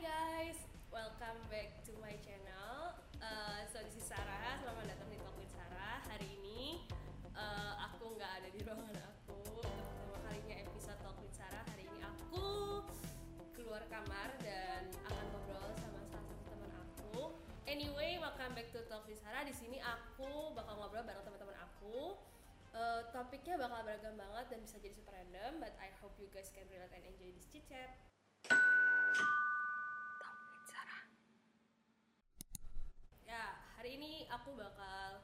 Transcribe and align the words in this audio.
guys, 0.00 0.56
welcome 0.88 1.36
back 1.52 1.84
to 1.84 1.92
my 2.00 2.16
channel. 2.24 2.96
Uh, 3.20 3.68
so 3.68 3.84
this 3.84 4.00
is 4.00 4.08
Sarah, 4.08 4.56
selamat 4.56 4.96
datang 4.96 5.12
di 5.12 5.20
Talk 5.20 5.36
with 5.36 5.52
Sarah. 5.52 6.00
Hari 6.08 6.24
ini 6.40 6.88
uh, 7.36 7.76
aku 7.84 8.16
nggak 8.16 8.32
ada 8.40 8.48
di 8.48 8.64
ruangan 8.64 8.96
aku. 8.96 9.60
Pertama 9.60 10.16
kalinya 10.24 10.56
episode 10.56 10.96
Talk 11.04 11.20
with 11.20 11.36
Sarah. 11.36 11.60
Hari 11.68 11.84
ini 11.84 12.00
aku 12.00 12.48
keluar 13.52 13.84
kamar 13.92 14.40
dan 14.40 14.88
akan 15.04 15.24
ngobrol 15.36 15.68
sama 15.76 16.00
salah 16.08 16.24
satu 16.32 16.48
teman 16.48 16.72
aku. 16.80 17.36
Anyway, 17.68 18.16
welcome 18.24 18.56
back 18.56 18.72
to 18.72 18.80
Talk 18.88 19.04
with 19.04 19.20
Sarah. 19.20 19.44
Di 19.44 19.52
sini 19.52 19.84
aku 19.84 20.56
bakal 20.56 20.80
ngobrol 20.80 21.04
bareng 21.04 21.28
teman-teman 21.28 21.60
aku. 21.60 22.16
Uh, 22.72 23.04
topiknya 23.12 23.60
bakal 23.60 23.84
beragam 23.84 24.16
banget 24.16 24.48
dan 24.48 24.64
bisa 24.64 24.80
jadi 24.80 24.96
super 24.96 25.12
random, 25.12 25.60
but 25.60 25.76
I 25.76 25.92
hope 26.00 26.16
you 26.16 26.32
guys 26.32 26.48
can 26.56 26.64
relate 26.72 26.88
and 26.96 27.04
enjoy 27.04 27.36
this 27.36 27.44
chit 27.52 27.68
chat. 27.68 28.09
Hari 33.90 33.98
ini 34.06 34.22
aku 34.30 34.54
bakal 34.54 35.18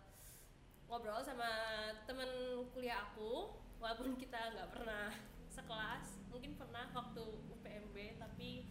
ngobrol 0.91 1.23
sama 1.23 1.47
temen 2.03 2.27
kuliah 2.75 2.99
aku, 2.99 3.55
walaupun 3.79 4.19
kita 4.19 4.59
nggak 4.59 4.75
pernah 4.75 5.15
sekelas, 5.47 6.19
mungkin 6.35 6.59
pernah 6.59 6.91
waktu 6.91 7.47
UPMB, 7.47 8.19
tapi 8.19 8.67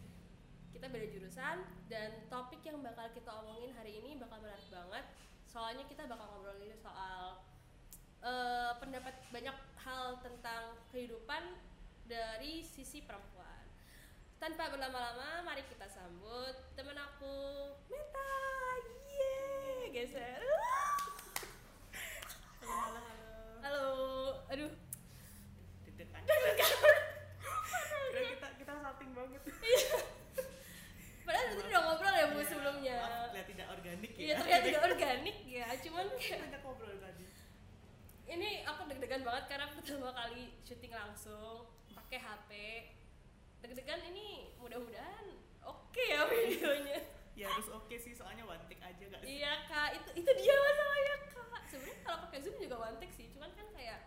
kita 0.76 0.91
beda 0.91 1.08
jurusan 1.16 1.63
dan 1.88 2.27
topik 2.27 2.59
yang 2.68 2.84
bakal 2.84 3.08
kita 3.16 3.40
omongin 3.40 3.71
hari 3.71 4.04
ini 4.04 4.20
bakal 4.20 4.44
menarik 4.44 4.68
banget. 4.68 5.05
Soalnya 5.48 5.88
kita 5.88 6.12
bakal 6.12 6.27
ngobrolin 6.27 6.76
soal 6.76 7.40
eh, 8.20 8.76
pendapat 8.84 9.16
banyak 9.32 9.57
hal 9.80 10.20
tentang 10.20 10.76
kehidupan 10.91 11.55
dari 12.04 12.68
sisi 12.68 12.99
perempuan. 12.99 13.63
Tanpa 14.43 14.76
berlama-lama, 14.76 15.48
mari 15.48 15.63
kita 15.71 15.88
sambut 15.88 16.76
temen 16.76 16.99
aku, 16.99 17.71
Meta. 17.88 18.35
Geser. 19.96 20.43
Halo, 22.60 22.76
halo, 22.84 22.99
halo. 22.99 23.24
Halo, 23.63 23.85
aduh. 24.52 24.71
Deg-degan. 25.87 26.20
Kira 26.27 28.21
kita 28.27 28.48
kita 28.60 28.74
salting 28.76 29.15
banget. 29.15 29.40
Padahal 31.24 31.46
tadi 31.48 31.62
udah 31.63 31.79
ngobrol 31.79 32.12
ya 32.12 32.26
bu 32.27 32.43
sebelumnya. 32.43 32.98
Maaf, 32.99 33.32
terlihat 33.32 33.48
tidak 33.48 33.68
organik 33.71 34.12
ya. 34.12 34.20
Iya 34.20 34.34
terlihat 34.43 34.62
tidak 34.68 34.82
organik 34.84 35.37
ya, 35.48 35.68
cuman 35.79 36.05
kayak 36.20 36.40
Kita 36.43 36.57
ngobrol 36.59 36.96
tadi. 36.99 37.26
ini 38.35 38.49
aku 38.68 38.82
deg-degan 38.91 39.24
banget 39.24 39.43
karena 39.48 39.71
pertama 39.71 40.12
kali 40.12 40.59
syuting 40.68 40.91
langsung 40.91 41.71
pakai 41.96 42.20
HP. 42.20 42.52
Deg-degan 43.63 44.04
ini 44.12 44.52
mudah-mudahan 44.59 45.40
oke 45.63 46.04
ya 46.04 46.27
videonya. 46.35 47.15
Ya 47.36 47.48
harus 47.48 47.68
oke 47.68 47.91
sih, 47.94 48.12
soalnya 48.12 48.44
one 48.44 48.64
take 48.66 48.80
aja 48.80 49.04
gak 49.05 49.20
sih? 49.22 49.38
Iya 49.38 49.68
kak, 49.68 49.90
itu 49.94 50.10
itu 50.18 50.30
dia 50.34 50.55
masalahnya 50.55 51.14
kak. 51.28 51.64
Sebenarnya 51.68 51.98
kalau 52.02 52.18
pakai 52.24 52.40
zoom 52.40 52.55
juga 52.55 52.76
one 52.80 52.98
take 52.98 53.12
sih, 53.12 53.27
cuman 53.30 53.52
kan 53.52 53.68
kayak 53.72 54.00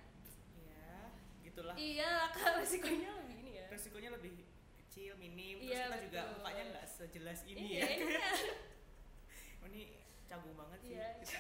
Ya, 0.59 0.97
gitulah. 1.45 1.75
iya 1.77 2.13
kak 2.31 2.57
resikonya 2.59 3.11
lebih 3.15 3.37
ini 3.39 3.53
ya. 3.55 3.67
Resikonya 3.69 4.11
lebih 4.11 4.33
kecil, 4.81 5.13
minim, 5.17 5.61
terus 5.61 5.69
Iya, 5.69 5.83
kita 5.87 5.99
juga 6.03 6.21
mukanya 6.35 6.63
nggak 6.73 6.87
sejelas 6.89 7.41
ini 7.45 7.61
Iya, 7.69 7.79
ya. 7.79 7.89
iya. 7.95 8.29
Ini 9.69 9.85
canggung 10.25 10.57
banget 10.57 10.81
sih. 10.81 10.97
Iya. 10.97 11.09
Kita, 11.21 11.37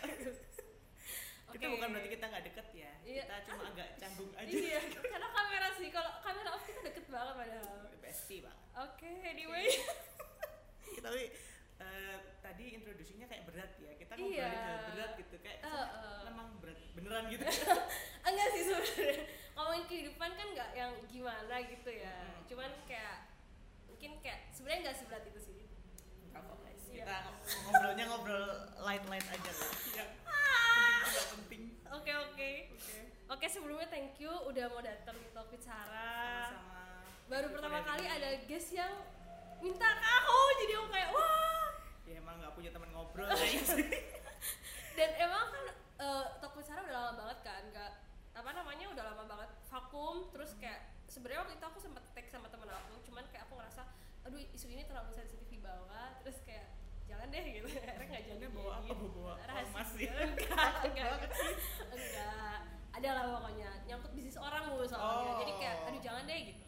kita 1.56 1.64
Oke. 1.64 1.73
bukan 1.73 1.89
berarti 1.89 2.08
kita 2.12 2.25
nggak 2.28 2.45
deket 2.45 2.67
ya. 2.77 2.92
Iya. 3.00 3.23
Kita 3.25 3.36
cuma 3.48 3.62
agak 3.67 3.89
canggung 3.97 4.33
aja. 4.36 4.52
Iya, 4.52 4.80
karena 4.92 5.28
kamera 5.33 5.69
sih. 5.73 5.89
Kalau 5.89 6.12
kamera 6.20 6.48
off 6.52 6.64
kita 6.69 6.80
deket 6.84 7.08
banget 7.08 7.34
padahal. 7.34 7.89
Bestie 7.98 8.45
banget. 8.45 8.61
Oke, 8.77 9.08
anyway. 9.25 9.64
Ya, 10.92 11.00
tapi 11.08 11.23
eh, 11.78 12.16
tadi 12.38 12.64
introduksinya 12.74 13.26
kayak 13.26 13.44
berat 13.44 13.72
ya 13.76 13.92
kita 13.94 14.12
Iya. 14.12 14.46
ngobrolin 14.46 14.58
hal 14.58 14.78
berat 14.88 15.12
gitu 15.16 15.36
kayak 15.38 15.58
kesannya 15.60 15.86
eh. 15.94 16.22
memang 16.26 16.48
berat 16.58 16.78
beneran 16.92 17.24
gitu 17.28 17.44
Enggak 18.28 18.48
sih 18.50 18.62
sebenarnya. 18.62 19.24
Ngomongin 19.55 19.84
kehidupan 19.86 20.30
kan 20.33 20.46
nggak 20.52 20.70
yang 20.72 20.92
gimana 21.06 21.56
gitu 21.64 21.90
ya. 21.90 22.14
Hmm. 22.28 22.44
Cuman 22.44 22.70
kayak 22.84 23.17
mungkin 23.84 24.11
kayak 24.18 24.52
sebenarnya 24.52 24.80
nggak 24.84 24.98
seberat 24.98 25.24
itu 25.24 25.40
sih. 25.40 25.58
Nggak 26.28 26.42
apa-apa. 26.42 26.67
Iya. 26.88 27.05
kita 27.05 27.17
ngobrolnya 27.62 28.05
ngobrol 28.06 28.46
light 28.80 29.05
light 29.06 29.22
aja 29.24 29.50
lah 29.50 29.70
ya 29.92 30.05
Ah. 30.24 31.05
penting 31.33 31.62
Oke 31.86 32.11
oke. 32.12 32.50
oke 32.68 32.96
Oke 33.28 33.46
sebelumnya 33.46 33.86
thank 33.86 34.17
you 34.17 34.28
udah 34.28 34.67
mau 34.67 34.80
datang 34.80 35.14
di 35.14 35.28
Topik 35.30 35.61
Sarah. 35.61 36.48
sama-sama 36.48 37.05
Baru 37.24 37.46
pertama 37.50 37.80
kali 37.83 38.05
ada 38.05 38.40
guest 38.42 38.72
yang 38.72 38.92
minta 39.64 39.89
ke 39.89 40.08
aku 40.23 40.39
jadi 40.64 40.73
aku 40.79 40.89
kayak 40.95 41.11
wah. 41.13 41.69
ya 42.08 42.14
emang 42.19 42.36
nggak 42.41 42.55
punya 42.57 42.70
teman 42.73 42.89
ngobrol 42.95 43.29
guys 43.29 43.70
dan 44.98 45.11
emang 45.20 45.46
kan 45.52 45.67
uh, 46.02 46.24
with 46.58 46.67
Sarah 46.67 46.83
udah 46.83 46.95
lama 46.98 47.13
banget 47.14 47.39
kan 47.46 47.63
nggak 47.70 47.92
apa 48.35 48.51
namanya 48.55 48.86
udah 48.91 49.05
lama 49.14 49.24
banget 49.30 49.51
vakum. 49.70 50.27
Terus 50.35 50.55
kayak 50.58 51.07
sebenarnya 51.07 51.47
waktu 51.47 51.55
itu 51.55 51.67
aku 51.70 51.79
sempat 51.79 52.02
tag 52.14 52.27
sama 52.27 52.51
temen 52.51 52.67
aku 52.67 52.98
cuman 53.07 53.24
kayak 53.30 53.47
aku 53.47 53.55
ngerasa 53.58 53.83
aduh 54.27 54.39
isu 54.52 54.67
ini 54.74 54.85
terlalu 54.85 55.14
sensitif 55.14 55.47
dibawa 55.48 56.18
terus 56.20 56.42
kayak 56.42 56.74
jangan 57.07 57.30
deh 57.30 57.42
gitu. 57.47 57.67
Akhirnya 57.79 58.07
nggak 58.11 58.24
jadi. 58.27 58.47
bawa 58.51 58.73
apa? 58.83 58.92
Bawa 58.95 59.33
Rahasia. 59.47 60.02
ya? 60.02 60.13
enggak 60.27 60.70
enggak. 60.91 61.30
Enggak. 61.95 62.58
Ada 62.98 63.08
lah 63.14 63.24
pokoknya. 63.39 63.70
Nyangkut 63.86 64.13
bisnis 64.18 64.39
orang 64.39 64.63
mulu 64.67 64.85
soalnya. 64.86 65.30
Oh. 65.35 65.39
jadi 65.47 65.52
kayak 65.63 65.77
aduh 65.86 66.02
jangan 66.02 66.23
deh 66.27 66.39
gitu. 66.51 66.67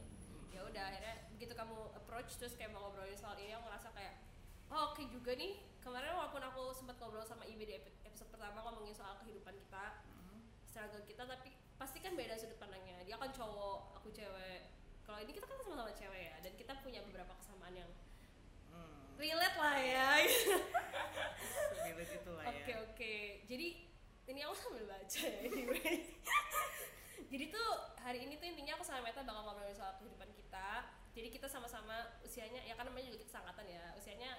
Ya 0.55 0.61
udah 0.63 0.85
akhirnya 0.87 1.15
begitu 1.35 1.53
kamu 1.59 1.79
approach 2.11 2.35
terus 2.43 2.59
kayak 2.59 2.75
mau 2.75 2.91
ngobrolin 2.91 3.15
soal 3.15 3.39
ini 3.39 3.55
aku 3.55 3.71
ngerasa 3.71 3.95
kayak 3.95 4.19
oh 4.75 4.91
oke 4.91 4.99
juga 5.15 5.39
nih. 5.39 5.63
Kemarin 5.79 6.11
walaupun 6.11 6.43
aku 6.43 6.75
sempat 6.75 6.99
ngobrol 6.99 7.23
sama 7.23 7.47
Ibi 7.47 7.63
di 7.71 7.75
epi- 7.79 7.95
episode 8.03 8.35
pertama 8.35 8.67
ngomongin 8.67 8.91
soal 8.91 9.15
kehidupan 9.23 9.55
kita 9.55 10.03
struggle 10.67 11.07
kita 11.07 11.23
tapi 11.23 11.55
pasti 11.79 12.03
kan 12.03 12.19
beda 12.19 12.35
sudut 12.35 12.59
pandangnya. 12.59 12.99
Dia 13.07 13.15
kan 13.15 13.31
cowok 13.31 13.95
aku 14.03 14.11
cewek. 14.11 14.75
Kalau 15.07 15.23
ini 15.23 15.31
kita 15.39 15.47
kan 15.47 15.55
sama-sama 15.63 15.95
cewek 15.95 16.35
ya 16.35 16.35
dan 16.43 16.53
kita 16.59 16.73
punya 16.83 16.99
beberapa 17.07 17.31
kesamaan 17.39 17.79
yang 17.79 17.91
hmm, 18.75 19.15
relate 19.15 19.55
lah 19.55 19.77
ya. 19.79 20.11
Relate 21.87 22.11
itu 22.11 22.31
lah 22.35 22.43
ya. 22.43 22.51
Oke 22.51 22.73
oke. 22.91 23.15
Jadi 23.47 23.69
ini 24.27 24.41
aku 24.43 24.55
sambil 24.59 24.83
baca 24.91 25.23
ya 25.23 25.39
anyway. 25.47 26.11
Jadi 27.31 27.45
tuh 27.55 27.69
hari 28.03 28.27
ini 28.27 28.35
tuh 28.35 28.51
intinya 28.51 28.75
aku 28.75 28.83
sama 28.83 29.07
Meta 29.07 29.23
bakal 29.23 29.47
ngobrolin 29.47 29.79
soal 29.79 29.95
kehidupan 30.03 30.27
kita. 30.35 30.99
Jadi 31.11 31.29
kita 31.29 31.47
sama-sama 31.47 31.97
usianya 32.23 32.63
ya 32.63 32.75
kan 32.79 32.87
namanya 32.87 33.11
juga 33.11 33.19
kita 33.23 33.33
sangkatan 33.39 33.67
ya. 33.67 33.85
Usianya 33.99 34.31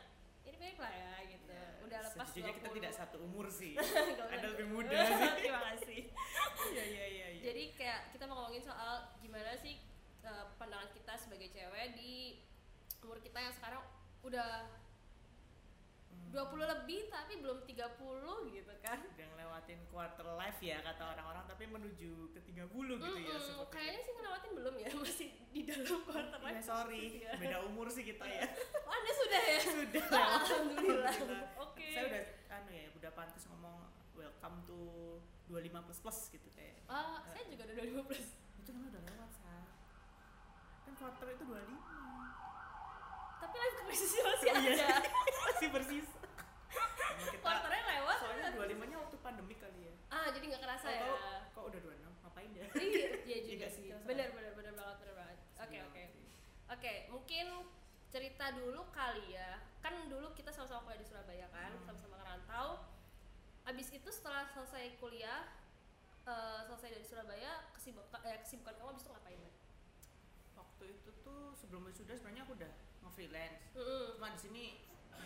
ini 0.41 0.55
mirip 0.57 0.79
lah 0.81 0.89
ya 0.89 1.13
gitu. 1.27 1.51
Ya, 1.51 1.67
Udah 1.85 1.99
lepas 2.07 2.25
sejujurnya 2.31 2.53
kita 2.57 2.69
20. 2.71 2.77
tidak 2.81 2.93
satu 2.95 3.17
umur 3.21 3.45
sih 3.51 3.73
ada 4.33 4.45
lebih 4.55 4.67
muda 4.71 4.89
Terima 5.37 5.61
kasih. 5.75 6.01
iya 6.73 6.83
iya 6.87 7.05
iya 7.05 7.27
iya. 7.37 7.41
Jadi 7.51 7.63
kayak 7.75 8.15
kita 8.15 8.23
mau 8.25 8.41
ngomongin 8.41 8.63
soal 8.63 9.11
gimana 9.21 9.53
sih 9.59 9.77
uh, 10.23 10.49
pandangan 10.57 10.89
kita 10.95 11.13
sebagai 11.19 11.51
cewek 11.51 11.93
di 11.93 12.41
umur 13.03 13.17
kita 13.19 13.37
yang 13.37 13.53
sekarang 13.53 13.81
udah. 14.23 14.81
20 16.31 16.39
lebih 16.65 16.99
tapi 17.07 17.33
belum 17.37 17.59
30 17.61 17.75
gitu 18.49 18.73
kan. 18.79 18.97
udah 18.97 19.27
ngelewatin 19.27 19.79
quarter 19.85 20.27
life 20.33 20.59
ya 20.59 20.79
kata 20.79 21.03
orang-orang 21.09 21.43
tapi 21.45 21.63
menuju 21.65 22.11
ke 22.31 22.39
30 22.41 22.71
gitu 22.97 23.19
ya 23.19 23.35
Mm-mm, 23.35 23.35
sepertinya 23.37 23.67
kayaknya 23.67 24.01
sih 24.01 24.13
ngelewatin 24.13 24.51
belum 24.53 24.75
ya 24.77 24.89
masih 25.01 25.29
di 25.49 25.61
dalam 25.61 25.99
quarter 26.01 26.39
Ya, 26.41 26.45
life 26.49 26.63
sorry, 26.63 27.03
Ya. 27.21 27.31
beda 27.35 27.57
umur 27.61 27.87
sih 27.87 28.03
kita 28.05 28.23
ya. 28.23 28.47
oh 28.87 28.93
anda 28.93 29.11
sudah 29.13 29.41
ya 29.45 29.59
Sudah. 29.61 30.03
Oh, 30.03 30.15
alhamdulillah 30.17 31.11
Alhamdulillah. 31.11 31.47
oke 31.61 31.87
Saya 31.89 32.03
udah 32.07 32.23
anu 32.49 32.71
ya, 32.71 32.85
udah 32.93 33.11
pantas 33.11 33.43
ngomong 33.45 33.75
welcome 34.13 34.57
to 34.63 34.79
25 35.47 35.67
plus 35.83 35.99
plus 35.99 36.19
gitu 36.29 36.47
kayak. 36.49 36.79
Ah, 36.85 37.19
saya 37.25 37.43
juga 37.45 37.63
udah 37.65 37.75
25 37.77 38.07
plus 38.07 38.27
Itu 38.57 38.69
kan 38.69 38.81
udah 38.87 39.01
lewat, 39.01 39.29
Sa. 39.33 39.51
Kan 40.81 40.93
quarter 40.95 41.27
itu 41.29 41.43
25. 41.43 41.75
tapi 43.37 43.55
life 43.57 43.77
krisisnya 43.83 44.21
masih 44.23 44.47
Oh, 44.47 44.61
iya. 44.61 44.73
ada 44.87 45.09
Masih 45.43 45.67
bersisa. 45.69 46.20
Emang 47.21 47.61
kita 47.61 47.79
lewat 47.83 48.15
soalnya 48.17 48.47
25-nya 48.51 48.97
waktu 48.97 49.17
pandemi 49.19 49.55
kali 49.55 49.79
ya. 49.83 49.93
ah 50.09 50.27
jadi 50.27 50.45
nggak 50.47 50.61
kerasa 50.61 50.87
ya 50.89 51.01
Tahu 51.01 51.15
kok 51.51 51.63
udah 51.67 51.79
26, 51.79 52.21
ngapain 52.21 52.49
ya? 52.51 52.65
iya 52.75 53.07
iya 53.21 53.37
juga 53.41 53.67
Iya 53.69 53.69
sih 53.69 53.83
sih, 53.87 54.03
benar 54.03 54.27
benar 54.31 54.51
benar 54.53 54.73
banget 54.73 54.95
benar 54.99 55.15
banget 55.17 55.37
oke 55.57 55.77
oke 55.83 56.03
oke 56.69 56.93
mungkin 57.09 57.45
cerita 58.07 58.45
dulu 58.51 58.81
kali 58.91 59.25
ya 59.31 59.51
kan 59.79 59.95
dulu 60.05 60.31
kita 60.31 60.51
sama-sama 60.51 60.83
kuliah 60.85 60.99
di 60.99 61.07
Surabaya 61.07 61.47
kan 61.49 61.71
Hmm. 61.71 61.85
sama-sama 61.85 62.15
ngerantau 62.17 62.67
abis 63.63 63.87
itu 63.89 64.09
setelah 64.09 64.43
selesai 64.47 64.97
kuliah 64.97 65.47
eh, 66.23 66.59
selesai 66.65 66.89
dari 66.91 67.05
Surabaya 67.05 67.51
kesibukan 67.71 68.19
eh, 68.23 68.39
kesibukan 68.41 68.73
kamu 68.75 68.89
abis 68.91 69.03
itu 69.03 69.11
ngapain 69.11 69.37
Mbak? 69.37 69.55
Waktu 70.53 70.83
itu 70.91 71.09
tuh 71.21 71.41
sebelum 71.55 71.85
wisuda 71.85 72.13
sebenarnya 72.13 72.43
aku 72.43 72.53
udah 72.53 72.71
nge-freelance. 73.01 73.63
Mm-mm. 73.73 74.05
cuma 74.13 74.29
di 74.29 74.39
sini 74.39 74.63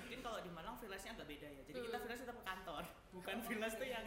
mungkin 0.06 0.22
kalau 0.22 0.38
di 0.38 0.52
Malang 0.54 0.78
freelance-nya 0.78 1.18
agak 1.18 1.28
beda 1.28 1.48
ya. 1.50 1.62
Jadi 1.66 1.80
kita 1.82 1.98
Hmm. 1.98 2.04
freelance 2.06 2.22
tetap 2.22 2.38
ke 2.38 2.46
kantor. 2.46 2.84
Bukan 3.12 3.36
freelance 3.42 3.76
tuh 3.76 3.90
yang 3.90 4.06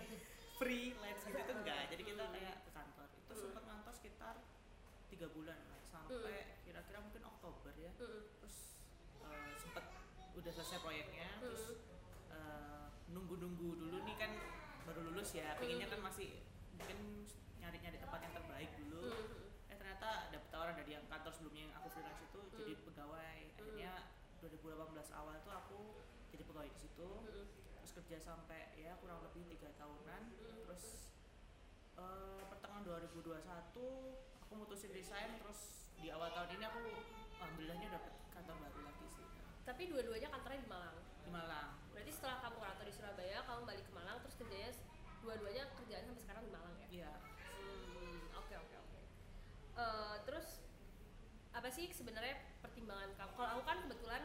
freelance 0.55 1.23
gitu 1.27 1.41
tuh 1.43 1.57
enggak. 1.59 1.83
Jadi 1.91 2.03
kita 2.07 2.23
Hmm. 2.23 2.35
kayak 2.39 2.57
ke 2.63 2.71
kantor. 2.71 3.07
Itu 3.19 3.33
Hmm. 3.35 3.43
sempat 3.43 3.63
ngantor 3.67 3.93
sekitar 3.93 4.35
tiga 5.09 5.27
bulan 5.29 5.59
lah 5.59 5.81
sampai 5.85 6.35
kira-kira 6.63 6.99
mungkin 7.03 7.23
Oktober 7.27 7.73
ya. 7.75 7.91
Terus 7.99 8.57
eh, 9.19 9.53
sempat 9.59 9.85
udah 10.33 10.53
selesai 10.55 10.79
proyeknya. 10.79 11.27
Terus 11.43 11.65
eh, 12.31 12.87
nunggu-nunggu 13.11 13.69
dulu 13.75 13.99
nih 14.05 14.15
kan 14.15 14.31
baru 14.87 15.01
lulus 15.03 15.35
ya. 15.35 15.59
Pengennya 15.59 15.91
kan 15.91 15.99
masih 16.01 16.47
mungkin 16.71 17.27
nyari-nyari 17.59 17.99
tempat 17.99 18.23
yang 18.23 18.33
terbaik 18.33 18.71
dulu 18.79 19.11
Mm. 19.11 19.69
eh 19.69 19.77
ternyata 19.77 20.31
ada 20.31 20.39
tawaran 20.49 20.79
dari 20.79 20.95
yang 20.95 21.03
kantor 21.11 21.35
sebelumnya 21.35 21.67
yang 21.67 21.75
aku 21.75 21.91
freelance 21.91 22.23
itu 22.23 22.41
jadi 22.55 22.73
Mm. 22.73 22.85
pegawai 22.87 23.39
akhirnya 23.51 23.93
2018 24.41 24.79
awal 25.13 25.35
tuh 25.41 25.53
aku 25.53 25.79
jadi 26.29 26.43
pegawai 26.45 26.69
di 26.69 26.79
situ 26.79 27.09
Mm. 27.21 27.47
terus 27.79 27.93
kerja 27.95 28.19
sampai 28.21 28.75
ya 28.75 28.95
kurang 28.97 29.23
lebih 29.23 29.43
tiga 29.49 29.71
tahunan 29.75 30.23
Mm. 30.31 30.63
terus 30.63 30.85
eh, 31.95 32.43
pertengahan 32.47 32.83
2021 32.85 33.43
aku 34.39 34.53
mutusin 34.55 34.91
resign 34.91 35.39
terus 35.39 35.61
di 35.95 36.09
awal 36.09 36.31
tahun 36.31 36.55
ini 36.55 36.65
aku 36.65 36.79
alhamdulillahnya 37.35 37.89
dapat 37.91 38.13
kantor 38.31 38.57
baru 38.61 38.81
lagi 38.85 39.07
sih 39.09 39.27
Tapi 39.65 39.83
dua-duanya 39.85 40.29
kantornya 40.29 40.61
di 40.61 40.71
Malang. 40.71 40.97
di 41.21 41.29
Malang 41.29 41.69
Berarti 41.93 42.09
setelah 42.09 42.41
kamu 42.41 42.57
rantau 42.59 42.85
di 42.85 42.95
Surabaya, 42.95 43.39
kamu 43.43 43.61
balik 43.65 43.85
ke 43.85 43.93
Malang 43.93 44.17
terus 44.23 44.35
kerjanya 44.35 44.71
dua-duanya 45.21 45.65
kerjaan 45.75 46.03
sampai 46.07 46.23
sekarang 46.23 46.43
di 46.43 46.53
Malang 46.55 46.75
ya? 46.79 46.87
iya 46.89 47.13
Hmm, 47.53 48.23
oke 48.33 48.55
oke 48.57 48.75
oke. 48.79 48.99
Eh, 49.77 50.17
terus 50.25 50.63
apa 51.51 51.69
sih 51.69 51.91
sebenarnya 51.91 52.39
pertimbangan 52.79 53.11
kamu? 53.13 53.33
Kalau 53.35 53.51
aku 53.51 53.63
kan 53.65 53.77
kebetulan 53.83 54.23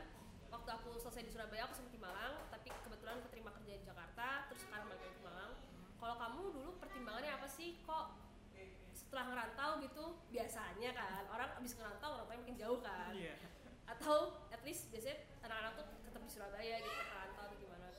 waktu 0.48 0.70
aku 0.72 0.90
selesai 0.96 1.26
di 1.26 1.32
Surabaya 1.34 1.66
aku 1.66 1.74
sempat 1.74 1.90
di 1.90 1.98
Malang, 2.00 2.34
tapi 2.48 2.70
kebetulan 2.70 3.18
keterima 3.20 3.50
kerja 3.52 3.74
di 3.74 3.84
Jakarta, 3.84 4.28
terus 4.46 4.62
sekarang 4.62 4.86
balik 4.86 5.10
ke 5.10 5.22
Malang. 5.22 5.52
Kalau 5.98 6.16
kamu 6.16 6.42
dulu 6.54 6.70
pertimbangannya 6.78 7.32
apa 7.34 7.48
sih? 7.48 7.82
Kok 7.82 8.06
setelah 8.94 9.26
ngerantau 9.28 9.72
gitu 9.80 10.06
biasanya 10.28 10.90
kan 10.92 11.26
orang 11.28 11.50
abis 11.58 11.74
ngerantau 11.74 12.14
orang 12.14 12.30
makin 12.30 12.54
jauh 12.56 12.78
kan? 12.80 13.10
iya 13.10 13.34
atau 13.84 14.18
at 14.48 14.62
least 14.62 14.90
biasanya 14.90 15.18
anak-anak 15.42 15.72
tuh 15.76 15.86
tetap 16.04 16.22
di 16.24 16.30
Surabaya 16.30 16.76
gitu 16.78 16.94
perantau 17.04 17.44
atau 17.44 17.58
gimana 17.58 17.90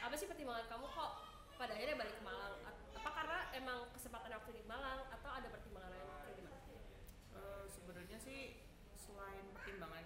apa 0.00 0.14
sih 0.14 0.26
pertimbangan 0.26 0.66
kamu 0.66 0.86
kok 0.88 1.10
pada 1.52 1.70
akhirnya 1.70 1.96
balik 1.96 2.14
ke 2.14 2.22
Malang 2.22 2.54
A- 2.62 2.78
apa 2.94 3.10
karena 3.12 3.38
emang 3.52 3.78
kesempatan 3.90 4.30
waktu 4.32 4.50
di 4.52 4.62
Malang 4.64 5.00
atau 5.08 5.30
ada 5.30 5.46
pertimbangan 5.46 5.90
lain 5.92 6.06
kayak 6.16 6.34
gimana 6.36 6.58
Eh, 7.36 7.64
sebenarnya 7.68 8.18
sih 8.18 8.40
selain 8.96 9.44
pertimbangan 9.52 10.02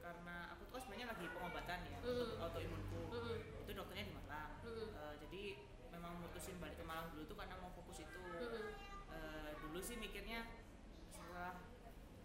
karena 0.00 0.36
aku 0.50 0.62
tuh 0.64 0.72
kan 0.72 0.80
sebenarnya 0.80 1.06
lagi 1.08 1.26
pengobatan 1.28 1.78
ya 1.84 1.98
Mm. 1.98 2.08
untuk 2.14 2.38
autoimunku 2.40 3.00
Mm-mm. 3.10 3.36
itu 3.62 3.70
dokternya 3.70 4.04
di 4.06 4.14
Malang 4.16 4.50
Mm-mm. 4.60 4.88
Eh, 4.92 5.14
jadi 5.20 5.42
memang 5.92 6.18
mutusin 6.18 6.58
balik 6.58 6.76
ke 6.76 6.84
Malang 6.84 7.10
dulu 7.10 7.22
tuh 7.26 7.36
karena 7.36 7.54
mau 7.58 7.70
fokus 7.70 8.00
itu 8.00 8.18
Mm-mm. 8.18 8.66
Eh, 9.14 9.50
dulu 9.62 9.78
sih 9.78 9.94
mikirnya 9.94 10.42
setelah 11.06 11.54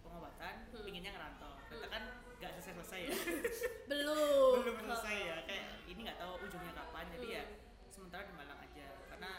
pengobatan 0.02 0.66
Hmm. 0.68 0.82
pinginnya 0.82 1.12
ngerantau 1.12 1.54
ternyata 1.64 1.86
Hmm. 1.86 1.94
kan 1.94 2.04
nggak 2.36 2.52
selesai 2.56 2.74
selesai 2.74 3.00
ya 3.04 3.12
belum 3.86 4.18
belum 4.60 4.76
selesai 4.92 5.16
ya 5.20 5.38
kayak 5.44 5.64
ini 5.86 6.00
nggak 6.02 6.18
tahu 6.18 6.34
ujungnya 6.42 6.74
kapan 6.74 7.06
jadi 7.14 7.28
ya 7.32 7.44
Hmm. 7.46 7.58
sementara 7.92 8.24
di 8.24 8.34
Malang 8.34 8.60
aja 8.60 8.88
karena 9.06 9.32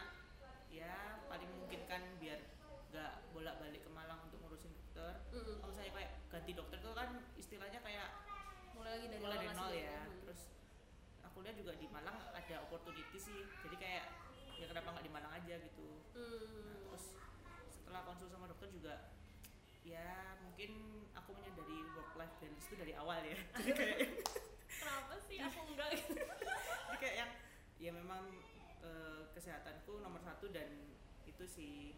ya 0.69 0.95
paling 1.27 1.49
memungkinkan 1.49 2.03
biar 2.19 2.39
nggak 2.89 3.13
bolak 3.31 3.57
balik 3.57 3.81
ke 3.81 3.91
Malang 3.91 4.21
untuk 4.23 4.39
ngurusin 4.41 4.71
dokter 4.71 5.13
Mm-mm. 5.31 5.59
kalau 5.59 5.71
misalnya 5.71 5.93
kayak 5.93 6.11
ganti 6.29 6.53
dokter 6.53 6.77
itu 6.77 6.91
kan 6.93 7.09
istilahnya 7.35 7.81
kayak 7.81 8.09
mulai 8.73 8.91
lagi 8.95 9.07
dari 9.09 9.21
mulai 9.21 9.39
dari 9.39 9.55
nol 9.55 9.73
ya 9.73 9.99
Mm. 10.05 10.19
terus 10.23 10.41
aku 11.23 11.37
lihat 11.41 11.57
juga 11.57 11.73
di 11.75 11.87
Malang 11.89 12.17
ada 12.31 12.57
opportunity 12.63 13.17
sih 13.17 13.39
jadi 13.61 13.77
kayak 13.77 14.05
ya 14.55 14.67
kenapa 14.67 14.89
nggak 14.93 15.05
di 15.05 15.13
Malang 15.13 15.33
aja 15.33 15.55
gitu 15.57 15.89
Hmm. 16.11 16.53
Nah, 16.61 16.79
terus 16.87 17.05
setelah 17.71 18.03
konsul 18.05 18.29
sama 18.29 18.45
dokter 18.45 18.69
juga 18.69 18.95
ya 19.81 20.11
mungkin 20.39 20.71
aku 21.13 21.33
menyadari 21.33 21.81
work 21.91 22.13
life 22.15 22.35
balance 22.37 22.67
itu 22.67 22.77
dari 22.77 22.93
awal 22.93 23.19
ya 23.23 23.39
jadi 23.57 23.73
kayak 23.73 23.99
kenapa 24.69 25.15
sih 25.23 25.39
aku 25.39 25.59
enggak 25.67 25.89
gitu 25.97 26.13
jadi 26.13 26.99
kayak 26.99 27.17
yang 27.17 27.31
ya 27.81 27.91
memang 27.91 28.29
eh, 28.81 29.23
kesehatanku 29.33 30.01
nomor 30.01 30.21
satu 30.21 30.49
dan 30.49 30.69
itu 31.25 31.45
sih. 31.47 31.97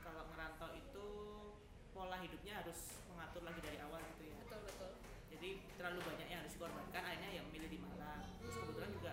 Kalau 0.00 0.24
ngerantau 0.26 0.72
itu 0.72 1.06
pola 1.92 2.16
hidupnya 2.18 2.64
harus 2.64 2.96
mengatur 3.06 3.44
lagi 3.44 3.60
dari 3.60 3.76
awal 3.78 4.00
gitu 4.16 4.24
ya. 4.26 4.36
Betul 4.40 4.60
betul. 4.64 4.90
Jadi 5.30 5.48
terlalu 5.76 6.00
banyak 6.02 6.26
yang 6.26 6.40
harus 6.40 6.56
dikorbankan 6.56 7.02
akhirnya 7.04 7.30
yang 7.30 7.44
memilih 7.52 7.68
di 7.68 7.78
Malang. 7.78 8.24
Terus 8.40 8.54
Hmm. 8.56 8.62
kebetulan 8.64 8.90
juga 8.90 9.12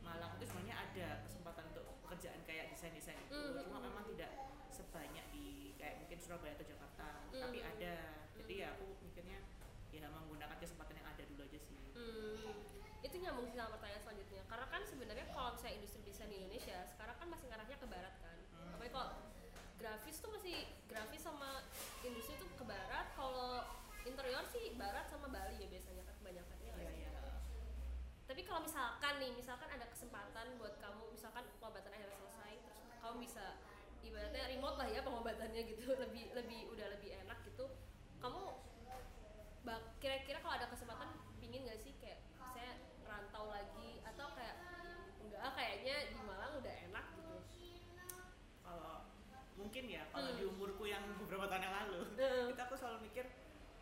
Malang 0.00 0.30
itu 0.36 0.44
sebenarnya 0.46 0.76
ada 0.78 1.08
kesempatan 1.26 1.64
untuk 1.74 1.84
pekerjaan 2.06 2.40
kayak 2.42 2.70
desain 2.70 2.94
desain 2.94 3.18
itu. 3.18 3.34
Hmm. 3.34 3.58
cuma 3.66 3.78
memang 3.82 4.04
tidak 4.14 4.30
sebanyak 4.70 5.26
di 5.30 5.46
kayak 5.76 6.00
mungkin 6.00 6.18
Surabaya 6.18 6.54
atau 6.54 6.66
Jakarta 6.66 7.08
Hmm. 7.28 7.42
tapi 7.42 7.58
ada. 7.60 7.94
Jadi 8.38 8.54
ya 8.62 8.68
aku 8.72 8.86
mikirnya 9.02 9.38
ya 9.90 10.06
menggunakan 10.08 10.56
kesempatan 10.56 10.96
yang 10.96 11.08
ada 11.10 11.22
dulu 11.26 11.42
aja 11.42 11.58
sih. 11.58 11.76
Hmm, 11.92 12.54
itu 13.02 13.16
nyambung 13.18 13.44
sih 13.44 13.58
sama 13.58 13.76
kalau 28.52 28.68
misalkan 28.68 29.16
nih 29.16 29.32
misalkan 29.32 29.64
ada 29.66 29.88
kesempatan 29.88 30.60
buat 30.60 30.76
kamu 30.76 31.08
misalkan 31.08 31.40
pengobatan 31.56 31.88
akhirnya 31.88 32.20
selesai 32.20 32.52
terus 32.60 33.00
kamu 33.00 33.16
bisa 33.18 33.44
ibaratnya 34.02 34.44
remote 34.46 34.76
lah 34.76 34.84
ya 34.86 35.00
pengobatannya 35.00 35.62
gitu 35.64 35.80
lebih 36.04 36.36
lebih 36.36 36.68
udah 36.68 36.86
lebih 36.92 37.16
enak 37.18 37.38
gitu 37.42 37.64
kamu 38.20 38.52
bak- 39.62 39.96
kira-kira 39.96 40.36
kalau 40.38 40.52
ada 40.52 40.68
kesempatan 40.68 41.08
pingin 41.40 41.64
gak 41.64 41.80
sih 41.80 41.96
kayak 41.96 42.20
saya 42.46 42.76
rantau 43.02 43.48
lagi 43.48 44.04
atau 44.04 44.36
kayak 44.36 44.56
enggak 45.18 45.48
kayaknya 45.56 45.96
di 46.12 46.20
Malang 46.20 46.52
udah 46.54 46.74
enak 46.92 47.04
gitu 47.14 47.36
kalau 48.60 48.94
mungkin 49.54 49.84
ya 49.86 50.04
kalau 50.08 50.28
Hmm. 50.28 50.36
di 50.36 50.44
umurku 50.44 50.84
yang 50.84 51.08
beberapa 51.24 51.48
tahun 51.48 51.64
yang 51.64 51.76
lalu 51.80 52.00
Heeh. 52.16 52.44
kita 52.52 52.62
aku 52.62 52.74
selalu 52.76 53.08
mikir 53.08 53.24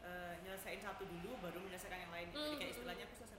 eh, 0.01 0.35
nyelesain 0.41 0.79
satu 0.79 1.03
dulu 1.05 1.43
baru 1.43 1.59
menyelesaikan 1.59 2.01
yang 2.01 2.15
lain 2.15 2.29
jadi 2.29 2.39
Hmm, 2.39 2.55
kayak 2.55 2.63
hmm. 2.65 2.77
istilahnya 2.79 3.05
aku 3.05 3.17
selesai 3.19 3.39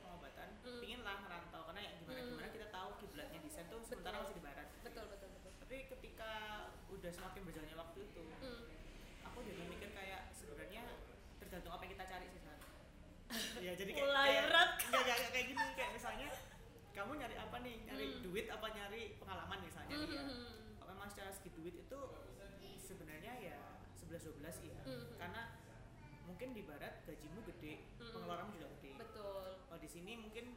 Hmm. 0.61 0.77
pingin 0.77 1.01
lah 1.01 1.17
ngerantau 1.19 1.61
karena 1.65 1.81
ya 1.81 1.91
gimana 1.97 2.19
gimana 2.21 2.43
Hmm. 2.43 2.53
kita 2.53 2.67
tahu 2.69 2.89
kiblatnya 2.97 3.39
desain 3.39 3.65
tuh 3.67 3.81
sementara 3.81 4.15
Betul. 4.15 4.23
masih 4.23 4.35
di 4.35 4.43
barat 4.43 4.67
betul 4.81 5.05
betul 5.07 5.29
betul 5.31 5.51
tapi 5.59 5.75
ketika 5.89 6.31
udah 6.89 7.11
semakin 7.11 7.41
berjalannya 7.43 7.77
waktu 7.77 7.99
itu 8.03 8.21
Hmm. 8.37 8.63
aku 9.23 9.37
jadi 9.41 9.61
mikir 9.65 9.89
kayak 9.91 10.21
sebenarnya 10.31 10.83
tergantung 11.37 11.71
apa 11.71 11.81
yang 11.81 11.93
kita 11.93 12.05
cari 12.07 12.27
sih 12.27 12.41
San. 12.41 12.59
ya 13.65 13.71
jadi 13.73 13.89
kayak 13.89 14.05
Mulai 14.05 14.27
kayak, 14.27 14.43
berat. 14.45 14.69
nggak, 14.81 15.01
nggak, 15.01 15.17
nggak, 15.17 15.31
kayak 15.31 15.45
gini 15.47 15.63
kayak 15.73 15.91
misalnya 15.91 16.27
kamu 16.91 17.11
nyari 17.15 17.35
apa 17.37 17.55
nih 17.59 17.75
nyari 17.83 18.05
Hmm. 18.07 18.21
duit 18.21 18.45
apa 18.47 18.67
nyari 18.69 19.01
pengalaman 19.15 19.59
misalnya 19.61 19.95
nih 19.97 20.09
ya 20.11 20.23
Hmm. 20.23 20.75
kalau 20.77 20.91
memang 20.91 21.09
secara 21.09 21.31
segi 21.31 21.49
duit 21.51 21.75
itu 21.75 21.99
sebenarnya 22.77 23.33
ya 23.39 23.57
11-12 23.95 24.59
iya 24.61 24.81
Hmm. 24.83 25.07
karena 25.15 25.41
mungkin 26.21 26.51
di 26.51 26.61
barat 26.61 27.01
gajimu 27.01 27.39
gede 27.45 27.87
Hmm. 27.95 28.11
pengeluaranmu 28.11 28.53
juga 28.53 28.67
gede 28.75 28.91
betul 28.97 29.45
kalau 29.63 29.79
di 29.79 29.87
sini 29.87 30.13
mungkin 30.17 30.45
ya 30.45 30.50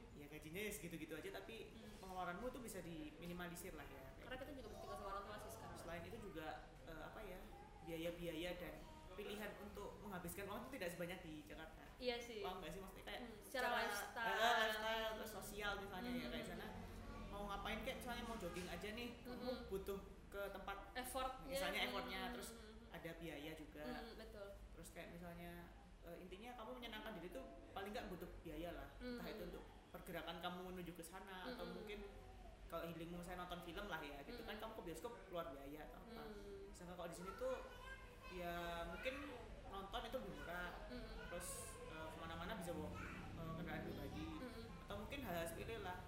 gajinya 0.55 0.71
ya 0.71 0.73
segitu-gitu 0.73 1.15
aja 1.19 1.31
tapi 1.35 1.67
Hmm. 1.75 1.99
pengeluaranmu 1.99 2.47
tuh 2.49 2.63
bisa 2.63 2.79
diminimalisir 2.79 3.75
lah 3.75 3.83
ya 3.85 4.03
karena 4.23 4.39
kita 4.39 4.53
juga 4.55 4.69
mesti 4.71 4.87
sama 4.87 5.05
orang 5.09 5.25
tua 5.27 5.37
sih 5.43 5.51
sekarang 5.51 5.77
selain 5.77 6.03
itu 6.07 6.19
juga 6.23 6.47
eh, 6.87 7.03
apa 7.05 7.21
ya 7.21 7.39
biaya-biaya 7.83 8.51
dan 8.55 8.75
pilihan 9.15 9.51
untuk 9.59 9.99
menghabiskan 10.01 10.47
uang 10.47 10.63
itu 10.63 10.71
tidak 10.73 10.89
sebanyak 10.91 11.19
di 11.21 11.43
Jakarta 11.43 11.83
iya 11.99 12.17
sih 12.17 12.39
paham 12.39 12.63
nggak 12.63 12.71
sih 12.71 12.81
maksudnya 12.81 13.05
kayak 13.05 13.21
Hmm, 13.21 13.35
secara 13.43 13.67
lifestyle. 13.75 14.31
eh, 14.31 14.55
lifestyle 14.63 15.11
terus 15.19 15.31
sosial 15.33 15.73
misalnya 15.77 16.11
ya 16.13 16.23
Hmm. 16.23 16.33
kayak 16.33 16.47
sana 16.47 16.67
mau 17.29 17.43
ngapain 17.51 17.79
kayak 17.83 17.97
misalnya 17.99 18.23
mau 18.25 18.37
jogging 18.39 18.69
aja 18.69 18.89
nih 18.89 19.09
kamu 19.21 19.43
Hmm. 19.45 19.67
butuh 19.69 19.99
ke 20.31 20.43
tempat 20.53 20.79
effort 20.95 21.33
misalnya 21.45 21.81
effortnya 21.85 22.31
terus 22.31 22.55
Hmm. 22.55 22.95
ada 22.95 23.11
biaya 23.19 23.51
juga 23.55 23.83
Hmm, 23.85 24.15
betul 24.15 24.47
terus 24.71 24.89
kayak 24.93 25.11
misalnya 25.11 25.67
eh, 26.05 26.17
intinya 26.21 26.55
kamu 26.55 26.71
menyenangkan 26.75 27.13
diri 27.17 27.33
tuh 27.33 27.43
paling 27.73 27.91
nggak 27.91 28.07
butuh 28.07 28.31
biaya 28.41 28.71
lah 28.71 28.87
entah 29.01 29.25
Mhm. 29.25 29.35
itu 29.35 29.43
untuk 29.49 29.65
pergerakan 29.95 30.37
kamu 30.41 30.59
menuju 30.69 30.93
ke 30.93 31.03
sana 31.03 31.47
atau 31.47 31.63
Mhm. 31.63 31.73
mungkin 31.73 32.01
kalau 32.67 32.85
healingmu 32.85 33.23
saya 33.23 33.37
nonton 33.37 33.63
film 33.63 33.87
lah 33.87 34.01
ya 34.01 34.19
gitu 34.23 34.43
kan 34.43 34.55
Mhm. 34.55 34.61
kamu 34.61 34.73
ke 34.75 34.83
bioskop 34.85 35.13
keluar 35.25 35.47
biaya 35.49 35.87
atau 35.87 36.03
apa 36.03 36.23
Hmm. 36.25 36.67
sedangkan 36.69 36.95
kalau 36.97 37.09
di 37.09 37.17
sini 37.17 37.31
tuh 37.37 37.55
ya 38.33 38.55
mungkin 38.85 39.15
nonton 39.65 40.01
itu 40.03 40.17
lebih 40.19 40.33
murah 40.35 40.71
Hmm. 40.89 41.07
terus 41.29 41.49
eh, 41.87 42.07
ke 42.09 42.17
mana-mana 42.19 42.53
bisa 42.57 42.71
bawa 42.73 42.91
eh, 42.91 43.53
kendaraan 43.55 43.83
pribadi 43.85 44.23
Hmm. 44.35 44.83
atau 44.83 44.95
mungkin 44.99 45.19
hal-hal 45.23 45.47
sepele 45.47 45.77
lah 45.81 45.99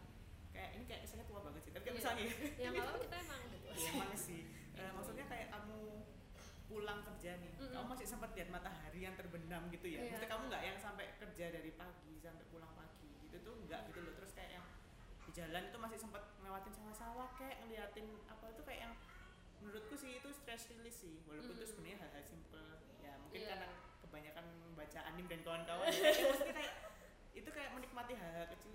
kayak 0.50 0.70
ini 0.74 0.84
kayak 0.84 1.00
kesannya 1.02 1.24
tua 1.24 1.40
banget 1.40 1.62
sih 1.62 1.70
tapi 1.70 1.82
kayak 1.84 1.94
Iya. 1.94 2.00
misalnya 2.02 2.24
ya 2.56 2.68
nggak 2.68 2.84
apa 2.84 2.98
kita 3.00 3.16
emang 3.20 3.40
gitu 3.46 3.56
ya 3.64 3.74
emang 3.92 4.12
sih 4.16 4.42
Eh, 4.76 4.92
maksudnya 4.92 5.24
kayak 5.24 5.48
kamu 5.48 6.04
pulang 6.66 7.00
kerja 7.00 7.32
nih 7.38 7.48
Mm-mm. 7.54 7.72
kamu 7.72 7.86
masih 7.88 8.04
sempat 8.06 8.30
lihat 8.34 8.50
matahari 8.50 9.00
yang 9.00 9.16
terbenam 9.16 9.62
gitu 9.70 9.86
ya 9.86 9.96
Iya. 9.96 10.10
maksudnya 10.10 10.28
kamu 10.28 10.42
nggak 10.46 10.62
yang 10.64 10.76
sampai 10.76 11.06
kerja 11.16 11.46
dari 11.48 11.70
pagi 11.72 12.05
gitu 13.66 13.68
tuh 13.68 13.74
nggak 13.74 13.82
gitu 13.90 14.00
loh 14.00 14.12
terus 14.14 14.32
kayak 14.32 14.50
yang 14.54 14.66
di 15.26 15.30
jalan 15.34 15.62
itu 15.66 15.76
masih 15.76 15.98
sempat 15.98 16.22
ngelewatin 16.38 16.72
sawah-sawah 16.72 17.28
kayak 17.34 17.56
ngeliatin 17.60 18.06
apa 18.30 18.44
itu 18.48 18.62
kayak 18.62 18.80
yang 18.86 18.94
menurutku 19.58 19.94
sih 19.98 20.10
itu 20.16 20.28
stress 20.30 20.70
release 20.70 21.02
sih 21.02 21.18
walaupun 21.26 21.50
itu 21.50 21.58
Mm-mm. 21.58 21.70
sebenarnya 21.74 21.98
hal-hal 22.06 22.24
simple 22.24 22.66
ya 23.02 23.12
mungkin 23.18 23.40
Iya. 23.42 23.48
karena 23.50 23.66
kebanyakan 24.00 24.44
baca 24.78 25.00
anim 25.02 25.26
dan 25.26 25.40
kawan-kawan 25.42 25.86
ya, 25.90 25.98
kayak 25.98 26.28
maksudnya 26.30 26.54
kayak 26.54 26.74
itu 27.42 27.48
kayak 27.50 27.70
menikmati 27.74 28.12
hal-hal 28.14 28.46
kecil 28.54 28.70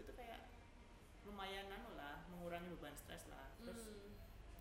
lumayan 1.22 1.70
anu 1.72 1.96
lah 1.96 2.26
mengurangi 2.28 2.68
beban 2.76 2.92
stres 2.98 3.30
lah 3.32 3.54
terus 3.62 3.88
Hmm. 3.88 4.12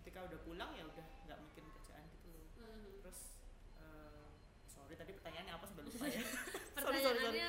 ketika 0.01 0.23
udah 0.25 0.39
pulang 0.47 0.71
ya 0.77 0.85
udah 0.87 1.05
nggak 1.27 1.39
mikirin 1.43 1.69
kerjaan 1.75 2.05
gitu 2.15 2.31
loh 2.31 2.47
Hmm. 2.57 3.01
terus 3.03 3.35
eh, 3.83 4.29
sorry 4.71 4.95
tadi 4.95 5.13
pertanyaannya 5.17 5.53
apa 5.57 5.67
lupa 5.83 6.07
ya 6.07 6.23
Sorry, 6.81 7.01
sorry, 7.03 7.21
sorry. 7.21 7.41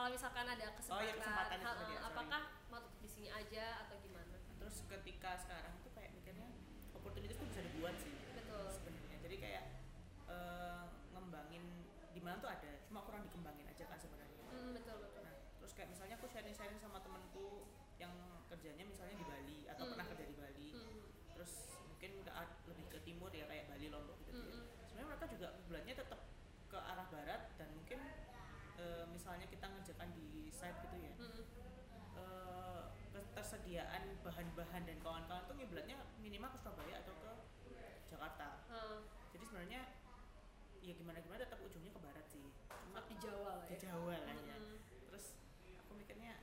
Kalau 0.00 0.16
misalkan 0.16 0.48
ada 0.48 0.66
kesempatan, 0.72 0.96
Oh, 0.96 1.04
iya, 1.04 1.12
kesempatan 1.12 1.56
itu 1.60 1.68
ha- 1.68 1.76
tadi 1.76 1.92
ya, 1.92 2.00
sorry. 2.00 2.08
apakah 2.08 2.40
mau 2.66 2.80
tetap 2.80 2.96
di 2.96 3.08
sini 3.10 3.28
aja 3.30 3.64
atau 3.84 3.96
gimana? 4.00 4.36
terus 4.56 4.76
ketika 4.86 5.30
sekarang 5.36 5.76
itu 5.76 5.88
kayak 5.92 6.10
mikirnya 6.14 6.48
opportunity 6.92 7.28
itu 7.30 7.44
bisa 7.44 7.60
dibuat 7.60 7.92
sih 7.96 8.12
Betul. 8.32 8.64
sebenarnya 8.70 9.16
jadi 9.20 9.36
kayak 9.38 9.64
eh, 10.26 10.84
ngembangin 11.10 11.64
di 12.10 12.20
mana 12.20 12.36
tuh 12.38 12.48
ada 12.48 12.80
cuma 12.82 13.04
kurang 13.04 13.24
dikembangin 13.24 13.64
aja 13.66 13.84
kan 13.84 13.96
sebenarnya 13.98 14.40
Hmm, 14.42 14.72
betul 14.72 14.96
betul. 15.00 15.20
nah 15.20 15.36
terus 15.58 15.72
kayak 15.74 15.88
misalnya 15.90 16.16
aku 16.16 16.26
sharing 16.28 16.52
sharing 16.54 16.76
sama 16.76 17.00
temenku 17.00 17.68
yang 17.96 18.12
kerjanya 18.48 18.84
misalnya 18.86 19.14
di 19.14 19.26
Bali 19.26 19.58
atau 19.66 19.84
Hmm. 19.84 19.92
pernah 19.92 20.06
kerja 20.08 20.24
di 20.24 20.34
Bali 20.34 20.68
Hmm. 20.70 20.96
terus 21.30 21.52
mungkin 21.82 22.10
ke 22.22 22.32
lebih 22.66 22.86
ke 22.90 22.98
timur 23.02 23.28
ya 23.30 23.44
kayak 23.44 23.64
Bali 23.66 23.86
Lombok 23.86 24.16
gitu 24.22 24.32
Hmm, 24.38 24.48
ya 24.48 24.56
hmm. 24.56 24.64
sebenarnya 24.82 25.08
mereka 25.10 25.26
juga 25.30 25.48
bulannya 25.62 25.94
tetap 25.94 26.20
ke 26.66 26.78
arah 26.78 27.06
barat 27.06 27.42
dan 27.54 27.68
mungkin 27.70 28.00
eh, 28.80 29.04
misalnya 29.06 29.44
kita 29.44 29.66
ngerjakan 29.66 30.08
di 30.10 30.26
site 30.50 30.78
gitu 30.82 30.96
ya 30.98 31.12
Hmm. 31.14 31.44
eh, 32.16 32.82
ketersediaan 33.10 34.02
bahan-bahan 34.20 34.82
dan 34.82 34.96
kawan-kawan 34.98 35.44
tuh 35.44 35.54
ngiblatnya 35.54 35.94
minimal 36.18 36.48
ke 36.48 36.58
Surabaya 36.58 36.96
atau 36.98 37.14
ke 37.14 37.30
Jakarta 38.06 38.64
Hmm. 38.66 39.04
jadi 39.30 39.44
sebenarnya 39.44 39.80
ya 40.80 40.92
gimana 40.94 41.20
gimana 41.20 41.40
tetap 41.40 41.60
ujungnya 41.60 41.92
ke 41.92 42.00
barat 42.00 42.24
sih 42.26 42.40
cuma 42.66 43.04
di 43.04 43.16
Jawa 43.18 43.52
lah 43.54 43.66
di 43.66 43.76
ya. 43.76 43.80
Jawa 43.84 44.14
lah 44.16 44.36
ya 44.40 44.56
Hmm. 44.56 44.76
terus 45.04 45.36
aku 45.78 45.92
mikirnya 45.94 46.40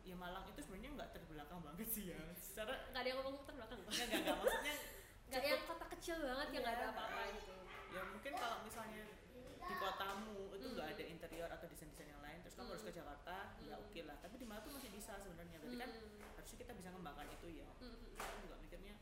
ya 0.00 0.14
Malang 0.14 0.44
itu 0.46 0.60
sebenarnya 0.60 0.90
nggak 0.94 1.10
terbelakang 1.12 1.60
banget 1.60 1.88
sih 1.88 2.04
ya 2.08 2.18
secara 2.34 2.88
Nggak 2.90 3.00
ada 3.00 3.08
yang 3.08 3.18
ngomong 3.20 3.44
terbelakang 3.44 3.78
kok. 3.78 3.90
nggak 3.90 4.08
nggak 4.14 4.36
maksudnya 4.38 4.74
Nggak 5.24 5.42
yang 5.42 5.62
kota 5.64 5.86
kecil 5.90 6.16
banget 6.20 6.48
yang 6.50 6.62
nggak 6.62 6.74
ada 6.74 6.82
Iya. 6.82 6.92
apa-apa 6.92 7.22
gitu. 7.32 7.54
ya 7.90 8.02
mungkin 8.04 8.32
kalau 8.34 8.56
misalnya 8.62 9.02
di 9.64 9.74
kotamu 9.74 10.34
itu 10.52 10.66
nggak 10.70 10.86
Hmm. 10.86 10.94
ada 10.94 11.04
interior 11.04 11.48
atau 11.48 11.66
desain-desain 11.66 12.08
yang 12.08 12.20
lain 12.20 12.38
terus 12.40 12.54
kamu 12.54 12.68
harus 12.70 12.82
ke 12.82 12.90
Hmm. 12.90 12.98
Jakarta 13.00 13.36
ya 13.60 13.74
Hmm. 13.74 13.84
oke 13.84 14.00
lah 14.02 14.16
tapi 14.18 14.34
di 14.36 14.44
Malang 14.44 14.62
tuh 14.62 14.72
masih 14.72 14.90
bisa 14.90 15.12
sebenarnya 15.16 15.56
berarti 15.58 15.76
kan 15.78 15.90
Hmm. 15.90 16.32
harusnya 16.34 16.58
kita 16.58 16.72
bisa 16.74 16.88
ngembangkan 16.90 17.26
itu 17.30 17.46
ya 17.54 17.68
aku 17.70 17.86
juga 18.42 18.56
mikirnya 18.58 18.94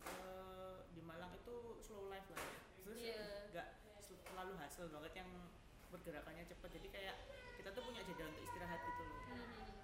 eh, 0.00 0.76
di 0.90 1.00
Malang 1.00 1.32
itu 1.34 1.54
slow 1.80 2.08
life 2.08 2.26
lah 2.26 2.40
ya. 2.40 2.58
terus 2.80 2.98
Iya. 2.98 3.22
nggak 3.50 3.68
terlalu 4.22 4.54
hasil 4.56 4.84
banget 4.88 5.12
yang 5.16 5.30
pergerakannya 5.86 6.44
cepat 6.46 6.70
jadi 6.72 6.88
kayak 6.88 7.16
kita 7.54 7.68
tuh 7.70 7.82
punya 7.82 8.02
jeda 8.02 8.24
untuk 8.24 8.42
istirahat 8.42 8.80
gitu 8.80 9.02
loh 9.02 9.20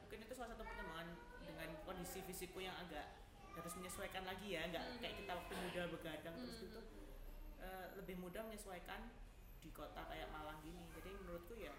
mungkin 0.00 0.19
itu 0.23 0.33
salah 0.33 0.50
satu 0.50 0.62
pertimbangan 0.62 1.09
dengan 1.43 1.69
kondisi 1.83 2.19
fisikku 2.23 2.59
yang 2.59 2.76
agak 2.79 3.07
harus 3.53 3.73
menyesuaikan 3.75 4.23
lagi 4.23 4.49
ya 4.50 4.65
nggak 4.67 4.85
kayak 4.99 5.15
kita 5.17 5.33
waktu 5.33 5.53
muda 5.57 5.83
begadang 5.91 6.35
terus 6.38 6.57
gitu 6.62 6.81
eh, 7.59 7.87
lebih 7.97 8.17
mudah 8.17 8.43
menyesuaikan 8.45 9.00
di 9.67 9.75
kota 9.75 10.07
kayak 10.07 10.31
Malang 10.31 10.63
gini 10.63 10.87
jadi 10.95 11.11
menurutku 11.19 11.59
ya 11.59 11.75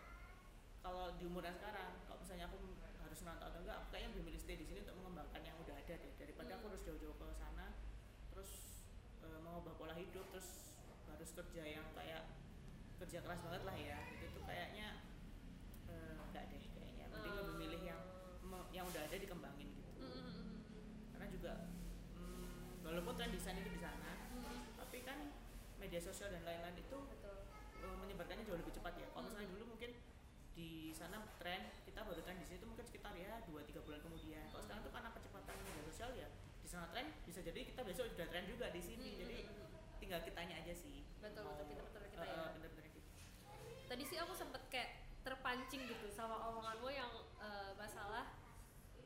kalau 0.84 1.16
di 1.16 1.24
umuran 1.24 1.56
sekarang 1.56 2.04
kalau 2.04 2.20
misalnya 2.20 2.52
aku 2.52 2.60
harus 3.00 3.20
nantau 3.24 3.48
atau 3.48 3.60
enggak 3.64 3.78
aku 3.80 3.88
kayaknya 3.90 4.10
lebih 4.12 4.24
milih 4.28 4.40
stay 4.40 4.56
di 4.60 4.66
sini 4.68 4.84
untuk 4.84 5.00
mengembangkan 5.00 5.42
yang 5.42 5.56
udah 5.58 5.76
ada 5.80 5.94
deh 5.96 6.14
daripada 6.20 6.52
aku 6.54 6.68
Hmm. 6.68 6.72
harus 6.76 6.84
jauh-jauh 6.84 7.16
ke 7.16 7.26
sana 7.34 7.68
terus 8.30 8.52
eh, 9.24 9.40
mengubah 9.40 9.74
pola 9.80 9.96
hidup 9.96 10.28
terus 10.30 10.76
harus 11.08 11.30
kerja 11.32 11.64
yang 11.64 11.88
kayak 11.96 12.28
kerja 13.00 13.24
keras 13.24 13.40
banget 13.40 13.64
lah 13.64 13.78
ya 13.78 13.98
itu 14.12 14.26
tuh 14.30 14.44
kayaknya 14.44 14.88
eh, 15.88 16.12
enggak 16.20 16.44
deh 16.52 16.64
kayaknya 16.76 17.06
mending 17.08 17.36
lebih 17.36 17.56
milih 17.56 17.82
yang 17.84 18.02
yang 18.70 18.86
udah 18.86 19.02
ada 19.02 19.16
dikembangin 19.16 19.70
gitu 19.72 19.86
Hmm, 19.98 20.12
hmm, 20.12 20.30
hmm, 20.30 20.58
karena 21.10 21.28
juga 21.32 21.54
mm, 22.14 22.84
walaupun 22.84 23.14
tren 23.16 23.32
desain 23.32 23.56
itu 23.56 23.72
di 23.72 23.82
sana 23.82 24.12
hmm. 24.30 24.44
Hmm. 24.44 24.60
tapi 24.78 25.02
kan 25.02 25.20
media 25.78 25.98
sosial 25.98 26.30
dan 26.30 26.42
lain-lain 26.42 26.78
itu 26.78 26.97
menyebarkannya 28.18 28.50
jauh 28.50 28.58
lebih 28.58 28.74
cepat 28.74 28.94
ya. 28.98 29.06
Kalau 29.14 29.22
Hmm. 29.22 29.30
misalnya 29.30 29.50
dulu 29.54 29.64
mungkin 29.78 29.92
di 30.58 30.90
sana 30.90 31.18
tren, 31.38 31.62
kita 31.86 32.02
baru 32.02 32.22
tren 32.26 32.42
di 32.42 32.46
sini 32.50 32.58
tuh 32.58 32.70
mungkin 32.74 32.86
sekitar 32.90 33.14
ya 33.14 33.38
2-3 33.46 33.86
bulan 33.86 34.02
kemudian. 34.02 34.42
Kalau 34.50 34.64
sekarang 34.66 34.82
tuh 34.82 34.90
karena 34.90 35.10
kecepatan 35.14 35.56
media 35.62 35.84
sosial 35.86 36.10
ya 36.18 36.28
di 36.58 36.68
sana 36.68 36.90
tren 36.90 37.14
bisa 37.30 37.40
jadi 37.46 37.62
kita 37.62 37.86
besok 37.86 38.10
udah 38.18 38.26
tren 38.26 38.50
juga 38.50 38.74
di 38.74 38.82
sini. 38.82 39.14
Hmm, 39.14 39.20
Jadi 39.22 39.38
hmm, 39.46 39.54
hmm. 39.54 40.02
tinggal 40.02 40.20
kitanya 40.26 40.56
aja 40.66 40.74
sih. 40.74 41.06
Betul, 41.22 41.46
betul, 41.46 42.02
kita 42.10 42.26
uh, 42.26 42.26
ya. 42.26 42.42
uh, 42.42 42.50
kita. 42.58 42.90
Tadi 43.88 44.04
sih 44.04 44.18
aku 44.18 44.34
sempet 44.34 44.66
kayak 44.74 44.90
terpancing 45.22 45.86
gitu 45.86 46.10
sama 46.10 46.36
omonganmu 46.52 46.90
yang 46.90 47.08
eh, 47.40 47.72
masalah 47.78 48.26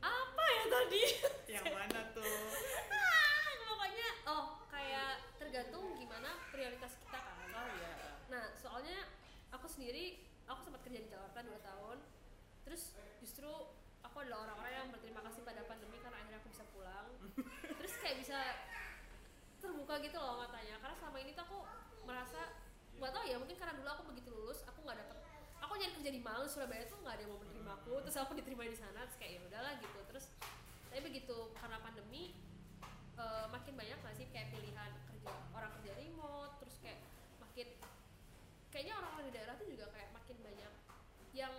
apa 0.00 0.42
ya 0.42 0.64
tadi? 0.66 1.02
Yang 1.54 1.66
mana 1.70 2.00
tuh? 2.10 2.26
Ah, 2.90 3.54
pokoknya 3.68 4.08
oh 4.26 4.44
kayak 4.66 5.22
tergantung 5.38 5.94
gimana 5.94 6.34
prioritas 6.50 6.98
kita 6.98 7.18
kan. 7.20 7.36
Oh 7.54 7.68
iya. 7.78 7.92
Nah 8.26 8.50
soalnya 8.58 9.06
aku 9.52 9.68
sendiri 9.82 10.14
aku 10.46 10.62
sempat 10.62 10.80
kerja 10.86 11.02
di 11.02 11.10
Jakarta 11.10 11.42
2 11.42 11.58
tahun. 11.58 11.98
Terus 12.62 12.94
justru 13.18 13.50
aku 14.06 14.16
adalah 14.22 14.46
orang-orang 14.46 14.72
yang 14.78 14.88
berterima 14.94 15.26
kasih 15.26 15.42
pada 15.42 15.66
pandemi 15.66 15.98
karena 15.98 16.22
akhirnya 16.22 16.38
aku 16.38 16.54
bisa 16.54 16.62
pulang. 16.70 17.10
Terus 17.82 17.94
kayak 17.98 18.16
bisa 18.22 18.38
terbuka 19.58 19.98
gitu 20.06 20.22
loh 20.22 20.38
matanya. 20.38 20.78
Karena 20.78 20.94
selama 20.94 21.18
ini 21.18 21.34
tuh 21.34 21.42
aku 21.50 21.58
merasa 22.06 22.54
nggak 22.94 23.10
tahu 23.10 23.24
ya 23.26 23.36
mungkin 23.42 23.56
karena 23.58 23.74
dulu 23.74 23.88
aku 23.90 24.02
begitu 24.14 24.30
lulus 24.30 24.62
aku 24.68 24.84
nggak 24.86 25.00
dapet 25.02 25.16
aku 25.58 25.72
nyari 25.74 25.92
kerja 25.96 26.10
di 26.12 26.20
Malang 26.22 26.46
Surabaya 26.46 26.84
tuh 26.86 26.98
nggak 27.02 27.14
ada 27.18 27.22
yang 27.26 27.32
mau 27.34 27.40
menerima 27.42 27.72
aku. 27.82 27.94
Terus 28.06 28.16
aku 28.22 28.32
diterima 28.38 28.62
di 28.70 28.78
sana 28.78 29.02
terus 29.02 29.18
kayak 29.18 29.32
ya 29.34 29.40
udahlah 29.50 29.72
gitu. 29.82 29.98
Terus 30.14 30.30
tapi 30.94 31.00
begitu 31.10 31.50
karena 31.58 31.82
pandemi 31.82 32.38
eh, 33.18 33.46
makin 33.50 33.74
banyak 33.74 33.98
nggak 33.98 34.14
sih 34.14 34.30
kayak 34.30 34.54
pilihan 34.54 34.94
kerja 35.10 35.34
orang 35.58 35.74
kerja 35.82 35.90
remote 35.98 36.54
terus 36.62 36.78
kayak 36.78 37.02
makin 37.42 37.66
kayaknya 38.82 38.98
orang-orang 38.98 39.26
di 39.30 39.34
daerah 39.38 39.54
tuh 39.54 39.68
juga 39.70 39.86
kayak 39.94 40.10
makin 40.10 40.36
banyak 40.42 40.72
yang 41.38 41.54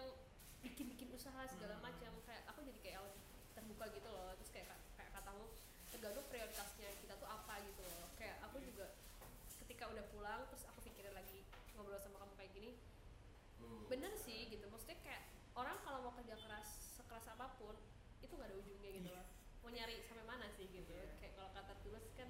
bikin-bikin 0.60 1.08
usaha 1.16 1.40
segala 1.48 1.80
Hmm. 1.80 1.88
macam. 1.88 2.12
Kayak 2.28 2.44
aku 2.52 2.60
jadi 2.68 2.80
kayak 2.84 3.00
lebih 3.00 3.24
terbuka 3.56 3.86
gitu 3.96 4.10
loh. 4.12 4.36
Terus 4.36 4.52
kayak 4.52 4.68
kayak 5.00 5.12
katamu 5.16 5.48
tergantung 5.88 6.28
prioritasnya 6.28 6.90
kita 7.00 7.16
tuh 7.16 7.30
apa 7.32 7.64
gitu 7.64 7.80
loh. 7.80 8.12
Kayak 8.20 8.44
aku 8.44 8.60
juga 8.60 8.92
ketika 9.64 9.88
udah 9.88 10.04
pulang 10.12 10.44
terus 10.52 10.68
aku 10.68 10.84
pikirin 10.84 11.16
lagi 11.16 11.48
ngobrol 11.72 11.96
sama 11.96 12.20
kamu 12.20 12.36
kayak 12.36 12.52
gini 12.52 12.72
bener 13.88 14.12
sih 14.20 14.52
gitu. 14.52 14.68
Maksudnya 14.68 15.00
kayak 15.00 15.24
orang 15.56 15.80
kalau 15.80 16.04
mau 16.04 16.12
kerja 16.12 16.36
keras 16.36 16.68
sekeras 17.00 17.24
apa 17.32 17.56
pun 17.56 17.80
itu 18.20 18.36
nggak 18.36 18.52
ada 18.52 18.58
ujungnya 18.60 18.92
gitu 18.92 19.10
loh. 19.10 19.24
Mau 19.64 19.72
nyari 19.72 20.04
sampai 20.04 20.28
mana 20.28 20.52
sih 20.52 20.68
gitu. 20.68 20.92
Iya. 20.92 21.08
kayak 21.24 21.40
kalau 21.40 21.56
kata 21.56 21.72
tulus 21.88 22.04
kan 22.20 22.28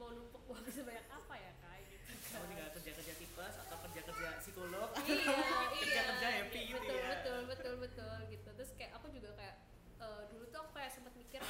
mau 0.00 0.08
numpuk 0.08 0.40
uang 0.48 0.64
sebanyak 0.72 1.04
apa 1.06 1.34
ya 1.36 1.52
kak? 1.60 1.76
Gitu 1.84 2.08
Kamu 2.30 2.46
tinggal 2.48 2.68
kerja-kerja 2.72 3.14
tipes 3.16 3.54
atau 3.58 3.69
kerja-kerja 3.69 3.69
psikolog. 4.60 4.88
iya 5.08 5.72
Kerja-kerja 5.80 6.28
iya. 6.28 6.38
happy 6.44 6.60
gitu 6.60 6.76
betul, 6.76 6.96
ya. 6.96 7.08
betul 7.16 7.40
betul 7.48 7.74
betul 7.80 8.16
gitu. 8.28 8.48
Terus 8.52 8.70
kayak 8.76 8.92
aku 9.00 9.06
juga 9.08 9.30
kayak 9.32 9.56
eh, 10.00 10.22
dulu 10.28 10.44
tuh 10.52 10.58
aku 10.60 10.70
kayak 10.76 10.90
sempat 10.92 11.14
mikir 11.16 11.40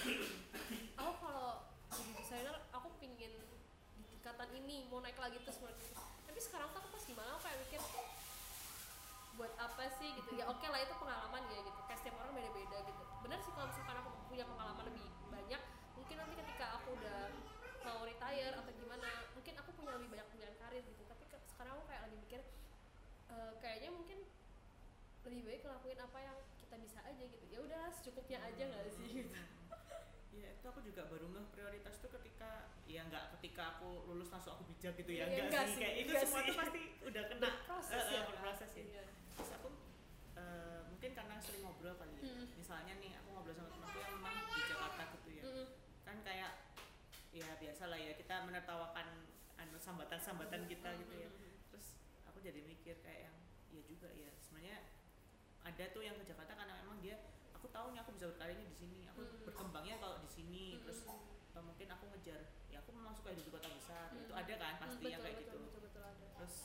aku 0.94 1.12
kalau 1.18 1.50
jadi 1.90 2.10
desainer 2.14 2.56
aku 2.70 2.88
pingin 3.02 3.34
di 3.98 4.04
tingkatan 4.06 4.48
ini 4.54 4.86
mau 4.86 5.02
naik 5.02 5.18
lagi 5.18 5.42
terus 5.42 5.58
mau 5.58 5.70
tapi 6.22 6.38
sekarang 6.38 6.70
tuh 6.70 6.78
aku 6.78 6.88
pas 6.94 7.02
gimana 7.02 7.28
aku 7.34 7.42
kayak 7.42 7.58
mikir 7.66 7.80
buat 9.34 9.52
apa 9.58 9.84
sih? 9.98 10.10
Gitu. 10.14 10.30
Ya 10.38 10.44
oke 10.46 10.66
lah 10.70 10.78
itu 10.78 10.94
pengalaman 10.94 11.42
ya 11.50 11.60
gitu. 11.66 11.80
Kayak 11.90 11.98
setiap 11.98 12.16
orang 12.22 12.32
beda-beda 12.38 12.78
gitu. 12.86 13.02
Benar 13.26 13.38
sih 13.42 13.50
kalau 13.50 13.66
misalkan 13.66 13.96
aku 13.98 14.10
punya 14.30 14.44
pengalaman 14.46 14.84
lebih 14.86 15.02
banyak 15.26 15.62
mungkin 15.98 16.16
nanti 16.16 16.34
ketika 16.38 16.66
aku 16.78 16.94
udah 16.94 17.18
mau 17.80 18.04
retire 18.04 18.54
atau 18.54 18.70
gimana 18.70 19.10
mungkin 19.34 19.54
aku 19.58 19.70
punya 19.74 19.90
lebih 19.98 20.08
banyak 20.12 20.26
pilihan 20.30 20.54
karir 20.54 20.84
gitu 20.84 21.02
tapi 21.08 21.24
ke- 21.26 21.42
sekarang 21.48 21.74
aku 21.74 21.84
kayak 21.88 22.02
lagi 22.06 22.16
mikir 22.20 22.40
eh, 23.30 23.52
kayaknya 23.58 23.90
mungkin 23.90 24.18
lebih 25.30 25.46
baik 25.46 25.62
ngelakuin 25.62 26.00
apa 26.02 26.18
yang 26.18 26.36
kita 26.58 26.74
bisa 26.82 26.98
aja 27.06 27.22
gitu. 27.22 27.44
Ya 27.54 27.58
udah 27.62 27.82
secukupnya 27.94 28.42
aja 28.42 28.62
nggak 28.66 28.90
sih? 28.90 29.08
Gitu. 29.22 29.30
Iya 30.30 30.48
itu 30.58 30.66
aku 30.66 30.82
juga 30.82 31.06
baru 31.06 31.26
ngeh 31.30 31.46
prioritas 31.54 31.94
tuh 32.02 32.10
ketika 32.18 32.70
ya 32.90 33.06
nggak 33.06 33.38
ketika 33.38 33.78
aku 33.78 34.10
lulus 34.10 34.30
langsung 34.34 34.58
aku 34.58 34.66
bijak 34.74 34.98
gitu 34.98 35.10
ya 35.14 35.30
enggak, 35.30 35.46
enggak 35.46 35.64
sih? 35.66 35.74
sih, 35.74 35.80
kayak 35.82 35.96
itu 36.02 36.12
semua 36.18 36.40
sih. 36.42 36.48
tuh 36.50 36.56
pasti 36.58 36.82
udah 37.06 37.22
kena. 37.30 37.50
Proses 37.66 38.02
eh, 38.02 38.10
ya. 38.10 38.20
berproses 38.26 38.70
ya. 38.74 38.82
Iya. 38.82 39.02
terus 39.30 39.50
aku 39.54 39.68
eh, 40.34 40.80
mungkin 40.90 41.10
karena 41.14 41.34
sering 41.38 41.62
ngobrol 41.62 41.94
kali 41.94 42.12
ya. 42.18 42.22
Mm. 42.26 42.46
misalnya 42.58 42.94
nih 42.98 43.12
aku 43.22 43.28
ngobrol 43.30 43.54
sama 43.54 43.70
temanku 43.70 43.98
yang 44.02 44.12
memang 44.18 44.34
di 44.50 44.62
Jakarta 44.66 45.02
gitu 45.14 45.28
ya. 45.30 45.42
Mm-mm. 45.46 45.66
kan 46.06 46.16
kayak 46.26 46.52
ya 47.30 47.48
biasa 47.62 47.82
lah 47.86 47.98
ya 48.02 48.12
kita 48.18 48.34
menertawakan 48.42 49.06
anu 49.62 49.78
sambatan-sambatan 49.78 50.66
kita 50.66 50.90
gitu 51.06 51.14
ya. 51.14 51.28
Mm-mm. 51.30 51.54
terus 51.70 51.86
aku 52.26 52.38
jadi 52.42 52.58
mikir 52.62 52.98
kayak 53.02 53.30
yang 53.30 53.36
iya 53.70 53.82
juga 53.86 54.10
ya. 54.14 54.30
Sebenarnya 54.42 54.78
ada 55.70 55.84
tuh 55.88 56.02
yang 56.02 56.16
ke 56.16 56.24
Jakarta 56.24 56.52
karena 56.52 56.74
memang 56.76 56.98
dia 56.98 57.16
aku 57.52 57.66
tahu 57.68 57.92
nih 57.92 58.00
aku 58.00 58.10
bisa 58.12 58.26
berkarirnya 58.28 58.66
di 58.66 58.76
sini 58.76 58.98
aku 59.06 59.20
Mm. 59.20 59.44
berkembangnya 59.46 59.96
kalau 59.98 60.16
di 60.18 60.28
sini 60.28 60.62
Mm-mm. 60.74 60.82
terus 60.82 61.00
atau 61.50 61.62
mungkin 61.62 61.86
aku 61.88 62.04
ngejar 62.10 62.40
ya 62.66 62.78
aku 62.78 62.90
memang 62.90 63.12
suka 63.12 63.30
hidup 63.30 63.44
di 63.44 63.52
kota 63.52 63.68
besar 63.70 64.06
Mm. 64.10 64.22
itu 64.24 64.32
ada 64.34 64.54
kan 64.56 64.74
pasti 64.80 65.04
Mm, 65.04 65.12
yang 65.12 65.20
betul, 65.20 65.30
kayak 65.30 65.36
betul, 65.38 65.54
gitu 65.54 65.60
betul, 65.60 65.80
betul 65.86 66.02
ada. 66.04 66.26
terus 66.36 66.56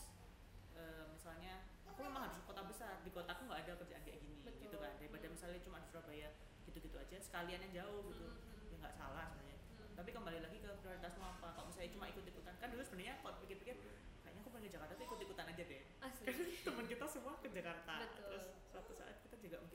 eh, 0.74 1.04
misalnya 1.08 1.54
aku 1.86 2.00
memang 2.02 2.22
harus 2.26 2.36
ke 2.36 2.44
kota 2.44 2.62
besar 2.66 2.94
di 3.00 3.12
kotaku 3.12 3.42
nggak 3.46 3.60
ada 3.62 3.72
kerjaan 3.78 4.04
kayak 4.04 4.20
gini 4.20 4.38
Betul. 4.42 4.62
gitu 4.64 4.78
kan 4.80 4.92
daripada 4.98 5.26
Mm. 5.26 5.34
misalnya 5.36 5.60
cuma 5.62 5.78
di 5.78 5.88
Surabaya 5.88 6.30
gitu-gitu 6.66 6.98
aja 6.98 7.18
sekalian 7.20 7.60
yang 7.62 7.74
jauh 7.76 8.02
gitu 8.08 8.26
Mm-mm. 8.26 8.72
ya 8.72 8.78
nggak 8.80 8.96
salah 8.96 9.26
sebenarnya 9.30 9.60
tapi 9.96 10.10
kembali 10.12 10.40
lagi 10.42 10.58
ke 10.60 10.70
prioritasmu 10.76 11.24
apa 11.24 11.48
kalau 11.52 11.68
misalnya 11.68 11.92
cuma 11.92 12.06
ikut-ikutan 12.08 12.54
kan 12.56 12.68
dulu 12.68 12.84
sebenarnya 12.84 13.16
kalau 13.22 13.36
pikir-pikir 13.40 13.76
kayaknya 14.22 14.40
aku 14.40 14.50
pengen 14.50 14.64
ke 14.64 14.72
Jakarta 14.72 14.92
tuh 14.94 15.06
ikut-ikutan 15.06 15.46
aja 15.48 15.64
deh 15.64 15.82
asli 16.02 16.26
teman 16.68 16.86
kita 16.86 17.06
semua 17.06 17.34
ke 17.38 17.48
Jakarta 17.50 17.94
Betul. 18.02 18.24
terus 18.28 18.46
suatu 18.76 18.92
saat 18.94 19.16
kita 19.22 19.36
juga 19.40 19.58
"Ah, 19.58 19.72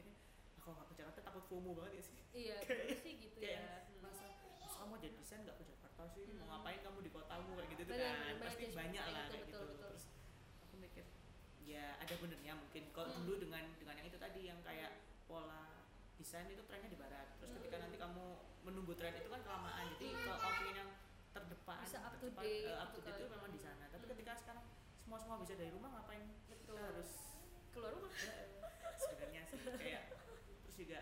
kalau 0.61 0.75
nggak 0.77 0.89
ke 0.89 0.95
Jakarta 0.95 1.21
takut 1.23 1.45
FOMO 1.49 1.71
banget 1.73 1.93
ya 1.95 2.03
sih 2.05 2.17
iya 2.37 2.57
Kayak- 2.69 3.01
sih 3.01 3.13
gitu 3.19 3.37
kayak 3.39 3.89
ya 3.89 3.97
masa 3.99 4.25
"Mas, 4.61 4.73
kamu 4.77 4.93
jadi 4.99 5.15
desain 5.17 5.41
nggak 5.41 5.57
ke 5.57 5.65
Jakarta 5.67 6.03
sih 6.07 6.23
mau 6.29 6.37
Hmm. 6.37 6.49
ngapain 6.53 6.81
kamu 6.83 6.99
di 7.01 7.11
kotamu 7.11 7.51
kayak 7.55 7.69
gitu 7.71 7.83
tuh 7.83 7.95
kan 7.95 8.13
banyak 8.13 8.37
pasti 8.39 8.65
banyak 8.71 9.05
lah 9.07 9.25
gitu, 9.25 9.33
kayak 9.33 9.45
betul, 9.47 9.57
gitu 9.57 9.65
betul. 9.67 9.81
terus 9.89 10.05
aku 10.61 10.75
mikir 10.77 11.05
ya 11.63 11.85
ada 11.97 12.15
benernya 12.15 12.53
mungkin 12.55 12.83
kalau 12.91 13.09
Hmm. 13.09 13.25
dulu 13.25 13.37
dengan 13.41 13.65
dengan 13.75 13.95
yang 13.97 14.07
itu 14.07 14.19
tadi 14.19 14.41
yang 14.43 14.61
kayak 14.61 14.93
pola 15.25 15.63
desain 16.15 16.45
itu 16.47 16.61
trennya 16.63 16.89
di 16.89 16.99
barat 16.99 17.27
terus 17.39 17.57
ketika 17.57 17.75
Hmm. 17.75 17.85
nanti 17.89 17.97
kamu 17.97 18.25
menunggu 18.61 18.93
tren 18.95 19.17
itu 19.17 19.27
kan 19.27 19.41
kelamaan 19.41 19.85
jadi 19.97 20.07
Hmm. 20.11 20.21
kalau 20.23 20.39
kamu 20.39 20.55
pengen 20.61 20.77
yang 20.77 20.91
terdepan 21.31 21.79
Bisa 21.81 21.99
up 22.03 22.15
to 22.15 22.29
date 22.29 22.67
eh, 22.67 22.77
up 22.77 22.89
gitu 22.91 22.93
to 22.93 23.01
date 23.01 23.15
kan. 23.15 23.21
itu 23.23 23.33
memang 23.33 23.51
di 23.51 23.59
sana 23.59 23.85
tapi 23.89 24.05
Hmm. 24.05 24.13
ketika 24.13 24.33
sekarang 24.37 24.65
semua 25.01 25.19
semua 25.19 25.37
bisa 25.41 25.55
dari 25.57 25.71
rumah 25.71 25.91
ngapain 25.91 26.23
betul 26.47 26.77
kita 26.77 26.83
harus 26.85 27.11
keluar 27.71 27.91
rumah 27.93 28.11
sebenarnya 28.97 29.43
sih 29.45 29.59
kayak 29.59 30.03
terus 30.61 30.77
juga 30.77 31.01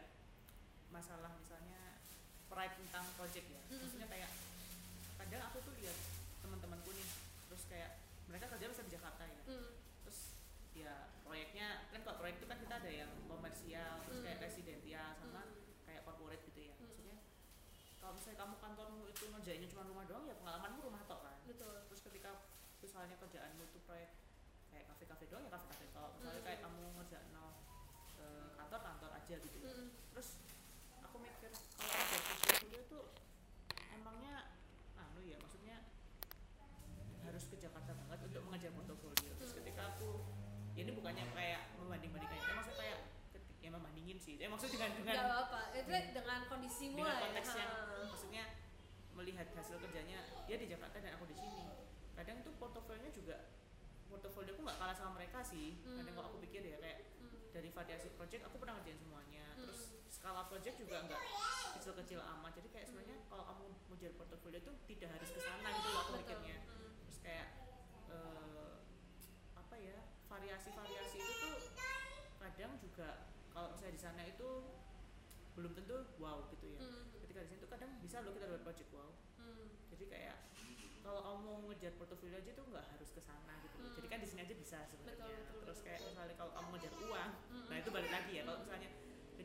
masalah 0.91 1.31
misalnya 1.35 2.01
pride 2.47 2.75
tentang 2.77 3.05
project 3.15 3.47
ya 3.47 3.61
maksudnya 3.71 4.09
kayak 4.09 4.31
kadang 5.17 5.43
aku 5.47 5.59
tuh 5.63 5.75
lihat 5.77 5.97
teman-temanku 6.41 6.91
nih 6.91 7.09
terus 7.47 7.63
kayak 7.67 7.91
mereka 8.27 8.49
kerja 8.49 8.67
bisa 8.67 8.83
di 8.83 8.93
Jakarta 8.93 9.25
ya 9.25 9.43
Hmm. 9.45 9.73
terus 10.03 10.19
ya 10.73 10.95
proyeknya 11.23 11.67
kan 11.91 12.01
kalau 12.03 12.17
proyek 12.19 12.39
itu 12.39 12.47
kan 12.47 12.59
kita 12.59 12.75
ada 12.77 12.91
yang 12.95 13.11
komersial 13.25 13.95
terus 14.05 14.21
kayak 14.23 14.39
Mm. 14.39 14.45
residensial 14.47 15.09
sama 15.15 15.43
Hmm. 15.43 15.53
kayak 15.85 16.03
corporate 16.03 16.43
gitu 16.45 16.61
ya 16.63 16.75
Mm. 16.75 16.87
maksudnya 16.87 17.17
kalau 17.99 18.13
misalnya 18.15 18.39
kamu 18.39 18.55
kantormu 18.59 19.03
itu 19.07 19.25
ngerjainnya 19.27 19.69
cuma 19.69 19.83
rumah 19.85 20.05
doang 20.05 20.25
ya 20.25 20.35
pengalamanmu 20.37 20.81
rumah 20.83 21.03
tok 21.05 21.21
kan 21.21 21.37
betul 21.45 21.75
terus 21.85 22.01
ketika 22.03 22.31
misalnya 22.79 23.17
kerjaanmu 23.19 23.63
itu 23.65 23.79
proyek 23.83 24.11
kayak 24.69 24.87
kafe-kafe 24.87 25.25
doang 25.27 25.43
ya 25.43 25.51
kafe-kafe 25.51 25.87
tok 25.91 26.11
misalnya 26.17 26.41
Mm. 26.41 26.47
kayak 26.47 26.61
kamu 26.63 26.83
ngerjain 26.95 27.29
no, 27.31 27.47
eh, 28.17 28.49
kantor 28.55 28.81
kantor 28.81 29.11
aja 29.15 29.35
gitu 29.37 29.57
ya. 29.59 29.69
Hmm. 29.69 29.89
terus 30.15 30.29
aku 31.01 31.17
mikir 31.19 31.51
kalau 31.79 31.95
ada 31.95 32.17
portfolio 32.19 32.79
itu 32.81 32.99
emangnya 33.91 34.35
anu 34.97 35.21
ya 35.23 35.37
maksudnya 35.39 35.77
harus 37.21 37.45
ke 37.45 37.57
Jakarta 37.57 37.93
banget 37.95 38.19
untuk 38.25 38.43
mengajar 38.45 38.71
portofolio 38.73 39.33
terus 39.35 39.51
Hmm. 39.51 39.59
ketika 39.63 39.83
aku 39.89 40.09
ya 40.73 40.81
ini 40.81 40.93
bukannya 40.93 41.25
kayak 41.29 41.61
membanding-bandingkan 41.77 42.39
ya 42.39 42.53
maksudnya 42.53 42.79
kayak 42.79 42.99
ketik- 43.33 43.59
ya 43.61 43.71
membandingin 43.71 44.19
sih 44.19 44.35
ya 44.37 44.47
maksudnya 44.47 44.75
dengan 44.77 44.91
dengan 44.97 45.15
nggak 45.15 45.27
apa-apa 45.29 45.61
itu 45.75 45.91
dengan 46.13 46.41
kondisimu 46.47 46.97
dengan 46.97 47.11
ya 47.11 47.23
konteks 47.23 47.51
yang 47.55 47.73
maksudnya 48.07 48.45
melihat 49.13 49.47
hasil 49.53 49.77
kerjanya 49.79 50.19
dia 50.47 50.57
di 50.57 50.67
Jakarta 50.67 50.97
dan 50.97 51.13
aku 51.13 51.27
di 51.27 51.35
sini 51.35 51.67
kadang 52.15 52.39
tuh 52.41 52.55
portofolionya 52.57 53.11
juga 53.11 53.37
portofolio 54.09 54.55
aku 54.55 54.63
nggak 54.63 54.79
kalah 54.79 54.95
sama 54.95 55.13
mereka 55.15 55.43
sih 55.43 55.75
kadang 55.83 56.07
Hmm. 56.07 56.17
kalau 56.17 56.29
aku 56.29 56.39
pikir 56.41 56.63
ya 56.65 56.79
kayak 56.79 56.99
Hmm. 57.19 57.35
dari 57.51 57.69
variasi 57.69 58.09
project 58.11 58.43
aku 58.45 58.57
pernah 58.57 58.79
ngerjain 58.79 58.97
semuanya 58.97 59.45
terus 59.55 59.81
Hmm. 59.91 59.98
Skala 60.19 60.43
project 60.45 60.77
juga 60.77 60.97
nggak 61.01 61.23
kecil-kecil 61.75 62.19
amat 62.21 62.53
jadi 62.55 62.69
kayak 62.69 62.87
sebenarnya 62.87 63.19
kalau 63.27 63.45
kamu 63.47 63.65
mau 63.87 63.97
jadi 63.97 64.13
portofolio 64.13 64.59
itu 64.59 64.73
tidak 64.89 65.09
harus 65.15 65.31
ke 65.31 65.41
sana 65.41 65.69
gitu 65.71 65.89
loh 65.89 66.01
aku 66.03 66.13
mikirnya 66.17 66.57
Hmm. 66.59 66.91
terus 67.01 67.19
kayak 67.21 67.49
eh, 68.09 68.75
apa 69.55 69.75
ya 69.79 69.97
variasi-variasi 70.27 71.17
itu 71.17 71.35
tuh 71.39 71.57
kadang 72.39 72.73
juga 72.79 73.09
kalau 73.49 73.73
misalnya 73.73 73.95
di 73.95 74.03
sana 74.03 74.23
itu 74.25 74.49
belum 75.55 75.73
tentu 75.75 75.97
wow 76.19 76.47
gitu 76.51 76.67
ya 76.69 76.79
Hmm. 76.79 77.07
ketika 77.19 77.39
di 77.43 77.49
sini 77.49 77.59
tuh 77.61 77.71
kadang 77.71 77.91
bisa 77.99 78.17
loh 78.21 78.33
kita 78.33 78.47
dapat 78.47 78.63
project 78.65 78.91
wow 78.91 79.11
Hmm. 79.37 79.67
jadi 79.89 80.05
kayak 80.09 80.37
kalau 81.01 81.21
kamu 81.23 81.39
mau 81.41 81.59
ngejar 81.67 81.93
portofolio 81.95 82.37
aja 82.37 82.53
tuh 82.53 82.67
nggak 82.69 82.85
harus 82.91 83.09
ke 83.09 83.21
sana 83.21 83.55
gitu. 83.63 83.77
Hmm. 83.79 83.95
jadi 83.97 84.07
kan 84.09 84.19
di 84.19 84.27
sini 84.27 84.41
aja 84.43 84.55
bisa 84.57 84.79
sebenarnya 84.85 85.31
terus 85.57 85.79
kayak 85.81 86.01
misalnya 86.03 86.35
kalau 86.35 86.53
kamu 86.53 86.69
ngejar 86.75 86.93
uang 87.01 87.31
Hmm. 87.49 87.67
nah 87.67 87.77
itu 87.77 87.89
balik 87.89 88.11
lagi 88.11 88.33
ya 88.33 88.43
kalau 88.45 88.59
misalnya 88.61 88.91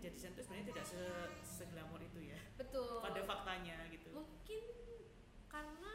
kerja 0.04 0.12
desain 0.12 0.36
itu 0.36 0.44
sebenarnya 0.44 0.68
tidak 0.76 0.86
se 0.86 1.02
seglamor 1.48 2.04
itu 2.04 2.20
ya. 2.28 2.40
Betul. 2.60 3.00
Pada 3.00 3.24
faktanya 3.24 3.88
gitu. 3.88 4.12
Mungkin 4.12 4.64
karena 5.48 5.94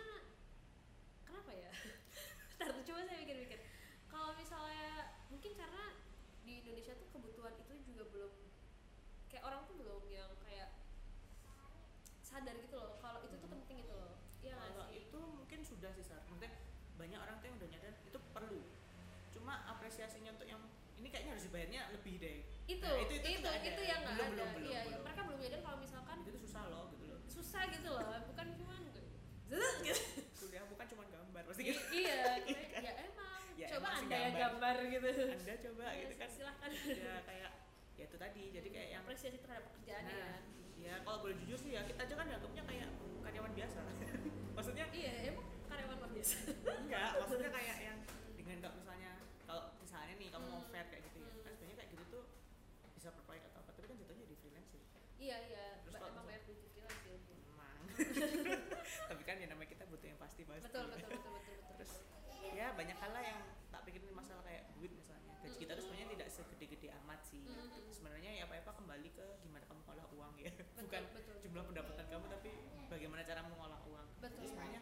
kenapa 1.28 1.52
ya? 1.52 1.68
Ntar 2.56 2.72
coba 2.72 3.00
saya 3.04 3.18
mikir-mikir. 3.20 3.60
Kalau 4.08 4.32
misalnya 4.32 5.12
mungkin 5.28 5.52
karena 5.52 5.84
di 6.40 6.64
Indonesia 6.64 6.96
tuh 6.96 7.12
kebutuhan 7.12 7.52
itu 7.60 7.74
juga 7.84 8.08
belum 8.08 8.32
kayak 9.28 9.44
orang 9.44 9.60
tuh 9.68 9.76
belum 9.76 10.02
yang 10.08 10.32
kayak 10.40 10.72
sadar 12.24 12.56
gitu 12.56 12.80
loh 12.80 12.96
kalau 13.04 13.20
itu 13.20 13.36
tuh 13.36 13.44
Hmm. 13.44 13.60
penting 13.60 13.76
gitu 13.84 13.92
loh. 13.92 14.16
Iya 14.40 14.56
nggak 14.56 14.70
kalau 14.72 14.88
sih? 14.88 15.04
itu 15.04 15.20
mungkin 15.20 15.60
sudah 15.60 15.90
sih 15.92 16.04
Sar. 16.04 16.24
Maksudnya 16.24 16.56
banyak 16.96 17.20
orang 17.20 17.36
tuh 17.44 17.46
yang 17.52 17.56
udah 17.60 17.68
nyadar 17.68 17.92
itu 18.08 18.18
perlu. 18.32 18.60
Cuma 19.36 19.68
apresiasinya 19.68 20.32
untuk 20.32 20.48
yang 20.48 20.64
ini 20.96 21.12
kayaknya 21.12 21.36
harus 21.36 21.44
dibayarnya 21.44 21.92
lebih 21.92 22.16
deh 22.16 22.38
itu 22.68 22.84
Nah, 22.84 22.96
itu 22.98 23.08
itu- 23.08 23.16
itu 23.16 23.28
itu, 23.30 23.38
nggak 23.40 23.54
ada. 23.56 23.82
yang 23.82 24.00
nggak 24.00 24.12
ada. 24.12 24.24
belum, 24.28 24.30
belum, 24.30 24.50
iya, 24.62 24.68
iya. 24.68 24.80
belum. 24.86 25.00
mereka 25.02 25.20
belum 25.22 25.38
nyadar 25.38 25.60
kalau 25.62 25.78
misalkan 25.78 26.16
itu 26.18 26.30
tuh 26.30 26.42
susah 26.42 26.62
loh 26.66 26.84
gitu 26.90 27.04
loh. 27.06 27.18
Susah 27.26 27.62
gitu 27.66 27.88
loh 27.90 28.04
bukan 28.26 28.46
cuma 28.54 28.74
gitu. 28.78 29.00
Kuliah 30.38 30.64
bukan 30.66 30.86
cuma 30.86 31.04
gambar 31.06 31.42
pasti 31.44 31.62
I- 31.62 31.66
gitu. 31.66 31.80
iya 31.96 32.20
kayak, 32.44 32.60
ya 32.78 32.92
emang. 33.02 33.42
Ya, 33.56 33.66
coba 33.68 33.78
emang 33.80 33.94
anda 33.98 34.16
yang 34.16 34.34
gambar. 34.36 34.76
gitu. 34.86 35.08
Anda 35.10 35.54
coba 35.58 35.84
Ya, 35.88 35.98
gitu 35.98 36.14
kan. 36.14 36.28
silahkan 36.30 36.70
ya 36.70 37.14
kayak 37.24 37.50
ya 37.92 38.04
itu 38.04 38.16
tadi 38.16 38.42
jadi 38.52 38.68
kayak 38.68 38.88
yang 38.88 39.00
apresiasi 39.02 39.38
terhadap 39.38 39.64
pekerjaan 39.66 40.02
Nah, 40.04 40.14
ya. 40.14 40.30
ya 40.78 40.94
kalau 41.02 41.18
boleh 41.20 41.34
jujur 41.36 41.58
sih 41.58 41.72
ya 41.72 41.82
kita 41.82 41.98
aja 42.00 42.14
kan 42.14 42.26
dianggapnya 42.26 42.62
kayak 42.64 42.88
karyawan 43.20 43.52
biasa. 43.52 43.78
Maksudnya 44.56 44.84
iya 44.92 45.12
emang 45.26 45.46
karyawan 45.64 45.96
luar 45.96 46.10
biasa? 46.12 46.34
Enggak 46.78 47.08
maksudnya 47.16 47.50
kayak 47.50 47.76
yang 47.80 47.98
dengan 48.36 48.56
kalau 48.60 48.76
misalnya 48.76 49.12
kalau 49.42 49.62
misalnya 49.78 50.14
nih 50.14 50.28
kamu 50.28 50.44
mau 50.46 50.60
Hmm. 50.60 50.70
fair 50.70 50.86
kayak 50.86 51.02
gitu 51.04 51.18
ya 51.18 51.26
Hmm. 51.28 51.42
kan 51.42 51.52
sebenarnya 51.52 51.76
kayak 51.78 51.90
gitu 51.90 52.04
tuh 52.08 52.24
bisa 52.92 53.08
per 53.10 53.22
proyek 53.24 53.42
atau 53.44 53.58
apa 53.60 53.70
tapi 53.70 53.86
kan 53.86 53.96
jatuhnya 53.96 54.24
di 54.24 54.36
freelance 54.36 54.68
sih 54.68 54.82
iya 55.18 55.36
iya 55.44 55.66
Terus 55.80 55.94
Ba- 55.94 56.00
kalau 56.00 56.10
emang 56.12 56.24
misal- 56.24 56.30
banyak 56.32 56.42
duit 56.48 56.58
freelance 56.64 56.98
sih 57.00 57.14
emang 57.44 57.78
tapi 59.08 59.22
kan 59.24 59.36
ya 59.36 59.46
namanya 59.46 59.68
kita 59.68 59.84
butuh 59.86 60.06
yang 60.06 60.18
pasti 60.38 60.46
pasti 60.54 60.70
betul 60.70 60.86
betul 60.86 61.10
betul 61.10 61.18
betul 61.18 61.50
betul. 61.50 61.74
Terus, 61.74 61.92
betul. 61.98 62.50
ya 62.54 62.66
banyak 62.78 62.96
hal 63.02 63.10
lah 63.10 63.22
yang 63.26 63.38
tak 63.74 63.80
pikirin 63.82 64.14
masalah 64.14 64.42
kayak 64.46 64.62
duit 64.78 64.92
misalnya. 64.94 65.34
Gaji 65.42 65.56
kita 65.58 65.72
tuh 65.74 65.82
sebenarnya 65.82 66.08
tidak 66.14 66.28
segede-gede 66.30 66.88
amat 67.02 67.20
sih. 67.26 67.42
Hmm. 67.42 67.90
sebenarnya 67.90 68.30
ya 68.38 68.44
apa-apa 68.46 68.70
kembali 68.78 69.08
ke 69.18 69.26
gimana 69.42 69.66
kamu 69.66 69.82
ngolah 69.82 70.06
uang 70.14 70.32
ya. 70.38 70.52
Bukan 70.78 71.02
betul 71.10 71.20
betul. 71.26 71.36
jumlah 71.42 71.64
pendapatan 71.66 72.06
kamu 72.06 72.26
tapi 72.30 72.50
bagaimana 72.86 73.22
cara 73.26 73.40
mengolah 73.42 73.80
uang. 73.90 74.06
Betul 74.22 74.30
Jadi 74.38 74.46
sebenarnya 74.46 74.80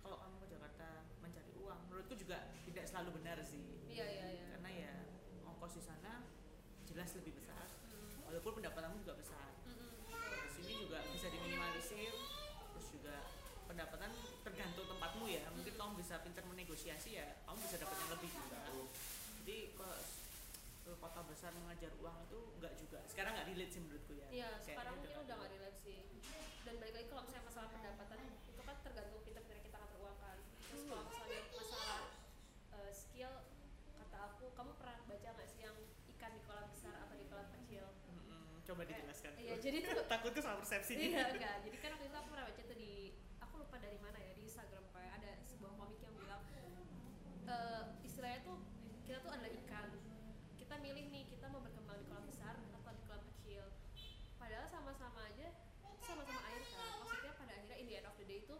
kalau 0.00 0.16
kamu 0.24 0.36
ke 0.40 0.46
Jakarta 0.56 0.86
mencari 1.20 1.52
uang 1.60 1.80
menurutku 1.92 2.14
juga 2.16 2.38
tidak 2.64 2.84
selalu 2.88 3.10
benar 3.20 3.36
sih. 3.44 3.60
Iya 3.92 4.06
iya 4.08 4.26
iya. 4.40 4.44
Karena 4.56 4.70
ya 4.72 4.92
ongkos 5.44 5.76
di 5.76 5.82
sana 5.84 6.24
jelas 6.88 7.12
lebih 7.12 7.36
besar. 7.36 7.68
Walaupun 8.24 8.56
pendapatanmu 8.56 9.03
bisa 16.14 16.22
pintar 16.22 16.46
menegosiasi 16.46 17.18
ya 17.18 17.26
kamu 17.42 17.58
bisa 17.58 17.74
dapat 17.74 17.96
yang 17.98 18.10
lebih 18.14 18.30
juga 18.30 18.58
jadi 19.42 19.58
kalau 19.74 19.98
kota 20.94 21.20
besar 21.26 21.50
mengajar 21.58 21.90
uang 21.98 22.16
itu 22.22 22.38
enggak 22.54 22.74
juga 22.78 23.02
sekarang 23.10 23.34
nggak 23.34 23.50
relate 23.50 23.72
sih 23.74 23.80
menurutku 23.82 24.14
ya 24.14 24.26
Iya, 24.30 24.48
sekarang 24.62 24.94
mungkin 24.94 25.10
nggak 25.10 25.26
udah 25.26 25.36
nggak 25.36 25.50
relate. 25.50 25.78
sih. 25.82 25.98
Dan 26.62 26.74
balik 26.78 26.94
lagi 26.94 27.06
kalau 27.10 27.22
misalnya 27.26 27.46
masalah 27.50 27.68
pendapatan 27.68 28.18
itu 28.46 28.62
kan 28.62 28.76
tergantung 28.80 29.22
pintar-pintar 29.22 29.58
kita 29.58 29.74
ngatur 29.74 29.98
uang 30.00 30.18
kan. 30.22 30.38
Terus 30.38 30.82
kalau 30.86 31.02
misalnya 31.02 31.40
masalah 31.50 31.98
eh, 32.70 32.92
skill, 32.94 33.32
kata 33.96 34.16
aku, 34.24 34.44
kamu 34.54 34.70
pernah 34.76 34.96
baca 35.02 35.28
nggak 35.34 35.48
sih 35.50 35.60
yang 35.60 35.76
ikan 36.14 36.30
di 36.30 36.42
kolam 36.46 36.66
besar 36.70 36.94
atau 36.96 37.14
di 37.18 37.26
kolam 37.26 37.48
kecil? 37.52 37.84
Coba 38.62 38.80
Kayak- 38.80 38.90
dijelaskan 39.02 39.30
Iya, 39.34 39.54
jadi 39.58 39.76
tuh 39.82 39.98
takutku 40.14 40.38
salah 40.38 40.58
persepsi 40.62 40.92
iya 40.94 41.26
enggak. 41.28 41.56
Jadi 41.60 41.76
kan 41.76 41.90
waktu 41.92 42.06
itu 42.06 42.16
aku 42.16 42.28
pernah 42.30 42.46
baca 42.46 42.62
tuh 42.62 42.76
di 42.78 42.92
aku 43.42 43.54
lupa 43.58 43.76
dari 43.76 43.98
mana 43.98 44.18
ya 44.20 44.30
di 44.32 44.42
Instagram 44.46 44.84
kayak 44.90 45.12
ada 45.18 45.30
sebuah 45.42 45.72
komik 45.74 45.98
yang 46.00 46.14
bilang 46.14 46.42
eh, 47.54 47.82
istilahnya 48.02 48.40
tuh 48.42 48.58
kita 49.04 49.18
tuh 49.20 49.30
adalah 49.30 49.52
ikan. 49.62 49.88
Kita 50.54 50.74
milih 50.78 51.04
nih 51.08 51.24
kita 51.28 51.46
mau 51.48 51.60
berkembang 51.60 51.98
di 51.98 52.06
kolam 52.06 52.26
besar 52.26 52.54
atau 52.56 52.92
di 52.92 53.02
kolam 53.04 53.22
kecil. 53.34 53.64
Padahal 54.36 54.66
sama-sama 54.66 55.20
aja 55.28 55.48
sama-sama 56.00 56.40
air 56.50 56.62
kan. 56.68 56.90
Maksudnya 57.00 57.32
pada 57.34 57.52
akhirnya 57.54 57.76
in 57.78 57.86
the 57.86 57.94
end 57.96 58.06
of 58.06 58.16
the 58.16 58.24
day 58.24 58.40
itu 58.40 58.56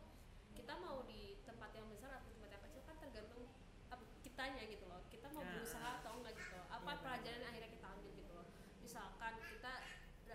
kita 0.54 0.72
mau 0.78 1.02
di 1.04 1.42
tempat 1.42 1.70
yang 1.74 1.86
besar 1.90 2.10
atau 2.14 2.28
di 2.28 2.34
tempat 2.34 2.50
yang 2.52 2.62
kecil 2.64 2.82
kan 2.84 2.96
tergantung 2.98 3.44
apa- 3.90 4.10
kitanya 4.22 4.62
gitu 4.64 4.84
loh. 4.86 5.02
Kita 5.08 5.26
mau 5.30 5.42
Ya. 5.42 5.50
berusaha 5.52 5.90
atau 6.00 6.12
enggak 6.16 6.34
gitu. 6.34 6.58
Apa 6.64 6.90
Iya, 6.90 7.00
pelajaran 7.00 7.38
yang 7.40 7.50
akhirnya 7.50 7.70
kita 7.72 7.86
ambil 7.90 8.12
gitu 8.14 8.32
loh. 8.32 8.46
Misalkan 8.80 9.32
kita 9.42 9.72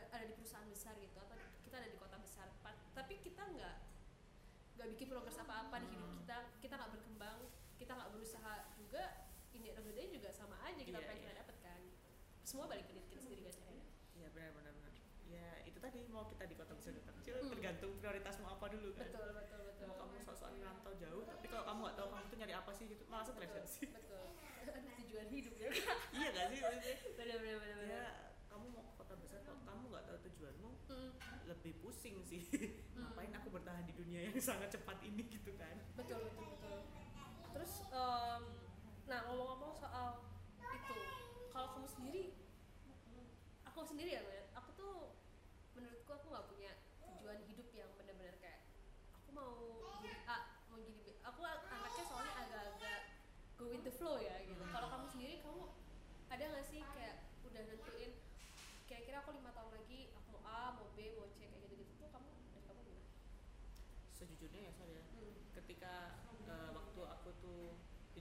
ada- 0.09 0.27
di 0.27 0.33
perusahaan 0.33 0.67
besar 0.67 0.93
gitu 0.97 1.17
atau 1.17 1.35
kita 1.63 1.75
ada 1.77 1.87
di 1.87 1.97
kota 1.97 2.17
besar 2.17 2.47
tapi 2.91 3.15
kita 3.23 3.39
nggak 3.47 3.75
nggak 4.75 4.87
bikin 4.91 5.07
progres 5.07 5.37
apa-apa 5.37 5.79
di 5.79 5.87
hidup 5.87 6.09
Hmm. 6.09 6.19
kita 6.19 6.35
kita 6.59 6.73
nggak 6.75 6.91
berkembang 6.91 7.08
kita 7.89 7.97
nggak 8.05 8.13
berusaha 8.13 8.53
juga 8.77 9.01
in 9.49 9.65
the 9.65 9.73
end 9.73 9.81
of 9.81 9.85
the 9.89 10.05
juga 10.13 10.29
sama 10.29 10.61
aja 10.61 10.77
kita 10.77 11.01
apa 11.01 11.09
yang 11.09 11.25
iya. 11.25 11.25
kita 11.25 11.41
dapat 11.41 11.55
kan. 11.65 11.81
Semua 12.45 12.69
balik 12.69 12.85
ke 12.85 12.93
diri 12.93 13.09
kita 13.09 13.21
sendiri 13.25 13.41
kan 13.49 13.57
ya? 13.65 13.81
Iya 14.13 14.27
benar 14.29 14.51
benar 14.53 14.71
benar. 14.77 14.93
Ya 15.25 15.47
itu 15.65 15.81
tadi 15.81 16.05
mau 16.13 16.29
kita 16.29 16.45
di 16.45 16.53
kota 16.53 16.77
besar 16.77 16.93
kota 17.01 17.17
kecil 17.17 17.41
Hmm. 17.41 17.49
tergantung 17.49 17.97
prioritasmu 17.97 18.45
apa 18.45 18.65
dulu 18.69 18.93
kan. 18.93 19.09
Betul 19.09 19.27
betul 19.33 19.61
betul 19.73 19.85
mau 19.89 19.97
kamu 20.05 20.21
sok-sokan 20.21 20.61
rantau 20.61 20.93
jauh 21.01 21.23
tapi 21.25 21.45
kalau 21.49 21.65
kamu 21.65 21.79
nggak 21.81 21.95
tahu 21.97 22.07
kamu 22.13 22.25
tuh 22.29 22.37
nyari 22.37 22.53
apa 22.53 22.71
sih 22.77 22.85
gitu 22.93 23.03
malah 23.09 23.25
stres 23.25 23.49
gak 23.57 23.65
sih 23.65 23.85
betul. 23.89 24.25
Tujuan 25.01 25.27
hidup 25.33 25.53
ya. 25.57 25.69
Iya 26.21 26.27
gak 26.29 26.45
sih 26.53 26.61
benar 27.17 27.37
benar 27.41 27.57
benar 27.57 27.79
ya 27.89 28.03
kamu 28.53 28.65
mau 28.69 28.85
ke 28.85 28.93
kota 29.01 29.17
besar 29.17 29.41
kalau 29.41 29.65
kamu 29.65 29.83
nggak 29.89 30.05
tahu 30.05 30.17
tujuanmu 30.29 30.69
Hmm, 30.89 31.09
lebih 31.49 31.73
pusing 31.81 32.21
sih. 32.21 32.45
Hmm. 32.93 33.01
ngapain 33.09 33.33
aku 33.33 33.49
bertahan 33.49 33.81
di 33.89 33.97
dunia 33.97 34.29
yang 34.29 34.37
sangat 34.37 34.77
cepat 34.77 35.01
ini 35.01 35.25
gitu 35.25 35.57
kan? 35.57 35.73
Betul 35.97 36.21
betul 36.29 36.45
betul 36.53 36.77
terus 37.59 37.83
em, 37.91 38.43
nah 39.03 39.19
ngomong-ngomong 39.27 39.75
soal 39.75 40.23
itu 40.63 40.95
kalau 41.51 41.75
kamu 41.75 41.87
sendiri 41.91 42.23
aku 43.67 43.83
sendiri 43.83 44.15
ya 44.15 44.23
aku 44.55 44.71
tuh 44.79 45.19
menurutku 45.75 46.07
aku 46.07 46.31
nggak 46.31 46.47
punya 46.47 46.71
tujuan 47.03 47.43
hidup 47.43 47.67
yang 47.75 47.91
benar-benar 47.99 48.39
kayak 48.39 48.63
aku 49.11 49.35
mau 49.35 49.51
jadi 49.99 50.23
A 50.23 50.37
mau 50.71 50.79
jadi 50.79 50.95
B 50.95 51.19
aku 51.19 51.39
anaknya 51.67 52.03
soalnya 52.07 52.33
agak-agak 52.39 53.01
go 53.59 53.67
with 53.67 53.83
the 53.83 53.91
flow 53.91 54.15
ya 54.15 54.39
gitu 54.39 54.63
kalau 54.71 54.87
kamu 54.87 55.05
sendiri 55.11 55.43
kamu 55.43 55.67
ada 56.31 56.43
nggak 56.47 56.63
sih 56.63 56.79
kayak 56.95 57.27
udah 57.43 57.61
nentuin 57.67 58.11
kira-kira 58.87 59.19
aku 59.19 59.35
lima 59.35 59.51
tahun 59.51 59.75
lagi 59.75 60.15
aku 60.15 60.27
mau 60.31 60.41
A 60.47 60.79
mau 60.79 60.87
B 60.95 61.11
mau 61.13 61.27
C 61.27 61.43
kayak 61.43 61.59
gitu-gitu 61.67 61.91
tuh 61.99 62.07
kamu 62.07 62.29
dari 62.55 62.63
kamu 62.63 62.79
gimana? 62.87 63.03
sejujurnya 64.15 64.61
ya 64.63 64.73
saya 64.73 65.03
Hmm. 65.11 65.35
ketika 65.53 65.93
eh, 66.47 66.69
waktu 66.71 67.01
aku 67.03 67.29
tuh 67.43 67.75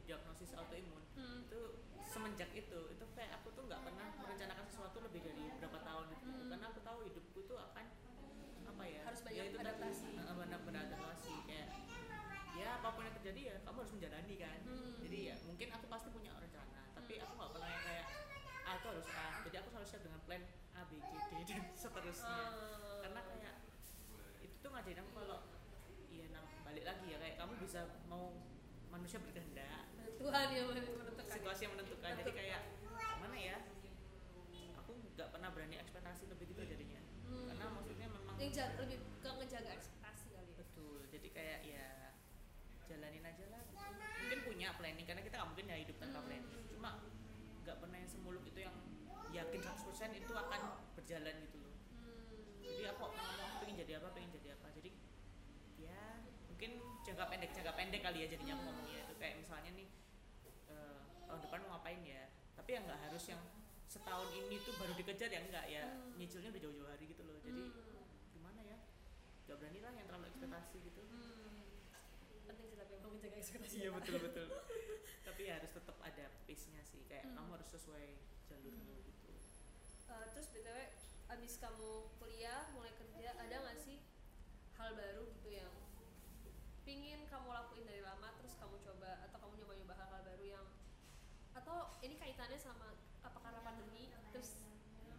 didiagnosis 0.09 0.57
autoimun 0.57 1.05
Hmm. 1.13 1.45
itu 1.45 1.61
semenjak 2.03 2.49
itu 2.57 2.81
itu 2.89 3.05
kayak 3.13 3.37
aku 3.37 3.53
tuh 3.53 3.69
nggak 3.69 3.77
pernah 3.85 4.09
merencanakan 4.17 4.65
sesuatu 4.65 5.05
lebih 5.05 5.21
dari 5.21 5.45
berapa 5.53 5.85
tahun 5.85 6.05
gitu 6.09 6.25
Hmm. 6.25 6.49
karena 6.49 6.67
aku 6.67 6.81
tahu 6.81 6.99
hidupku 7.05 7.41
tuh 7.45 7.61
akan 7.61 7.85
apa 8.65 8.83
ya 8.89 9.01
Harus 9.05 9.21
banyak 9.21 9.37
ya 9.37 9.45
itu 9.45 9.59
adaptasi. 9.59 10.09
benar 10.17 10.61
beradaptasi 10.65 11.35
kayak 11.45 11.69
ya 12.55 12.69
apa 12.75 12.89
pun 12.89 13.05
yang 13.05 13.13
terjadi 13.15 13.41
ya 13.45 13.57
kamu 13.61 13.77
harus 13.79 13.93
menjalani 13.93 14.35
kan 14.39 14.59
Hmm. 14.65 14.97
jadi 14.99 15.19
ya 15.21 15.35
mungkin 15.45 15.69
aku 15.69 15.85
pasti 15.87 16.09
punya 16.09 16.33
rencana 16.33 16.81
tapi 16.97 17.13
aku 17.21 17.33
nggak 17.37 17.51
pernah 17.53 17.69
yang 17.69 17.85
kayak 17.85 18.07
A 18.65 18.71
itu 18.75 18.87
harus 18.89 19.07
A 19.13 19.27
jadi 19.45 19.57
aku 19.59 19.69
selalu 19.69 19.87
siap 19.87 20.03
dengan 20.03 20.21
plan 20.25 20.43
A 20.73 20.83
B 20.89 20.93
C 20.97 21.31
D 21.37 21.41
dan 21.45 21.61
seterusnya 21.85 22.33
Ah. 22.33 23.05
karena 23.05 23.21
kayak 23.23 23.55
itu 24.41 24.57
tuh 24.57 24.71
ngajarin 24.73 25.05
aku 25.05 25.11
kalau 25.15 25.39
iya 26.09 26.25
nah, 26.33 26.41
balik 26.65 26.85
lagi 26.87 27.07
ya 27.07 27.19
kayak 27.19 27.37
kamu 27.37 27.53
bisa 27.59 27.81
mau 28.07 28.33
manusia 28.89 29.21
berkehendak 29.21 29.78
Tuhan 30.29 30.49
yang 30.53 30.69
menentukan. 30.69 31.25
Situasi 31.25 31.61
yang 31.65 31.73
menentukan. 31.73 32.11
Jadi 32.21 32.33
kayak 32.37 32.61
mana 33.17 33.37
ya? 33.41 33.57
Aku 34.85 34.93
nggak 35.17 35.29
pernah 35.33 35.49
berani 35.49 35.81
ekspektasi 35.81 36.29
lebih 36.29 36.53
gitu 36.53 36.63
jadinya. 36.69 37.01
Hmm. 37.29 37.45
karena 37.49 37.65
maksudnya 37.77 38.09
memang 38.09 38.37
yang 38.41 38.73
lebih 38.81 39.01
ke 39.21 39.29
ngejaga 39.29 39.71
ekspektasi 39.73 40.27
kali 40.33 40.49
ya. 40.53 40.57
Betul. 40.61 41.01
Jadi 41.13 41.29
kayak 41.33 41.59
ya 41.65 41.87
jalanin 42.89 43.25
aja 43.25 43.45
lah 43.53 43.61
gitu. 43.69 43.85
mungkin 44.21 44.39
punya 44.45 44.69
planning 44.77 45.07
karena 45.09 45.21
kita 45.25 45.35
nggak 45.41 45.49
mungkin 45.49 45.67
ya 45.73 45.77
hidup 45.81 45.97
tanpa 45.97 46.21
Hmm. 46.21 46.27
planning. 46.29 46.53
Cuma 46.69 46.91
nggak 47.65 47.77
pernah 47.81 47.97
yang 47.97 48.11
semuluk 48.13 48.45
itu 48.45 48.61
yang 48.61 48.77
yakin 49.33 49.61
100% 49.61 50.13
itu 50.13 50.33
akan 50.33 50.61
berjalan 50.93 51.37
gitu 51.49 51.57
loh. 51.61 51.73
Hmm. 51.73 52.61
jadi 52.61 52.93
aku 52.93 53.01
ngomong 53.09 53.45
aku 53.49 53.57
pengen 53.65 53.77
jadi 53.81 53.93
apa 54.01 54.09
pengen 54.13 54.31
jadi 54.37 54.49
apa. 54.61 54.67
Jadi 54.77 54.91
ya 55.81 56.01
mungkin 56.49 56.71
jangka 57.05 57.25
pendek 57.29 57.51
jangka 57.57 57.73
pendek 57.77 58.01
kali 58.05 58.19
ya 58.25 58.29
jadinya 58.29 58.53
aku 58.57 58.63
ngomongnya. 58.69 59.01
Itu 59.09 59.15
kayak 59.17 59.37
misalnya 59.41 59.73
nih 59.73 59.88
ngapain 61.89 62.05
ya 62.05 62.29
tapi 62.53 62.77
ya 62.77 62.85
nggak 62.85 63.01
harus 63.09 63.25
yang 63.33 63.41
setahun 63.89 64.29
ini 64.37 64.61
tuh 64.61 64.77
baru 64.77 64.93
dikejar 64.93 65.33
ya 65.33 65.41
enggak 65.41 65.65
ya 65.73 65.89
Hmm. 65.89 66.21
nyicilnya 66.21 66.53
udah 66.53 66.61
jauh-jauh 66.61 66.85
hari 66.85 67.05
gitu 67.09 67.25
loh 67.25 67.41
jadi 67.41 67.65
Hmm. 67.65 68.05
gimana 68.29 68.61
ya 68.61 68.77
nggak 69.49 69.57
berani 69.57 69.81
lah 69.81 69.93
yang 69.97 70.05
terlalu 70.05 70.27
ekspektasi 70.29 70.77
gitu 70.85 71.01
Hmm. 71.01 71.65
penting 72.45 72.67
sih 72.69 72.77
tapi 72.77 72.93
emang 72.93 73.17
menjaga 73.17 73.41
ekspektasi 73.41 73.77
iya 73.81 73.89
betul 73.89 74.21
betul 74.21 74.47
tapi 75.33 75.41
ya 75.49 75.57
harus 75.57 75.73
tetap 75.73 75.97
ada 76.05 76.25
pace 76.45 76.69
nya 76.69 76.85
sih 76.85 77.01
kayak 77.09 77.25
Hmm. 77.25 77.41
kamu 77.41 77.51
harus 77.57 77.69
sesuai 77.73 78.07
jalurmu 78.45 78.85
Hmm. 78.93 79.07
gitu 79.09 79.33
Eh, 80.09 80.25
terus 80.29 80.49
btw 80.53 80.77
abis 81.31 81.53
kamu 81.57 81.89
kuliah 82.17 82.69
mulai 82.73 82.93
kerja 82.93 83.33
ada 83.33 83.57
nggak 83.65 83.79
sih 83.79 83.97
hal 84.77 84.93
baru 84.93 85.25
gitu 85.31 85.49
yang 85.55 85.73
pingin 86.85 87.25
kamu 87.25 87.49
lakuin 87.49 87.85
dari 87.87 88.05
lama 88.05 88.29
terus 88.37 88.53
kamu 88.57 88.77
coba 88.79 89.25
atau 89.25 89.37
kamu 89.39 89.57
nyoba-nyoba 89.59 89.95
hal-hal 89.95 90.21
baru 90.23 90.45
yang 90.45 90.67
atau 91.69 91.85
ini 92.01 92.17
kaitannya 92.17 92.57
sama 92.57 92.97
apa 93.21 93.37
karena 93.39 93.61
pandemi 93.61 94.09
terus 94.33 94.57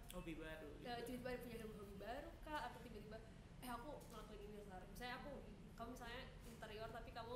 hobi 0.09 0.33
baru 0.33 0.65
gitu. 0.73 0.81
eh, 0.83 1.05
tiba-tiba 1.05 1.45
punya 1.45 1.57
hobi 1.77 1.93
baru 1.95 2.29
kah 2.41 2.59
atau 2.65 2.81
tiba-tiba 2.81 3.21
eh 3.61 3.69
aku 3.69 4.01
ngelakuin 4.09 4.41
ini 4.41 4.57
sekarang. 4.59 4.89
Misalnya 4.89 5.15
aku 5.21 5.31
kamu 5.77 5.89
misalnya 5.93 6.21
interior 6.43 6.89
tapi 6.89 7.09
kamu 7.13 7.35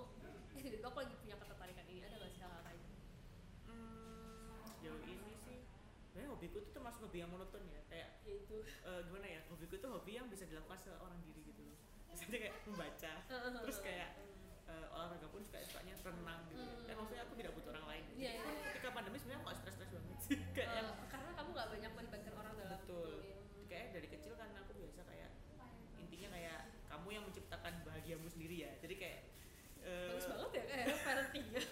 eh 0.49 0.61
tiba-tiba 0.65 0.87
aku 0.89 0.99
lagi 0.99 1.15
punya 1.15 1.35
ketertarikan 1.37 1.85
ini 1.85 2.01
ada 2.01 2.15
nggak 2.17 2.31
sih 2.33 2.41
hal-hal 2.41 2.61
kayak 2.65 2.79
gitu? 2.81 2.95
Hmm, 3.69 4.65
jauh 4.81 5.01
ini 5.05 5.33
sih. 5.39 5.59
Sebenarnya 6.09 6.29
hobiku 6.31 6.55
itu 6.57 6.69
termasuk 6.71 6.99
hobi 7.05 7.17
yang 7.21 7.29
monoton 7.29 7.61
ya 7.67 7.81
kayak 7.87 8.09
yaitu 8.25 8.55
eh, 8.65 9.01
gimana 9.05 9.27
ya 9.29 9.39
hobiku 9.47 9.77
itu 9.77 9.87
hobi 9.87 10.11
yang 10.11 10.25
bisa 10.25 10.43
dilakukan 10.43 10.81
seorang 10.81 11.21
diri 11.21 11.41
gitu 11.45 11.61
loh. 11.61 11.77
Misalnya 12.09 12.39
kayak 12.41 12.55
membaca 12.65 13.11
terus 13.61 13.77
kayak 13.79 14.09
eh, 14.65 14.85
olahraga 14.89 15.27
pun 15.29 15.39
suka 15.39 15.61
sukanya 15.61 15.93
renang 16.01 16.41
gitu 16.49 16.61
Hmm. 16.63 16.85
kan 16.85 16.95
maksudnya 16.95 17.23
aku 17.23 17.33
tidak 17.35 17.51
butuh 17.53 17.71
orang 17.71 17.87
lain 17.89 18.03
Iya, 18.13 18.31
iya, 18.31 18.43
iya. 18.43 18.69
ketika 18.69 18.89
pandemi 18.93 19.17
sebenarnya 19.17 19.39
aku 19.39 19.45
nggak 19.45 19.57
stres-stres 19.59 19.89
banget 19.89 20.19
sih 20.21 20.37
kayak 20.53 20.69
yang 20.69 20.87
Eh, 20.93 21.07
karena 21.09 21.29
kamu 21.33 21.49
nggak 21.51 21.69
banyak 21.69 21.91
melibatkan 21.93 22.33
orang 22.35 22.53
dalam 22.55 22.77
betul 22.77 23.09
itu, 23.17 23.63
kayak 23.65 23.87
dari 23.89 24.07
kecil 24.09 24.33
kan 24.35 24.49
aku 24.53 24.71
biasa 24.73 25.01
kayak 25.03 25.29
intinya 25.97 26.29
kayak 26.29 26.59
kamu 26.85 27.07
yang 27.09 27.23
menciptakan 27.25 27.73
bahagiamu 27.81 28.27
sendiri 28.29 28.55
ya 28.59 28.71
jadi 28.77 28.95
kayak 28.95 29.19
eh, 29.81 30.07
bagus 30.09 30.27
banget 30.29 30.49
ya 30.51 30.63
kayak 30.65 30.85
parentingnya 31.01 31.63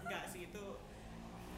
enggak 0.00 0.22
sih 0.26 0.40
itu 0.46 0.64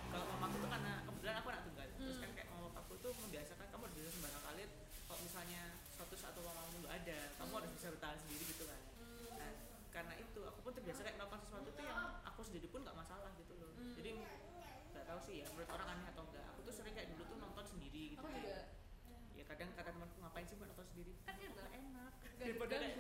kalau 0.09 0.25
mamaku 0.29 0.57
tuh 0.59 0.71
karena 0.71 0.93
kebetulan 1.05 1.37
aku 1.37 1.49
anak 1.49 1.63
tunggal 1.63 1.87
terus 1.93 2.01
Hmm. 2.13 2.23
kan 2.25 2.31
kayak 2.35 2.49
mama 2.49 2.67
papaku 2.69 2.95
tuh 2.99 3.13
membiasakan 3.17 3.67
kamu 3.69 3.83
harus 3.85 3.97
bisa 3.97 4.11
sembarang 4.11 4.43
kali 4.43 4.63
kalau 5.05 5.21
misalnya 5.21 5.63
suatu 5.93 6.15
saat 6.17 6.35
mamamu 6.35 6.77
nggak 6.81 6.95
ada 6.97 7.19
kamu 7.37 7.53
harus 7.55 7.71
bisa 7.73 7.87
bertahan 7.91 8.19
sendiri 8.19 8.45
gitu 8.49 8.65
kan 8.65 8.81
Hmm. 8.97 9.35
nah, 9.37 9.51
karena 9.93 10.15
itu 10.17 10.41
aku 10.43 10.59
pun 10.63 10.73
terbiasa 10.73 11.01
kayak 11.03 11.17
melakukan 11.17 11.41
sesuatu 11.43 11.69
tuh 11.69 11.85
yang 11.85 12.01
aku 12.25 12.41
sendiri 12.43 12.65
pun 12.67 12.81
nggak 12.81 12.97
masalah 12.97 13.29
gitu 13.37 13.53
loh 13.55 13.71
Hmm. 13.73 13.93
jadi 13.93 14.11
nggak 14.17 15.02
tahu 15.13 15.21
sih 15.29 15.45
ya 15.45 15.47
menurut 15.53 15.69
orang 15.77 15.89
aneh 15.93 16.07
atau 16.09 16.25
enggak. 16.25 16.45
Aku 16.57 16.61
tuh 16.65 16.73
sering 16.73 16.97
kayak 16.97 17.13
dulu 17.13 17.23
tuh 17.29 17.37
nonton 17.37 17.65
sendiri 17.69 18.17
gitu 18.17 18.25
aku 18.25 18.33
kayak 18.33 18.41
juga 18.41 18.57
ya 19.37 19.45
kadang 19.45 19.69
kata 19.77 19.91
temanku 19.93 20.17
ngapain 20.25 20.47
sih 20.49 20.57
mbak 20.57 20.67
nonton 20.73 20.87
sendiri? 20.89 21.13
Kan 21.29 21.37
enak 21.37 21.69
enak. 21.69 22.13
Daripada 22.41 22.75
kayak 22.81 22.97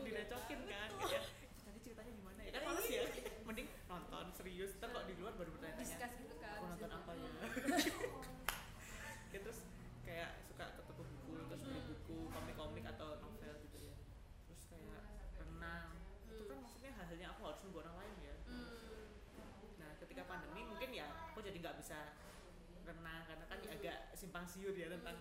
simpang 24.23 24.47
siur 24.47 24.71
ya 24.73 24.87
tentang 24.89 25.19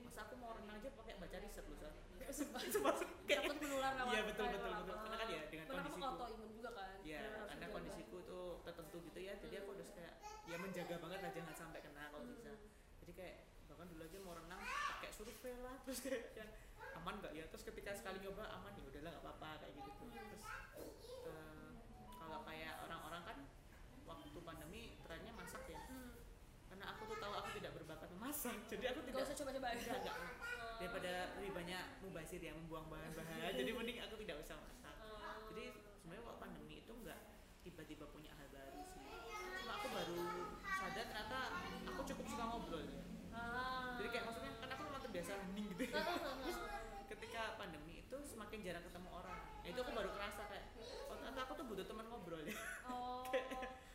masa 0.00 0.20
aku 0.22 0.34
mau 0.38 0.54
renang 0.54 0.78
aja 0.78 0.88
pakai 0.94 1.18
baca 1.18 1.36
riset 1.36 1.66
loh 1.66 1.78
kayak 3.26 3.40
takut 3.42 3.58
menular 3.58 3.92
lewat 3.92 4.12
Iya, 4.12 4.22
betul, 4.22 4.46
betul, 4.48 4.70
betul. 4.72 4.96
Karena 4.96 5.16
kan 5.18 5.28
ya 5.28 5.40
dengan 5.46 5.64
Karena 5.66 5.82
kondisiku. 5.82 6.06
autoimun 6.06 6.50
juga 6.52 6.70
kan. 6.72 6.88
Ya 7.02 7.18
harus 7.20 7.42
karena 7.50 7.66
kondisiku 7.68 8.16
tuh 8.22 8.46
tertentu 8.62 8.96
gitu 9.02 9.18
ya. 9.18 9.32
Jadi 9.36 9.54
aku 9.56 9.68
harus 9.74 9.90
kayak 9.90 10.14
ya 10.46 10.56
menjaga 10.56 10.94
banget 10.96 11.18
lah 11.20 11.30
jangan 11.32 11.54
sampai 11.56 11.80
kena 11.80 12.02
kalau 12.08 12.22
Hmm. 12.22 12.32
bisa. 12.32 12.52
Jadi 13.00 13.12
kayak 13.12 13.36
bahkan 13.66 13.86
dulu 13.88 14.02
aja 14.04 14.18
mau 14.20 14.34
renang 14.36 14.60
pakai 14.62 15.10
survei 15.10 15.54
lah. 15.58 15.74
Terus 15.82 15.98
kayak 16.00 16.22
yang 16.34 16.50
aman 16.96 17.14
nggak 17.18 17.32
ya? 17.34 17.44
Terus 17.50 17.64
ketika 17.66 17.90
sekali 17.94 18.18
nyoba 18.20 18.44
aman. 18.52 18.72
Ya 18.72 18.84
udahlah 18.84 19.10
nggak 19.10 19.24
apa-apa 19.26 19.50
kayak 19.60 19.74
gitu. 19.76 20.04
Terus 20.06 20.39
memasak 28.40 28.72
jadi 28.72 28.84
aku 28.96 29.00
tidak 29.04 29.20
usah 29.20 29.36
coba-coba 29.36 29.66
aja. 29.68 29.84
Enggak, 29.84 30.00
enggak. 30.00 30.16
daripada 30.80 31.12
lebih 31.36 31.52
banyak 31.52 31.84
mubazir 32.00 32.40
ya 32.40 32.52
membuang 32.56 32.88
bahan-bahan. 32.88 33.52
Jadi 33.60 33.70
mending 33.76 34.00
aku 34.00 34.16
tidak 34.16 34.36
usah 34.40 34.56
masak. 34.56 34.96
Jadi 35.52 35.64
sebenarnya 36.00 36.24
waktu 36.24 36.40
pandemi 36.40 36.74
itu 36.80 36.92
enggak 36.96 37.20
tiba-tiba 37.60 38.08
punya 38.08 38.32
hal 38.32 38.48
baru 38.48 38.80
sih. 38.96 39.04
Cuma 39.60 39.72
aku 39.76 39.88
baru 39.92 40.20
sadar 40.64 41.04
ternyata 41.04 41.38
aku 41.84 42.00
cukup 42.08 42.24
suka 42.32 42.44
ngobrol. 42.48 42.80
Ya. 42.80 43.02
Ah. 43.30 43.94
jadi 44.00 44.08
kayak 44.08 44.24
maksudnya 44.24 44.52
kan 44.56 44.68
aku 44.72 44.82
memang 44.88 45.02
terbiasa 45.04 45.32
hening 45.36 45.66
gitu 45.76 45.82
ya. 45.86 46.00
terus 46.00 46.58
ketika 47.12 47.42
pandemi 47.60 48.00
itu 48.00 48.16
semakin 48.24 48.58
jarang 48.64 48.84
ketemu 48.88 49.08
orang. 49.12 49.36
Nah, 49.36 49.68
itu 49.68 49.78
aku 49.84 49.92
baru 49.92 50.10
kerasa 50.16 50.42
kayak 50.48 50.66
oh 50.80 51.14
ternyata 51.20 51.40
aku 51.44 51.52
tuh 51.60 51.66
butuh 51.68 51.84
teman 51.84 52.08
ngobrol 52.08 52.40
ya 52.40 52.56
Oh, 52.88 53.22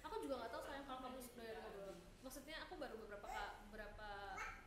aku 0.06 0.16
juga 0.22 0.34
nggak 0.38 0.52
tahu 0.54 0.62
sayang 0.70 0.86
kalau 0.86 1.02
kamu 1.10 1.18
sudah 1.26 1.50
ngobrol. 1.66 1.94
Maksudnya 2.22 2.56
aku 2.62 2.74
baru 2.78 2.96
beberapa 3.02 3.26
ka- 3.26 3.56
beberapa 3.68 4.08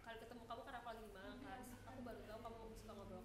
kali 0.05 0.17
ketemu 0.25 0.43
kamu 0.49 0.61
karena 0.65 0.79
aku 0.81 0.89
lagi 0.89 1.03
di 1.05 1.13
Malang 1.13 1.41
kan. 1.45 1.61
Aku 1.89 2.01
baru 2.01 2.21
tahu 2.25 2.39
kamu 2.45 2.61
suka 2.77 2.93
ngobrol. 2.93 3.21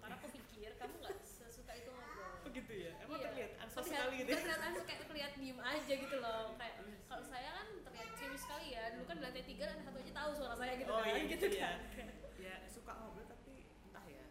gitu 4.14 4.30
Biar 4.30 4.40
kelihatan 4.40 4.72
kayak 4.84 5.00
terlihat 5.08 5.32
diem 5.36 5.58
aja 5.84 5.94
gitu 5.94 6.16
loh 6.16 6.56
kayak 6.56 6.74
kalau 7.04 7.20
saya 7.22 7.50
kan 7.52 7.66
terlihat 7.84 8.08
serius 8.14 8.40
sekali 8.40 8.72
ya 8.72 8.88
dulu 8.90 9.04
kan 9.04 9.16
di 9.16 9.22
lantai 9.22 9.44
tiga 9.44 9.64
dan 9.66 9.78
satu 9.78 9.96
aja 9.98 10.12
tahu 10.14 10.30
suara 10.32 10.54
saya 10.54 10.72
gitu 10.74 10.88
oh 10.88 10.96
kan 10.98 11.08
iya 11.10 11.22
gitu 11.26 11.44
gitu 11.44 11.56
ya 11.56 11.70
kan 11.92 12.08
ya 12.40 12.54
suka 12.66 12.92
ngobrol 12.94 13.26
tapi 13.26 13.54
entah 13.84 14.06
ya 14.06 14.24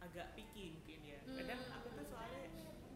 agak 0.00 0.26
picky 0.32 0.72
mungkin 0.74 0.98
ya 1.04 1.18
kadang 1.22 1.60
Hmm. 1.60 1.76
aku 1.76 1.88
tuh 1.92 2.06
soalnya 2.06 2.40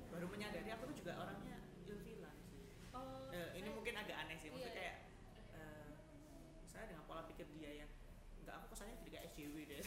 baru 0.09 0.27
menyadari 0.27 0.71
aku 0.71 0.85
tuh 0.87 0.97
juga 0.97 1.13
orangnya 1.19 1.57
ilfilan 1.85 2.37
sih 2.43 2.65
oh 2.91 3.29
Eh, 3.31 3.49
ini 3.59 3.69
mungkin 3.69 3.95
agak 3.95 4.17
aneh 4.17 4.37
sih 4.39 4.49
maksudnya 4.49 4.71
Iya. 4.71 4.81
kayak 4.81 4.97
eh, 5.53 5.87
saya 6.65 6.85
dengan 6.87 7.05
pola 7.05 7.23
pikir 7.27 7.45
dia 7.53 7.85
yang 7.85 7.91
nggak 8.41 8.55
aku 8.57 8.67
kesannya 8.73 8.97
jadi 8.99 9.11
kayak 9.13 9.25
SJW 9.29 9.57
deh 9.67 9.81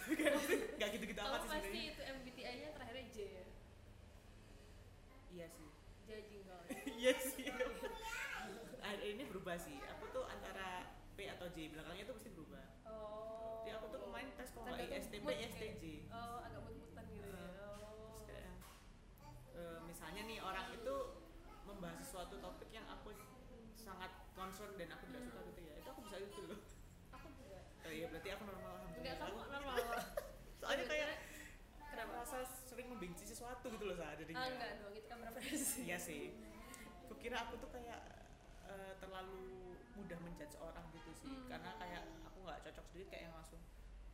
nggak 0.77 0.89
gitu-gitu 0.93 1.19
amat 1.19 1.39
sih 1.41 1.49
pasti 1.49 1.79
itu 1.89 2.01
MBTI-nya 2.03 2.69
terakhirnya 2.71 3.05
J 3.09 3.17
ya 3.25 3.45
iya 5.33 5.45
sih 5.49 5.69
iya 6.07 6.17
sih 6.23 6.35
Ah, 6.47 6.65
ini 6.97 7.36
berubah 9.47 9.63
sih. 9.63 9.79
Aku 9.95 10.11
tuh 10.11 10.27
antara 10.27 10.91
P 11.15 11.23
atau 11.23 11.47
J 11.55 11.71
belakangnya 11.71 12.03
tuh 12.03 12.19
pasti 12.19 12.35
berubah. 12.35 12.67
Oh. 12.83 13.63
Jadi 13.63 13.79
aku 13.79 13.87
tuh 13.95 13.99
kemarin 14.03 14.27
tes 14.35 14.51
kalau 14.51 14.67
nggak 14.67 14.91
ISTP 14.91 15.23
ya? 15.23 15.39
ISTJ 15.47 15.83
oh 16.11 16.37
agak 16.43 16.61
mut-mutan 16.67 17.05
gitu 17.15 17.31
ya. 17.31 17.47
Terus 17.55 17.55
oh. 17.63 18.27
Kayak, 18.27 18.51
eh, 19.55 19.79
misalnya 19.87 20.21
nih 20.27 20.43
orang 20.43 20.67
itu 20.75 20.95
membahas 21.63 21.95
sesuatu 22.03 22.35
topik 22.43 22.67
yang 22.75 22.83
aku 22.91 23.15
sangat 23.79 24.11
concern 24.35 24.75
dan 24.75 24.91
aku 24.99 25.15
tidak 25.15 25.23
suka 25.31 25.39
gitu 25.47 25.61
ya 25.63 25.73
itu 25.79 25.87
aku 25.95 26.01
bisa 26.03 26.17
itu 26.19 26.41
loh. 26.43 26.59
Aku 27.15 27.27
enggak 27.31 27.63
oh 27.87 27.91
iya 27.95 28.05
berarti 28.11 28.29
aku 28.35 28.43
normal 28.51 28.71
enggak 28.99 29.15
alhamdulillah 29.15 29.15
kamu 29.15 29.31
Aku- 29.31 29.51
normal. 29.55 29.75
Soalnya 30.59 30.85
kayak 30.91 31.11
kenapa 31.87 32.11
merasa 32.19 32.37
sering 32.67 32.91
membenci 32.91 33.23
sesuatu 33.23 33.71
gitu 33.71 33.87
loh 33.87 33.95
saat 33.95 34.19
jadinya. 34.19 34.43
Ah 34.43 34.51
enggak 34.51 34.71
dong 34.83 34.91
itu 34.91 35.07
kan 35.07 35.17
preferensi 35.23 35.87
iya 35.87 35.95
sih. 35.95 36.35
Aku 37.07 37.15
kira 37.15 37.47
aku 37.47 37.55
tuh 37.63 37.71
kayak 37.71 38.16
terlalu 38.97 39.39
mudah 39.93 40.17
menjudge 40.21 40.55
orang 40.59 40.85
gitu 40.93 41.11
sih. 41.15 41.29
Hmm. 41.29 41.47
karena 41.49 41.71
kayak 41.75 42.01
aku 42.23 42.37
nggak 42.43 42.59
cocok 42.63 42.85
sedikit 42.87 43.07
kayak 43.09 43.23
yang 43.29 43.35
langsung 43.35 43.59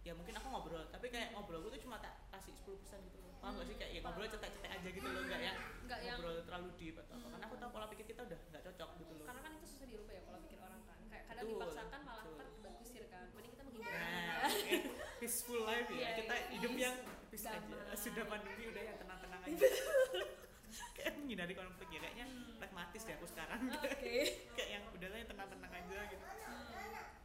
ya 0.03 0.11
mungkin 0.11 0.35
aku 0.35 0.47
ngobrol 0.51 0.83
tapi 0.91 1.07
kayak 1.07 1.31
ngobrol 1.31 1.59
gue 1.63 1.71
tuh 1.75 1.81
cuma 1.87 1.95
tak 1.99 2.19
kasih 2.29 2.51
10% 2.51 3.07
gitu 3.07 3.17
loh. 3.19 3.31
Paham 3.39 3.59
gak 3.59 3.67
sih? 3.67 3.75
Kayak 3.75 3.91
ya 3.91 3.99
Hmm, 3.99 4.05
ngobrol 4.07 4.27
cetek-cetek 4.27 4.71
aja 4.71 4.87
gitu 4.91 5.07
loh 5.07 5.21
nggak 5.23 5.41
yang 5.41 5.57
enggak 5.83 5.99
yang 6.03 6.17
ngobrol 6.19 6.35
terlalu 6.43 6.69
deep 6.75 6.95
atau 6.95 7.13
apa. 7.13 7.19
Hmm. 7.23 7.31
karena 7.31 7.45
aku 7.47 7.55
tahu 7.59 7.69
pola 7.71 7.87
pikir 7.91 8.05
kita 8.11 8.21
udah 8.23 8.39
nggak 8.51 8.63
cocok 8.67 8.89
gitu 8.99 9.13
loh. 9.19 9.25
Karena 9.27 9.41
kan 9.43 9.51
itu 9.55 9.65
susah 9.67 9.87
dirubah 9.87 10.13
ya 10.13 10.21
kalau 10.23 10.39
pikir 10.43 10.59
orang 10.59 10.81
kan. 10.83 10.99
Kayak 11.07 11.23
kadang 11.27 11.43
Betul, 11.47 11.55
dipaksakan 11.59 11.99
malah 12.03 12.23
betul. 12.23 12.35
ntar 12.35 12.47
berkusir 12.63 13.03
kan. 13.07 13.25
Mending 13.31 13.51
kita 13.55 13.63
menghindari 13.63 13.95
nah 13.95 14.37
oke. 14.43 14.71
peaceful 15.23 15.59
life 15.63 15.87
ya. 15.87 15.95
Iya, 15.95 16.09
kita 16.19 16.33
iya. 16.35 16.45
hidup 16.51 16.73
yang 16.75 16.95
peace 17.31 17.47
aja. 17.47 17.75
Sudah 17.95 18.25
pandemi 18.27 18.63
udah 18.67 18.83
yang 18.83 18.97
tenang-tenang 18.99 19.41
aja 19.47 19.67
menghindari 21.33 21.57
konflik 21.57 21.89
ya. 21.89 21.99
Kayaknya 22.05 22.25
pragmatis 22.61 23.01
deh 23.09 23.15
aku 23.17 23.25
sekarang. 23.25 23.59
Oke. 23.89 24.13
Kayak 24.55 24.69
yang 24.69 24.83
udahlah 24.93 25.17
yang 25.17 25.29
tenang-tenang 25.33 25.73
aja 25.73 25.99
gitu. 26.13 26.25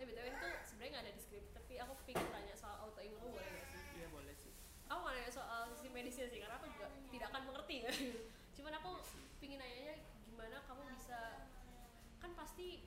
Ya 0.01 0.05
btw 0.09 0.27
itu 0.33 0.49
sebenarnya 0.65 0.91
nggak 0.97 1.05
ada 1.05 1.13
di 1.13 1.21
skrip 1.21 1.45
tapi 1.53 1.75
aku 1.77 1.93
pengen 2.09 2.27
tanya 2.33 2.55
soal 2.57 2.89
autoimun 2.89 3.21
boleh 3.21 3.45
nggak 3.45 3.69
sih? 3.69 3.83
Iya 4.01 4.09
boleh 4.09 4.33
sih. 4.33 4.53
Aku 4.89 4.99
mau 5.05 5.13
nanya 5.13 5.29
soal 5.29 5.69
sisi 5.77 5.93
medisnya 5.93 6.25
sih 6.33 6.41
karena 6.41 6.57
aku 6.57 6.73
juga 6.73 6.89
tidak 7.13 7.29
akan 7.29 7.43
mengerti 7.53 7.77
ya 7.85 7.93
aku 8.79 8.95
pingin 9.43 9.59
nanyanya 9.59 9.97
gimana 10.23 10.63
kamu 10.71 10.87
bisa 10.95 11.51
kan 12.23 12.31
pasti 12.39 12.87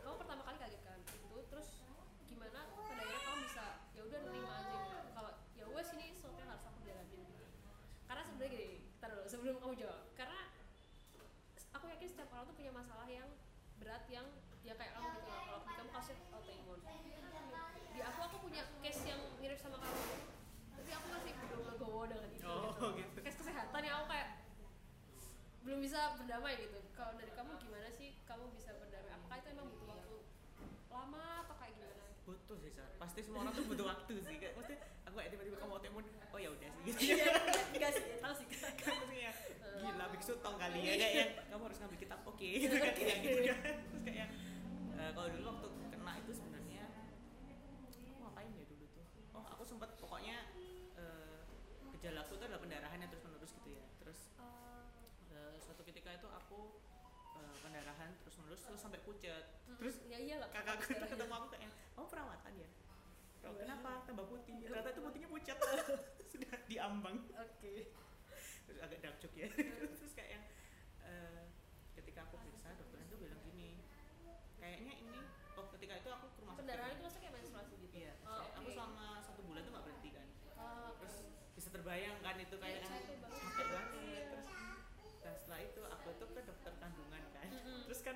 kamu 0.00 0.16
pertama 0.22 0.46
kali 0.46 0.56
kaget 0.62 0.82
kan 0.86 1.02
itu 1.02 1.38
terus 1.50 1.82
gimana 2.30 2.62
pada 2.70 3.02
akhirnya 3.02 3.22
kamu 3.26 3.38
bisa 3.42 3.64
ya 3.90 4.00
udah 4.06 4.20
nerima 4.22 4.50
aja 4.54 4.76
gitu 4.86 4.98
kalau 5.18 5.32
ya 5.58 5.64
wes 5.66 5.88
ini 5.98 6.14
sesuatu 6.14 6.38
yang 6.38 6.50
harus 6.54 6.64
aku 6.68 6.78
jalanin 6.86 7.26
gitu 7.26 7.44
karena 8.06 8.22
sebenarnya 8.22 8.52
gini 8.54 8.68
ntar 9.02 9.08
dulu 9.12 9.26
sebelum 9.26 9.56
kamu 9.58 9.74
jawab 9.82 10.00
karena 10.14 10.40
aku 11.76 11.84
yakin 11.92 12.08
setiap 12.08 12.28
orang 12.32 12.44
tuh 12.48 12.56
punya 12.56 12.72
masalah 12.72 13.08
yang 13.10 13.28
berat 13.76 14.04
yang 14.08 14.26
ya 14.64 14.74
kayak 14.78 14.92
kamu 14.96 15.06
gitu 15.20 15.28
loh 15.28 15.42
kalau 15.44 15.60
kamu 15.66 15.90
kasusnya 15.92 16.16
autoimun 16.32 16.80
di 17.92 18.00
aku 18.00 18.20
aku 18.24 18.36
punya 18.46 18.62
case 18.80 19.02
yang 19.04 19.20
mirip 19.42 19.58
sama 19.60 19.76
kamu 19.82 20.02
tapi 20.76 20.90
aku 20.94 21.06
masih 21.12 21.32
belum 21.50 21.62
legowo 21.74 22.02
dengan 22.08 22.30
itu 22.30 22.44
Oh, 22.46 22.72
gitu. 22.94 23.04
gitu. 23.04 23.18
case 23.26 23.38
kesehatan 23.42 23.82
yang 23.82 23.94
aku 24.00 24.06
kayak 24.10 24.28
belum 25.66 25.82
bisa 25.82 26.14
berdamai 26.36 26.60
gitu. 26.60 26.78
Kalau 26.92 27.16
dari 27.16 27.32
kamu 27.32 27.50
gimana 27.64 27.88
sih? 27.96 28.12
Kamu 28.28 28.44
bisa 28.52 28.76
berdamai 28.76 29.08
apakah 29.08 29.36
itu 29.40 29.48
emang 29.56 29.72
butuh 29.72 29.88
waktu 29.88 30.16
lama 30.92 31.24
atau 31.48 31.56
kayak 31.56 31.72
gimana? 31.80 32.04
Butuh 32.28 32.56
sih 32.60 32.72
Sar. 32.76 32.88
pasti 33.00 33.24
semua 33.24 33.40
orang 33.48 33.56
tuh 33.56 33.64
butuh 33.64 33.86
waktu 33.88 34.14
sih 34.20 34.36
kayak 34.36 34.52
mesti 34.60 34.74
aku 35.08 35.16
kayak 35.16 35.30
tiba-tiba 35.32 35.56
kamu 35.56 35.72
autoimun 35.80 36.04
oh 36.04 36.36
ya 36.36 36.52
udah 36.52 36.68
sih. 36.68 36.82
Gitu 36.92 36.98
iya 37.08 37.24
enggak 37.72 37.90
sih 37.96 38.04
tahu 38.20 38.34
sih. 38.36 38.46
Kan 38.52 38.94
mesti 39.00 39.16
ya 39.16 39.32
gila 39.80 40.06
biksu 40.12 40.32
tong 40.44 40.56
kali 40.60 40.78
ya 40.84 40.92
kayak 41.00 41.14
yang 41.16 41.30
kamu 41.48 41.62
harus 41.72 41.78
ngambil 41.80 41.98
kitab 42.04 42.20
oke 42.28 42.44
gitu 42.44 42.76
kan. 42.76 42.92
Kayak 42.92 43.18
gitu 43.24 43.40
kan. 43.48 43.58
Terus 43.64 44.02
kayak 44.04 44.28
eh, 45.00 45.10
kalau 45.16 45.28
dulu 45.32 45.44
waktu 45.56 45.68
terus 59.06 59.22
sampai 59.22 59.38
pucat 59.38 59.44
terus 59.78 59.94
ya 60.04 60.18
iyalah 60.18 60.48
kakakku 60.50 60.90
tuh 60.90 61.06
ketemu 61.06 61.32
aku 61.32 61.46
kayak 61.52 61.70
kamu 61.94 62.06
perawatan 62.10 62.52
ya? 62.58 62.68
Bro, 63.36 63.50
kenapa? 63.56 63.90
Tambah 64.02 64.26
putih. 64.26 64.54
Ternyata 64.58 64.88
itu 64.90 65.00
putihnya 65.00 65.28
pucat. 65.30 65.56
Sudah 66.34 66.52
diambang. 66.66 67.16
Oke. 67.38 67.74
Terus 68.66 68.78
agak 68.82 68.98
dark 68.98 69.16
joke 69.22 69.38
ya. 69.38 69.46
Terus 70.02 70.12
kayak 70.12 70.30
yang 70.34 70.44
eh, 71.06 71.42
ketika 71.94 72.26
aku 72.26 72.42
periksa 72.42 72.74
dokternya 72.74 73.06
tuh 73.06 73.18
bilang 73.22 73.40
gini 73.46 73.78
kayaknya 74.58 74.92
ini 74.98 75.18
oh 75.54 75.66
ketika 75.72 75.94
itu 75.96 76.08
aku 76.10 76.26
ke 76.34 76.38
rumah 76.42 76.52
sakit. 76.52 76.62
Pendarahan 76.66 76.90
itu 76.90 77.02
maksudnya 77.06 77.22
kayak 77.22 77.34
menstruasi 77.38 77.74
gitu? 77.78 77.94
Iya. 77.94 78.12
Oh, 78.26 78.34
saya- 78.34 78.52
aku 78.58 78.68
selama 78.74 79.06
satu 79.22 79.40
bulan 79.46 79.60
tuh 79.62 79.72
gak 79.72 79.84
berhenti 79.86 80.10
kan. 80.10 80.26
Oh, 80.56 80.90
oke. 80.90 80.98
terus 80.98 81.16
bisa 81.54 81.68
terbayang 81.70 82.16
kan 82.20 82.36
itu 82.36 82.56
kayak 82.58 82.80
Iya, 82.82 83.05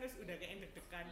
terus 0.00 0.12
kan 0.12 0.22
udah 0.22 0.34
kayak 0.36 0.52
deg-degan. 0.62 1.06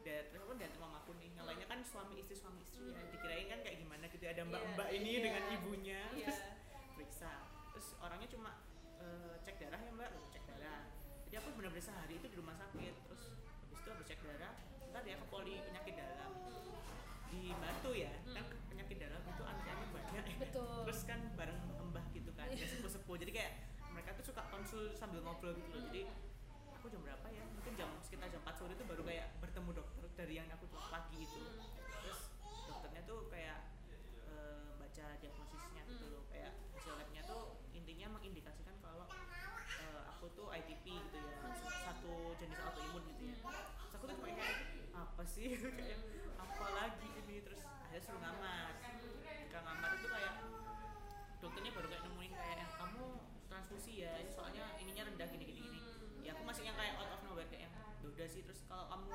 Dan 0.00 0.22
terus 0.30 0.40
aku 0.40 0.54
dan 0.56 0.70
mamaku 0.78 1.10
nih 1.18 1.30
yang 1.34 1.44
lainnya 1.44 1.66
kan 1.66 1.80
suami 1.82 2.14
istri 2.16 2.34
suami 2.34 2.62
istri 2.62 2.86
ya. 2.86 3.02
Dikirain 3.10 3.46
kan 3.46 3.58
kayak 3.60 3.76
gimana 3.78 4.04
gitu 4.06 4.24
ada 4.24 4.42
mbak-mbak 4.42 4.88
Iya, 4.88 4.96
ini 4.96 5.10
iya. 5.10 5.20
dengan 5.20 5.42
ibunya. 5.52 6.00
Iya. 6.14 6.26
Terus 6.30 6.40
periksa. 6.94 7.32
Terus 7.74 7.88
orangnya 7.98 8.28
cuma 8.28 8.50
eh, 8.98 9.34
cek 9.42 9.56
darah 9.58 9.80
ya 9.80 9.90
mbak. 9.92 10.10
Cek 10.30 10.44
darah. 10.46 10.80
Jadi 11.26 11.34
aku 11.36 11.48
benar-benar 11.52 11.84
sehari 11.84 12.14
itu 12.16 12.26
di 12.26 12.36
rumah 12.36 12.54
sakit. 12.56 12.94
Terus 13.04 13.22
habis 13.34 13.76
itu 13.76 13.88
habis 13.90 14.06
cek 14.06 14.20
darah 14.22 14.54
ntar 14.88 15.02
dia 15.04 15.18
ke 15.18 15.26
poli 15.28 15.54
penyakit 15.60 15.94
dalam. 15.94 16.30
Di 17.28 17.52
Batu 17.52 17.90
ya 17.92 18.08
kan 18.24 18.44
penyakit 18.70 18.96
dalam 18.96 19.20
itu 19.20 19.42
antriannya 19.44 19.86
banyak. 19.92 20.12
Ya. 20.16 20.22
betul. 20.46 20.72
Terus 20.88 21.00
kan 21.04 21.20
bareng 21.34 21.58
mbah 21.90 22.06
gitu 22.10 22.30
kan 22.32 22.46
Iya. 22.48 22.64
ya 22.64 22.66
sepuh-sepuh. 22.70 23.16
Jadi 23.18 23.30
kayak 23.34 23.52
mereka 23.92 24.14
tuh 24.14 24.24
suka 24.24 24.42
konsul 24.48 24.94
sambil 24.94 25.20
ngobrol 25.20 25.52
gitu 25.52 25.68
loh. 25.68 25.84
Jadi 25.90 26.02
aku 26.72 26.86
jam 26.88 27.02
berapa 27.02 27.26
ya 27.28 27.42
mungkin 27.52 27.74
jam 27.74 27.90
sekitar 28.00 28.30
jam 28.30 28.40
4 28.40 28.54
sore 28.54 28.72
itu 28.72 28.86
baru 28.86 29.02
kayak 29.02 29.26
bertemu 29.38 29.70
dokter 29.74 30.06
dari 30.14 30.34
yang 30.38 30.46
aku 30.48 30.64
tuh 30.66 30.78
pagi 30.88 31.18
itu 31.20 31.42
Hmm. 31.42 31.58
terus 32.00 32.30
dokternya 32.64 33.02
tuh 33.02 33.26
kayak 33.28 33.58
eh, 34.24 34.70
baca 34.78 35.07
diagnosisnya 35.20 35.82
gitu 35.84 36.04
Hmm. 36.04 36.12
loh 36.12 36.24
kayak 36.26 36.52
hasil 36.72 36.92
labnya 36.94 37.22
tuh 37.24 37.42
intinya 37.70 38.06
mengindikasikan 38.12 38.76
kalau 38.78 39.06
eh, 39.74 40.00
aku 40.08 40.26
tuh 40.32 40.46
ITP 40.50 40.84
gitu 40.88 41.16
ya 41.18 41.34
satu 41.80 42.12
jenis 42.36 42.58
autoimun 42.58 43.02
gitu 43.08 43.22
ya. 43.24 43.36
Terus 43.38 43.92
aku 43.94 44.04
tuh 44.04 44.14
cuma 44.14 44.28
kayak 44.30 44.56
apa 44.92 45.22
sih? 45.24 45.48
Kayak 45.78 46.00
apa 46.36 46.66
lagi 46.72 47.06
ini? 47.16 47.36
Terus 47.40 47.60
akhirnya 47.64 48.02
suruh 48.02 48.20
ngamar. 48.20 48.70
Ketika 49.22 49.58
ngamar 49.60 49.90
itu 49.94 50.06
kayak 50.08 50.34
dokternya 51.38 51.70
baru 51.70 51.86
kayak 51.88 52.02
nemuin 52.04 52.32
kayak 52.32 52.56
yang 52.58 52.72
kamu 52.74 53.04
transfusi 53.46 53.92
ya 54.02 54.12
ini 54.18 54.28
soalnya 54.28 54.64
ininya 54.76 55.02
rendah 55.06 55.28
gini 55.28 55.44
gini 55.44 55.60
gini. 55.62 55.80
Ya 56.20 56.34
aku 56.34 56.42
masih 56.42 56.62
yang 56.62 56.74
kayak 56.74 56.98
out 56.98 57.10
of 57.10 57.20
nowhere 57.22 57.46
kayak 57.46 57.66
yang 57.66 57.74
"Ya 57.98 58.06
udah 58.08 58.26
sih 58.26 58.42
terus 58.42 58.60
kalau 58.64 58.84
kamu 58.86 59.06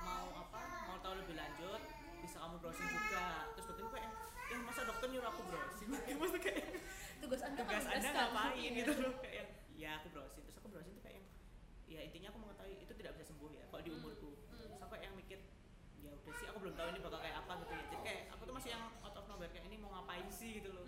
mau 0.00 0.26
apa 0.36 0.58
mau 0.84 0.98
tahu 0.98 1.14
lebih 1.16 1.34
lanjut 1.34 1.80
bisa 2.20 2.36
kamu 2.36 2.56
browsing 2.58 2.84
juga 2.86 3.24
terus 3.54 3.64
dokternya 3.66 3.90
kayak 3.92 4.10
ya 4.44 4.56
masa 4.60 4.80
dokter 4.82 4.99
nyuruh 5.10 5.28
aku 5.28 5.42
browsing. 5.44 5.88
Maksudnya 6.20 6.42
kayak 6.42 6.64
tugas 7.18 7.40
anda 7.42 7.60
tugas 7.60 7.86
anda 7.86 8.08
ngapain 8.10 8.56
Iya. 8.56 8.70
gitu 8.80 8.92
loh 8.98 9.14
kayak 9.18 9.34
yang, 9.36 9.50
ya 9.74 9.90
aku 9.98 10.06
browsing. 10.10 10.42
Terus 10.46 10.56
aku 10.56 10.68
browsing 10.68 10.94
tuh 10.94 11.02
kayak 11.02 11.16
yang 11.18 11.26
ya 11.86 12.00
intinya 12.06 12.28
aku 12.30 12.38
mengetahui 12.40 12.74
itu 12.78 12.92
tidak 12.94 13.12
bisa 13.14 13.24
sembuh 13.28 13.50
ya 13.50 13.64
kalau 13.68 13.82
di 13.82 13.90
umurku. 13.90 14.30
Hmm. 14.48 14.56
terus 14.56 14.72
aku 14.76 14.90
kayak 14.90 15.04
yang 15.06 15.16
mikir 15.16 15.38
ya 16.00 16.10
udah 16.16 16.32
sih 16.32 16.46
aku 16.48 16.58
belum 16.58 16.74
tahu 16.74 16.86
ini 16.88 17.00
bakal 17.00 17.18
kayak 17.20 17.36
apa 17.38 17.52
gitu 17.60 17.72
ya. 17.72 17.82
Jadi 17.84 18.02
kayak 18.02 18.22
aku 18.32 18.42
tuh 18.42 18.54
masih 18.54 18.70
yang 18.72 18.84
out 19.00 19.14
of 19.14 19.24
nowhere 19.26 19.50
kayak 19.50 19.64
ini 19.66 19.76
mau 19.76 19.90
ngapain 19.92 20.26
sih 20.30 20.50
gitu 20.58 20.70
loh 20.70 20.84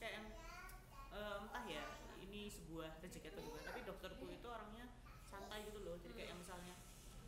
kayak 0.00 0.12
yang 0.16 0.26
"Eh, 1.10 1.36
entah 1.44 1.64
ya 1.68 1.84
ini 2.20 2.48
sebuah 2.48 3.02
rezeki 3.04 3.28
atau 3.34 3.42
gimana 3.44 3.62
tapi 3.66 3.80
dokterku 3.84 4.24
itu 4.30 4.46
orangnya 4.48 4.86
santai 5.28 5.66
gitu 5.68 5.78
loh. 5.84 5.98
Jadi 6.00 6.12
kayak 6.16 6.28
yang 6.34 6.40
misalnya 6.40 6.74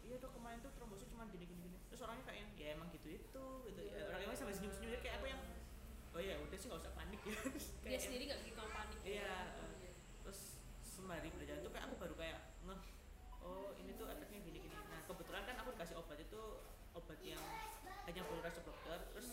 iya 0.03 0.19
dok 0.19 0.33
kemarin 0.35 0.59
tuh 0.65 0.73
trombosit 0.75 1.07
cuma 1.13 1.29
gini 1.31 1.45
gini 1.47 1.61
gini. 1.69 1.79
Terus 1.93 2.01
orangnya 2.03 2.25
kayak 2.27 2.39
yang 2.43 2.51
ya 2.57 2.69
emang 2.75 2.89
gitu 2.95 3.09
itu 3.13 3.45
gitu. 3.69 3.81
Ya 3.85 4.09
orangnya 4.09 4.35
sampai 4.35 4.55
senyum 4.57 4.73
senyum 4.73 4.91
jadi 4.97 5.03
kayak 5.05 5.17
aku 5.21 5.27
yang 5.31 5.43
oh 6.13 6.21
ya 6.21 6.35
udah 6.41 6.57
sih 6.61 6.67
nggak 6.69 6.81
usah 6.85 6.93
panik 6.93 7.21
ya 7.29 7.37
dia 7.89 7.99
sendiri 8.01 8.23
nggak 8.29 8.41
kamu 8.53 8.71
panik 8.77 8.99
ya? 9.01 9.09
Iya, 9.09 9.37
eh, 9.65 9.93
terus 10.21 10.41
sembari 10.85 11.29
berjalan 11.33 11.61
tuh 11.65 11.73
kayak 11.73 11.85
aku 11.89 11.97
baru 11.97 12.15
kayak 12.21 12.39
ngeh 12.69 12.81
oh 13.43 13.73
ini 13.81 13.93
tuh 13.97 14.07
efeknya 14.13 14.41
gini 14.45 14.59
gini. 14.69 14.77
Nah 14.93 15.01
kebetulan 15.09 15.43
kan 15.49 15.57
aku 15.65 15.73
dikasih 15.75 15.97
obat 15.99 16.19
itu 16.21 16.43
obat 16.93 17.19
yang 17.25 17.43
hanya 18.07 18.23
boleh 18.29 18.43
resep 18.45 18.63
dokter 18.63 18.99
terus 19.17 19.29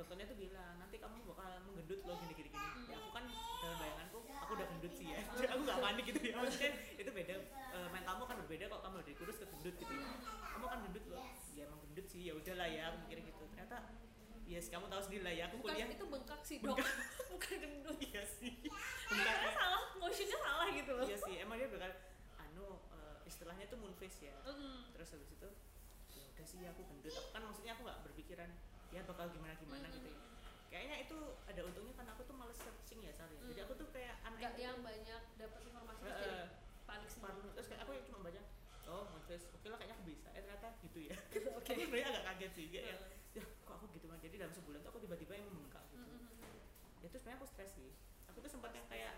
dokternya 0.00 0.24
tuh 0.32 0.38
bilang 0.40 0.74
nanti 0.80 0.96
kamu 0.96 1.20
bakal 1.28 1.60
menggendut 1.68 2.00
loh 2.08 2.16
gini 2.24 2.32
gini 2.32 2.48
gini. 2.48 2.68
Ya 2.88 2.96
aku 2.96 3.10
kan 3.12 3.24
dalam 3.60 3.76
bayanganku 3.76 4.18
aku 4.32 4.52
udah 4.56 4.66
gendut 4.72 4.92
sih 4.96 5.06
ya. 5.12 5.20
Jadi 5.36 5.46
aku 5.52 5.60
nggak 5.68 5.78
panik 5.84 6.04
gitu 6.08 6.20
ya 6.24 6.32
maksudnya 6.40 6.72
itu 6.96 7.10
beda 7.12 7.34
eh, 7.52 7.88
mentalmu 7.92 8.24
kan 8.24 8.36
berbeda 8.40 8.64
kok 8.72 8.80
kamu 8.80 8.94
dari 9.04 9.14
kurus 9.20 9.36
ke 9.36 9.46
gendut 9.52 9.74
gitu. 9.76 9.92
Ya 9.92 10.08
kamu 10.56 10.66
kan 10.72 10.78
gendut 10.88 11.04
loh. 11.12 11.24
Ya 11.52 11.62
emang 11.68 11.80
gendut 11.84 12.06
sih 12.08 12.20
ya 12.24 12.32
udahlah 12.32 12.68
ya 12.72 12.82
aku 12.88 12.96
mikirnya 13.04 13.24
gitu. 13.28 13.44
Ternyata 13.52 13.76
yes 14.48 14.66
kamu 14.72 14.84
tahu 14.88 15.02
sendiri 15.04 15.22
lah 15.28 15.34
ya 15.36 15.44
aku 15.52 15.56
bukan 15.60 15.74
kuliah 15.76 15.88
itu 15.92 16.04
bengkak 16.08 16.40
sih 16.48 16.56
dok. 16.64 16.76
Bukan 17.36 17.56
gendut. 17.60 17.96
Iya 18.10 18.22
sih. 18.24 18.52
Karena 19.04 19.32
Bukan, 19.36 19.52
salah 19.52 19.82
motionnya 20.00 20.38
salah 20.40 20.66
gitu 20.72 20.90
loh. 20.96 21.04
Iya 21.04 21.16
sih 21.20 21.34
emang 21.44 21.60
dia 21.60 21.68
bakal 21.68 21.92
anu 22.40 22.66
eh, 22.96 23.16
istilahnya 23.28 23.68
tuh 23.68 23.76
moon 23.76 23.92
face 24.00 24.24
ya. 24.24 24.34
Mm. 24.48 24.96
terus 24.96 25.12
habis 25.12 25.28
itu 25.28 25.48
ya 26.16 26.24
udah 26.24 26.46
sih 26.48 26.64
aku 26.64 26.80
gendut. 26.88 27.12
Aku 27.12 27.28
kan 27.36 27.42
maksudnya 27.44 27.76
aku 27.76 27.84
nggak 27.84 28.00
berpikiran 28.08 28.48
ya 28.90 29.00
bakal 29.06 29.26
gimana 29.30 29.54
gimana 29.54 29.86
Mm, 29.86 29.94
gitu 29.94 30.08
ya. 30.10 30.18
Kayaknya 30.70 30.96
itu 31.02 31.18
ada 31.50 31.60
untungnya 31.66 31.94
karena 31.98 32.10
aku 32.14 32.22
tuh 32.26 32.34
males 32.38 32.58
searching 32.58 33.02
ya 33.02 33.10
Sar 33.14 33.26
ya. 33.30 33.42
jadi 33.50 33.60
aku 33.66 33.74
tuh 33.74 33.88
kayak 33.90 34.14
anak 34.22 34.38
nggak 34.38 34.54
yang 34.58 34.78
banyak 34.82 35.22
dapat 35.34 35.60
informasi 35.66 35.98
terus 36.02 36.14
jadi 36.22 36.30
eh, 36.30 36.46
panik. 36.86 37.10
Terus 37.58 37.66
kayak 37.70 37.80
aku 37.86 37.90
cuma 38.06 38.18
baca 38.26 38.40
oh 38.90 39.06
face 39.30 39.46
oke 39.54 39.66
lah 39.70 39.78
kayaknya 39.78 39.94
aku 39.98 40.04
bisa. 40.06 40.28
Eh 40.34 40.42
ternyata 40.42 40.68
gitu 40.82 40.98
ya. 41.10 41.16
Oke. 41.58 41.70
Aku 41.70 41.80
sebenarnya 41.86 42.08
agak 42.10 42.24
kaget 42.34 42.52
sih 42.58 42.66
kayak 42.70 42.86
Heeh. 42.86 43.38
ya 43.38 43.44
kok 43.46 43.74
aku 43.78 43.86
gitu 43.94 44.06
kan 44.10 44.18
jadi 44.18 44.34
dalam 44.42 44.50
sebulan 44.54 44.78
tuh 44.82 44.90
aku 44.90 45.00
tiba-tiba 45.06 45.32
yang 45.38 45.46
membengkak 45.46 45.84
gitu. 45.94 46.02
Mm, 46.02 46.18
mm, 46.18 46.34
mm. 46.42 47.02
ya 47.02 47.06
terus 47.06 47.22
sebenarnya 47.22 47.38
aku 47.38 47.46
stres 47.50 47.70
sih. 47.78 47.90
Aku 48.34 48.38
tuh 48.42 48.50
sempat 48.50 48.70
yang 48.74 48.86
kayak 48.90 49.14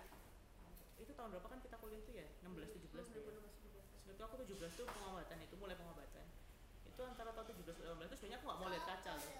itu 1.00 1.12
tahun 1.16 1.28
berapa 1.36 1.48
kan 1.48 1.58
kita 1.64 1.76
kuliah 1.80 2.00
tuh 2.04 2.14
ya? 2.16 2.28
16 2.44 2.76
17 2.76 3.12
tuh 3.12 3.20
ya? 3.24 4.12
itu 4.12 4.20
aku 4.28 4.34
17 4.44 4.76
tuh 4.76 4.84
pengobatan 4.84 5.36
itu 5.40 5.54
mulai 5.56 5.76
pengobatan. 5.76 6.26
Itu 6.84 7.00
antara 7.08 7.32
tahun 7.32 7.46
17 7.56 7.80
dan 7.80 7.96
18 7.96 8.12
itu 8.12 8.16
sebenarnya 8.20 8.38
aku 8.38 8.46
gak 8.52 8.58
mau 8.60 8.68
lihat 8.68 8.84
kaca 8.84 9.12
loh 9.16 9.32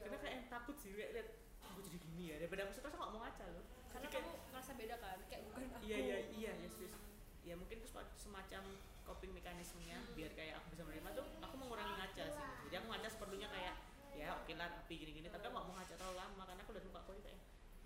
karena 0.00 0.16
kayak 0.16 0.32
yang 0.32 0.46
takut 0.48 0.76
sih 0.80 0.89
kayak 1.00 1.10
lihat 1.16 1.28
aku 1.64 1.78
jadi 1.80 1.96
gini 1.98 2.22
ya 2.28 2.36
daripada 2.36 2.60
aku 2.64 2.72
stres 2.76 2.84
aku 2.86 2.96
gak 2.98 3.10
mau 3.10 3.20
ngaca 3.24 3.44
loh. 3.48 3.64
Karena 3.88 4.06
Jadi 4.06 4.12
kayak- 4.12 4.28
kamu 4.28 4.48
merasa 4.52 4.70
beda 4.76 4.94
kan 4.96 5.18
kayak 5.24 5.42
bukan 5.48 5.60
aku. 5.66 5.82
Iya 5.82 5.96
iya 5.98 6.18
iya 6.30 6.52
ya 6.60 6.68
serius 6.68 6.92
ya 7.40 7.56
mungkin 7.56 7.80
itu 7.80 7.88
semacam 8.20 8.62
coping 9.02 9.32
mekanismenya 9.32 9.96
biar 10.12 10.30
kayak 10.36 10.60
aku 10.60 10.76
bisa 10.76 10.84
menerima 10.84 11.08
tuh 11.16 11.24
aku 11.40 11.54
mengurangi 11.56 11.94
ngaca 11.96 12.24
sih. 12.28 12.44
Jadi 12.68 12.74
aku 12.76 12.86
ngaca 12.86 13.08
seperlunya 13.08 13.48
kayak 13.48 13.74
ya 14.12 14.36
oke 14.36 14.52
lah 14.52 14.68
rapi 14.68 14.94
gini-gini 14.94 15.26
tapi 15.26 15.48
aku 15.48 15.54
gak 15.56 15.64
mau 15.64 15.74
ngaca 15.74 15.94
terlalu 15.96 16.16
lama 16.20 16.42
karena 16.44 16.60
aku 16.60 16.72
lihat 16.76 16.84
muka 16.84 17.00
aku 17.00 17.12
kayak 17.24 17.38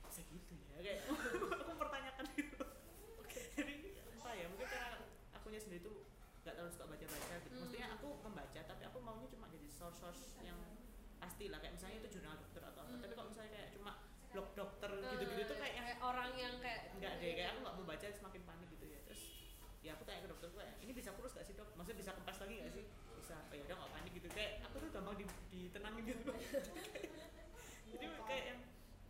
bisa 0.05 0.23
gitu 0.27 0.55
ya 0.69 0.79
kayak 0.83 0.99
aku 1.63 1.71
mempertanyakan 1.71 2.25
gitu 2.35 2.59
jadi 3.55 3.75
entah 4.11 4.35
ya 4.35 4.47
mungkin 4.51 4.67
karena 4.67 4.99
akunya 5.31 5.61
sendiri 5.63 5.81
tuh 5.83 5.95
gak 6.43 6.55
terlalu 6.59 6.73
suka 6.75 6.85
baca-baca 6.91 7.35
gitu. 7.41 7.55
Maksudnya 7.55 7.87
aku 7.95 8.09
membaca 8.21 8.61
tapi 8.61 8.83
aku 8.85 8.99
maunya 9.01 9.29
cuma 9.31 9.47
jadi 9.49 9.69
source-source 9.71 10.37
yang 10.43 10.59
pasti 11.17 11.49
lah. 11.49 11.57
Kayak 11.57 11.79
misalnya 11.79 11.97
itu 12.03 12.09
jurnal 12.19 12.37
tapi 12.99 13.13
kalau 13.13 13.29
misalnya 13.29 13.53
kayak 13.53 13.69
cuma 13.73 13.93
blog 14.31 14.49
dokter 14.53 14.91
gitu-gitu 15.15 15.43
tuh 15.47 15.57
kayak 15.57 15.75
yang 15.75 15.87
orang 16.01 16.31
yang 16.35 16.55
kayak 16.59 16.91
enggak 16.93 17.13
deh 17.19 17.33
kayak 17.33 17.49
aku 17.55 17.59
nggak 17.63 17.75
mau 17.75 17.85
baca 17.87 18.07
semakin 18.09 18.43
panik 18.43 18.69
gitu 18.69 18.87
ya. 18.87 18.99
Terus 19.05 19.23
ya 19.81 19.91
aku 19.95 20.03
tanya 20.03 20.21
ke 20.21 20.31
dokter 20.31 20.49
gue 20.51 20.65
ini 20.81 20.93
bisa 20.93 21.11
kurus 21.13 21.33
gak 21.33 21.45
sih 21.45 21.55
dok? 21.55 21.69
Maksudnya 21.75 21.99
bisa 22.01 22.11
kempas 22.13 22.39
lagi 22.39 22.55
gak 22.59 22.73
sih? 22.73 22.85
Bisa 23.15 23.37
oh 23.39 23.55
ya 23.55 23.63
udah 23.65 23.77
nggak 23.77 23.93
panik 23.95 24.13
gitu. 24.13 24.29
Kayak 24.29 24.51
aku 24.65 24.77
tuh 24.79 24.91
gampang 24.91 25.15
di, 25.15 25.25
ditenangin 25.51 26.03
gitu. 26.05 26.33
Jadi 27.95 28.05
kayak 28.27 28.45
yang 28.49 28.59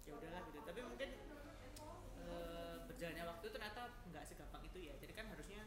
ya 0.04 0.12
udahlah 0.12 0.40
gitu. 0.44 0.58
Tapi 0.60 0.80
mungkin 0.84 1.08
eh, 2.20 2.76
berjalannya 2.84 3.24
waktu 3.26 3.46
ternyata 3.48 3.80
nggak 4.06 4.24
segampang 4.24 4.62
itu 4.64 4.78
ya. 4.82 4.94
Jadi 4.98 5.12
kan 5.12 5.26
harusnya 5.28 5.60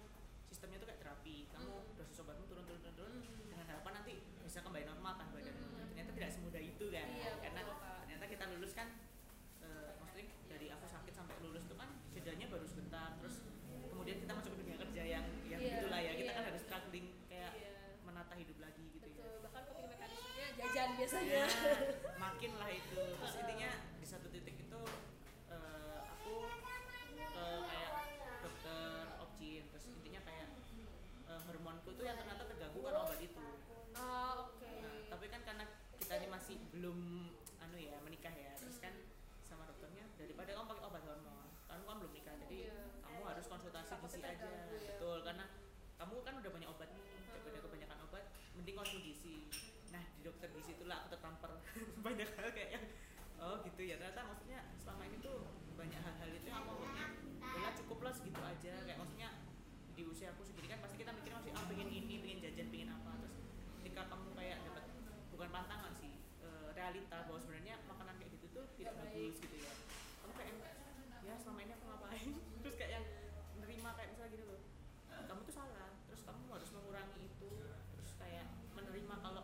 sistemnya 0.46 0.78
tuh 0.78 0.88
kayak 0.88 1.02
terapi. 1.02 1.50
Kamu 1.50 1.66
Hmm. 1.68 1.98
dosis 1.98 2.22
obatmu 2.22 2.46
turun 2.46 2.64
turun 2.64 2.82
turun, 2.82 2.94
turun. 2.96 3.14
Hmm. 3.18 3.50
dengan 3.50 3.66
harapan 3.68 3.92
nanti 3.98 4.14
bisa 4.40 4.62
kembali 4.62 4.86
normal 4.86 5.14
kan 5.18 5.28
badanmu 5.34 5.66
Hmm. 5.68 5.90
ternyata 5.90 6.12
tidak 6.14 6.30
semudah 6.32 6.62
itu 6.62 6.86
kan 6.88 7.08
Iya, 7.10 7.32
karena 7.42 7.62
betul, 7.64 7.76
Kak. 7.76 7.96
ternyata 8.00 8.26
kita 8.28 8.44
lulus 8.48 8.74
kan 8.74 8.88
eh, 9.60 9.92
maksudnya 9.98 10.26
dari 10.48 10.68
aku 10.70 10.86
sakit 10.86 11.12
sampai 11.12 11.36
lulus 11.42 11.64
itu 11.66 11.76
kan 11.76 11.90
jedanya 12.12 12.46
baru 12.48 12.64
sebentar 12.64 13.10
terus 13.18 13.36
kemudian 13.90 14.18
kita 14.20 14.32
masuk 14.32 14.52
ke 14.54 14.60
dunia 14.62 14.78
kerja 14.78 15.04
yang 15.04 15.26
yang 15.44 15.60
Iya, 15.60 15.74
gitulah 15.76 16.00
ya 16.00 16.12
kita 16.14 16.24
iya. 16.24 16.38
kan 16.38 16.44
harus 16.48 16.62
struggling 16.62 17.08
kayak 17.26 17.52
Iya, 17.52 17.74
menata 18.04 18.34
hidup 18.36 18.58
lagi 18.58 18.84
gitu 18.88 19.08
ya 19.10 19.16
betul 19.20 19.38
bahkan 19.44 19.62
coping 19.68 19.88
mekanismenya 19.90 20.48
jajan 20.56 20.90
biasanya 20.96 21.34
ya 21.34 21.48
makin 22.16 22.52
lah 22.56 22.70
itu 22.72 23.02
terus 23.18 23.34
intinya 23.36 23.70
di 23.98 24.06
satu 24.06 24.28
titik 24.30 24.56
itu 24.56 24.80
eh, 25.50 25.98
aku 26.08 26.34
ke 26.46 27.46
kayak 27.68 27.92
dokter 28.40 28.86
opjin 29.20 29.64
terus 29.68 29.86
intinya 29.90 30.22
kayak 30.24 30.48
eh, 31.28 31.42
tuh 31.98 32.06
yang 32.06 32.18
ternyata 32.18 32.44
terganggu 32.46 32.80
karena 32.80 33.00
obat 33.02 33.20
itu. 33.20 33.42
Ah 33.98 34.38
oke. 34.46 34.70
Nah, 34.70 35.10
tapi 35.10 35.26
kan 35.34 35.42
karena 35.42 35.66
kita 35.98 36.14
ini 36.22 36.28
masih 36.30 36.56
belum 36.72 37.00
anu 37.58 37.76
ya 37.76 37.98
menikah 38.06 38.32
ya 38.32 38.54
terus 38.56 38.78
kan 38.78 38.94
sama 39.44 39.66
dokternya 39.66 40.06
daripada 40.16 40.54
kamu 40.54 40.68
pakai 40.72 40.84
obat 40.88 41.04
hormon 41.04 41.50
kamu 41.68 41.84
kan 41.84 41.96
belum 42.00 42.14
nikah 42.14 42.36
jadi 42.48 42.58
Iya. 42.70 42.80
kamu 43.04 43.22
harus 43.28 43.46
konsultasi 43.50 43.92
gizi 43.92 44.20
aja. 44.24 44.46
ya. 44.46 44.94
betul 44.94 45.18
karena 45.26 45.46
kamu 45.98 46.16
kan 46.22 46.34
udah 46.38 46.52
banyak 46.54 46.70
obat 46.70 46.90
nih 46.94 47.04
daripada 47.34 47.58
kebanyakan 47.66 47.98
obat 48.08 48.24
mending 48.56 48.76
konsul 48.78 49.02
gizi. 49.02 49.50
Nah 49.90 50.04
di 50.16 50.22
dokter 50.22 50.48
gizi 50.54 50.78
itulah 50.78 51.02
aku 51.04 51.18
tertampar. 51.18 51.52
Banyak 52.06 52.30
hal 52.38 52.48
kayak 52.54 52.70
yang 52.78 52.86
oh 53.42 53.60
gitu 53.66 53.82
ya. 53.82 53.98
Ternyata 53.98 54.22
maksudnya 54.30 54.60
selama 54.78 55.04
ini 55.10 55.18
tuh 55.20 55.50
banyak 55.78 56.00
hal-hal 56.02 56.30
itu 56.34 56.48
yang 56.50 56.62
aku 56.62 56.72
anggapnya 56.78 57.06
udah 57.42 57.72
cukup 57.84 58.00
lah 58.06 58.14
segitu 58.14 58.42
aja. 58.42 58.74
Kayak 58.86 58.98
maksudnya 59.02 59.30
di 59.98 60.04
usia 60.06 60.30
aku 60.30 60.46
segini 60.46 60.70
kan 60.70 60.78
pasti 60.86 61.02
kita 61.02 61.10
mikir 61.10 61.34
masih 61.34 61.52
ah 61.58 61.66
pengen 61.66 61.90
ini 61.90 62.22
pengen 62.22 62.38
jajan 62.46 62.70
pengen 62.70 62.90
apa 62.94 63.18
terus 63.18 63.34
ketika 63.98 64.14
kamu 64.14 64.30
kayak 64.38 64.62
dapat 64.62 64.84
bukan 65.34 65.50
pantangan 65.50 65.90
sih 65.98 66.22
eh, 66.46 66.70
realita 66.78 67.18
bahwa 67.26 67.42
sebenarnya 67.42 67.82
makanan 67.90 68.14
kayak 68.22 68.30
gitu 68.38 68.46
tuh 68.54 68.66
tidak 68.78 68.94
bagus 68.94 69.42
gitu 69.42 69.58
ya 69.58 69.74
kamu 70.22 70.34
kayak 70.38 70.50
yang, 70.54 70.62
ya 71.26 71.34
selama 71.42 71.60
ini 71.66 71.72
aku 71.74 71.86
ngapain 71.90 72.30
terus 72.62 72.76
kayak 72.78 72.92
yang 72.94 73.06
nerima 73.58 73.90
kayak 73.98 74.14
misalnya 74.14 74.32
gini 74.38 74.46
loh 74.46 74.62
kamu 75.26 75.40
tuh 75.50 75.56
salah 75.58 75.90
terus 76.06 76.22
kamu 76.30 76.46
harus 76.46 76.70
mengurangi 76.78 77.26
itu 77.26 77.50
terus 77.98 78.12
kayak 78.22 78.46
menerima 78.78 79.16
kalau 79.18 79.44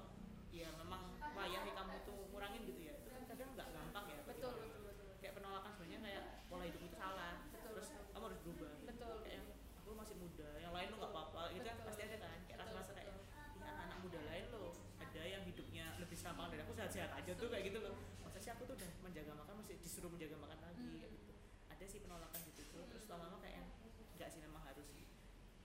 ya 0.53 0.69
memang 0.77 1.01
wayahe 1.33 1.71
kamu 1.73 1.95
tuh 2.05 2.17
ngurangin 2.29 2.61
gitu 2.69 2.81
ya 2.85 2.93
itu 2.93 3.09
kan 3.09 3.25
kadang 3.25 3.49
nggak 3.57 3.67
gampang 3.73 4.05
ya 4.05 4.21
bagi 4.21 4.37
betul 4.37 4.53
orang. 4.53 4.69
betul 4.69 4.81
betul 4.85 5.09
kayak 5.17 5.33
penolakan 5.33 5.71
sebenarnya 5.73 5.99
kayak 6.05 6.23
pola 6.45 6.63
hidup 6.69 6.81
itu 6.85 6.93
salah 6.93 7.41
Betul, 7.49 7.73
terus 7.73 7.89
betul. 7.89 8.05
kamu 8.13 8.23
harus 8.29 8.39
berubah 8.45 8.69
Betul. 8.85 9.15
kayak 9.25 9.35
yang 9.41 9.47
aku 9.81 9.89
masih 9.97 10.15
muda 10.21 10.49
yang 10.61 10.73
lain 10.77 10.87
lo 10.93 10.95
nggak 11.01 11.09
apa-apa 11.09 11.41
itu 11.57 11.65
kan 11.65 11.73
Betul. 11.73 11.87
pasti 11.89 12.01
ada 12.05 12.17
kan 12.21 12.29
kayak 12.45 12.57
Betul, 12.61 12.61
rasa-rasa 12.69 12.91
kayak 12.93 13.09
betul. 13.09 13.33
ya 13.63 13.71
anak 13.79 13.97
muda 14.03 14.19
lain 14.27 14.45
loh 14.51 14.71
ada 14.99 15.23
yang 15.29 15.43
hidupnya 15.45 15.85
lebih 16.01 16.17
serampangan 16.17 16.49
dari 16.51 16.61
aku 16.65 16.73
sehat-sehat 16.93 17.25
aja 17.25 17.31
tuh 17.33 17.47
kayak 17.49 17.63
gitu 17.65 17.79
loh. 17.81 17.95
Masa 18.21 18.37
sih 18.37 18.51
aku 18.53 18.63
tuh 18.63 18.75
udah 18.77 18.89
menjaga 19.01 19.33
makan 19.33 19.53
masih 19.57 19.75
disuruh 19.81 20.07
menjaga 20.07 20.37
makan 20.37 20.57
lagi 20.61 20.77
Hmm. 20.79 20.99
kayak 21.01 21.11
gitu. 21.11 21.33
Ada 21.67 21.85
sih 21.89 21.99
penolakan 21.99 22.39
gitu 22.45 22.61
tuh. 22.69 22.83
Terus 22.85 23.05
lama-lama 23.09 23.37
kayak 23.41 23.55
yang 23.57 23.67
enggak 24.13 24.29
sih 24.29 24.39
memang 24.39 24.61
harus 24.61 24.85
sih. 24.87 25.05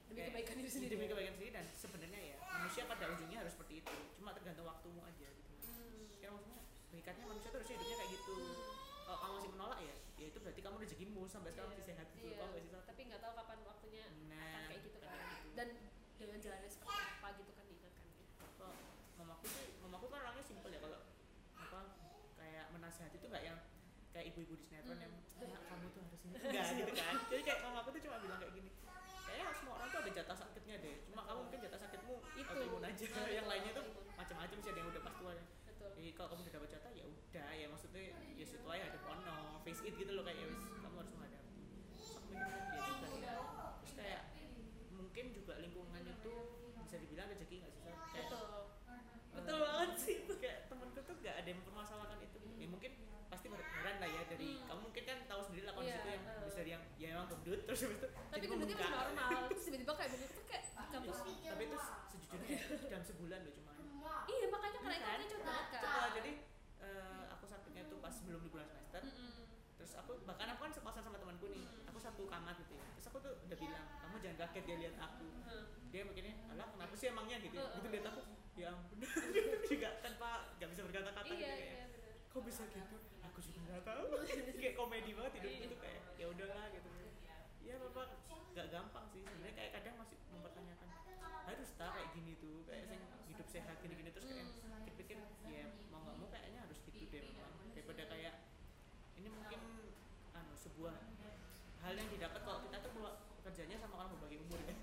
Demi 0.08 0.24
kebaikan 0.24 0.54
diri 0.56 0.70
sendiri. 0.72 0.90
demi 0.90 1.04
kebaikan 1.06 1.34
sendiri 1.36 1.52
dan 1.52 1.64
sebenarnya 1.70 2.20
ya 2.24 2.36
manusia 2.40 2.82
pada 2.88 3.04
ujungnya 3.12 3.38
harus 3.44 3.52
seperti 3.52 3.74
itu. 3.84 3.94
Cuma 4.16 4.30
tergantung 4.32 4.64
waktumu 4.64 5.00
aja 5.04 5.28
gitu. 5.28 5.52
Hmm. 5.68 6.08
ya 6.16 6.28
maksudnya 6.32 6.58
hakikatnya 6.88 7.24
manusia 7.28 7.48
tuh 7.48 7.58
harusnya 7.60 7.76
hidupnya 7.76 7.96
kayak 8.00 8.10
gitu. 8.16 8.36
Kalau 9.04 9.18
kamu 9.20 9.32
masih 9.36 9.50
menolak 9.52 9.78
ya 9.84 9.94
ya 10.18 10.26
itu 10.26 10.38
berarti 10.40 10.60
kamu 10.60 10.76
rezekimu 10.80 11.22
sampai 11.28 11.50
sekarang 11.52 11.70
masih 11.70 11.84
sehat 11.86 12.06
gitu 12.10 12.26
Iya, 12.26 12.36
paham 12.40 12.50
gak 12.50 12.60
sih 12.60 12.70
Sal? 12.72 12.82
tapi 12.82 13.00
nggak 13.06 13.20
tahu 13.22 13.32
kapan 13.38 13.58
waktunya 13.62 14.04
nah. 14.26 14.42
akan 14.42 14.62
kayak 14.66 14.80
gitu 14.82 14.98
kan. 14.98 15.14
Gitu. 15.14 15.48
dan 15.54 15.68
dengan 16.18 16.38
jalannya 16.42 16.68
seperti 16.68 16.90
apa 16.98 17.28
gitu 17.38 17.50
kan 17.54 17.64
diingatkan 17.64 18.04
ya 18.10 18.24
Kalau 18.58 18.74
mamaku 19.14 19.44
tuh 19.46 19.64
mamaku 19.78 20.06
kan 20.10 20.18
orangnya 20.26 20.42
simpel 20.42 20.70
ya 20.74 20.80
kalau 20.82 20.98
apa 21.56 21.80
kayak 22.88 23.04
menasihati 23.04 23.16
itu 23.18 23.26
nggak 23.28 23.44
yang 23.44 23.58
kayak 24.08 24.26
ibu-ibu 24.26 24.54
di 24.54 24.64
sinetron 24.64 24.96
Hmm. 24.96 25.04
yang 25.04 25.12
"Nak, 25.12 25.60
kamu 25.68 25.86
tuh 25.88 26.00
harus 26.02 26.20
ini 26.24 26.32
enggak 26.34 26.64
gitu 26.74 26.92
kan. 26.94 27.14
Jadi 27.30 27.42
kayak 27.44 27.58
mamaku 27.62 27.88
tuh 27.90 28.00
cuma 28.02 28.16
bilang 28.18 28.38
kayak 28.38 28.52
gini 28.54 28.70
kayaknya 29.20 29.44
semua 29.52 29.72
orang 29.76 29.88
tuh 29.88 29.98
ada 30.00 30.10
jatah 30.10 30.36
sakitnya 30.38 30.76
deh. 30.80 30.96
Cuma 31.04 31.20
kamu 31.22 31.40
mungkin 31.44 31.58
jatah 31.60 31.78
sakitmu 31.78 32.14
Itu. 32.34 32.48
autoimun 32.48 32.82
aja. 32.82 33.04
Ah, 33.12 33.28
yang 33.28 33.46
lainnya 33.46 33.72
tuh 33.72 33.84
macam-macam 34.10 34.56
sih 34.58 34.70
ada 34.70 34.78
yang 34.78 34.88
udah 34.88 35.02
pas 35.04 35.14
tuanya 35.14 35.44
betul. 35.62 35.90
Jadi 35.94 36.08
kalau 36.14 36.28
kamu 36.30 36.40
udah 36.40 36.54
dapat 36.56 36.68
jatah 36.70 36.90
ya 36.90 37.04
udah. 37.04 37.48
Ya 37.52 37.66
maksudnya 37.68 38.00
ya 38.32 38.44
situ 38.44 38.66
aja 38.66 38.84
ada 38.86 38.98
ono 39.06 39.36
face 39.62 39.82
it 39.84 39.94
gitu 39.94 40.10
loh 40.10 40.24
kayak 40.24 40.38
ya 40.38 40.46
wis, 40.48 40.62
kamu 40.74 40.96
harus 40.96 41.12
menghadapi 41.12 41.52
Terus 41.92 42.10
aku 42.10 42.30
mikir 42.32 42.48
ya 42.72 42.88
juga 42.88 43.08
ya 43.12 43.34
terus 43.76 43.92
kayak 43.94 44.22
mungkin 44.90 45.24
juga 45.30 45.54
lingkungan 45.58 46.02
itu 46.02 46.34
bisa 46.80 46.96
dibilang 46.96 47.28
rezeki 47.28 47.56
nggak 47.60 47.72
sih 47.72 47.82
Sar? 47.82 47.94
kayak 48.08 48.24
betul 48.24 48.44
eh, 48.88 49.02
betul 49.34 49.56
banget 49.60 49.90
sih 49.94 50.16
kayak 50.34 50.58
temenku 50.66 51.00
tuh 51.00 51.14
gak 51.20 51.34
ada 51.36 51.46
yang 51.46 51.58
mempermasalahkan 51.60 52.18
itu 52.18 52.38
ya 52.56 52.66
mungkin 52.66 52.92
pasti 53.28 53.46
heran 53.50 53.96
lah 53.98 54.08
ya 54.08 54.22
dari 54.26 54.48
Hmm. 54.56 54.66
kamu 54.66 54.80
mungkin 54.82 55.02
kan 55.04 55.18
tahu 55.26 55.40
sendiri 55.42 55.64
lah 55.64 55.74
kondisi 55.74 55.92
Iya, 55.92 56.00
itu 56.00 56.08
yang 56.08 56.22
eh. 56.24 56.42
bisa 56.42 56.60
yang 56.64 56.82
ya 56.96 57.07
memang 57.18 57.34
gendut 57.34 57.60
terus 57.66 57.80
habis 57.82 57.98
itu 57.98 58.08
tapi 58.30 58.44
gendutnya 58.46 58.76
masih 58.78 58.94
normal 58.94 59.30
terus 59.48 59.62
tiba-tiba 59.66 59.92
kayak 59.92 60.10
begitu 60.14 60.40
kayak 60.46 60.62
di 60.70 60.86
kampus 60.88 61.16
tapi 61.18 61.62
itu 61.66 61.76
sejujurnya 62.06 62.58
dalam 62.86 63.04
sebulan 63.04 63.38
loh 63.42 63.52
cuma 63.52 63.70
iya 64.24 64.46
makanya 64.46 64.78
karena 64.78 64.94
itu 65.18 65.34
Kan? 65.34 65.42
banget 65.42 65.66
kan 65.74 66.10
jadi 66.14 66.30
eh, 66.78 67.22
aku 67.28 67.44
sakitnya 67.44 67.82
tuh 67.86 67.98
pas 67.98 68.14
sebelum 68.14 68.40
liburan 68.40 68.62
semester 68.64 69.02
Mm-mm. 69.02 69.30
terus 69.74 69.92
aku 69.94 70.10
bahkan 70.22 70.46
aku 70.48 70.60
kan 70.62 70.72
sekosan 70.72 71.02
sama 71.02 71.18
temanku 71.18 71.46
nih 71.48 71.66
aku 71.84 71.98
satu 71.98 72.22
kamar 72.24 72.54
gitu 72.56 72.72
ya. 72.72 72.86
Terus 72.94 73.06
aku 73.08 73.18
tuh 73.18 73.34
udah 73.40 73.56
bilang 73.56 73.84
kamu 73.96 74.16
jangan 74.20 74.36
kaget 74.44 74.62
dia 74.64 74.76
lihat 74.78 74.94
aku. 75.00 75.26
Dia 75.88 76.02
mikirnya 76.04 76.34
alah 76.48 76.66
kenapa 76.68 76.94
sih 76.94 77.06
emangnya? 77.08 77.36
Gitu 77.38 77.54
Hmm. 77.54 77.74
gitu 77.74 77.86
lihat 77.88 78.06
aku 78.08 78.20
ya 78.54 78.70
ampun. 78.70 78.98
Juga 79.70 79.88
tanpa 79.98 80.28
nggak 80.54 80.68
bisa 80.68 80.80
berkata-kata 80.84 81.26
iya 81.26 81.34
gitu 81.34 81.42
iya 81.42 81.54
kayak 81.58 81.88
benar 81.90 82.14
kok 82.28 82.42
bisa 82.44 82.62
gitu? 82.68 82.96
Aku 83.24 83.38
juga 83.40 83.58
nggak 83.64 83.82
tahu. 83.84 84.02
Kayak 84.60 84.74
komedi 84.74 85.10
banget 85.12 85.32
hidup 85.36 85.50
Iya. 85.50 85.64
itu 85.64 85.76
kayak 85.76 86.00
ya 86.14 86.26
udahlah 86.28 86.66
gitu. 86.68 86.86
ya 86.86 86.87
nggak 88.58 88.68
gampang 88.68 89.04
sih. 89.08 89.22
Sebenarnya 89.22 89.54
kayak 89.54 89.70
kadang 89.72 89.94
masih 89.96 90.18
mempertanyakan 90.28 90.88
harus 91.46 91.70
tak 91.72 91.90
kayak 91.94 92.10
gini 92.12 92.32
tuh 92.36 92.60
kayak 92.66 92.84
sing 92.84 93.00
hidup 93.26 93.46
sehat 93.48 93.76
gini-gini. 93.78 94.10
Terus 94.10 94.26
kayak 94.26 94.46
Hmm. 94.50 94.82
pikir 94.98 95.16
ya 95.46 95.64
mau 95.88 96.02
nggak 96.02 96.16
mau 96.18 96.28
kayaknya 96.28 96.60
harus 96.60 96.78
gitu 96.82 96.98
deh 97.08 97.22
memang 97.24 97.70
daripada 97.70 98.02
kayak 98.04 98.34
ini 99.14 99.28
mungkin 99.28 99.60
anu 100.34 100.54
sebuah 100.54 100.94
hal 101.78 101.94
yang 101.94 102.08
didapat 102.08 102.40
kalau 102.42 102.60
kita 102.60 102.76
tuh 102.78 102.90
keluar 102.92 103.14
kerjanya 103.40 103.76
sama 103.78 103.94
orang 103.96 104.10
berbagi 104.12 104.38
umur 104.40 104.58
ya. 104.60 104.74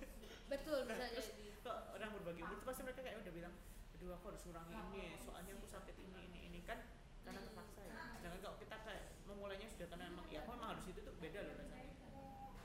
Betul 0.47 0.88
bisa 0.88 0.95
Nah, 0.95 1.09
terus 1.11 1.30
jadi. 1.30 1.45
kok 1.59 1.78
orang 1.91 2.09
berbagi 2.15 2.41
umur 2.41 2.55
tuh 2.55 2.65
pasti 2.65 2.82
mereka 2.82 3.01
kayak 3.01 3.17
udah 3.19 3.34
bilang 3.34 3.53
aduh 3.91 4.11
aku 4.13 4.26
harus 4.30 4.41
kurangi 4.41 4.71
ini 4.73 4.99
ya, 5.03 5.17
soalnya 5.19 5.51
aku 5.53 5.67
sakit 5.67 5.95
ini 5.97 6.19
ini 6.26 6.39
ini. 6.47 6.59
Kan 6.63 6.80
karena 7.21 7.41
terpaksa 7.41 7.82
ya. 7.84 7.93
Sedangkan 8.15 8.39
kalau 8.41 8.57
kita 8.57 8.76
kayak 8.82 9.03
memulainya 9.26 9.67
sudah 9.67 9.88
karena 9.88 10.05
emang 10.07 10.26
ya 10.30 10.39
aku 10.41 10.49
emang 10.53 10.69
harus 10.71 10.86
itu 10.88 10.99
tuh 10.99 11.13
beda 11.17 11.39
loh 11.41 11.55
rasanya 11.55 11.84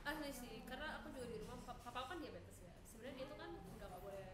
asli 0.01 0.31
sih 0.33 0.55
karena 0.65 0.97
aku 0.97 1.13
juga 1.13 1.27
di 1.27 1.37
rumah 1.39 1.61
pap- 1.63 1.83
papa 1.83 1.99
aku 2.01 2.09
kan 2.09 2.19
diabetes 2.19 2.57
ya 2.59 2.73
sebenarnya 2.83 3.15
dia 3.17 3.27
tuh 3.27 3.39
kan 3.39 3.51
udah 3.53 3.87
gak 3.87 4.01
boleh 4.01 4.29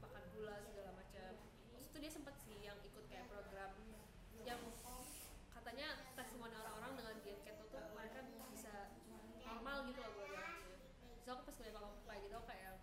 makan 0.00 0.22
gula 0.32 0.54
segala 0.60 0.90
macam 0.92 1.32
waktu 1.68 1.84
itu 1.84 1.96
dia 1.98 2.10
sempat 2.10 2.34
sih 2.38 2.56
yang 2.58 2.78
ikut 2.82 3.04
kayak 3.06 3.28
program 3.28 3.70
yang 4.42 4.60
katanya 5.50 5.86
testimoni 6.14 6.56
orang-orang 6.56 6.92
dengan 6.94 7.14
diet 7.20 7.40
keto 7.42 7.64
tuh 7.68 7.84
mereka 7.92 8.18
bisa 8.48 8.74
normal 9.38 9.76
gitu 9.86 10.00
loh 10.00 10.10
gue 10.10 10.24
bilangnya 10.26 10.56
so 11.18 11.28
aku 11.30 11.42
pas 11.44 11.54
ngeliat 11.54 11.74
papa 11.74 11.86
aku 11.86 12.00
kayak 12.02 12.20
gitu 12.22 12.34
aku 12.34 12.46
kayak 12.48 12.74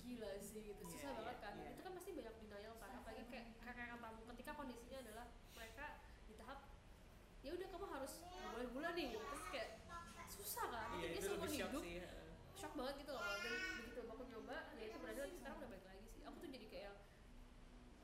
gila 0.00 0.30
sih 0.40 0.60
gitu 0.64 0.82
susah 0.84 1.06
Iya, 1.06 1.16
banget 1.16 1.30
iya, 1.32 1.40
kan 1.40 1.52
iya. 1.56 1.68
itu 1.70 1.80
kan 1.80 1.92
pasti 1.94 2.10
banyak 2.12 2.34
denial 2.36 2.74
kan 2.76 2.90
apalagi 2.92 3.22
kayak 3.26 3.46
kakak 3.58 3.86
katamu 3.88 4.20
ketika 4.28 4.50
kondisinya 4.52 4.98
adalah 5.00 5.26
mereka 5.54 5.86
di 6.26 6.34
tahap 6.34 6.58
ya 7.40 7.50
udah 7.52 7.66
kamu 7.68 7.86
harus 7.88 8.12
nggak 8.20 8.50
boleh 8.50 8.68
gula 8.68 8.88
nih 8.92 9.06
gitu 9.08 9.24
terus 9.24 9.44
kayak 9.48 9.70
susah 10.30 10.66
kan 10.66 10.88
iya 10.96 11.06
dia 11.06 11.18
itu 11.18 11.26
seumur 11.26 11.42
lebih 11.44 11.58
shock 11.58 11.70
hidup 11.70 11.82
sih 11.84 11.94
ya. 11.96 12.08
shock 12.54 12.72
banget 12.72 12.94
gitu 12.96 13.10
loh 13.12 13.22
dan 13.22 13.52
begitu 13.76 14.00
aku 14.04 14.22
nyoba 14.24 14.56
ya 14.72 14.84
itu 14.84 14.96
berarti 14.96 15.20
lagi 15.20 15.34
sekarang 15.36 15.56
udah 15.58 15.68
balik 15.68 15.86
lagi 15.86 16.04
sih 16.06 16.22
aku 16.22 16.36
tuh 16.38 16.48
jadi 16.48 16.66
kayak 16.66 16.94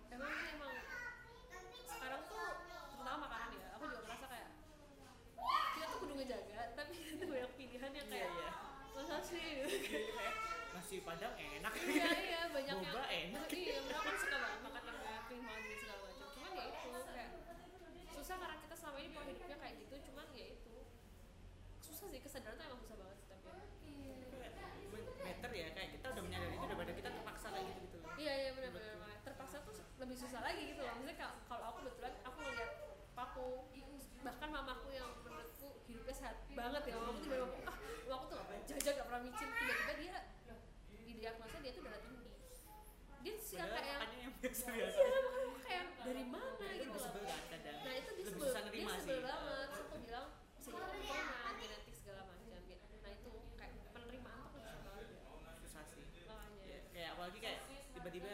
emang 0.09 0.31
ini 0.33 0.49
emang 0.53 0.73
sekarang 1.87 2.23
tuh 2.25 2.45
terutama 2.89 3.19
makanan 3.25 3.49
ya 3.53 3.67
aku 3.75 3.85
juga 3.87 4.01
merasa 4.05 4.27
kayak 4.27 4.49
kita 5.73 5.85
tuh 5.87 5.99
kudu 5.99 6.13
ngejaga 6.15 6.61
tapi 6.75 6.95
itu 7.07 7.25
banyak 7.25 7.51
pilihan 7.55 7.91
yang 7.93 8.07
iya 8.07 8.13
kayak 8.13 8.31
iya 8.33 8.51
masa 8.93 9.17
sih 9.21 9.39
gitu. 9.39 9.69
Iya, 9.69 10.11
kayak 10.11 10.35
nasi 10.73 10.97
padang 11.01 11.35
enak 11.37 11.73
iya 11.79 12.07
iya 12.19 12.41
banyak 12.49 12.75
yang 12.75 12.81
boba 12.83 13.03
enak 13.07 13.47
iya 13.51 13.77
mereka 13.79 14.01
kan 14.03 14.15
suka 14.19 14.37
banget 14.37 14.61
makan 14.63 14.83
yang 14.83 14.99
kayak 14.99 15.21
clean 15.27 15.43
banget 15.43 15.63
gitu 15.63 15.79
segala 15.79 16.01
macam 16.03 16.27
cuman 16.35 16.51
ya 16.53 16.65
itu 16.67 16.89
kayak 17.07 17.31
susah 18.11 18.37
karena 18.37 18.57
kita 18.59 18.75
selama 18.75 18.99
ini 18.99 19.09
pola 19.11 19.25
hidupnya 19.27 19.57
kayak 19.59 19.75
gitu 19.79 19.95
cuman 20.11 20.27
ya 20.33 20.47
itu 20.51 20.75
susah 21.79 22.07
sih 22.07 22.21
kesadaran 22.21 22.57
tuh 22.57 22.65
emang 22.67 22.81
susah 22.83 22.97
banget 22.99 23.19
sih 23.79 23.95
tapi 24.23 24.37
kayak 24.37 24.55
better 25.23 25.51
ya 25.53 25.67
kayak 25.73 25.89
kita 25.93 26.07
udah 26.09 26.23
menyadari 26.23 26.55
itu 26.55 26.67
daripada 26.67 26.93
kita 26.95 27.09
terpaksa 27.11 27.47
kayak 27.51 27.65
gitu 27.67 27.81
gitu 27.83 27.97
loh 27.99 28.11
iya 28.17 28.33
iya 28.39 28.51
benar 28.53 28.71
benar 28.71 28.93
makanya 28.97 29.21
terpaksa 29.23 29.57
tuh 29.63 29.75
lebih 30.17 30.33
susah 30.33 30.41
lagi 30.49 30.63
gitu 30.73 30.81
loh. 30.81 30.97
Maksudnya 30.97 31.17
kalau 31.45 31.65
aku 31.69 31.79
kebetulan 31.85 32.15
aku 32.25 32.37
ngeliat 32.41 32.73
papaku 33.13 33.49
bahkan 34.25 34.49
mamaku 34.49 34.89
yang 34.97 35.13
menurutku 35.21 35.69
hidupnya 35.85 36.15
sehat 36.17 36.37
banget 36.57 36.83
ya. 36.89 36.97
Mamaku 36.97 37.19
tuh 37.21 37.31
memang 37.37 37.51
ah 37.69 37.77
mamaku 38.09 38.25
tuh 38.33 38.35
gak 38.41 38.47
pernah 38.49 38.63
jajan 38.65 38.93
gak 38.97 39.07
pernah 39.13 39.23
micin. 39.29 39.49
Tiba-tiba 39.53 39.93
dia 40.01 40.17
di 40.89 41.13
diagnosa 41.21 41.57
dia 41.61 41.73
tuh 41.77 41.83
darah 41.85 42.01
tinggi. 42.01 42.33
Dia 43.29 43.35
sih 43.45 43.57
kayak 43.61 43.85
yang 44.17 44.33
biasa-biasa. 44.41 44.97
iya 44.97 45.19
makanya 45.21 45.53
aku 45.53 45.61
kayak 45.69 45.85
dari 46.01 46.25
mana 46.25 46.49
itu 46.49 46.65
gitu 46.65 46.81
lebih 46.81 46.89
loh 46.97 47.05
sebel 47.05 47.25
kan 47.29 47.43
kadang 47.53 47.77
nah 47.85 47.93
itu 47.93 48.11
dia 48.17 48.17
lebih 48.17 48.33
sebel 48.33 48.47
susah 48.49 48.61
dia 48.65 48.71
nerima 48.73 48.93
sebel 48.97 49.05
sih 49.05 49.21
banget 49.21 49.67
terus 49.69 49.81
aku 49.85 49.97
bilang 50.01 50.29
bisa 50.57 50.69
jadi 50.73 51.09
keturunan 51.13 51.55
genetik 51.61 51.95
segala 52.01 52.21
macam 52.25 52.49
ya 52.49 52.61
nah 53.05 53.11
itu 53.13 53.31
kayak 53.61 53.73
penerimaan 53.93 54.45
tuh 54.49 54.61
kan 54.65 54.77
susah 54.81 54.81
banget 54.89 55.57
susah 55.61 55.83
sih 55.85 56.01
makanya 56.25 56.65
Ya, 56.65 56.79
kayak 56.95 57.11
apalagi 57.19 57.39
kayak 57.43 57.61
tiba-tiba 57.93 58.31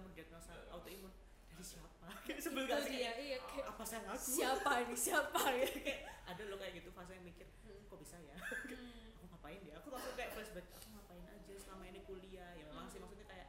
suatu 0.00 0.08
hari 0.10 0.16
kamu 0.16 0.16
diagnosa 0.16 0.52
autoimun? 0.70 1.12
Dari 1.50 1.64
siapa? 1.66 2.06
Kayak 2.26 2.40
sebel 2.40 2.62
gak 2.64 2.78
Itu 2.78 2.86
sih? 2.86 2.96
dia, 2.96 3.12
iya 3.18 3.38
kayak 3.42 3.66
apa 3.68 3.82
sayang 3.84 4.06
aku 4.08 4.24
siapa 4.32 4.70
ini? 4.80 4.94
Siapa 4.96 5.40
ya 5.60 5.66
kayak 5.68 5.98
ada 6.26 6.42
loh 6.46 6.56
kayak 6.56 6.72
gitu 6.74 6.88
fase 6.90 7.12
yang 7.12 7.24
mikir 7.26 7.46
Hmm. 7.60 7.84
kok 7.86 7.98
bisa 8.00 8.16
ya? 8.18 8.34
Hmm. 8.40 9.12
aku 9.12 9.26
ngapain 9.28 9.58
dia 9.60 9.74
aku 9.76 9.88
langsung 9.90 10.14
kayak 10.14 10.30
flashback 10.32 10.66
aku 10.72 10.88
ngapain 10.90 11.24
aja 11.26 11.54
selama 11.58 11.84
ini 11.86 12.00
kuliah? 12.02 12.50
Ya 12.56 12.64
memang 12.66 12.86
sih 12.88 12.98
maksudnya 12.98 13.26
kayak 13.26 13.48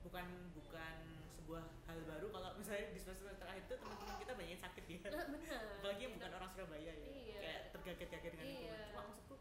bukan 0.00 0.26
bukan 0.54 0.96
sebuah 1.34 1.64
hal 1.84 1.98
baru. 2.06 2.26
Kalau 2.30 2.48
misalnya 2.56 2.86
di 2.88 3.00
semester 3.00 3.26
terakhir 3.34 3.62
itu 3.64 3.74
teman-teman 3.74 4.16
kita 4.16 4.32
banyak 4.32 4.52
yang 4.54 4.62
sakit 4.62 4.84
ya. 4.86 4.98
Nah, 5.10 5.26
benar. 5.28 5.62
Apalagi 5.76 6.00
yang 6.00 6.12
bukan 6.14 6.30
orang 6.32 6.48
Surabaya 6.50 6.92
ya. 6.92 7.04
Iya. 7.04 7.38
kayak 7.42 7.60
tergaget-gaget 7.74 8.30
dengan 8.32 8.44
Iya. 8.44 8.54
lingkungan. 8.54 8.84
Cuma 8.86 9.02
maksudku 9.04 9.34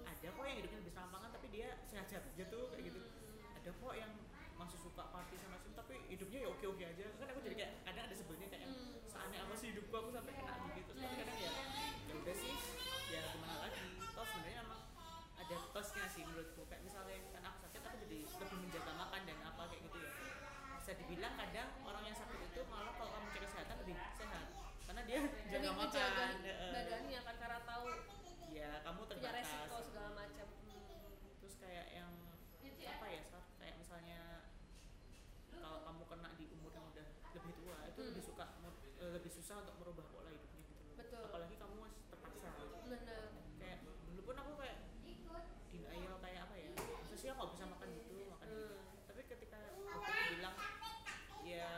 ada 0.00 0.28
kok 0.28 0.44
yang 0.44 0.56
hidupnya 0.58 0.78
lebih 0.80 0.92
serampangan 0.92 1.30
tapi 1.30 1.46
dia 1.48 1.68
sehat-sehat 1.84 2.22
aja 2.26 2.44
tuh 2.48 2.62
kayak 2.72 2.84
gitu. 2.88 3.00
Ada 3.54 3.70
kok 3.70 3.94
yang 3.94 4.12
masih 4.68 4.80
suka 4.82 5.02
party 5.08 5.34
sama 5.34 5.56
sini 5.56 5.72
tapi 5.72 5.94
hidupnya 6.06 6.38
ya 6.38 6.48
oke-oke 6.50 6.84
aja. 6.84 7.04
Kan 7.16 7.26
aku 7.26 7.40
jadi 7.40 7.54
kayak 7.56 7.72
kadang 7.82 8.04
ada 8.04 8.14
sebelnya 8.14 8.46
kayak 8.46 8.68
Hmm. 8.68 9.00
seaneh 9.02 9.38
apa 9.40 9.54
sih 9.54 9.66
hidupku 9.72 9.94
aku 9.94 10.10
sampai 10.10 10.32
kena 10.32 10.54
gitu. 10.70 10.90
Tapi 10.92 11.14
kadang 11.16 11.38
ya 11.38 11.50
ya 12.04 12.14
udah 12.14 12.34
sih 12.34 12.52
ya 13.08 13.20
gimana 13.32 13.56
lagi. 13.62 13.80
Toh 14.06 14.26
sebenarnya 14.26 14.60
emang 14.60 14.80
ada 15.34 15.56
plusnya 15.72 16.04
sih 16.06 16.22
menurutku. 16.22 16.62
Kayak 16.68 16.82
misalnya 16.84 17.16
kan 17.30 17.42
aku 17.42 17.58
sakit 17.64 17.80
aku 17.80 17.96
jadi 18.04 18.18
lebih 18.28 18.58
menjaga 18.60 18.92
makan 18.94 19.20
dan 19.24 19.38
apa 19.42 19.62
kayak 19.66 19.82
gitu 19.82 19.98
ya. 19.98 20.10
Bisa 20.76 20.92
dibilang 20.94 21.34
kadang 21.34 21.68
orang 21.82 22.04
yang 22.04 22.16
sakit 22.16 22.40
itu 22.42 22.60
malah 22.66 22.92
kalau 22.92 23.10
kamu 23.10 23.26
cek 23.30 23.42
kesehatan 23.42 23.76
lebih 23.80 23.96
sehat. 24.14 24.44
Karena 24.84 25.02
dia 25.04 25.20
jaga 25.52 25.70
makan. 25.74 26.10
badannya 26.68 27.20
kan 27.22 27.34
karena 27.38 27.58
tahu 27.62 27.86
ya 28.48 28.68
kamu 28.80 29.00
terbatas 29.06 29.44
resiko 29.44 29.76
segala 29.82 30.10
macam 30.14 30.46
Hmm. 30.58 31.12
terus 31.38 31.54
kayak 31.56 31.86
yang 31.90 32.10
apa 32.88 33.06
ya 33.06 33.20
Sar? 33.22 33.44
kayak 33.56 33.76
misalnya 33.76 34.20
kalau 35.50 35.84
kamu 35.84 36.02
kena 36.08 36.30
di 36.34 36.44
umur 36.50 36.72
yang 36.72 36.84
udah 36.88 37.06
itu 37.98 38.06
Hmm. 38.06 38.14
lebih 38.14 38.22
suka 38.22 38.46
eh, 39.02 39.10
lebih 39.10 39.30
susah 39.34 39.54
untuk 39.58 39.74
merubah 39.82 40.06
pola 40.06 40.30
hidupnya 40.30 40.62
gitu 40.62 40.94
Betul. 40.94 41.22
apalagi 41.26 41.54
kamu 41.58 41.74
masih 41.82 42.02
terpaksa. 42.06 42.48
Benar 42.86 43.22
kayak 43.58 43.78
dulu 44.06 44.20
pun 44.22 44.36
aku 44.38 44.52
kayak 44.54 44.76
denial 45.66 46.14
kayak 46.22 46.40
apa 46.46 46.54
ya 46.54 46.70
sih 47.18 47.26
aku 47.26 47.42
nggak 47.42 47.50
bisa 47.58 47.64
makan 47.66 47.88
gitu 47.98 48.12
makan 48.30 48.46
gitu. 48.46 48.74
Hmm. 48.78 49.02
tapi 49.02 49.20
ketika 49.26 49.58
dokter 49.74 50.14
bilang 50.30 50.54
ya 51.42 51.70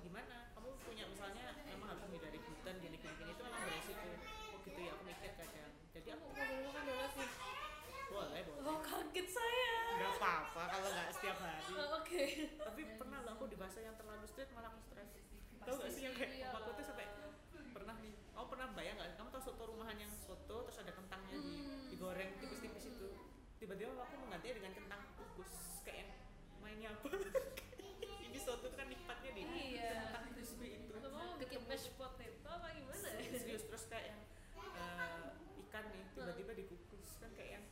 gimana? 0.00 0.36
Kamu 0.56 0.68
punya 0.80 1.04
misalnya 1.12 1.44
memang 1.68 1.92
harus 1.92 2.02
menghindari 2.08 2.38
gluten 2.40 2.76
gini 2.80 2.96
gini 2.96 3.14
gini 3.20 3.30
itu 3.36 3.42
memang 3.44 3.60
beresiko 3.60 4.00
oh 4.00 4.58
gitu 4.64 4.80
ya 4.80 4.90
aku 4.96 5.02
mikir 5.04 5.32
kadang. 5.36 5.72
Jadi 5.92 6.08
aku 6.08 6.24
boleh 6.32 6.56
makan 6.64 6.82
donat 6.88 7.12
nih 7.12 7.30
boleh 8.06 8.40
boleh. 8.48 8.62
Oh 8.64 8.78
kaget 8.80 9.28
saya. 9.28 9.72
Nggak 10.00 10.12
apa-apa 10.16 10.62
kalau 10.72 10.88
nggak 10.88 11.08
setiap 11.12 11.36
hari. 11.36 11.60
Oh, 11.68 11.88
oke. 12.00 12.22
Tapi 12.64 12.80
pernah 12.96 13.20
lah 13.28 13.32
aku 13.36 13.44
di 13.44 13.56
bahasa 13.60 13.78
yang 13.84 13.92
terlalu 14.00 14.24
straight 14.24 14.48
malah 14.56 14.72
aku 14.72 14.80
stres 14.80 15.10
tau 15.66 15.74
gak 15.76 15.90
sih 15.90 16.02
yang 16.02 16.14
kayak 16.14 16.30
Iya 16.32 16.48
aku 16.52 16.70
tuh 16.72 16.84
sampai 16.84 17.06
pernah 17.68 17.94
nih 17.98 18.12
kamu 18.28 18.46
pernah 18.48 18.66
bayang 18.72 18.94
nggak? 18.96 19.10
Kamu 19.16 19.28
tau 19.28 19.42
soto 19.42 19.62
rumahan 19.66 19.96
yang 19.96 20.12
soto 20.16 20.56
terus 20.62 20.78
ada 20.78 20.92
kentangnya 20.92 21.36
di 21.36 21.52
Hmm. 21.56 21.88
digoreng 21.88 22.30
tipis-tipis 22.36 22.84
itu. 22.88 23.08
Tiba-tiba 23.56 23.96
aku 23.96 24.14
menggantinya 24.18 24.54
dengan 24.56 24.72
kentang 24.74 25.00
kukus 25.16 25.52
kayak 25.82 25.98
yang 26.00 26.10
mainnya 26.58 26.88
apa? 26.92 27.08
Ini 28.26 28.38
soto 28.38 28.62
tuh 28.64 28.72
kan 28.72 28.86
nikmatnya 28.86 29.30
di 29.32 29.42
Iya. 29.74 30.12
kentang 30.12 30.24
crispy 30.30 30.68
itu. 30.78 30.92
Kamu 30.94 31.36
bikin 31.38 31.60
mashed 31.64 31.92
potato 31.94 32.46
apa 32.46 32.68
gimana? 32.70 33.08
Ya 33.16 33.34
serius 33.34 33.64
terus 33.64 33.84
kayak 33.86 34.04
yang 34.10 34.20
eh, 34.76 35.24
ikan 35.62 35.84
nih 35.88 36.04
tiba-tiba 36.10 36.52
dikukus 36.54 37.16
kan 37.16 37.30
kayak 37.32 37.50
yang 37.56 37.64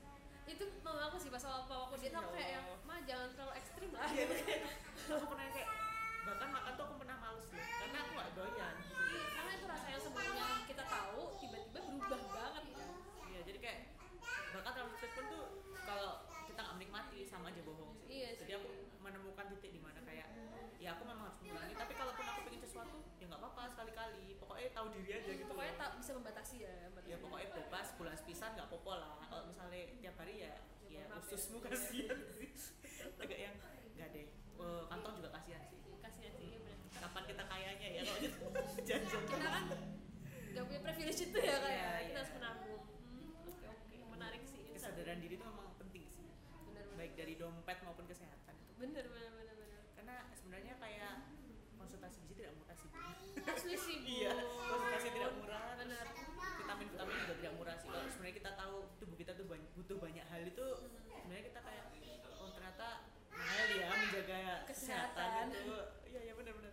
itu 0.45 0.65
mama 0.81 1.09
aku 1.09 1.17
sih 1.17 1.29
pas 1.29 1.41
awal 1.43 1.65
aku 1.65 1.97
diet 1.97 2.11
Ya 2.11 2.19
aku 2.19 2.33
kayak 2.33 2.51
yang 2.55 2.67
mah 2.83 2.99
jangan 3.03 3.29
terlalu 3.31 3.53
ekstrim 3.55 3.91
lah. 3.91 4.09
Iya, 4.09 4.25
aku 5.11 5.27
pernah 5.27 5.47
kayak 5.51 5.69
bahkan 6.25 6.49
makan 6.51 6.73
tuh 6.75 6.85
aku 6.87 6.95
pernah 6.99 7.17
males 7.19 7.45
loh 7.47 7.61
karena 7.61 7.99
aku 7.99 8.11
nggak 8.15 8.31
doyan 8.35 8.75
gitu 8.81 9.03
Iya, 9.05 9.25
karena 9.31 9.51
itu 9.53 9.67
rasa 9.67 9.87
yang 9.87 10.03
sebelumnya 10.03 10.47
kita 10.65 10.85
tahu 10.87 11.21
tiba-tiba 11.37 11.81
berubah 11.85 12.21
banget 12.31 12.65
kan 12.73 12.89
Iya, 13.27 13.41
jadi 13.43 13.59
kayak 13.59 13.81
bahkan 14.51 14.71
terlalu 14.73 14.93
strict 14.95 15.15
pun 15.15 15.25
tuh 15.27 15.45
kalau 15.83 16.13
kita 16.45 16.61
nggak 16.61 16.77
menikmati 16.79 17.19
sama 17.25 17.47
aja 17.47 17.61
bohong 17.61 17.93
sih. 17.95 18.07
Iya 18.15 18.29
Jadi 18.39 18.47
sih. 18.47 18.57
aku 18.57 18.69
menemukan 19.01 19.45
titik 19.53 19.71
di 19.71 19.81
mana 19.81 20.01
kayak 20.01 20.29
ya 20.79 20.93
aku 20.93 21.03
memang 21.03 21.25
harus 21.27 21.39
mengulangi, 21.41 21.75
tapi 21.75 21.93
kalaupun 21.93 22.25
aku 22.27 22.41
pengen 22.43 22.61
sesuatu 22.63 22.97
ya 23.17 23.25
nggak 23.27 23.41
apa-apa 23.41 23.63
sekali-kali. 23.71 24.25
Pokoknya 24.39 24.69
tahu 24.85 25.01
diri 25.01 25.11
aja 25.17 25.33
gitu. 25.33 25.49
pokoknya 25.49 25.75
tak 25.81 25.91
bisa 25.97 26.11
membatasi 26.13 26.57
ya 26.61 26.73
ya 26.77 26.87
berarti. 26.93 27.09
ya 27.09 27.17
pokoknya 27.17 27.49
bebas 27.57 27.87
bulan 27.97 28.15
sepisan 28.21 28.51
nggak 28.53 28.69
popo 28.69 28.93
lah. 28.93 29.17
Kalau 29.25 29.45
misalnya 29.49 29.81
tiap 30.05 30.17
hari 30.21 30.35
ya 30.45 30.55
ya 30.93 31.03
Maaf 31.09 31.25
ya. 31.25 31.33
ususmu 31.33 31.59
kasihan 31.65 32.21
sih. 32.37 32.45
Agak 33.17 33.39
yang 33.41 33.57
nggak 33.97 34.09
deh. 34.13 34.27
Eh, 34.29 34.83
kantong 34.93 35.15
juga 35.17 35.31
kasihan 35.41 35.63
sih. 35.65 35.81
Kasihan 36.05 36.33
sih 36.37 36.49
ya 36.53 36.61
kapan 37.01 37.23
kita 37.25 37.43
kayanya 37.49 37.89
ya 37.89 38.03
kalau 38.05 38.21
gitu. 38.21 38.47
Jajan 38.93 39.23
kita 39.25 39.49
kan 39.49 39.65
nggak 40.53 40.65
punya 40.69 40.81
privilege 40.85 41.21
itu 41.25 41.39
ya 41.41 41.57
kayak 41.59 41.73
Iya, 41.73 41.89
kita 42.05 42.13
iya. 42.13 42.19
harus 42.21 42.33
menabung 42.37 42.81
Hmm, 42.85 43.49
oke 43.49 43.65
oke. 43.67 43.97
Menarik 44.13 44.43
sih 44.45 44.63
kesadaran 44.71 45.19
diri 45.19 45.35
itu 45.41 45.45
memang 45.49 45.73
penting 45.81 46.05
sih. 46.07 46.29
Bener 46.69 46.85
bener. 46.93 46.99
Baik 47.01 47.13
dari 47.17 47.35
dompet 47.41 47.79
maupun 47.81 48.05
kesehatan 48.05 48.53
bener 48.75 49.07
bener 49.07 49.33
karena 49.95 50.17
sebenarnya 50.35 50.75
kayak 50.77 51.15
konsultasi 51.79 52.19
gizi 52.27 52.43
tidak 52.43 52.55
murah 52.59 52.75
sih 52.75 52.89
Bu. 52.91 52.99
asli 53.47 53.75
sih 53.79 53.97
bu 54.03 54.09
iya 54.11 54.33
konsultasi 54.67 55.09
tidak 55.15 55.33
murah 55.39 55.63
terus 55.63 55.79
bener 55.87 56.07
vitamin 56.59 56.87
vitamin 56.91 57.15
juga 57.23 57.35
tidak 57.39 57.53
murah 57.55 57.77
sih 57.79 57.89
kalau 57.89 58.09
sebenarnya 58.11 58.37
kita 58.37 58.51
tahu 58.59 58.77
tubuh 58.99 59.17
kita 59.17 59.33
tuh 59.35 59.47
banyak, 59.47 59.71
butuh 59.85 59.99
banyak 60.01 60.25
hal 60.25 60.43
itu 60.43 60.67
sebenarnya 61.13 61.45
kita 61.45 61.61
kayak 61.61 61.85
oh 62.35 62.49
ternyata 62.51 62.89
mahal 63.29 63.67
ya 63.69 63.87
menjaga 63.91 64.41
kesehatan, 64.65 64.65
Kesehatan. 64.65 65.47
itu 65.53 65.77
iya 66.09 66.21
iya 66.23 66.35
benar 66.35 66.53
benar. 66.55 66.73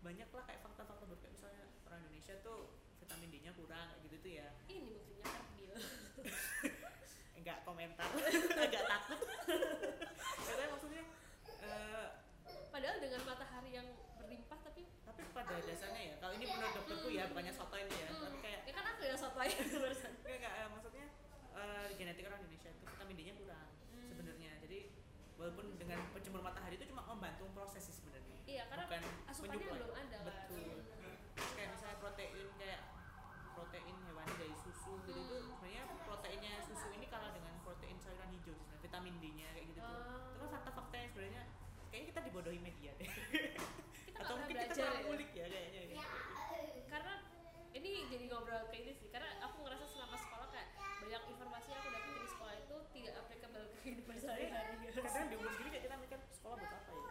Banyak 0.00 0.28
lah 0.28 0.44
kayak 0.44 0.60
fakta-fakta 0.60 1.04
baru. 1.04 1.18
Kayak 1.18 1.34
misalnya 1.34 1.64
orang 1.84 2.00
Indonesia 2.04 2.34
tuh 2.40 2.58
vitamin 2.98 3.28
D-nya 3.30 3.52
kurang 3.54 3.86
kayak 3.90 4.00
gitu 4.04 4.16
tuh 4.18 4.32
ya. 4.34 4.48
Ini 4.66 4.78
buktinya 4.84 5.24
kardil 5.26 5.72
enggak 7.40 7.58
komentar. 7.64 8.08
Agak 8.68 8.82
takut. 8.86 9.18
Karena 10.46 10.64
maksudnya 10.68 11.02
eh, 11.58 12.06
padahal 12.68 12.96
dengan 12.98 13.20
matahari 13.24 13.70
yang 13.72 13.88
berlimpah 14.16 14.58
tapi 14.60 14.84
tapi 15.00 15.20
pada 15.32 15.56
dasarnya 15.58 16.02
ya 16.02 16.14
kalau 16.20 16.32
ini 16.34 16.44
menurut 16.44 16.72
dokterku 16.76 17.08
ya 17.08 17.24
bukannya 17.26 17.50
soto 17.50 17.74
ini 17.74 17.88
ya 17.90 18.08
hmm, 18.08 18.20
tapi 18.22 18.38
kayak 18.40 18.60
ya 18.62 18.72
kan 18.72 18.84
aku 18.86 19.02
yang 19.02 19.16
sotoy. 19.16 19.48
Barusan 19.80 20.12
Enggak, 20.20 20.36
enggak, 20.36 20.52
eh, 20.54 20.68
maksudnya 20.68 21.06
eh, 21.52 21.86
genetik 21.94 22.24
orang 22.24 22.40
Indonesia 22.40 22.68
itu 22.70 22.84
vitamin 22.86 23.14
D-nya 23.16 23.34
kurang 23.36 23.68
Hmm. 23.90 24.06
sebenarnya. 24.06 24.52
Jadi 24.62 24.78
walaupun 25.40 25.72
dengan 25.74 25.98
penjemur 26.10 26.40
matahari 26.40 26.76
itu 26.76 26.84
cuma 26.86 27.00
membantu 27.02 27.48
proses 27.50 27.80
sih 27.82 27.94
sebenarnya. 27.94 28.36
iya 28.44 28.68
karena 28.68 28.84
Bukan 28.84 29.02
asupannya 29.26 29.56
belum 29.58 29.88
ada. 29.90 30.16
Kan 30.20 30.24
Betul. 30.28 30.76
Terus 31.32 31.52
kayak 31.56 31.68
misalnya 31.72 31.96
protein 31.98 32.30
kayak 32.54 32.80
protein 33.50 33.96
hewani 34.02 34.34
dari 34.36 34.54
susu 34.54 34.92
gitu 35.00 35.16
itu 35.16 35.24
Hmm. 35.32 35.48
sebenarnya 35.50 35.82
proteinnya 36.02 36.52
susu 36.60 36.86
ini 36.90 37.06
kalah 37.06 37.30
dengan 37.30 37.54
protein 37.60 37.96
sayuran 37.96 38.28
hijau 38.30 38.52
sih 38.52 38.60
sebenarnya 38.60 38.82
vitamin 38.82 39.14
D-nya 39.18 39.48
kayak 39.50 39.66
gitu 39.66 39.80
tuh. 39.80 39.88
Oh. 39.88 40.28
Itu 40.28 40.38
kan 40.38 40.50
fakta-fakta 40.54 40.94
yang 40.94 41.08
sebenarnya 41.10 41.42
kayaknya 41.88 42.06
kita 42.06 42.20
dibodohi 42.22 42.60
media 42.60 42.90
deh. 42.94 43.08
kita 43.08 44.18
Atau 44.18 44.28
nggak 44.28 44.36
mungkin 44.38 44.54
pernah 44.54 44.66
kita 44.66 44.74
belajar 44.76 44.84
kurang 44.84 45.00
ya 45.00 45.10
ulik 45.10 45.30
ya 45.30 45.44
kayaknya. 45.46 45.80
ya. 45.90 46.04
karena 46.86 47.14
ini 47.70 47.90
jadi 48.06 48.24
ngobrol 48.26 48.62
kayak 48.66 48.82
ini 48.82 48.92
sih 48.94 49.08
karena 49.08 49.28
aku 49.40 49.56
ngerasa 49.62 49.84
selama 49.86 50.16
sekolah 50.18 50.46
kayak 50.50 50.68
banyak 51.00 51.22
informasi 51.28 51.66
yang 51.68 51.80
aku 51.80 51.88
dapat 51.88 52.10
di 52.12 52.28
sekolah 52.28 52.54
itu 52.56 52.76
tidak 52.92 53.12
applicable 53.16 53.64
ke 53.64 53.76
kehidupan 53.80 54.16
sehari-hari 54.16 54.74
kadang 54.92 55.26
di 55.26 55.34
umur 55.34 55.50
segini 55.50 55.70
kayak 55.70 55.84
kita 55.86 55.96
mikir 55.96 56.18
sekolah 56.30 56.56
buat 56.56 56.72
apa 56.72 56.90
ya 56.90 57.02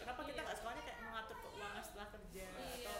kenapa 0.00 0.20
kita 0.22 0.32
Iya. 0.32 0.42
nggak 0.42 0.56
sekolahnya 0.56 0.82
kayak 0.82 0.98
mengatur 1.02 1.36
keuangan 1.38 1.82
setelah 1.82 2.08
kerja 2.10 2.46
iya 2.48 2.64
atau 2.80 2.98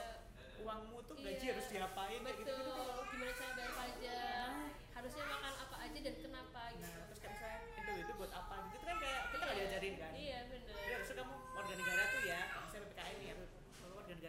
uangmu 0.58 0.98
tuh 1.02 1.14
gaji 1.16 1.36
Iya. 1.38 1.52
harus 1.52 1.66
diapain 1.68 2.20
kayak 2.20 2.36
gitu 2.36 2.44
gitu 2.46 2.54
betul 2.62 2.96
gimana 3.06 3.32
cara 3.34 3.52
bayar 3.54 3.72
pajak 3.72 4.50
harusnya 4.92 5.24
makan 5.26 5.54
apa 5.58 5.76
aja 5.78 5.98
dan 5.98 6.14
kenapa 6.18 6.60
gitu 6.70 6.84
nah 6.84 7.02
terus 7.06 7.18
kayak 7.18 7.32
misalnya 7.34 7.58
itu 7.76 7.92
itu 7.98 8.12
buat 8.14 8.32
apa 8.34 8.54
gitu 8.60 8.74
itu 8.76 8.84
kan 8.84 8.96
kayak 8.98 9.20
kita 9.26 9.42
nggak 9.42 9.50
Iya. 9.50 9.64
diajarin 9.64 9.94
kan 9.96 10.10
iya 10.14 10.38
bener 10.46 10.74
jadi 10.76 10.92
harusnya 10.94 11.14
kamu 11.16 11.34
warga 11.50 11.74
negara 11.74 12.02
tuh 12.06 12.20
ya 12.22 12.38
misalnya 12.60 12.82
ppkm 12.86 13.18
ya 13.22 13.34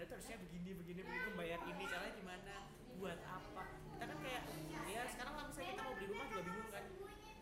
kalau 0.07 0.23
tuh 0.23 0.23
harusnya 0.23 0.37
begini 0.39 0.69
begini 0.73 0.99
begini 1.03 1.25
membayar 1.27 1.59
ini 1.61 1.83
caranya 1.83 2.13
gimana 2.15 2.53
buat 2.95 3.19
apa? 3.21 3.63
Kita 3.91 4.03
kan 4.05 4.17
kayak 4.23 4.41
ya 4.87 5.01
sekarang 5.05 5.33
lah 5.35 5.43
misalnya 5.45 5.67
kita 5.69 5.81
mau 5.83 5.93
beli 5.93 6.07
rumah 6.07 6.25
juga 6.27 6.41
bingung 6.43 6.69
kan? 6.71 6.83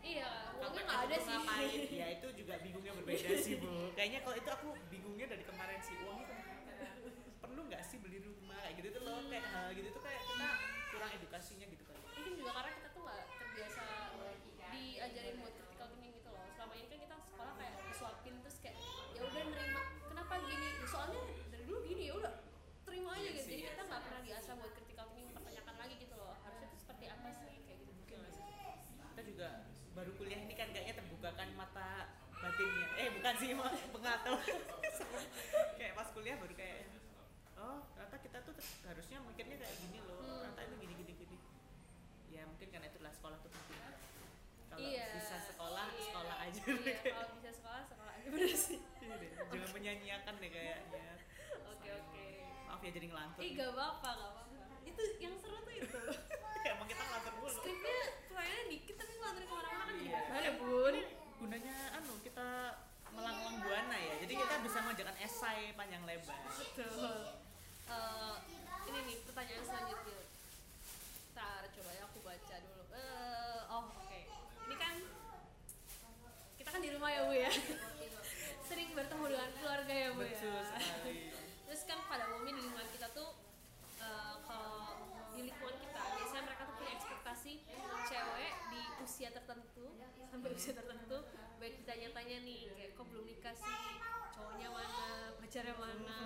Iya 0.02 0.30
uangnya 0.56 0.82
nggak 0.82 0.98
ada 0.98 1.14
itu 1.14 1.22
sih. 1.22 1.30
ngapain? 1.32 1.80
Ya 2.02 2.06
itu 2.12 2.26
juga 2.34 2.54
bingungnya 2.58 2.92
berbeda 2.92 3.28
sih 3.36 3.54
bu. 3.56 3.70
Kayaknya 3.94 4.18
kalau 4.20 4.36
itu 4.36 4.50
aku 4.50 4.68
bingungnya 4.88 5.26
dari 5.28 5.44
kemarin 5.44 5.78
sih. 5.80 5.94
Uangnya 6.00 6.26
ke 6.26 6.34
mana 6.34 6.86
perlu 7.38 7.60
nggak 7.64 7.82
sih 7.82 7.96
beli 7.98 8.18
rumah? 8.20 8.58
Kayak 8.58 8.74
gitu 8.76 8.88
tuh 8.92 9.02
loh 9.02 9.18
kayak 9.24 9.46
hal 9.46 9.66
gitu 9.70 9.88
tuh 9.88 10.02
kayak 10.02 10.20
kita 10.20 10.48
kurang 10.90 11.10
edukasinya 11.14 11.66
gitu 11.66 11.82
kan. 11.86 11.96
Mungkin 12.02 12.32
juga 12.34 12.50
karena 12.52 12.70
kita 12.74 12.88
tuh 12.90 13.00
nggak 13.02 13.22
terbiasa 13.38 13.84
diajarin 14.66 15.34
buat 15.38 15.52
critical 15.54 15.86
thinking 15.88 16.12
gitu 16.12 16.28
loh 16.28 16.44
selama 16.52 16.74
ini 16.74 16.86
kan 16.88 16.98
kita 17.00 17.16
sekolah 17.22 17.52
kayak 17.54 17.72
disuapin 17.86 18.34
terus 18.42 18.56
kayak 18.58 18.76
ya 19.14 19.20
udah 19.22 19.42
nerima 19.46 19.82
kenapa 20.04 20.34
gini 20.42 20.68
Ya, 20.76 20.86
soalnya 20.86 21.20
dari 21.48 21.64
dulu 21.64 21.78
gini 21.82 22.02
ya 22.06 22.14
udah 22.14 22.32
terima 22.84 23.10
aja 23.10 23.18
Iya 23.18 23.30
gitu 23.32 23.40
sih, 23.40 23.50
jadi 23.50 23.58
iya 23.58 23.68
kita 23.68 23.80
sih. 23.80 23.88
nggak 23.88 24.02
pernah 24.02 24.20
diasah 24.22 24.52
buat 24.54 24.72
critical 24.72 25.06
thinking 25.08 25.32
pertanyakan 25.32 25.74
lagi 25.76 25.94
gitu 25.96 26.14
loh 26.14 26.34
harusnya 26.38 26.66
tuh 26.66 26.78
seperti 26.78 27.04
apa 27.06 27.28
sih 27.32 27.52
kayak 27.58 27.78
gitu 27.78 27.92
mungkin 27.94 28.18
Mungkin 28.18 28.18
masih. 28.20 29.08
kita 29.08 29.22
juga 29.24 29.48
baru 29.90 30.10
kuliah 30.14 30.40
ini 30.40 30.54
kan 30.54 30.68
kayaknya 30.70 30.94
terbukakan 30.96 31.48
mata 31.54 31.88
batinnya 32.36 32.86
eh 32.96 33.08
bukan 33.10 33.34
sih 33.34 33.48
pengetahuan 34.18 34.60
kayak 35.78 35.92
pas 35.94 36.08
kuliah 36.10 36.36
baru 36.36 36.54
kayak 36.54 36.78
oh 37.56 37.78
ternyata 37.90 38.16
kita 38.18 38.38
tuh 38.42 38.54
harusnya 38.84 39.16
mikirnya 39.22 39.56
kayak 39.56 39.76
gini 39.78 39.98
loh 40.02 40.14
Hmm. 40.16 40.40
ternyata 40.42 40.60
itu 40.64 40.76
gini 40.78 40.94
gini 40.96 41.12
gini. 41.16 41.36
Ya 42.28 42.42
mungkin 42.44 42.68
karena 42.68 42.86
itulah 42.86 43.08
sekolah 43.10 43.38
tuh 43.38 43.48
penting. 43.48 43.80
Kalau 44.66 44.78
Iya, 44.82 45.06
bisa 45.14 45.36
sekolah 45.42 45.86
iya, 45.88 46.02
sekolah 46.04 46.36
aja. 46.38 46.62
Iya 46.66 46.96
kalau 47.14 47.28
bisa 47.34 47.50
sekolah 47.52 47.80
sekolah 47.86 48.12
aja 48.12 48.26
bener 48.28 48.52
sih. 48.52 48.78
Iya 48.98 49.14
jangan 49.46 49.70
menyanyiakan 49.72 50.34
deh 50.36 50.50
kayaknya. 50.50 51.06
Oke 51.66 51.88
oke. 51.90 52.26
Maaf 52.66 52.80
ya 52.82 52.90
jadi 52.90 53.06
ngelantur. 53.08 53.40
Ih 53.40 53.50
gak 53.54 53.70
apa-apa 53.70 54.08
gak 54.10 54.30
apa-apa. 54.30 54.76
Itu 54.84 55.00
yang 55.18 55.34
seru 55.36 55.58
tuh 55.58 55.74
itu. 55.74 56.00
Emang 56.74 56.86
kita 56.86 57.02
ngelantur 57.02 57.32
mulu. 57.38 57.52
Skripnya 57.54 57.98
pertanyaannya 58.26 58.64
dikit 58.68 58.94
tapi 58.96 59.12
ngelantur 59.14 59.42
ke 59.42 59.54
mana-mana 59.54 59.82
kan 59.82 59.94
Iya. 59.96 60.18
gimana 60.20 60.50
bun 60.58 60.94
gunanya 61.36 61.76
anu 61.94 62.12
kita 62.20 62.48
melanglang 63.16 63.56
buana 63.64 63.96
ya 63.96 64.14
jadi 64.20 64.32
kita 64.36 64.54
bisa 64.60 64.78
mengerjakan 64.84 65.16
esai 65.24 65.72
panjang 65.72 66.04
lebar 66.04 66.36
Betul. 66.76 67.46
Eh, 67.86 68.36
ini 68.90 68.98
nih 69.06 69.16
pertanyaan 69.30 69.62
selanjutnya. 69.62 70.20
Ntar 71.34 71.62
coba 71.70 71.90
ya 71.94 72.02
aku 72.02 72.18
baca 72.26 72.56
dulu. 72.58 72.82
Eh, 72.90 73.60
oh 73.70 73.84
oke. 73.86 74.20
Ini 74.66 74.74
kan 74.74 74.94
kita 76.58 76.68
kan 76.74 76.80
di 76.82 76.90
rumah 76.90 77.10
ya 77.14 77.20
bu 77.30 77.34
ya. 77.34 77.50
Sering 78.68 78.90
bertemu 78.90 79.24
dengan 79.30 79.50
keluarga 79.54 79.94
ya 79.94 80.08
bu 80.10 80.22
betul 80.26 80.50
ya. 80.50 80.62
sekali 80.66 81.16
Terus 81.66 81.82
kan 81.86 81.98
pada 82.10 82.24
umumnya 82.34 82.52
di 82.58 82.62
lingkungan 82.66 82.90
kita 82.90 83.06
tuh 83.14 83.30
eh, 84.02 84.34
kalau 84.42 84.98
di 85.38 85.40
lingkungan 85.46 85.76
kita 85.78 86.00
biasanya 86.18 86.42
mereka 86.50 86.62
tuh 86.66 86.74
punya 86.74 86.92
ekspektasi 86.98 87.52
cewek 88.10 88.54
di 88.74 88.80
usia 89.06 89.28
tertentu 89.30 89.86
sampai 90.26 90.50
usia 90.50 90.72
tertentu 90.74 90.95
baik 91.96 92.12
ditanya-tanya 92.12 92.36
nih 92.44 92.60
kayak 92.76 92.90
kok 92.92 93.08
belum 93.08 93.24
nikah 93.24 93.56
sih? 93.56 93.80
Cowoknya 94.36 94.68
mana? 94.68 95.32
Pacarnya 95.40 95.74
mana? 95.80 96.20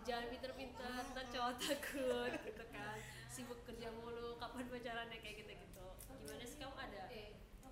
Jangan 0.00 0.24
pinter-pinter 0.32 0.96
ntar 1.12 1.26
cowok 1.28 1.52
takut 1.60 2.32
gitu 2.40 2.64
kan. 2.72 2.96
Sibuk 3.28 3.60
kerja 3.68 3.92
mulu 3.92 4.40
kapan 4.40 4.64
pacarannya? 4.64 5.20
Kayak 5.20 5.44
gitu-gitu. 5.44 5.86
Gimana 6.08 6.44
sih? 6.48 6.56
Kamu 6.56 6.76
ada 6.80 7.04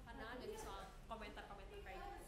pandangan 0.05 0.37
dari 0.45 0.57
soal 0.61 0.93
komentar-komentar 1.09 1.80
kayak 1.80 2.05
gitu? 2.05 2.20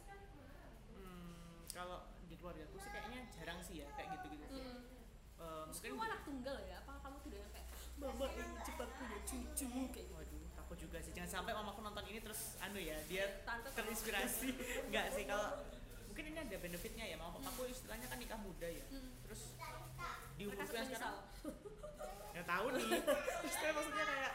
Hmm, 0.97 1.69
kalau 1.69 2.09
di 2.25 2.41
keluarga 2.41 2.65
aku 2.65 2.81
sih 2.81 2.89
kayaknya 2.89 3.21
jarang 3.29 3.61
sih 3.61 3.85
ya 3.85 3.93
kayak 4.01 4.09
gitu 4.17 4.27
gitu 4.41 4.57
hmm. 4.57 4.89
Eh, 5.37 5.65
Terus 5.69 5.85
mungkin 5.85 6.01
kamu 6.01 6.05
anak 6.09 6.21
tunggal 6.25 6.57
ya? 6.65 6.77
Apa 6.81 6.93
kamu 7.05 7.17
tuh 7.21 7.29
udah 7.29 7.41
yang 7.45 7.53
kayak 7.53 7.69
Mama 8.01 8.27
ingin 8.33 8.57
cepat 8.65 8.89
punya 8.97 9.19
cucu 9.29 9.67
kayak 9.69 10.07
gitu? 10.09 10.14
Jangan 11.25 11.41
sampai 11.41 11.57
mamaku 11.57 11.81
nonton 11.81 12.05
ini 12.13 12.21
terus 12.21 12.61
anu 12.61 12.77
ya 12.77 13.01
dia 13.09 13.25
Tante 13.49 13.73
terinspirasi. 13.73 14.53
Enggak 14.93 15.09
sih 15.17 15.25
kalau 15.25 15.57
mungkin 16.13 16.25
ini 16.29 16.37
ada 16.37 16.57
benefitnya 16.61 17.05
ya 17.09 17.17
mama 17.17 17.41
papaku 17.41 17.65
istilahnya 17.73 18.05
kan 18.13 18.21
nikah 18.21 18.37
muda 18.45 18.69
ya. 18.69 18.85
Hmm. 18.93 19.09
terus 19.25 19.57
di 20.37 20.45
menyesal. 20.45 20.85
sekarang 20.85 21.17
ya 22.37 22.43
tahu 22.45 22.67
nih. 22.77 22.85
Kayak 23.57 23.73
maksudnya 23.73 24.05
kayak 24.05 24.33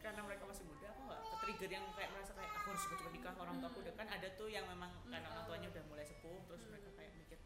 karena 0.00 0.20
mereka 0.24 0.44
masih 0.48 0.64
muda 0.64 0.86
aku 0.88 1.00
nggak 1.04 1.20
trigger 1.44 1.70
yang 1.76 1.84
kayak 1.92 2.10
merasa 2.16 2.32
kayak 2.32 2.50
aku 2.56 2.66
harus 2.72 2.82
cepet-cepet 2.88 3.12
nikah 3.12 3.34
orang 3.36 3.56
tua 3.60 3.68
aku. 3.68 3.78
Udah 3.84 3.94
kan 4.00 4.08
ada 4.08 4.28
tuh 4.40 4.48
yang 4.48 4.64
memang 4.72 4.90
karena 5.04 5.28
orang 5.28 5.44
tuanya 5.44 5.68
udah 5.68 5.84
mulai 5.92 6.04
sepuh 6.08 6.40
terus 6.48 6.64
mereka 6.72 6.88
kayak 6.96 7.12
mikir 7.12 7.38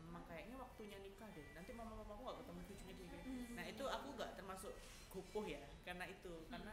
memang 0.00 0.24
kayaknya 0.32 0.56
waktunya 0.56 0.96
nikah 0.96 1.28
deh. 1.36 1.44
Nanti 1.52 1.70
mama 1.76 2.00
papaku 2.00 2.24
nggak 2.24 2.38
ketemu 2.40 2.60
cucunya 2.72 2.94
gini. 2.96 3.18
Nah 3.52 3.64
itu 3.68 3.84
aku 3.84 4.06
nggak 4.16 4.30
termasuk 4.40 4.72
kupuh 5.12 5.44
ya 5.44 5.60
karena 5.84 6.08
itu. 6.08 6.32
Karena 6.48 6.72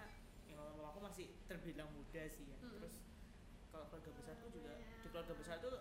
mama 1.00 1.08
papaku 1.08 1.16
masih 1.16 1.28
terbilang 1.48 1.90
muda 1.96 2.24
sih 2.28 2.44
ya. 2.52 2.58
Hmm. 2.60 2.76
terus 2.76 2.94
kalau 3.72 3.86
keluarga 3.88 4.12
besarku 4.20 4.48
juga 4.52 4.76
di 4.76 5.08
keluarga 5.08 5.34
besar 5.40 5.56
tuh 5.64 5.76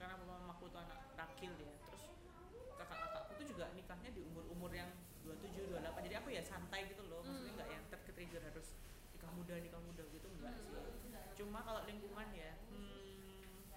karena 0.00 0.16
papa 0.16 0.34
mamaku 0.40 0.64
tuh 0.72 0.80
anak 0.80 1.00
rakil 1.20 1.52
ya 1.60 1.74
terus 1.84 2.04
kakak-kakakku 2.80 3.32
tuh 3.36 3.46
juga 3.52 3.64
nikahnya 3.76 4.10
di 4.16 4.20
umur-umur 4.24 4.72
yang 4.72 4.88
27, 5.24 5.68
28 5.68 6.04
jadi 6.08 6.16
aku 6.20 6.28
ya 6.36 6.42
santai 6.44 6.84
gitu 6.88 7.00
loh. 7.08 7.24
Maksudnya 7.24 7.52
Hmm. 7.52 7.56
nggak 7.60 7.68
yang 7.72 7.84
tertrigger 7.92 8.42
harus 8.44 8.68
nikah 9.12 9.32
muda 9.36 9.54
nikah 9.60 9.80
muda 9.84 10.04
gitu 10.12 10.26
enggak 10.32 10.52
sih. 10.56 10.72
Cuma 11.36 11.60
kalau 11.64 11.80
lingkungan 11.84 12.28
ya 12.32 12.52
hmm, 12.68 13.68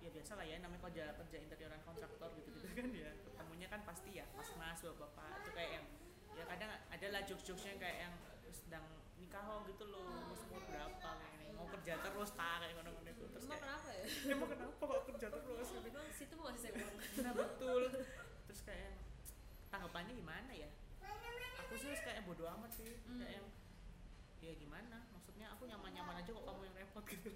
ya 0.00 0.08
biasa 0.12 0.32
lah 0.40 0.44
ya 0.48 0.56
namanya 0.60 0.80
kerja 0.88 1.04
kerja 1.20 1.36
interioran 1.40 1.80
kontraktor 1.84 2.32
gitu 2.36 2.48
gitu 2.52 2.68
kan 2.72 2.88
ya. 2.92 3.12
Ketemunya 3.28 3.68
kan 3.68 3.80
pasti 3.84 4.10
ya 4.16 4.24
mas 4.32 4.48
mas 4.56 4.80
bapak 4.80 5.08
bapak 5.12 5.40
itu 5.44 5.50
kayak 5.52 5.70
yang 5.80 5.86
ya 6.32 6.44
kadang 6.48 6.70
ada 6.88 7.06
lah 7.12 7.20
jokes 7.28 7.44
jokesnya 7.44 7.76
kayak 7.76 8.08
yang 8.08 8.14
sedang 8.52 8.84
nikah 9.22 9.42
lo 9.46 9.56
gitu 9.64 9.84
loh 9.86 10.02
mau 10.02 10.34
umur 10.34 10.62
berapa 10.66 11.10
ini 11.38 11.46
mau 11.54 11.66
kerja 11.70 11.92
terus 12.02 12.30
tak 12.34 12.54
kayak 12.60 12.74
ngono-ngono 12.76 13.10
itu. 13.10 13.24
Terus 13.30 13.44
Emang 13.46 13.54
kayak 13.54 13.62
kenapa 13.62 13.88
ya? 13.94 14.04
emang 14.34 14.48
kenapa 14.50 14.82
kok 14.82 15.02
kerja 15.08 15.26
terus? 15.30 15.68
Gitu 15.70 15.88
Emang 15.88 16.06
situ 16.10 16.34
saya 16.58 16.72
uang 16.74 16.96
nah 17.22 17.32
betul. 17.32 17.82
Terus 18.50 18.60
kayak 18.66 18.92
tanggapannya 19.70 20.12
gimana 20.12 20.50
ya? 20.52 20.68
Aku 21.62 21.74
sih 21.78 21.94
kayak 21.96 22.26
bodoh 22.26 22.50
amat 22.58 22.70
sih. 22.74 22.90
Hmm. 23.06 23.22
kayak 23.22 23.46
ya 24.42 24.52
gimana? 24.58 25.06
Maksudnya 25.14 25.46
aku 25.54 25.70
nyaman-nyaman 25.70 26.18
aja 26.18 26.28
kok 26.28 26.44
kamu 26.44 26.60
yang 26.66 26.76
repot 26.82 27.04
gitu. 27.14 27.30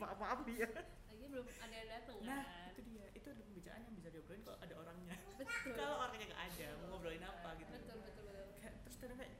Maaf 0.00 0.16
maaf 0.16 0.40
ya 0.48 0.64
Lagi 1.10 1.24
belum 1.28 1.44
ada 1.60 1.74
yang 1.74 1.88
dateng 1.90 2.18
nah 2.24 2.40
kan? 2.40 2.70
itu 2.72 2.80
dia. 2.88 3.04
Itu 3.12 3.26
ada 3.28 3.42
pembicaraan 3.44 3.82
yang 3.84 3.94
bisa 4.00 4.08
diobrolin 4.08 4.42
kalau 4.42 4.58
ada 4.64 4.74
orangnya. 4.80 5.16
Betul. 5.36 5.74
Kalau 5.76 5.96
orangnya 6.00 6.26
nggak 6.32 6.42
ada 6.48 6.66
mau 6.80 6.86
ngobrolin 6.96 7.22
apa 7.22 7.48
gitu. 7.60 7.72
Betul, 7.76 7.98
betul, 8.00 8.24
betul. 8.32 8.46
Kayak 8.58 8.74
terus 8.82 8.96
kadang 8.96 9.18
kayak 9.20 9.32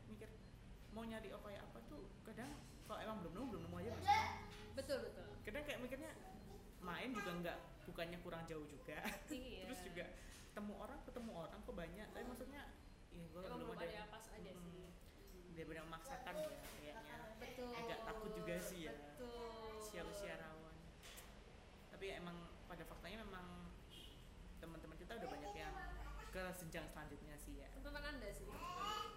mau 0.93 1.05
nyari 1.09 1.29
apa 1.33 1.49
ya 1.49 1.61
apa 1.65 1.79
tuh 1.89 2.05
kadang 2.29 2.53
kalau 2.85 2.99
emang 3.01 3.17
belum 3.25 3.33
nemu 3.33 3.47
belum 3.49 3.63
nemu 3.69 3.77
aja 3.81 3.91
sih? 3.97 4.09
Betul, 4.77 4.99
betul. 5.09 5.25
Kadang 5.45 5.63
kayak 5.65 5.81
mikirnya 5.81 6.13
main 6.85 7.09
juga 7.17 7.31
nggak 7.41 7.59
bukannya 7.89 8.19
kurang 8.21 8.43
jauh 8.45 8.65
juga. 8.69 9.01
Iya. 9.33 9.65
Terus 9.73 9.81
juga 9.89 10.05
ketemu 10.53 10.73
orang 10.77 11.01
ketemu 11.09 11.31
orang 11.33 11.59
kok 11.65 11.77
banyak. 11.77 12.09
Tapi 12.13 12.25
maksudnya 12.29 12.63
ya 13.13 13.25
gue 13.29 13.41
belum 13.41 13.59
belum 13.65 13.73
ada 13.77 13.85
ada 13.85 13.95
yang 13.97 14.09
pas 14.13 14.25
aja 14.29 14.51
Mm, 14.53 14.61
sih. 14.61 14.89
Dia 15.53 15.65
benar 15.69 15.85
memaksakan 15.89 16.35
ya 16.37 16.49
kayaknya. 16.49 16.95
Betul. 17.41 17.73
Agak 17.73 17.99
takut 18.05 18.31
juga 18.37 18.57
sih 18.61 18.81
ya. 18.89 18.93
Betul. 18.93 19.41
Rawan 20.23 20.77
tapi 21.93 22.05
ya 22.09 22.19
emang 22.19 22.35
pada 22.67 22.83
faktanya 22.89 23.21
memang 23.23 23.69
teman-teman 24.59 24.97
kita 24.97 25.13
udah 25.21 25.29
banyak 25.29 25.53
yang 25.55 25.75
ke 26.33 26.43
jenjang 26.57 26.87
selanjutnya 26.89 27.37
sih 27.37 27.61
ya. 27.61 27.69
Teman 27.79 28.01
anda 28.03 28.29
sih 28.33 28.49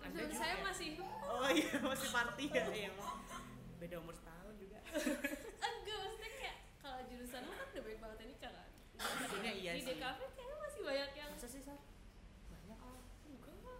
Anda 0.06 0.22
juga. 0.22 0.36
saya 0.36 0.56
masih 0.62 0.90
oh 1.24 1.50
iya 1.50 1.70
masih 1.82 2.08
party 2.10 2.46
ya 2.48 2.64
iya. 2.70 2.90
Emang 2.90 3.18
beda 3.78 3.96
umur 3.98 4.14
setahun 4.14 4.54
juga. 4.56 4.80
Enggak, 5.58 5.98
maksudnya 6.00 6.30
kayak 6.32 6.58
Kalau 6.78 7.00
jurusan 7.06 7.42
lu 7.42 7.52
kan 7.52 7.68
udah 7.68 7.82
banyak 7.82 8.00
banget 8.00 8.18
yang 8.18 8.30
nikah 8.32 8.52
kan 8.52 8.70
Sebenarnya 8.96 9.54
iya 9.54 9.72
Di 9.74 9.82
sih. 9.82 9.94
DKV 9.94 10.20
kayaknya 10.30 10.56
masih 10.60 10.82
banyak 10.82 11.12
yang 11.14 11.30
masa 11.30 11.48
sih 11.48 11.62
Sar? 11.62 11.80
banyak. 12.48 12.80
Enggak. 13.26 13.80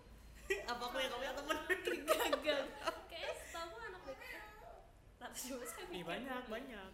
Apa 0.68 0.84
aku 0.84 0.98
yang 0.98 1.12
kamu 1.12 1.24
yang 1.24 1.36
temen 1.36 1.58
gagal 2.06 2.60
kayaknya 3.06 3.34
setahu 3.40 3.76
anak 3.80 4.02
BK 4.04 4.24
rata 5.16 5.28
juga 5.40 5.66
saya 5.66 5.86
mikir 5.88 6.06
banyak 6.06 6.44
banyak. 6.48 6.90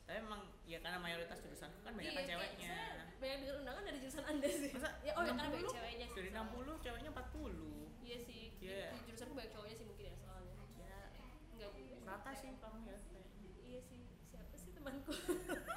Tapi 0.00 0.16
emang 0.16 0.40
ya 0.64 0.78
karena 0.78 0.98
mayoritas 0.98 1.36
jurusan 1.38 1.68
kan 1.78 1.92
banyak 1.92 2.06
Iya, 2.06 2.14
kan 2.14 2.22
kayak 2.22 2.30
ceweknya. 2.30 2.68
saya 2.70 2.97
banyak 3.18 3.36
dengar 3.40 3.56
undangan 3.58 3.82
dari 3.82 3.98
jurusan 3.98 4.24
anda 4.24 4.48
sih 4.48 4.70
Masa 4.70 4.90
ya 5.00 5.12
oh 5.12 5.22
ya 5.22 5.30
karena 5.30 5.42
60? 5.44 5.54
banyak 5.54 5.70
ceweknya 5.70 6.06
sih 6.06 6.16
dari 6.16 6.30
soalnya. 6.30 6.54
60 6.72 6.84
ceweknya 6.84 7.10
40 7.10 8.02
iya 8.02 8.18
sih 8.18 8.42
Iya. 8.58 8.86
di 8.90 9.00
jurusan 9.04 9.28
banyak 9.32 9.50
cowoknya 9.50 9.74
sih 9.74 9.86
mungkin 9.86 10.04
ya 10.04 10.14
soalnya 10.16 10.56
ya 10.76 10.98
enggak 11.52 11.70
juga 11.74 11.94
sih. 11.94 12.04
rata 12.04 12.30
sih 12.32 12.48
kamu 12.54 12.78
ya 12.84 12.96
iya 13.64 13.80
sih 13.80 14.00
siapa 14.24 14.54
sih 14.54 14.70
temanku 14.72 15.12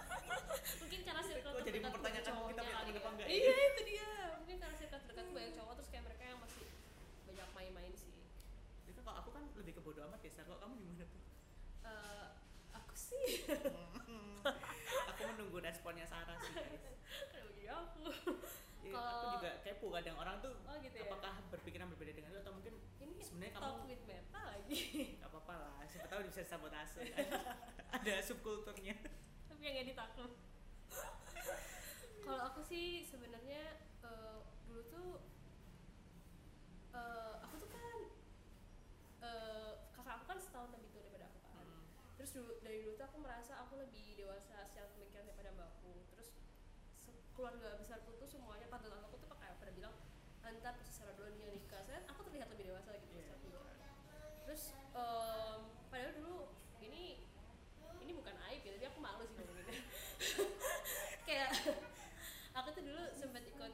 mungkin 0.82 1.00
karena 1.02 1.22
circle 1.22 1.52
Kok 1.52 1.60
jadi 1.60 1.70
terdekat 1.72 1.86
mempertanyakan 1.88 2.24
cowoknya 2.28 2.50
kita 2.52 2.62
punya 2.62 2.76
kali 2.76 2.82
teman 2.82 2.92
ya. 2.92 3.00
apa 3.00 3.10
enggak 3.12 3.28
ya? 3.28 3.34
iya 3.34 3.56
itu 3.68 3.82
dia 3.86 4.08
mungkin 4.36 4.56
karena 4.58 4.76
circle 4.76 5.00
terdekat 5.02 5.26
banyak 5.32 5.52
cowok 5.54 5.74
terus 5.76 5.90
kayak 5.90 6.04
mereka 6.06 6.24
yang 6.26 6.40
masih 6.40 6.66
banyak 7.24 7.48
main-main 7.52 7.94
sih 7.94 8.14
itu 8.86 9.00
kalau 9.00 9.18
aku 9.18 9.30
kan 9.32 9.44
lebih 9.56 9.74
ke 9.74 9.82
bodo 9.82 10.00
amat 10.04 10.20
ya 10.20 10.32
Sar. 10.32 10.46
kalau 10.46 10.60
kamu 10.60 10.74
gimana 10.80 11.06
tuh 11.08 11.22
Eh, 11.82 12.28
aku 12.72 12.94
sih 12.94 13.42
aku 15.10 15.22
menunggu 15.28 15.58
responnya 15.60 16.06
Sarah 16.06 16.38
sih 16.40 16.54
guys 16.54 17.01
Ya, 18.82 18.90
Kalau- 18.92 19.14
aku 19.14 19.28
juga 19.38 19.52
kepo 19.62 19.88
kadang 19.90 20.18
orang 20.18 20.42
tuh 20.42 20.58
oh 20.58 20.76
gitu 20.76 20.96
ya? 20.98 21.06
apakah 21.06 21.34
berpikiran 21.48 21.86
berbeda 21.88 22.12
dengan 22.12 22.34
itu 22.34 22.42
atau 22.42 22.50
mungkin 22.52 22.74
ini 22.98 23.22
sebenarnya 23.22 23.54
talk 23.54 23.62
kamu 23.64 23.82
with 23.88 24.04
meta 24.04 24.42
lagi. 24.42 24.80
Gak 25.22 25.30
apa-apa 25.30 25.54
lah 25.56 25.74
siapa 25.86 26.08
tahu 26.08 26.22
bisa 26.26 26.42
sabotase. 26.42 27.02
Ada 27.96 28.14
subkulturnya. 28.22 28.98
Tapi 29.46 29.62
yang 29.62 29.76
gak 29.78 29.88
ditakut 29.88 30.32
kalau 32.22 32.42
aku 32.48 32.62
sih 32.62 33.04
sebenarnya 33.04 33.62
eh, 34.02 34.38
dulu 34.66 34.82
tuh 34.88 35.10
eh, 36.92 37.34
aku 37.40 37.56
tuh 37.60 37.70
kan 37.70 37.98
eh, 39.22 39.72
kakak 39.92 40.14
aku 40.16 40.26
kan 40.26 40.40
setahun 40.40 40.70
lebih 40.72 40.90
tua 40.90 41.02
daripada 41.04 41.26
aku 41.28 41.40
kan. 41.44 41.54
Hmm. 41.60 41.82
terus 42.16 42.32
dulu 42.34 42.52
dari 42.62 42.80
dulu 42.82 42.94
tuh 42.96 43.06
aku 43.06 43.18
merasa 43.20 43.54
aku 43.58 43.74
lebih 43.78 44.16
dewasa 44.16 44.66
secara 44.66 44.90
pemikiran 44.92 45.24
daripada 45.28 45.52
se- 45.54 45.81
keluarga 47.42 47.74
besarku 47.74 48.14
tuh 48.22 48.30
semuanya 48.30 48.70
tante-tante 48.70 49.02
aku 49.02 49.18
tuh 49.18 49.34
kayak 49.34 49.58
pada 49.58 49.74
bilang 49.74 49.98
antar 50.46 50.78
Sarah 50.86 51.18
dulu 51.18 51.34
nikah 51.42 51.82
saya 51.82 52.06
aku 52.06 52.22
terlihat 52.30 52.54
lebih 52.54 52.70
dewasa 52.70 52.94
gitu 53.02 53.18
Iya. 53.18 53.34
secara 53.34 53.38
pemikiran 53.42 53.74
terus 54.46 54.64
em, 54.94 55.60
padahal 55.90 56.14
dulu 56.22 56.38
ini 56.86 57.26
ini 58.06 58.12
bukan 58.14 58.36
aib 58.46 58.62
ya 58.62 58.78
tapi 58.78 58.86
aku 58.94 59.00
malu 59.02 59.26
sih 59.26 59.42
ngomonginnya 59.42 59.74
kayak 61.26 61.50
aku 62.54 62.68
tuh 62.78 62.84
dulu 62.86 63.10
sempat 63.10 63.42
ikut 63.42 63.74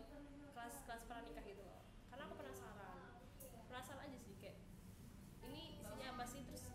kelas 0.55 0.75
kelas 0.87 1.03
pranikah 1.03 1.43
gitu 1.43 1.59
loh 1.59 1.83
karena 2.07 2.23
aku 2.23 2.39
penasaran 2.39 3.19
penasaran 3.67 3.99
aja 3.99 4.15
sih 4.23 4.35
kayak 4.39 4.63
ini 5.43 5.83
isinya 5.83 6.15
apa 6.15 6.23
sih 6.23 6.39
terus 6.47 6.71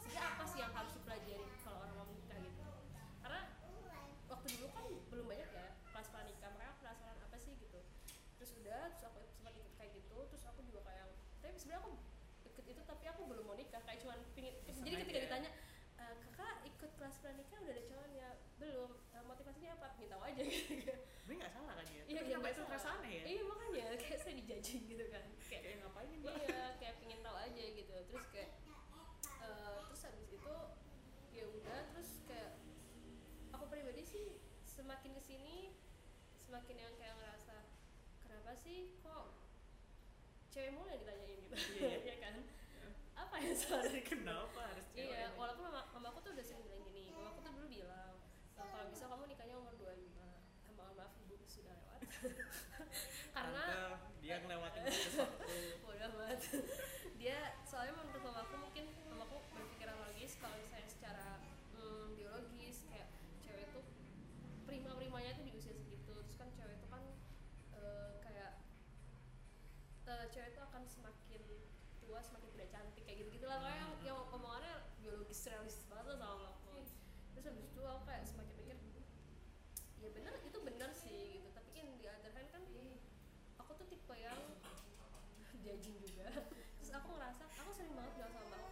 isinya 0.00 0.22
apa 0.24 0.44
sih 0.48 0.64
yang 0.64 0.72
harus 0.72 0.92
dipelajari 0.96 1.44
kalau 1.60 1.84
orang 1.84 2.00
mau 2.00 2.08
menikah 2.08 2.40
gitu 2.40 2.64
karena 3.20 3.40
waktu 4.32 4.46
dulu 4.56 4.68
kan 4.72 4.84
belum 5.12 5.26
banyak 5.28 5.50
ya 5.52 5.68
kelas 5.88 6.14
pranikah 6.14 6.48
makanya 6.54 6.70
aku 6.70 6.78
penasaran 6.86 7.18
apa 7.18 7.36
sih 7.42 7.52
gitu 7.58 7.80
terus 8.38 8.50
udah 8.62 8.94
terus 8.94 9.04
aku 9.10 9.18
sempat 9.34 9.50
ikut 9.58 9.72
kayak 9.74 9.90
gitu 9.98 10.14
terus 10.30 10.44
aku 10.46 10.62
juga 10.62 10.86
kayak 10.86 11.10
tapi 11.42 11.58
sebenarnya 11.58 11.82
aku 11.82 11.92
ikut 12.46 12.64
itu 12.70 12.77
tapi 12.88 13.04
aku 13.04 13.28
belum 13.28 13.44
mau 13.44 13.52
nikah 13.52 13.84
kayak 13.84 14.00
cuman 14.00 14.18
pingin 14.32 14.56
jadi 14.64 14.96
ketika 15.04 15.18
aja. 15.20 15.26
ditanya 15.28 15.50
"E, 15.94 16.04
kakak 16.24 16.56
ikut 16.64 16.90
kelas 16.96 17.16
pranikah 17.20 17.58
udah 17.60 17.72
ada 17.76 17.84
cowoknya 17.84 18.28
belum. 18.56 18.90
"E, 19.12 19.16
motivasinya 19.22 19.70
apa? 19.76 19.86
Pengen 19.94 20.08
tahu 20.08 20.22
aja. 20.24 20.40
Gitu 20.48 20.94
tapi 21.28 21.32
nggak 21.36 21.52
salah 21.52 21.72
kan 21.76 21.84
ya? 21.84 22.02
Iya 22.08 22.20
kenapa 22.24 22.40
nggak 22.40 22.48
itu 22.48 22.56
salah. 22.56 22.70
terasa 22.72 22.88
aneh 22.96 23.12
ya? 23.12 23.24
Iya 23.28 23.42
makanya 23.44 23.84
kayak 24.00 24.18
saya 24.24 24.34
dijajing 24.40 24.82
gitu 24.88 25.04
kan. 25.12 25.24
Kayak 25.44 25.60
kayak 25.60 25.76
ngapain 25.84 26.10
mbak 26.16 26.34
iya 26.40 26.62
kayak 26.80 26.94
pengen 27.04 27.20
tahu 27.20 27.36
aja 27.36 27.64
gitu. 27.68 27.94
Terus 28.08 28.24
kayak 28.32 28.50
eh, 29.44 29.78
terus 29.84 30.00
habis 30.08 30.30
itu 30.32 30.54
ya 31.28 31.44
udah 31.44 31.78
terus 31.92 32.10
kayak 32.24 32.50
aku 33.52 33.64
pribadi 33.68 34.02
sih 34.02 34.40
semakin 34.64 35.12
ke 35.12 35.20
sini 35.20 35.76
semakin 36.40 36.76
yang 36.80 36.94
kayak 36.96 37.12
ngerasa 37.20 37.56
kenapa 38.24 38.56
sih 38.56 38.96
kok 39.04 39.36
cewek 40.48 40.72
mulu 40.72 40.88
yang 40.88 41.00
ditanyain 41.04 41.38
gitu? 41.44 41.54
Iya, 41.76 41.76
iya. 41.76 41.98
Iya 42.08 42.14
kan 42.24 42.34
salah 43.54 43.84
dari 43.90 44.02
kenapa 44.02 44.60
harus 44.68 44.86
cewek 44.90 45.08
Iya, 45.08 45.26
walaupun 45.34 45.64
mama, 45.64 45.82
mamaku 45.92 46.18
tuh 46.20 46.30
udah 46.34 46.44
sering 46.44 46.62
bilang 46.64 46.82
gini, 46.84 47.10
mamaku 47.10 47.38
tuh 47.40 47.52
dulu 47.52 47.66
bilang 47.68 48.12
"E, 48.54 48.60
kalau 48.60 48.86
bisa 48.90 49.04
kamu 49.06 49.22
nikahnya 49.26 49.54
umur 49.56 49.74
25 49.74 50.26
Eh, 50.66 50.72
Mohon 50.74 50.94
maaf 50.98 51.12
ibu 51.18 51.34
sudah 51.46 51.74
lewat. 51.74 52.00
Karena 53.36 53.62
Tante, 53.64 54.18
dia 54.18 54.36
ngelewatin 54.42 54.82
sesuatu 54.86 55.44
bodo 55.82 56.06
amat. 56.14 56.40
Dia 57.14 57.38
soalnya 57.62 57.94
menurut 57.96 58.22
mamaku 58.22 58.54
mungkin 58.58 58.84
mamaku 59.06 59.36
berpikiran 59.52 59.96
logis 60.02 60.32
kalau 60.38 60.54
misalnya 60.58 60.86
secara 60.86 61.28
mm, 61.74 62.14
biologis 62.14 62.86
kayak 62.86 63.08
cewek 63.40 63.66
tuh 63.70 63.84
prima 64.64 64.92
primanya 64.94 65.34
tuh 65.34 65.44
di 65.44 65.52
usia 65.54 65.74
segitu. 65.74 66.10
Terus 66.14 66.34
kan 66.36 66.48
cewek 66.52 66.78
itu 66.78 66.86
kan 66.86 67.02
eh, 67.74 68.12
kayak 68.20 68.52
eh, 70.06 70.24
cewek 70.30 70.48
itu 70.52 70.60
akan 70.60 70.82
semakin 70.86 71.17
cantik 72.70 73.02
kayak 73.04 73.24
gitu 73.24 73.30
gitulah 73.40 73.58
pokoknya 73.60 73.78
yang, 73.80 73.92
yang 74.04 74.18
omongannya 74.32 74.74
biologis 75.00 75.40
realistis 75.48 75.86
banget 75.88 76.14
lah 76.14 76.16
sama 76.20 76.34
mamaku 76.36 76.76
terus 77.34 77.44
habis 77.48 77.64
itu 77.64 77.80
aku 77.82 78.02
kayak 78.06 78.24
semakin 78.26 78.54
mikir 78.58 78.76
ya 79.98 80.08
bener 80.14 80.34
itu 80.46 80.58
bener 80.62 80.90
sih 80.94 81.38
gitu. 81.38 81.48
Tapi 81.54 81.70
in 81.74 81.88
the 81.98 82.08
other 82.08 82.30
hand 82.34 82.48
kan 82.54 82.62
aku 83.58 83.70
tuh 83.78 83.86
tipe 83.90 84.14
yang 84.14 84.38
judging 85.64 85.96
juga. 86.00 86.30
Terus 86.78 86.90
aku 86.94 87.08
ngerasa 87.18 87.44
aku 87.58 87.70
sering 87.74 87.92
banget 87.92 88.12
bilang 88.16 88.32
sama 88.32 88.46
mbak 88.48 88.67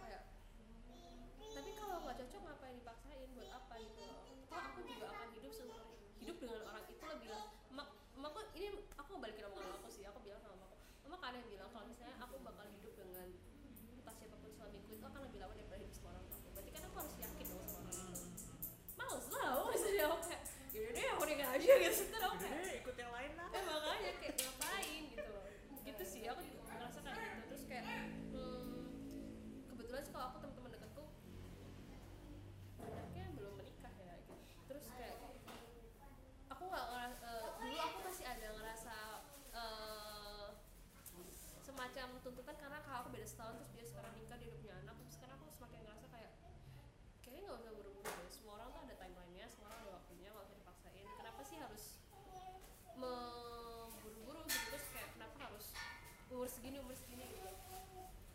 umur 56.47 56.55
segini 56.55 56.79
umur 56.79 56.95
segini. 56.95 57.27
Gitu 57.27 57.43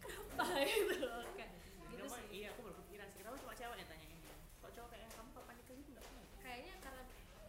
kenapa 0.05 0.45
gitu 0.61 0.95
loh? 1.01 1.25
Kayak 1.33 1.49
gitu 1.57 1.97
Kenapa- 1.97 2.21
sih. 2.21 2.29
iya 2.29 2.49
aku 2.53 2.61
baru 2.61 2.75
kepikiran 2.77 3.09
sih. 3.09 3.19
Kenapa 3.25 3.37
cuma 3.41 3.55
cewek 3.57 3.77
yang 3.81 3.89
tanya 3.89 4.05
ini? 4.05 4.21
Kok 4.61 4.71
cowok 4.77 4.89
kayak 4.93 5.09
kamu 5.17 5.31
kapan 5.33 5.55
nikah 5.57 5.75
gitu? 5.81 5.91
Nggak 5.97 6.05
pernah 6.05 6.25
kayaknya 6.45 6.75
karena 6.85 7.03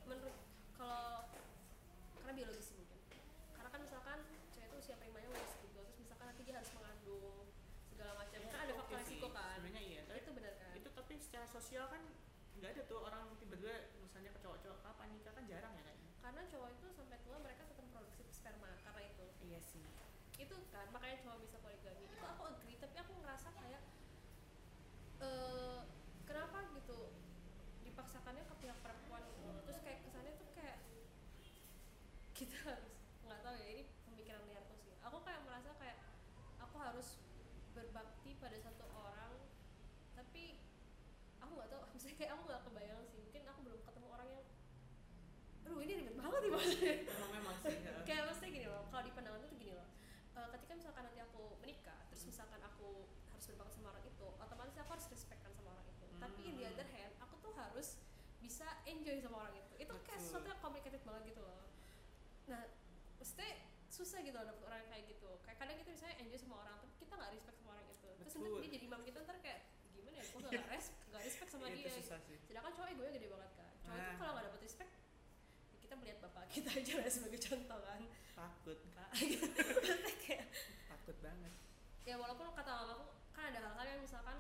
menurut 0.08 0.36
kalau 0.80 1.08
karena 2.16 2.32
biologis 2.32 2.64
sih 2.72 2.76
mungkin. 2.80 3.00
Karena 3.52 3.70
kan 3.76 3.80
misalkan 3.84 4.18
cewek 4.56 4.68
itu 4.72 4.76
usia 4.80 4.96
primanya 4.96 5.28
udah 5.36 5.44
segitu 5.52 5.80
terus 5.84 5.98
misalkan 6.00 6.26
nanti 6.32 6.42
dia 6.48 6.56
harus 6.56 6.72
mengandung 6.72 7.36
segala 7.92 8.12
macam. 8.16 8.38
Kan 8.48 8.60
ada 8.64 8.72
Oke 8.72 8.80
faktor 8.80 9.00
sih, 9.04 9.20
resiko 9.20 9.28
kan? 9.36 9.56
Sebenarnya 9.60 9.82
iya 9.84 10.02
tapi 10.08 10.18
itu 10.24 10.32
benar 10.32 10.54
kan? 10.56 10.72
itu 10.80 10.90
tapi 10.96 11.14
secara 11.20 11.46
sosial 11.52 11.86
kan 11.92 12.02
nggak 12.56 12.72
ada 12.72 12.82
tuh 12.88 13.00
orang 13.04 13.36
tiba-tiba 13.36 13.76
misalnya 14.00 14.32
ke 14.32 14.40
cowok-cowok 14.40 14.80
kapan 14.80 15.08
nikah? 15.12 15.36
Kan 15.36 15.44
jarang 15.44 15.76
ya 15.76 15.84
kayaknya. 15.84 16.08
Karena 16.24 16.42
cowok 16.48 16.70
itu 16.72 16.88
sampai 16.96 17.20
tua 17.20 17.36
mereka 17.44 17.68
tetap 17.68 17.84
produksi 17.92 18.24
sperma 18.32 18.72
karena 18.80 19.02
itu. 19.04 19.28
Iya 19.44 19.60
sih 19.60 19.84
itu 20.42 20.56
kan 20.74 20.86
makanya 20.90 21.18
cowok 21.22 21.40
bisa 21.46 21.58
poligami. 21.62 22.06
Itu 22.10 22.26
aku 22.26 22.42
agree 22.50 22.78
tapi 22.82 22.96
aku 22.98 23.12
ngerasa 23.22 23.50
kayak 23.54 23.82
eh 25.22 25.80
kenapa 26.26 26.58
gitu 26.74 27.00
dipaksakannya 27.86 28.44
ke 28.48 28.56
pihak 28.64 28.78
perempuan 28.82 29.22
gitu. 29.30 29.50
Terus 29.70 29.80
kayak 29.86 30.00
kesannya 30.08 30.34
tuh 30.40 30.50
kayak 30.58 30.78
kita 32.34 32.58
harus 32.66 32.92
nggak 33.24 33.40
tahu 33.46 33.56
ya 33.62 33.68
ini 33.78 33.84
pemikiran 34.10 34.42
liarku 34.50 34.76
sih. 34.82 34.94
Aku 35.06 35.18
kayak 35.22 35.42
merasa 35.46 35.70
kayak 35.78 35.98
aku 36.58 36.76
harus 36.82 37.08
berbakti 37.74 38.38
pada 38.38 38.58
satu 38.58 38.86
orang 38.94 39.34
tapi 40.18 40.58
aku 41.42 41.52
nggak 41.58 41.70
tahu 41.70 41.82
misalnya 41.94 42.18
kayak 42.18 42.32
aku 42.34 42.42
nggak 42.50 42.62
kebayang 42.66 43.02
sih. 43.06 43.20
Mungkin 43.22 43.42
aku 43.46 43.60
belum 43.62 43.80
ketemu 43.86 44.08
orang 44.10 44.30
yang 44.34 44.46
aduh 45.64 45.80
ini 45.80 45.94
ribet 45.96 46.16
banget 46.20 46.40
nih 46.44 46.52
maksudnya 46.52 46.96
memang 47.08 47.32
memang 47.40 47.56
sih 47.64 47.72
ya. 47.72 47.96
kayak 48.04 48.24
maksudnya 48.28 48.52
gini 48.52 48.68
loh 48.68 48.84
kalau 48.92 49.04
di 49.08 49.12
pandangan 49.16 49.48
tuh 49.48 49.56
gini 49.56 49.72
loh 49.72 49.88
Eh, 50.34 50.48
ketika 50.58 50.74
misalkan 50.74 51.06
nanti 51.06 51.22
aku 51.22 51.62
menikah 51.62 52.00
terus 52.10 52.26
misalkan 52.26 52.58
aku 52.66 53.06
harus 53.44 53.52
berbakti 53.52 53.76
sama 53.76 53.92
orang 53.92 54.06
itu. 54.08 54.28
Otomatis 54.40 54.76
aku 54.80 54.92
harus 54.96 55.08
respectkan 55.12 55.52
sama 55.52 55.70
orang 55.76 55.84
itu. 55.86 56.06
Tapi 56.16 56.42
in 56.42 56.56
the 56.56 56.64
Hmm. 56.64 56.72
other 56.72 56.88
hand 56.90 57.12
aku 57.20 57.36
tuh 57.38 57.52
harus 57.54 57.88
bisa 58.40 58.64
enjoy 58.86 59.20
sama 59.20 59.38
orang 59.44 59.56
itu. 59.60 59.74
Itu 59.78 59.94
kayak 60.00 60.20
sesuatu 60.24 60.48
yang 60.48 60.60
complicated 60.60 61.04
banget 61.04 61.36
gitu 61.36 61.42
loh. 61.44 61.60
Nah 62.48 62.64
maksudnya 63.20 63.52
susah 63.92 64.20
gitu 64.20 64.32
loh 64.32 64.48
dapet 64.48 64.64
orang 64.64 64.80
yang 64.80 64.90
kayak 64.90 65.06
gitu. 65.12 65.30
Kayak 65.44 65.58
kadang 65.60 65.76
kita 65.76 65.90
misalnya 65.92 66.16
enjoy 66.18 66.40
sama 66.40 66.56
orang 66.58 66.76
tapi 66.80 66.94
kita 66.98 67.14
nggak 67.14 67.32
respect 67.36 67.56
sama 67.60 67.70
orang 67.76 67.86
itu. 67.86 68.08
Terus 68.16 68.32
nanti 68.34 68.50
dia 68.56 68.72
jadi 68.72 68.86
imam 68.88 69.02
kita 69.04 69.18
ntar 69.22 69.38
kayak 69.44 69.60
gimana 69.92 70.16
ya 70.16 70.24
gue 70.24 70.40
nggak 70.48 70.68
res 70.72 70.86
nggak 71.12 71.22
respect 71.22 71.50
sama 71.52 71.66
dia. 71.68 71.84
itu 71.84 72.00
sedangkan 72.48 72.72
cowok 72.74 72.90
egonya 72.90 73.12
gede 73.14 73.28
banget 73.28 73.52
kan 73.54 73.70
cowok 73.78 73.92
itu 73.94 74.08
Nah. 74.08 74.16
kalau 74.18 74.32
nggak 74.34 74.46
dapet 74.48 74.62
respect 74.64 74.92
ya 75.68 75.78
kita 75.78 75.94
melihat 76.00 76.18
bapak 76.24 76.44
kita 76.48 76.70
aja 76.80 76.94
lah 76.96 77.12
sebagai 77.12 77.40
contoh 77.42 77.80
kan. 77.84 78.02
Takut 78.34 78.80
kak. 78.90 79.10
Kayak 80.24 80.48
takut 80.88 81.18
banget. 81.20 81.54
Ya 82.04 82.16
walaupun 82.18 82.48
kata 82.50 82.72
mamaku 82.74 83.13
kan 83.44 83.52
ada 83.52 83.60
hal-hal 83.60 83.86
yang 83.92 84.00
misalkan 84.00 84.38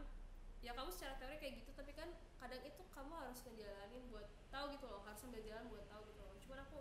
ya 0.63 0.71
kamu 0.71 0.87
secara 0.87 1.19
teori 1.19 1.35
kayak 1.35 1.59
gitu 1.59 1.75
tapi 1.75 1.91
kan 1.91 2.07
kadang 2.39 2.63
itu 2.63 2.81
kamu 2.87 3.11
harus 3.19 3.43
ngejalanin 3.43 4.07
buat 4.07 4.31
tahu 4.47 4.71
gitu 4.71 4.87
loh 4.87 5.03
harus 5.03 5.19
sambil 5.19 5.43
jalan 5.43 5.67
buat 5.67 5.83
tahu 5.91 6.07
gitu 6.07 6.23
loh. 6.23 6.35
Cuman 6.39 6.59
aku 6.63 6.79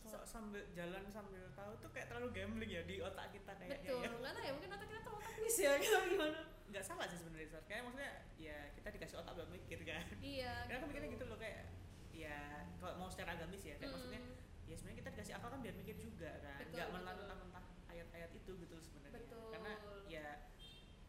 kalau 0.00 0.22
sambil 0.22 0.62
jalan 0.78 1.02
sambil 1.10 1.42
tahu 1.58 1.72
tuh 1.82 1.90
kayak 1.90 2.06
terlalu 2.06 2.30
gambling 2.30 2.70
ya 2.70 2.86
di 2.86 3.02
otak 3.02 3.34
kita 3.34 3.50
kayaknya 3.58 3.82
betul 3.82 3.98
ya 3.98 4.08
nggak 4.14 4.32
tahu 4.32 4.42
ya 4.46 4.52
mungkin 4.54 4.70
otak 4.78 4.86
kita 4.94 5.00
terlalu 5.02 5.20
teknis 5.26 5.56
ya 5.58 5.72
gitu 5.82 5.96
gimana? 6.06 6.40
Nggak 6.70 6.84
salah 6.86 7.06
sih 7.10 7.18
sebenarnya 7.18 7.48
Sar. 7.50 7.62
kayak 7.66 7.82
maksudnya 7.82 8.12
ya 8.38 8.58
kita 8.78 8.88
dikasih 8.94 9.16
otak 9.18 9.32
buat 9.34 9.48
mikir 9.50 9.78
kan. 9.82 10.06
Iya 10.22 10.54
karena 10.70 10.78
aku 10.78 10.86
mikirnya 10.94 11.10
gitu 11.18 11.24
loh 11.26 11.38
kayak 11.42 11.66
ya 12.14 12.38
kalau 12.78 12.94
mau 12.94 13.10
secara 13.10 13.34
agamis 13.34 13.66
ya 13.66 13.74
kayak 13.74 13.90
Hmm, 13.90 13.94
maksudnya 13.98 14.22
ya 14.70 14.74
sebenarnya 14.78 14.98
kita 15.02 15.10
dikasih 15.18 15.34
akal 15.34 15.48
kan 15.50 15.60
biar 15.66 15.74
mikir 15.74 15.98
juga 15.98 16.30
kan. 16.46 16.62
Nggak 16.62 16.88
betul. 16.94 17.49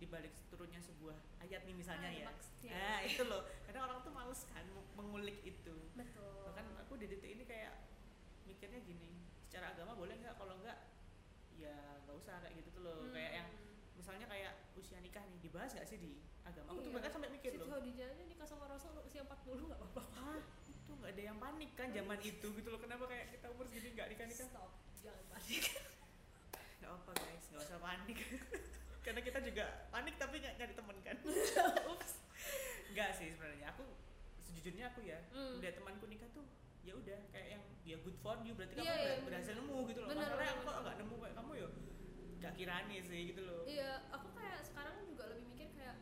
Dibalik 0.01 0.33
turunnya 0.49 0.81
sebuah 0.81 1.13
ayat 1.39 1.61
nih 1.61 1.75
misalnya 1.77 2.09
Ah, 2.09 2.17
ya. 2.17 2.25
maksudnya. 2.25 2.71
nah 2.73 2.99
itu 3.01 3.23
loh. 3.23 3.41
Kadang 3.63 3.83
orang 3.85 3.97
tuh 4.01 4.09
males 4.09 4.41
kan 4.49 4.65
mengulik 4.97 5.37
itu. 5.41 5.75
Betul. 5.93 6.41
Bahkan 6.49 6.65
aku 6.81 6.93
di 6.97 7.05
titik 7.05 7.29
ini 7.31 7.43
kayak 7.45 7.77
mikirnya 8.43 8.81
gini 8.81 9.13
secara 9.45 9.71
agama 9.71 9.93
boleh 9.93 10.17
nggak? 10.17 10.33
Kalau 10.35 10.57
nggak 10.57 10.77
ya 11.53 11.77
nggak 12.01 12.15
usah 12.17 12.41
kayak 12.41 12.57
gitu 12.57 12.69
tuh 12.73 12.81
loh. 12.81 12.97
Hmm. 13.05 13.13
kayak 13.13 13.31
yang 13.37 13.49
misalnya 13.93 14.25
kayak 14.25 14.53
usia 14.73 14.97
nikah 14.97 15.21
nih 15.21 15.37
dibahas 15.39 15.69
nggak 15.71 15.85
sih 15.85 15.97
di 15.97 16.11
agama? 16.41 16.73
Aku 16.73 16.79
tuh 16.79 16.89
Iya. 16.89 16.95
bahkan 16.97 17.11
sampai 17.13 17.29
mikir 17.29 17.51
loh. 17.55 17.69
Khadijah 17.69 18.07
aja 18.09 18.23
nikah 18.25 18.47
sama 18.49 18.65
Rasul 18.65 18.97
usia 19.05 19.21
40 19.21 19.69
nggak 19.69 19.79
apa-apa. 19.79 20.01
Ah 20.17 20.41
itu 20.65 20.91
nggak 20.91 21.11
ada 21.13 21.23
yang 21.23 21.37
panik 21.37 21.71
kan 21.77 21.87
zaman 21.91 22.17
itu 22.19 22.47
gitu 22.49 22.67
loh. 22.67 22.81
Kenapa 22.81 23.05
kayak 23.05 23.29
kita 23.31 23.45
umur 23.49 23.69
segini 23.69 23.93
nggak 23.93 24.09
nikah 24.09 24.25
nikah 24.25 24.47
stop. 24.49 24.71
Jangan 24.97 25.23
panik. 25.29 25.63
Nggak 26.77 26.91
apa 26.91 27.11
guys. 27.15 27.45
Nggak 27.47 27.61
usah 27.63 27.79
panik 27.79 28.17
karena 29.01 29.19
kita 29.19 29.39
juga 29.41 29.65
panik 29.89 30.15
tapi 30.15 30.37
nggak 30.37 30.55
nyari 30.55 30.73
temen 30.73 30.97
kan 30.99 31.17
ups. 31.91 32.11
Nggak 32.89 33.09
sih 33.13 33.27
sebenarnya. 33.29 33.67
Aku 33.71 33.83
sejujurnya 34.39 34.85
aku 34.87 35.01
ya 35.01 35.19
Hmm. 35.29 35.57
udah 35.57 35.71
temanku 35.71 36.05
nikah 36.05 36.29
tuh 36.29 36.45
ya 36.81 36.93
udah 36.93 37.19
kayak 37.29 37.47
yang 37.51 37.63
ya 37.81 37.97
good 37.97 38.17
for 38.17 38.37
you 38.39 38.53
berarti 38.53 38.73
Iya, 38.73 38.81
kamu 38.83 38.89
iya, 38.95 39.11
ber- 39.11 39.25
berhasil 39.27 39.53
nemu 39.53 39.77
gitu 39.87 39.99
loh. 39.99 40.09
Benar, 40.09 40.21
masalahnya 40.27 40.53
aku 40.55 40.61
nggak 40.81 40.95
nemu 40.97 41.15
kayak 41.17 41.35
kamu 41.35 41.51
ya 41.55 41.67
nggak 42.37 42.53
kirani 42.55 42.97
sih 42.99 43.21
gitu 43.27 43.41
loh. 43.41 43.61
Iya, 43.63 43.89
aku 44.09 44.27
kayak 44.31 44.59
sekarang 44.61 44.95
juga 45.03 45.23
lebih 45.27 45.45
mikir 45.47 45.67
kayak 45.71 45.95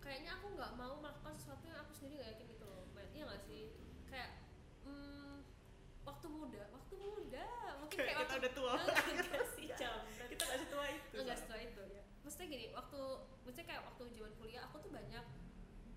kayaknya 0.00 0.30
aku 0.34 0.46
nggak 0.52 0.72
mau 0.74 0.94
melakukan 0.96 1.32
sesuatu 1.34 1.64
yang 1.64 1.78
aku 1.78 1.92
sendiri 1.92 2.14
nggak 2.18 2.30
yakin 2.30 2.46
gitu 2.50 2.64
loh, 2.64 2.82
Matt. 2.90 3.08
Iya 3.10 3.22
nggak 3.24 3.42
sih? 3.42 3.62
Kayak 4.04 4.30
hmm, 4.82 5.36
waktu 6.02 6.26
muda, 6.28 6.62
waktu 6.70 6.94
muda, 6.98 7.46
mungkin 7.78 7.96
kayak 7.96 8.08
kayak 8.10 8.18
kita 8.18 8.26
waktu 8.26 8.40
udah 8.40 8.52
tua 8.52 8.72
enggak 9.12 9.44
sih 9.50 9.66
jam 9.70 10.00
kita 10.26 10.42
nggak 10.42 10.60
setua 10.60 10.84
itu 10.90 11.16
enggak. 11.16 11.36
setelah 11.36 11.60
itu 11.62 11.82
ya. 11.86 12.02
Maksudnya 12.20 12.43
gini, 12.54 12.70
waktu 12.70 13.00
maksudnya 13.42 13.66
kayak 13.66 13.82
waktu 13.82 14.02
zaman 14.14 14.32
kuliah 14.38 14.62
aku 14.70 14.78
tuh 14.78 14.90
banyak 14.94 15.24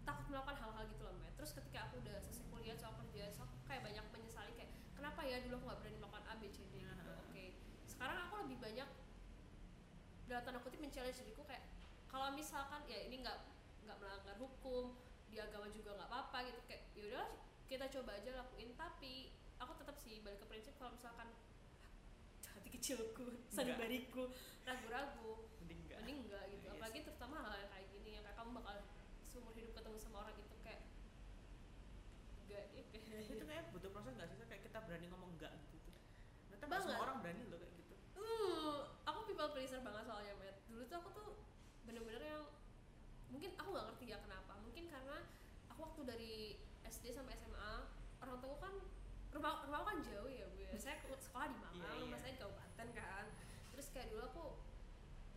takut 0.01 0.25
melakukan 0.33 0.57
hal-hal 0.57 0.83
gitu 0.89 1.03
loh, 1.05 1.13
Matt. 1.21 1.37
Terus 1.37 1.51
ketika 1.53 1.85
aku 1.85 2.01
udah 2.01 2.17
selesai 2.17 2.45
kuliah, 2.49 2.73
soal 2.73 2.97
kerja, 2.97 3.29
so 3.29 3.45
aku 3.45 3.55
kayak 3.69 3.85
banyak 3.85 4.01
menyesali 4.09 4.51
kayak 4.57 4.71
kenapa 4.97 5.21
ya 5.21 5.37
dulu 5.45 5.61
aku 5.61 5.65
nggak 5.69 5.79
berani 5.85 5.97
melakukan 6.01 6.23
A, 6.25 6.33
B, 6.41 6.43
C, 6.49 6.57
D? 6.73 6.81
Gitu. 6.81 7.11
Oke, 7.29 7.45
sekarang 7.85 8.17
aku 8.25 8.33
lebih 8.47 8.57
banyak 8.57 8.89
dalam 10.27 10.43
tanda 10.43 10.59
kutip 10.59 10.79
men-challenge 10.81 11.23
diriku 11.23 11.45
kayak 11.47 11.63
kalau 12.11 12.35
misalkan 12.35 12.83
ya 12.89 12.99
ini 13.05 13.23
nggak 13.23 13.37
nggak 13.87 13.97
melanggar 14.03 14.35
hukum 14.35 14.97
di 15.31 15.39
agama 15.39 15.71
juga 15.71 15.95
nggak 15.95 16.09
apa-apa 16.09 16.37
gitu 16.51 16.59
kayak 16.67 16.83
yaudah 16.97 17.27
kita 17.67 17.85
coba 17.91 18.17
aja 18.17 18.31
lakuin. 18.33 18.73
Tapi 18.73 19.31
aku 19.61 19.71
tetap 19.77 19.95
sih 19.99 20.23
balik 20.23 20.41
ke 20.41 20.47
prinsip 20.49 20.73
kalau 20.79 20.95
misalkan 20.95 21.29
hati 22.57 22.69
kecilku 22.73 23.37
sanubariku 23.53 24.33
ragu-ragu 24.65 25.45
mending 25.61 25.79
enggak 25.85 25.99
mending 26.01 26.19
enggak 26.25 26.43
gitu 26.49 26.63
Iya 26.65 26.71
apalagi 26.77 26.99
terutama 27.05 27.35
hal 27.45 27.53
yang 27.61 27.69
kayak 27.69 27.87
gini 27.93 28.09
yang 28.17 28.23
kayak 28.25 28.37
kamu 28.37 28.49
bakal 28.61 28.75
seumur 29.29 29.53
hidup 29.53 29.76
ketemu 29.87 30.03
sama 30.03 30.17
orang 30.19 30.35
itu 30.35 30.55
kayak 30.59 30.81
enggak 32.43 32.63
kayak 32.75 33.23
itu 33.39 33.45
kayak 33.47 33.63
butuh 33.71 33.89
proses 33.89 34.11
nggak 34.13 34.27
sih 34.27 34.35
kayak 34.43 34.61
kita 34.61 34.79
berani 34.83 35.07
ngomong 35.07 35.31
enggak 35.31 35.55
gitu 35.71 35.91
ternyata 36.43 36.65
Banget. 36.67 36.83
semua 36.91 36.99
orang 37.01 37.17
berani 37.23 37.43
loh 37.47 37.55
kayak 37.57 37.71
gitu 37.73 37.95
Hmm, 38.17 38.75
aku 39.05 39.19
people 39.23 39.53
pleaser 39.53 39.79
banget 39.79 40.03
soalnya. 40.03 40.33
Dulu 40.67 40.83
tuh 40.83 40.97
aku 40.97 41.09
tuh 41.13 41.29
bener-bener 41.85 42.19
yang 42.19 42.43
mungkin 43.29 43.53
aku 43.55 43.69
nggak 43.69 43.85
ngerti 43.87 44.05
ya 44.09 44.17
kenapa. 44.19 44.57
Mungkin 44.59 44.83
karena 44.89 45.17
aku 45.69 45.79
waktu 45.85 46.01
dari 46.03 46.33
SD 46.83 47.13
sampai 47.13 47.37
SMA 47.37 47.71
orang 48.19 48.41
tua 48.41 48.57
kan 48.57 48.73
rumah 49.31 49.63
rumah 49.63 49.77
aku 49.79 49.87
kan 49.87 49.99
jauh 50.03 50.27
ya 50.27 50.43
bu 50.49 50.57
ya. 50.59 50.73
Saya 50.75 50.97
ke- 50.99 51.21
sekolah 51.21 51.47
di 51.47 51.57
Malang, 51.61 51.77
Iya, 51.77 52.03
rumah 52.03 52.17
iya. 52.17 52.19
saya 52.19 52.31
di 52.33 52.39
Kabupaten 52.41 52.87
kan. 52.91 53.25
Terus 53.71 53.87
kayak 53.93 54.07
dulu 54.11 54.21
aku 54.25 54.43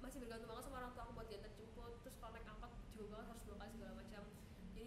masih 0.01 0.18
bergantung 0.18 0.48
banget 0.51 0.64
sama 0.64 0.76
orang 0.80 0.90
tua 0.90 1.03
aku 1.05 1.12
buat 1.14 1.28
diantar 1.28 1.53
jemput. 1.55 1.92
Terus 2.03 2.16
kalau 2.16 2.32
naik 2.32 2.48
angkot 2.48 2.72
jauh 2.96 3.09
banget 3.09 3.26
harus 3.28 3.42
dua 3.44 3.57
kali 3.57 3.70
segala 3.70 3.92
macam. 3.94 4.22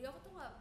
Jadi 0.03 0.11
aku 0.11 0.19
tuh 0.19 0.35
nggak 0.35 0.53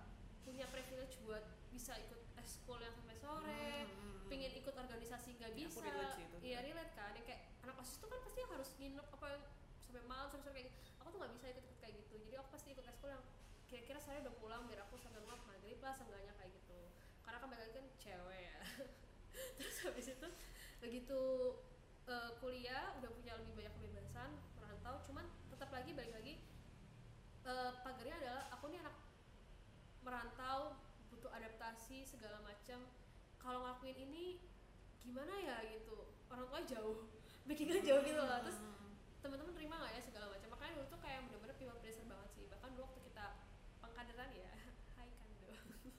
punya 0.46 0.66
privilege 0.70 1.18
buat 1.20 1.42
bisa 1.68 1.98
ikut 1.98 2.20
eskul 2.38 2.78
yang 2.78 2.94
sampai 2.94 3.18
sore 3.18 3.50
Hmm, 3.82 3.90
hmm, 3.90 3.98
hmm. 4.22 4.28
pengen 4.30 4.54
ikut 4.54 4.70
organisasi 4.70 5.34
nggak 5.34 5.50
Ya, 5.50 5.56
bisa 5.58 5.82
aku 5.82 5.90
relate 5.90 6.14
sih 6.14 6.24
itu. 6.24 6.36
iya 6.46 6.58
relate 6.62 6.92
kan 6.94 7.10
yang 7.10 7.26
kayak 7.26 7.42
anak 7.60 7.74
osis 7.76 7.98
tuh 7.98 8.06
kan 8.06 8.22
pasti 8.22 8.38
harus 8.44 8.70
nginep 8.78 9.02
apa 9.08 9.26
sampai 9.82 10.02
malam 10.06 10.30
sampai 10.30 10.44
sore 10.46 10.54
kayak 10.54 10.70
gitu. 10.70 10.78
aku 10.94 11.08
tuh 11.10 11.18
nggak 11.18 11.32
bisa 11.34 11.44
ikut 11.50 11.64
ikut 11.64 11.78
kayak 11.80 11.94
gitu 11.98 12.14
jadi 12.22 12.34
aku 12.38 12.48
pasti 12.54 12.68
ikut 12.70 12.86
ekskul 12.86 13.10
yang 13.10 13.24
kira-kira 13.66 13.98
saya 13.98 14.16
udah 14.22 14.34
pulang 14.38 14.62
biar 14.70 14.80
aku 14.86 14.94
sampai 14.94 15.18
rumah 15.18 15.38
maghrib 15.42 15.78
lah 15.80 15.90
seenggaknya 15.90 16.32
kayak 16.38 16.50
gitu 16.54 16.78
karena 17.22 17.38
kan 17.42 17.48
balik 17.50 17.72
kan 17.72 17.86
cewek 17.98 18.40
ya 18.46 18.56
terus 19.58 19.76
habis 19.82 20.06
itu 20.06 20.28
begitu 20.78 21.20
eh, 22.06 22.30
kuliah 22.38 22.94
udah 23.02 23.10
punya 23.10 23.32
lebih 23.42 23.58
banyak 23.58 23.74
kebebasan 23.74 24.30
merantau 24.54 25.02
cuman 25.02 25.26
tetap 25.50 25.74
lagi 25.74 25.90
balik 25.90 26.14
lagi 26.14 26.34
eh, 27.42 27.70
pagarnya 27.82 28.16
adalah 28.22 28.42
aku 28.50 28.70
nih 28.70 28.78
anak 28.78 28.91
merantau 30.12 30.76
butuh 31.08 31.32
adaptasi 31.32 32.04
segala 32.04 32.36
macam. 32.44 32.84
Kalau 33.40 33.64
ngelakuin 33.64 33.96
ini 33.96 34.36
gimana 35.00 35.32
ya 35.40 35.64
gitu? 35.72 36.12
Orang 36.28 36.52
tua 36.52 36.60
jauh. 36.68 37.08
Bikinnya 37.48 37.80
jauh 37.80 38.04
gitu 38.04 38.20
loh. 38.20 38.44
Terus 38.44 38.60
teman-teman 39.24 39.56
terima 39.56 39.80
nggak 39.80 39.96
ya 39.96 40.02
segala 40.04 40.28
macam? 40.28 40.52
Makanya 40.52 40.72
dulu 40.76 40.86
tuh 40.92 41.00
kayak 41.00 41.24
bener-bener 41.32 41.56
people 41.56 41.80
pleaser 41.80 42.04
banget 42.04 42.28
sih. 42.36 42.44
Bahkan 42.52 42.68
dulu 42.76 42.84
waktu 42.92 43.00
kita 43.08 43.26
pengkaderan 43.80 44.30
ya 44.36 44.52
hai 45.00 45.08
kando. 45.16 45.48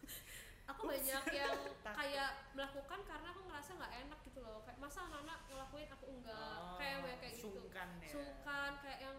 Aku 0.78 0.82
banyak 0.86 1.24
yang 1.34 1.58
kayak 1.84 2.32
melakukan 2.56 3.00
karena 3.04 3.28
aku 3.36 3.42
ngerasa 3.52 3.72
nggak 3.76 3.94
enak 4.08 4.20
gitu 4.24 4.40
loh. 4.40 4.64
Kayak 4.64 4.80
masa 4.80 5.04
anak-anak 5.10 5.40
ngelakuin 5.52 5.90
aku 5.92 6.06
enggak? 6.08 6.56
Oh, 6.64 6.80
kayak 6.80 6.98
banyak 7.04 7.20
kayak 7.20 7.34
gitu. 7.36 7.52
sungkan 7.52 7.90
ya. 8.00 8.12
Sungkan 8.16 8.72
kayak 8.80 9.00
yang 9.04 9.18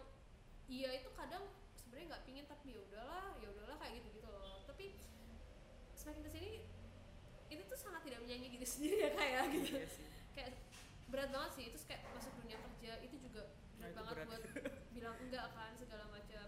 iya 0.73 0.91
itu 0.97 1.13
kadang 1.13 1.45
sebenarnya 1.95 2.11
nggak 2.11 2.27
pingin 2.27 2.47
tapi 2.51 2.75
ya 2.75 2.81
udahlah 2.91 3.39
ya 3.39 3.49
udahlah 3.55 3.77
kayak 3.79 4.03
gitu 4.03 4.09
gitu 4.19 4.27
loh. 4.27 4.67
Tapi 4.67 4.99
semakin 5.95 6.27
ke 6.27 6.31
sini 6.35 6.51
itu 7.55 7.63
tuh 7.71 7.79
sangat 7.79 8.03
tidak 8.03 8.19
menyanyi 8.27 8.51
gitu 8.59 8.67
sendiri 8.75 8.97
ya 9.07 9.11
kayak 9.15 9.47
gitu 9.55 9.79
iya 9.79 9.87
sih. 9.87 10.07
Kayak 10.35 10.59
berat 11.07 11.31
banget 11.31 11.51
sih 11.55 11.65
itu 11.71 11.79
kayak 11.87 12.03
masuk 12.11 12.35
dunia 12.43 12.59
kerja 12.59 12.93
itu 12.99 13.15
juga 13.23 13.47
Nah, 13.79 13.87
berat 13.87 13.95
itu 13.95 14.03
banget 14.03 14.15
berat. 14.19 14.27
buat 14.27 14.43
bilang 14.91 15.17
enggak 15.23 15.47
kan 15.55 15.71
segala 15.79 16.05
macam. 16.11 16.47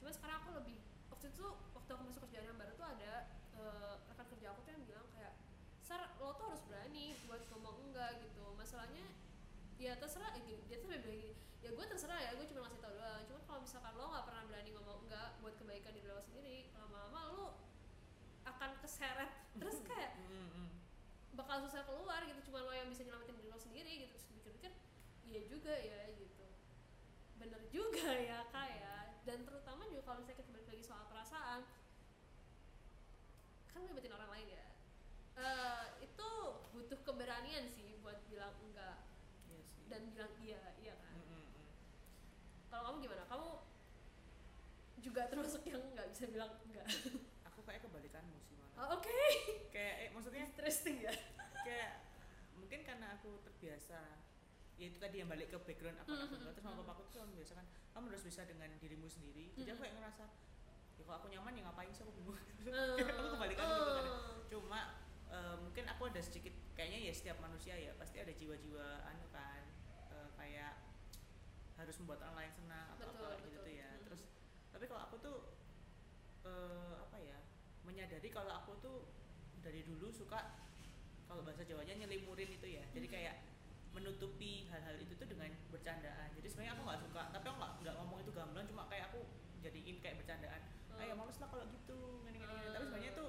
Cuma 0.00 0.08
sekarang 0.08 0.36
aku 0.40 0.50
lebih 0.56 0.76
waktu 1.12 1.26
itu 1.36 1.44
waktu 1.76 1.90
aku 1.92 2.02
masuk 2.08 2.20
kerjaan 2.24 2.46
yang 2.48 2.56
baru 2.56 2.72
tuh 2.72 2.86
ada 2.88 3.12
eh, 3.60 3.94
rekan 4.08 4.26
kerja 4.32 4.46
aku 4.56 4.60
tuh 4.64 4.72
yang 4.72 4.84
bilang 4.88 5.06
kayak 5.12 5.36
Sar 5.84 6.00
lo 6.16 6.32
tuh 6.32 6.48
harus 6.48 6.64
berani 6.64 7.12
buat 7.28 7.44
ngomong 7.52 7.92
enggak 7.92 8.24
gitu. 8.24 8.56
Masalahnya 8.56 9.04
ya 9.76 10.00
terserah 10.00 10.32
eh, 10.32 10.40
gini, 10.48 10.64
dia 10.64 10.80
tuh 10.80 10.88
bilang 10.88 11.04
gini. 11.04 11.36
Ya 11.60 11.76
gue 11.76 11.84
terserah 11.84 12.16
ya 12.24 12.32
gue 12.40 12.48
cuma 12.48 12.64
ngasih 12.64 12.80
tau 12.80 12.96
doang. 12.96 13.20
Cuma 13.28 13.40
kalau 13.44 13.60
misalkan 13.60 13.92
lo 13.98 14.04
nggak 14.08 14.24
pernah 14.24 14.37
buat 15.48 15.64
kebaikan 15.64 15.96
diri 15.96 16.12
lo 16.12 16.20
sendiri 16.20 16.68
lama-lama 16.76 17.20
lo 17.32 17.48
akan 18.44 18.76
keseret. 18.84 19.32
Terus 19.56 19.80
kayak 19.80 20.12
Mm, 20.28 20.44
mm. 20.52 20.68
bakal 21.40 21.64
susah 21.64 21.88
keluar 21.88 22.20
gitu 22.28 22.52
cuma 22.52 22.60
lo 22.68 22.76
yang 22.76 22.92
bisa 22.92 23.00
nyelamatin 23.00 23.32
diri 23.32 23.48
lo 23.48 23.56
sendiri 23.56 23.92
gitu. 24.04 24.12
Terus 24.12 24.28
pikir-pikir 24.28 24.72
iya 25.24 25.40
juga 25.48 25.72
ya 25.72 26.04
gitu. 26.20 26.44
Bener 27.40 27.64
juga 27.72 28.12
ya 28.28 28.44
kayak 28.52 29.24
dan 29.24 29.40
terutama 29.48 29.88
juga 29.88 30.04
kalau 30.04 30.20
misalnya 30.20 30.44
kita 30.44 30.52
balik 30.52 30.68
lagi 30.68 30.84
soal 30.84 31.08
perasaan 31.08 31.64
kan 33.72 33.80
ngelibatin 33.88 34.12
orang 34.12 34.28
lain 34.36 34.48
ya. 34.52 34.66
Eh, 35.40 35.86
itu 36.04 36.28
butuh 36.76 37.00
keberanian 37.08 37.72
sih 37.72 37.96
buat 38.04 38.20
bilang 38.28 38.52
enggak. 38.68 39.00
Iya 39.48 39.64
sih. 39.64 39.88
Dan 39.88 40.12
bilang 40.12 40.32
iya 40.44 40.60
iya 40.76 40.92
kan? 41.00 41.16
Mm, 41.16 41.24
mm, 41.24 41.44
mm. 41.56 41.68
kalau 42.68 42.92
kamu 42.92 43.08
gimana? 43.08 43.24
Kamu 43.32 43.57
juga 45.18 45.34
termasuk 45.34 45.66
yang 45.66 45.82
nggak 45.82 46.14
bisa 46.14 46.30
bilang 46.30 46.46
enggak 46.62 46.86
aku 47.42 47.66
kayak 47.66 47.82
kebalikanmu 47.82 48.38
sih 48.38 48.54
malah 48.54 48.86
oh, 48.86 49.02
oke. 49.02 49.18
Kayak 49.74 49.94
eh, 49.98 50.08
maksudnya 50.14 50.46
interesting 50.46 51.02
ya. 51.02 51.10
kayak 51.66 52.06
mungkin 52.54 52.86
karena 52.86 53.18
aku 53.18 53.42
terbiasa 53.42 53.98
ya 54.78 54.86
itu 54.86 55.02
tadi 55.02 55.18
yang 55.18 55.26
balik 55.26 55.50
ke 55.50 55.58
background 55.58 55.98
aku 55.98 56.14
Mhm, 56.14 56.30
tunggal 56.30 56.54
terus 56.54 56.62
sama 56.62 56.78
papaku 56.78 57.02
tuh 57.02 57.18
selalu 57.18 57.34
membiasakan 57.34 57.66
kamu 57.90 58.04
harus 58.08 58.22
bisa 58.22 58.46
dengan 58.46 58.70
dirimu 58.78 59.10
sendiri. 59.10 59.50
Jadi 59.52 59.68
aku 59.68 59.74
Mhm. 59.74 59.82
kayak 59.82 59.94
ngerasa 59.98 60.24
ya 60.94 61.02
kalau 61.02 61.16
aku 61.18 61.26
nyaman 61.28 61.52
ya 61.58 61.62
ngapain 61.66 61.90
sih 61.90 62.02
aku 62.06 62.12
bingung? 62.14 62.38
Eh, 62.62 63.10
aku 63.10 63.28
kebalikan 63.34 63.64
gitu 63.66 63.90
kan 63.90 64.04
eh. 64.06 64.14
cuma 64.46 64.80
eh, 65.28 65.56
mungkin 65.58 65.84
aku 65.88 66.02
ada 66.06 66.20
sedikit 66.22 66.54
kayaknya 66.74 67.10
ya 67.10 67.12
setiap 67.12 67.42
manusia 67.42 67.74
ya 67.74 67.90
pasti 67.98 68.22
ada 68.22 68.30
jiwa-jiwa 68.30 68.86
anu 69.02 69.26
kan 69.34 69.66
eh, 70.14 70.28
kayak 70.38 70.78
harus 71.74 71.94
membuat 71.98 72.22
orang 72.22 72.36
lain 72.38 72.52
senang 72.54 72.86
atau 72.92 73.10
Betul, 73.10 73.26
apa 73.26 73.34
gitu 73.40 73.50
betul. 73.50 73.66
tuh 73.66 73.74
ya 73.74 73.87
tapi 74.78 74.86
kalau 74.86 75.02
aku 75.04 75.16
tuh 75.18 75.38
eh, 76.44 76.94
apa 76.96 77.18
ya 77.18 77.34
menyadari 77.82 78.30
kalau 78.30 78.54
aku 78.54 78.78
tuh 78.78 78.98
dari 79.58 79.82
dulu 79.82 80.06
suka 80.08 80.54
kalau 81.26 81.42
bahasa 81.42 81.66
Jawanya 81.66 81.98
nyelimurin 81.98 82.46
itu 82.48 82.66
ya 82.68 82.86
jadi 82.94 83.04
Mhm. 83.04 83.12
kayak 83.12 83.34
menutupi 83.90 84.70
hal-hal 84.70 84.94
itu 84.94 85.10
tuh 85.12 85.26
dengan 85.26 85.50
bercandaan 85.68 86.30
jadi 86.30 86.46
sebenarnya 86.46 86.72
aku 86.78 86.82
nggak 86.86 87.00
suka 87.02 87.22
tapi 87.34 87.44
aku 87.44 87.56
nggak 87.58 87.72
nggak 87.82 87.94
ngomong 87.98 88.18
itu 88.22 88.30
gamblang 88.30 88.66
cuma 88.66 88.86
kayak 88.86 89.10
aku 89.10 89.26
jadiin 89.58 89.98
kayak 89.98 90.16
bercandaan 90.16 90.62
Oh. 90.88 91.02
ayo 91.02 91.14
males 91.14 91.38
lah 91.38 91.46
kalau 91.46 91.62
gitu 91.68 91.98
gini 92.22 92.38
gini, 92.38 92.46
gini. 92.48 92.66
tapi 92.68 92.78
Hmm. 92.78 92.86
sebenarnya 92.86 93.10
itu 93.12 93.26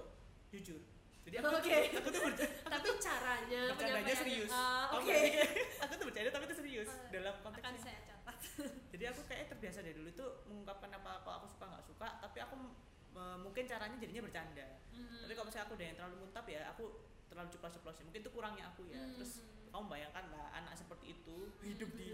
jujur 0.52 0.82
jadi 1.26 1.36
aku 1.38 1.48
Oke. 1.50 1.78
aku 1.98 2.08
tuh 2.10 2.22
bercanda 2.24 2.46
tapi 2.66 2.88
caranya 3.02 3.62
bercandanya 3.74 4.16
serius 4.16 4.52
Kamu 4.54 4.94
oke 4.96 5.06
kayak, 5.10 5.50
aku 5.82 5.94
tuh 5.98 6.06
bercanda 6.06 6.30
tapi 6.30 6.44
itu 6.46 6.56
serius 6.56 6.90
Ah, 6.90 7.10
dalam 7.10 7.34
akan 7.36 7.42
konteksnya 7.50 7.82
saya 7.84 8.00
jadi 9.00 9.06
aku 9.10 9.22
kayak 9.26 9.46
terbiasa 9.48 9.80
dari 9.80 9.96
dulu 9.96 10.12
tuh 10.12 10.30
mengungkapkan 10.46 10.92
apa 10.92 11.24
apa 11.24 11.32
aku 11.40 11.48
suka 11.48 11.66
nggak 11.66 11.86
suka 11.88 12.08
tapi 12.20 12.38
aku 12.38 12.56
eh, 13.16 13.38
mungkin 13.40 13.64
caranya 13.64 13.96
jadinya 13.96 14.22
bercanda. 14.22 14.68
Hmm. 14.92 15.24
tapi 15.24 15.32
kalau 15.32 15.48
misalnya 15.48 15.66
aku 15.66 15.74
udah 15.74 15.86
yang 15.88 15.96
terlalu 15.96 16.16
muntap 16.20 16.46
ya 16.46 16.62
aku 16.68 16.84
terlalu 17.26 17.48
ceplos-ceplos 17.50 17.96
ya. 17.96 18.04
Mungkin 18.04 18.22
itu 18.22 18.32
kurangnya 18.32 18.66
aku 18.68 18.84
ya. 18.86 19.00
Hmm. 19.00 19.16
terus 19.16 19.32
kamu 19.70 19.86
bayangkan 19.88 20.26
lah 20.34 20.46
anak 20.52 20.74
seperti 20.76 21.16
itu 21.16 21.36
hidup 21.70 21.90
di 21.96 22.10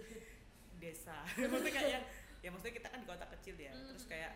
desa. 0.77 1.25
Maksudnya 1.41 1.73
kayak 1.73 1.89
yang 1.91 2.05
ya 2.39 2.49
maksudnya 2.53 2.75
kita 2.77 2.87
kan 2.93 2.99
di 3.01 3.07
kota 3.09 3.25
kecil 3.33 3.55
ya. 3.57 3.73
Hmm. 3.73 3.89
terus 3.89 4.05
kayak 4.05 4.31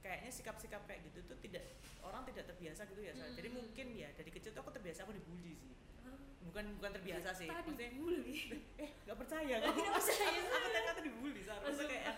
kayaknya 0.00 0.32
sikap-sikap 0.32 0.82
kayak 0.82 1.04
gitu 1.06 1.22
tuh 1.28 1.36
tidak 1.38 1.62
orang 2.02 2.26
tidak 2.26 2.48
terbiasa 2.48 2.90
gitu 2.90 3.06
ya 3.06 3.14
Sal. 3.14 3.30
jadi 3.38 3.48
Hmm. 3.52 3.56
mungkin 3.60 3.86
ya 3.94 4.08
dari 4.16 4.30
kecil 4.30 4.50
tuh 4.50 4.64
aku 4.64 4.72
terbiasa 4.72 5.04
aku 5.04 5.12
dibully 5.12 5.54
sih. 5.54 5.70
Bukan 6.42 6.64
bukan 6.74 6.90
terbiasa 6.92 7.30
sih. 7.32 7.46
Tadi 7.46 7.62
maksudnya 7.62 7.90
bully 7.94 8.34
eh 8.82 8.90
nggak 9.06 9.14
percaya. 9.16 9.54
Nggak 9.62 9.72
kamu 9.72 9.94
percaya, 9.94 10.26
aku, 10.26 10.50
aku 10.50 10.68
TK 10.74 10.88
tuh 10.90 11.04
dibully 11.06 11.40
Sal. 11.40 11.58
maksudnya 11.60 11.70
Langsung. 11.70 11.86
kayak 11.86 12.14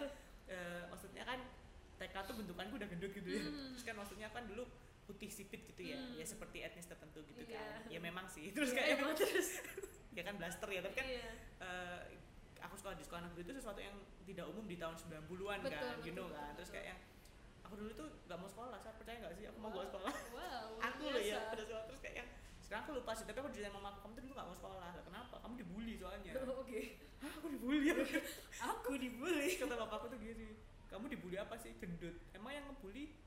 eh, 0.48 0.82
maksudnya 0.88 1.22
kan 1.24 1.38
TK 1.94 2.14
tuh 2.35 2.41
bentukanku 2.41 2.74
udah 2.74 2.89
gendut 2.89 3.12
gitu 3.12 3.28
ya. 3.30 3.43
Hmm. 3.43 3.70
terus 3.70 3.85
kan 3.85 3.95
maksudnya 3.95 4.28
kan 4.28 4.43
dulu 4.45 4.66
putih 5.05 5.28
sipit 5.28 5.62
gitu 5.64 5.82
ya 5.85 5.95
Hmm. 5.95 6.16
ya 6.16 6.24
seperti 6.24 6.59
etnis 6.61 6.85
tertentu 6.85 7.22
gitu 7.24 7.41
Iya. 7.45 7.55
kan. 7.55 7.80
Ya 7.89 8.01
memang 8.01 8.26
sih 8.26 8.51
terus 8.51 8.70
Iya, 8.70 8.76
kayak 8.76 8.89
emang 8.99 9.12
terus. 9.20 9.49
ya 10.11 10.22
kan 10.22 10.35
blaster 10.35 10.68
ya 10.68 10.80
tapi 10.80 10.95
kan 10.95 11.07
iya. 11.07 11.28
eh, 11.61 12.01
aku 12.59 12.74
sekolah 12.74 12.95
di 12.95 13.05
sekolah 13.05 13.22
negeri 13.22 13.41
itu 13.43 13.53
sesuatu 13.55 13.78
yang 13.78 13.95
tidak 14.22 14.47
umum 14.47 14.64
di 14.64 14.74
tahun 14.74 14.97
90-an 14.97 15.59
Betul, 15.61 15.70
kan 15.70 15.85
betul, 15.93 16.03
you 16.03 16.12
know 16.12 16.24
betul, 16.24 16.39
kan. 16.39 16.53
Terus 16.55 16.66
betul. 16.66 16.74
kayak 16.74 16.87
yang 16.89 17.01
aku 17.62 17.74
dulu 17.76 17.91
tuh 17.95 18.09
gak 18.24 18.39
mau 18.39 18.49
sekolah 18.49 18.78
saya 18.78 18.95
percaya 18.95 19.16
gak 19.20 19.35
sih? 19.35 19.45
Aku 19.47 19.59
mau 19.59 19.68
Wow. 19.68 19.76
gak 19.76 19.89
sekolah. 19.91 20.12
Wow 20.35 20.68
aku 20.89 21.03
loh 21.07 21.20
ya 21.22 21.39
pada 21.47 21.62
sekolah. 21.62 21.85
Terus 21.87 22.01
kayak 22.01 22.16
yang 22.16 22.28
sekarang 22.59 22.82
aku 22.82 22.93
lupa 22.97 23.12
sih 23.12 23.24
tapi 23.24 23.39
aku 23.39 23.49
diceritain 23.51 23.74
mama 23.74 23.93
kamu 23.95 24.12
tuh 24.14 24.22
dulu 24.22 24.32
gak 24.35 24.47
mau 24.47 24.57
sekolah. 24.57 24.76
Lah 24.80 25.05
kenapa? 25.05 25.35
Kamu 25.39 25.55
dibully 25.55 25.95
soalnya. 25.95 26.32
Oke. 26.41 26.80
Hah, 27.20 27.30
aku 27.35 27.47
dibully? 27.51 27.89
Aku 28.59 28.91
dibully. 28.97 29.49
Kata 29.55 29.74
bapakku 29.76 30.07
tuh 30.09 30.18
gini 30.18 30.49
kamu 30.95 31.11
dibully 31.11 31.36
apa 31.36 31.59
sih? 31.59 31.74
Gendut. 31.76 32.14
Emang 32.30 32.53
yang 32.53 32.64
ngebully 32.66 33.18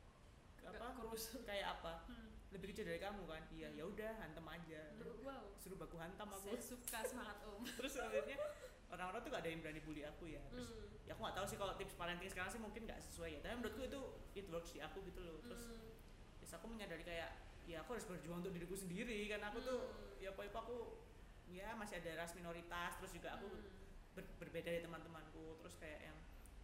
apa? 0.64 0.88
kurus 0.96 1.36
kayak 1.44 1.68
apa? 1.76 2.08
Hmm. 2.08 2.32
lebih 2.48 2.72
kecil 2.72 2.88
dari 2.88 2.96
kamu 2.98 3.28
kan? 3.28 3.44
Iya 3.52 3.76
ya 3.76 3.84
udah 3.84 4.12
hantem 4.18 4.46
aja. 4.48 4.82
Wow. 5.20 5.52
Suruh 5.60 5.76
baku 5.76 6.00
hantam 6.00 6.32
aku. 6.32 6.48
Saya 6.48 6.64
suka 6.64 7.00
semangat 7.04 7.44
om. 7.44 7.60
Terus 7.78 8.00
akhirnya 8.00 8.40
orang-orang 8.88 9.20
tuh 9.20 9.30
gak 9.30 9.44
ada 9.44 9.52
yang 9.52 9.60
berani 9.60 9.84
bully 9.84 10.04
aku 10.04 10.32
ya. 10.32 10.40
Terus 10.48 10.72
Hmm. 10.72 11.04
ya 11.04 11.12
aku 11.12 11.28
gak 11.28 11.36
tahu 11.36 11.46
sih 11.46 11.58
kalau 11.58 11.76
tips 11.76 11.96
parenting 11.96 12.32
sekarang 12.32 12.48
sih 12.48 12.58
mungkin 12.58 12.88
gak 12.88 13.04
sesuai 13.04 13.36
ya. 13.36 13.40
Tapi 13.44 13.54
menurutku 13.60 13.84
itu 13.84 14.00
it 14.34 14.48
works 14.48 14.72
di 14.72 14.80
aku 14.80 15.04
gitu 15.04 15.20
loh. 15.20 15.44
Terus 15.44 15.60
Hmm. 15.68 15.92
terus 16.40 16.52
aku 16.56 16.66
menyadari 16.68 17.04
kayak 17.04 17.36
ya 17.68 17.84
aku 17.84 18.00
harus 18.00 18.08
berjuang 18.08 18.40
untuk 18.40 18.56
diriku 18.56 18.80
sendiri 18.80 19.28
karena 19.28 19.52
aku 19.52 19.60
tuh 19.60 19.80
Hmm. 19.84 20.24
ya 20.24 20.32
apa 20.32 20.48
aku 20.48 21.04
ya 21.48 21.76
masih 21.76 22.00
ada 22.00 22.16
ras 22.16 22.32
minoritas. 22.32 22.96
Terus 22.96 23.12
juga 23.12 23.36
aku 23.36 23.48
Hmm. 23.52 23.68
ber- 24.16 24.36
berbeda 24.40 24.72
dari 24.72 24.80
teman-temanku. 24.80 25.60
Terus 25.60 25.76
kayak 25.76 26.00
yang 26.06 26.18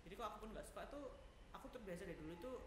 jadi 0.03 0.13
kalau 0.13 0.29
aku 0.29 0.39
pun 0.39 0.49
nggak 0.51 0.65
suka 0.65 0.81
tuh 0.87 1.05
aku 1.51 1.65
terbiasa 1.69 2.03
dari 2.03 2.17
dulu 2.17 2.33
tuh 2.37 2.57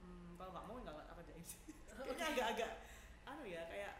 hmm, 0.00 0.34
kalau 0.34 0.50
nggak 0.50 0.64
mau 0.64 0.76
nggak 0.78 0.94
aku 1.04 1.20
kerjain 1.20 1.42
sih 1.42 1.58
kayaknya 1.96 2.26
agak-agak 2.28 2.70
anu 3.24 3.42
ya 3.44 3.62
kayak 3.66 3.92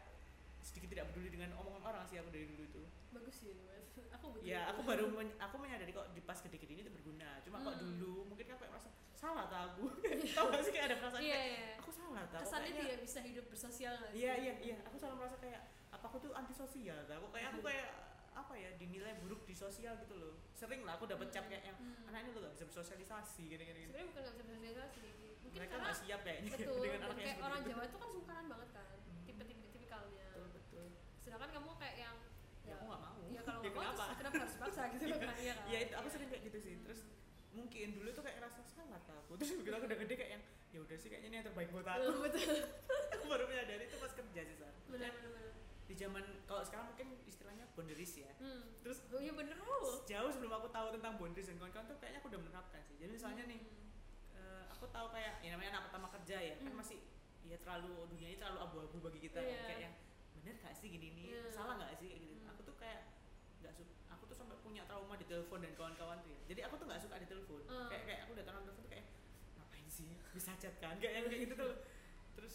sedikit 0.61 0.89
tidak 0.91 1.07
peduli 1.09 1.31
dengan 1.31 1.55
omongan 1.55 1.83
orang 1.85 2.05
sih 2.05 2.17
aku 2.17 2.29
dari 2.29 2.47
dulu 2.47 2.63
itu 2.65 2.83
bagus 3.09 3.35
sih 3.35 3.55
mas. 3.57 3.87
Aku 4.17 4.29
butuh 4.29 4.45
ya 4.45 4.69
aku 4.69 4.81
baru 4.83 5.09
men- 5.09 5.37
aku 5.37 5.57
menyadari 5.57 5.89
kok 5.89 6.11
di 6.11 6.21
pas 6.21 6.37
gede-gede 6.37 6.69
ini 6.71 6.83
itu 6.83 6.93
berguna. 6.93 7.41
Cuma 7.41 7.57
kok 7.59 7.75
Hmm. 7.75 7.97
dulu 7.97 8.27
mungkin 8.27 8.45
kan 8.45 8.57
kayak 8.57 8.71
merasa 8.71 8.89
salah 9.15 9.45
tak 9.47 9.73
aku. 9.73 9.89
Tau 10.37 10.51
gak 10.51 10.61
sih 10.61 10.71
kayak 10.71 10.87
ada 10.87 10.97
perasaan 10.99 11.23
iya 11.23 11.33
kayak 11.35 11.49
iya. 11.49 11.69
Aku 11.79 11.91
salah 11.91 12.23
tak 12.27 12.29
Kok 12.35 12.45
kesannya 12.45 12.65
kayaknya- 12.67 12.85
tidak 12.85 13.01
bisa 13.01 13.19
hidup 13.23 13.45
bersosial 13.47 13.95
Iya 14.13 14.33
iya 14.37 14.53
iya, 14.61 14.77
aku 14.83 14.97
selalu 14.97 15.17
merasa 15.17 15.37
kayak 15.39 15.61
apa 15.89 16.05
aku 16.05 16.17
tuh 16.19 16.33
antisosial, 16.35 16.99
tak? 17.03 17.17
aku 17.17 17.29
kayak 17.31 17.47
aku 17.49 17.61
kayak 17.63 17.89
apa 18.37 18.53
ya 18.55 18.68
dinilai 18.74 19.16
buruk 19.18 19.43
di 19.43 19.55
sosial 19.55 19.97
gitu 19.99 20.14
loh. 20.14 20.37
Sering 20.53 20.84
lah 20.84 20.95
aku 20.95 21.05
dapet 21.05 21.28
cap 21.30 21.45
kayak 21.47 21.64
yang 21.64 21.76
Hmm. 21.76 22.05
anak 22.07 22.20
ini 22.22 22.30
lo 22.30 22.41
gak 22.43 22.53
bisa 22.55 22.64
bersosialisasi 22.66 23.43
gini 23.47 23.57
gini. 23.59 23.80
gini. 23.80 23.89
sebenarnya 23.89 24.07
bukan 24.07 24.20
nggak 24.22 24.34
bisa 24.34 24.45
bersosialisasi 24.47 24.99
mungkin 25.39 25.57
Mereka 25.57 25.74
gak 25.78 25.97
siap 25.97 26.20
kayaknya 26.22 26.51
betul 26.53 26.76
dengan 26.84 27.01
anak 27.03 27.16
kayak 27.18 27.39
orang. 27.41 27.61
Jawa 27.64 27.82
itu 27.82 27.97
kan 27.97 28.09
sungkanan 28.11 28.45
banget 28.47 28.68
kan 28.70 28.87
Hmm. 28.87 29.24
tipe-tipe 29.24 29.62
tipikalnya 29.66 30.26
Betul 30.28 30.47
betul. 30.53 30.87
sedangkan 31.18 31.51
kamu 31.51 31.70
kayak 31.76 31.97
yang 31.99 32.16
Ya 32.62 32.74
aku 32.74 32.84
gak 32.84 33.01
mau. 33.01 33.22
ya 33.26 33.41
kalau 33.41 33.61
Ya 33.62 33.70
mau 33.70 33.78
kenapa? 33.80 34.03
terus 34.03 34.18
kenapa 34.18 34.37
harus 34.37 34.55
dipaksa 34.55 34.80
gitu 34.93 35.05
kan 35.16 35.37
iya 35.37 35.55
kan 35.55 35.66
Ya 35.66 35.78
itu 35.80 35.95
aku 35.95 36.09
sering 36.11 36.28
kayak 36.28 36.43
gitu 36.45 36.59
sih. 36.61 36.74
Terus 36.82 37.01
mungkin 37.51 37.87
dulu 37.95 38.09
tuh 38.11 38.22
kayak 38.22 38.39
rasa 38.43 38.61
salah 38.66 39.01
aku. 39.01 39.32
Terus 39.39 39.51
begitu 39.57 39.72
aku 39.72 39.87
udah 39.87 39.99
gede 39.99 40.14
kayak 40.14 40.30
yang 40.30 40.43
ya 40.68 40.78
udah 40.82 40.97
sih 40.99 41.09
kayaknya 41.09 41.28
ini 41.30 41.37
yang 41.37 41.47
terbaik 41.47 41.70
buat 41.70 41.87
aku. 41.87 42.05
betul 42.22 42.53
aku 43.11 43.24
baru 43.26 43.45
menyadari 43.47 43.82
itu 43.82 43.97
pas 43.97 44.12
kerja 44.12 44.41
sih 44.43 44.57
Sar. 44.57 44.72
benar 44.87 45.09
benar 45.11 45.56
Di 45.87 45.95
zaman 45.95 46.18
kalau 46.45 46.62
sekarang 46.62 46.91
mungkin 46.91 47.22
istilahnya 47.22 47.64
boundaries 47.72 48.14
ya. 48.16 48.30
hmm. 48.37 48.82
Terus 48.82 48.99
oh 49.09 49.18
iya 49.18 49.30
bener 49.30 49.55
jauh 50.05 50.30
sebelum 50.30 50.53
aku 50.53 50.68
tahu 50.68 50.91
tentang 50.93 51.14
boundaries 51.16 51.47
dan 51.47 51.57
kawan-kawan 51.57 51.87
tuh 51.87 51.97
kayaknya 51.97 52.18
aku 52.18 52.28
udah 52.28 52.41
menerapkan 52.41 52.80
sih. 52.82 52.95
Jadi 52.97 53.11
misalnya 53.12 53.45
nih 53.45 53.61
eh, 54.32 54.62
aku 54.68 54.87
tahu 54.89 55.11
kayak 55.11 55.41
ya 55.41 55.51
namanya 55.51 55.70
anak 55.74 55.82
pertama 55.89 56.07
kerja 56.12 56.37
ya 56.39 56.55
kan 56.57 56.66
Hmm. 56.66 56.76
masih 56.76 56.99
ya 57.43 57.57
terlalu 57.57 58.11
dunia 58.11 58.28
ini 58.28 58.37
terlalu 58.37 58.59
abu-abu 58.61 58.97
bagi 59.01 59.20
kita 59.22 59.39
Iya. 59.39 59.62
kayak 59.64 59.80
yang 59.80 59.95
bener 60.37 60.55
gak 60.59 60.74
sih 60.74 60.89
gini 60.89 61.09
nih 61.12 61.26
Iya. 61.32 61.43
salah 61.49 61.74
gak 61.76 61.95
sih 61.97 62.07
kayak 62.07 62.20
gitu 62.20 62.34
Hmm. 62.37 62.51
aku 62.51 62.61
tuh 62.62 62.76
kayak 62.76 63.01
nggak 63.57 63.72
su- 63.72 63.95
aku 64.07 64.22
tuh 64.22 64.28
tuh 64.28 64.37
sampai 64.37 64.59
punya 64.61 64.82
trauma 64.84 65.14
di 65.14 65.24
telepon 65.24 65.59
dan 65.59 65.72
kawan-kawan 65.72 66.18
tuh 66.20 66.28
ya 66.28 66.41
jadi 66.47 66.61
aku 66.66 66.74
tuh 66.76 66.87
nggak 66.87 67.01
suka 67.01 67.16
di 67.16 67.26
telepon 67.26 67.62
Hmm. 67.64 67.89
kayak 67.89 68.03
kayak 68.05 68.20
aku 68.22 68.32
datang 68.34 68.55
telepon 68.61 68.74
tuh 68.76 68.91
kayak 68.91 69.07
ngapain 69.57 69.87
sih 69.89 70.11
bisa 70.30 70.53
chat 70.57 70.74
kan 70.76 70.95
kayak 70.99 71.14
yang 71.14 71.26
kayak 71.26 71.41
gitu 71.47 71.55
tuh 71.57 71.72
terus 72.34 72.55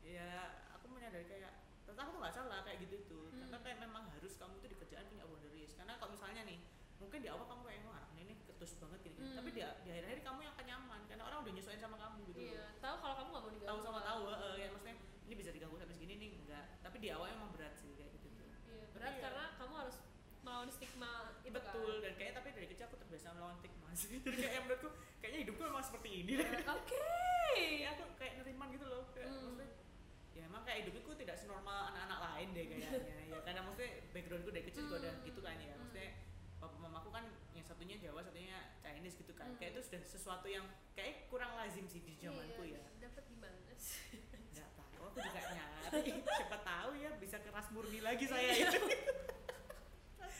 ya 0.00 0.28
aku 0.70 0.84
menyadari 0.88 1.24
kayak 1.24 1.63
ternyata 1.84 2.00
aku 2.02 2.10
tuh 2.10 2.20
nggak 2.20 2.34
salah 2.34 2.58
kayak 2.62 2.78
gitu 2.80 2.94
itu 2.98 3.18
Hmm. 3.26 3.40
karena 3.44 3.58
kayak 3.60 3.78
memang 3.80 4.02
harus 4.10 4.32
kamu 4.34 4.54
tuh 4.56 4.68
di 4.68 4.76
kerjaan 4.76 5.04
punya 5.06 5.24
boundaries. 5.24 5.72
Karena 5.74 5.92
kalau 5.94 6.10
misalnya 6.10 6.42
nih 6.42 6.58
mungkin 6.96 7.18
di 7.20 7.28
awal 7.28 7.44
kamu 7.44 7.62
kayak 7.62 7.80
wah 7.84 7.98
anak 7.98 8.18
ini 8.18 8.32
ketus 8.40 8.72
banget 8.78 8.98
gini, 9.02 9.16
Hmm. 9.18 9.34
tapi 9.34 9.48
di, 9.48 9.60
di 9.60 9.88
akhir-akhir 9.90 10.20
kamu 10.22 10.38
yang 10.40 10.52
akan 10.52 10.64
nyaman 10.64 11.00
karena 11.04 11.22
orang 11.22 11.38
udah 11.40 11.52
nyesuaiin 11.52 11.78
sama 11.78 11.96
kamu 11.96 12.18
gitu 12.26 12.40
iya 12.46 12.64
tahu 12.78 12.96
kalau 12.98 13.14
kamu 13.14 13.28
nggak 13.30 13.42
mau 13.42 13.52
diganggu 13.52 13.68
tahu 13.70 13.78
sama 13.82 13.98
kan. 13.98 14.06
tahu 14.08 14.22
eh, 14.30 14.54
ya 14.56 14.66
maksudnya 14.70 14.96
ini 15.24 15.34
bisa 15.34 15.50
diganggu 15.50 15.76
sampai 15.76 15.94
segini 15.94 16.14
nih? 16.18 16.30
Enggak. 16.36 16.64
Tapi 16.80 16.96
di 16.98 17.08
awal 17.10 17.26
emang 17.30 17.50
berat 17.50 17.74
sih 17.74 17.90
kayak 17.92 18.10
gitu 18.12 18.26
tuh. 18.30 18.48
Iya 18.64 18.84
berat 18.90 19.04
Tapi 19.06 19.14
ya- 19.14 19.22
karena 19.22 19.44
kamu 19.54 19.74
harus 19.78 19.96
melawan 20.40 20.68
stigma 20.68 21.12
itu 21.40 21.48
betul 21.50 21.92
dan 21.98 22.12
kayaknya 22.14 22.34
tapi 22.36 22.48
dari 22.52 22.66
kecil 22.68 22.84
aku 22.86 22.96
terbiasa 22.98 23.26
melawan 23.32 23.56
stigma 23.56 23.88
sih. 23.92 24.08
Jadi 24.24 24.36
kayak 24.38 24.60
menurutku 24.62 24.88
kayaknya 25.18 25.38
hidupku 25.42 25.62
memang 25.62 25.82
seperti 25.82 26.08
ini 26.14 26.32
deh. 26.34 26.46
Kan 26.46 26.72
oke. 26.74 27.08
Ya 27.54 27.88
aku 27.94 28.02
kayak 28.14 28.32
neriman 28.38 28.68
gitu 28.70 28.86
loh 28.86 29.04
kayak 29.10 29.26
Hmm. 29.26 29.36
maksudnya 29.50 29.68
ya 30.34 30.42
emang 30.44 30.62
kayak 30.62 30.84
hidupku 30.84 31.14
tidak 31.14 31.34
senormal 31.34 31.88
anak-anak 31.88 32.18
lain 32.26 32.48
deh 32.50 32.64
kayaknya 32.66 32.90
ya. 33.24 33.38
Karena 33.40 33.60
maksudnya 33.62 33.90
backgroundku 34.10 34.50
dari 34.50 34.64
kecil 34.64 34.82
juga 34.84 34.96
udah 35.00 35.12
Hmm. 35.14 35.24
gitu 35.24 35.40
kan 35.40 35.56
ya. 35.56 35.70
Hmm. 35.70 35.80
maksudnya 35.80 36.08
papa 36.58 36.76
mamaku 36.76 37.08
kan 37.08 37.24
yang 37.52 37.62
satunya 37.62 37.96
Jawa 37.96 38.20
satunya 38.20 38.58
Chinese 38.76 39.14
gitu 39.14 39.32
kan. 39.32 39.46
Hmm. 39.46 39.58
kayak 39.58 39.70
itu 39.72 39.82
sudah 39.84 40.00
sesuatu 40.02 40.46
yang 40.46 40.66
kayak 40.92 41.28
kurang 41.28 41.54
lazim 41.54 41.84
sih 41.84 42.00
di 42.00 42.14
zamanku 42.16 42.62
iya, 42.62 42.78
ya. 42.78 42.82
dapat 43.04 43.24
di 43.24 43.36
mana 43.36 43.72
sih 43.76 44.18
nggak 44.50 44.68
tahu 44.74 45.02
aku 45.04 45.18
juga 45.20 45.40
nyari. 45.46 46.12
Siapa 46.38 46.58
tahu 46.60 46.90
ya 46.96 47.10
bisa 47.14 47.36
keras 47.38 47.66
murni 47.70 48.00
lagi 48.00 48.24
saya 48.24 48.50
ya 48.50 48.68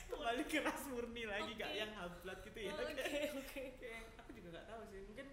kembali 0.05 0.43
keras 0.45 0.81
murni 0.85 1.23
lagi 1.25 1.53
Oke. 1.55 1.65
yang 1.71 1.91
hablat 1.93 2.37
gitu 2.43 2.59
ya. 2.61 2.71
Oke 2.73 2.93
Kayak- 2.93 3.33
oke. 3.33 3.61
kayak 3.79 4.01
aku 4.17 4.29
juga 4.33 4.47
nggak 4.51 4.65
tahu 4.67 4.81
sih. 4.87 5.01
Mungkin 5.03 5.27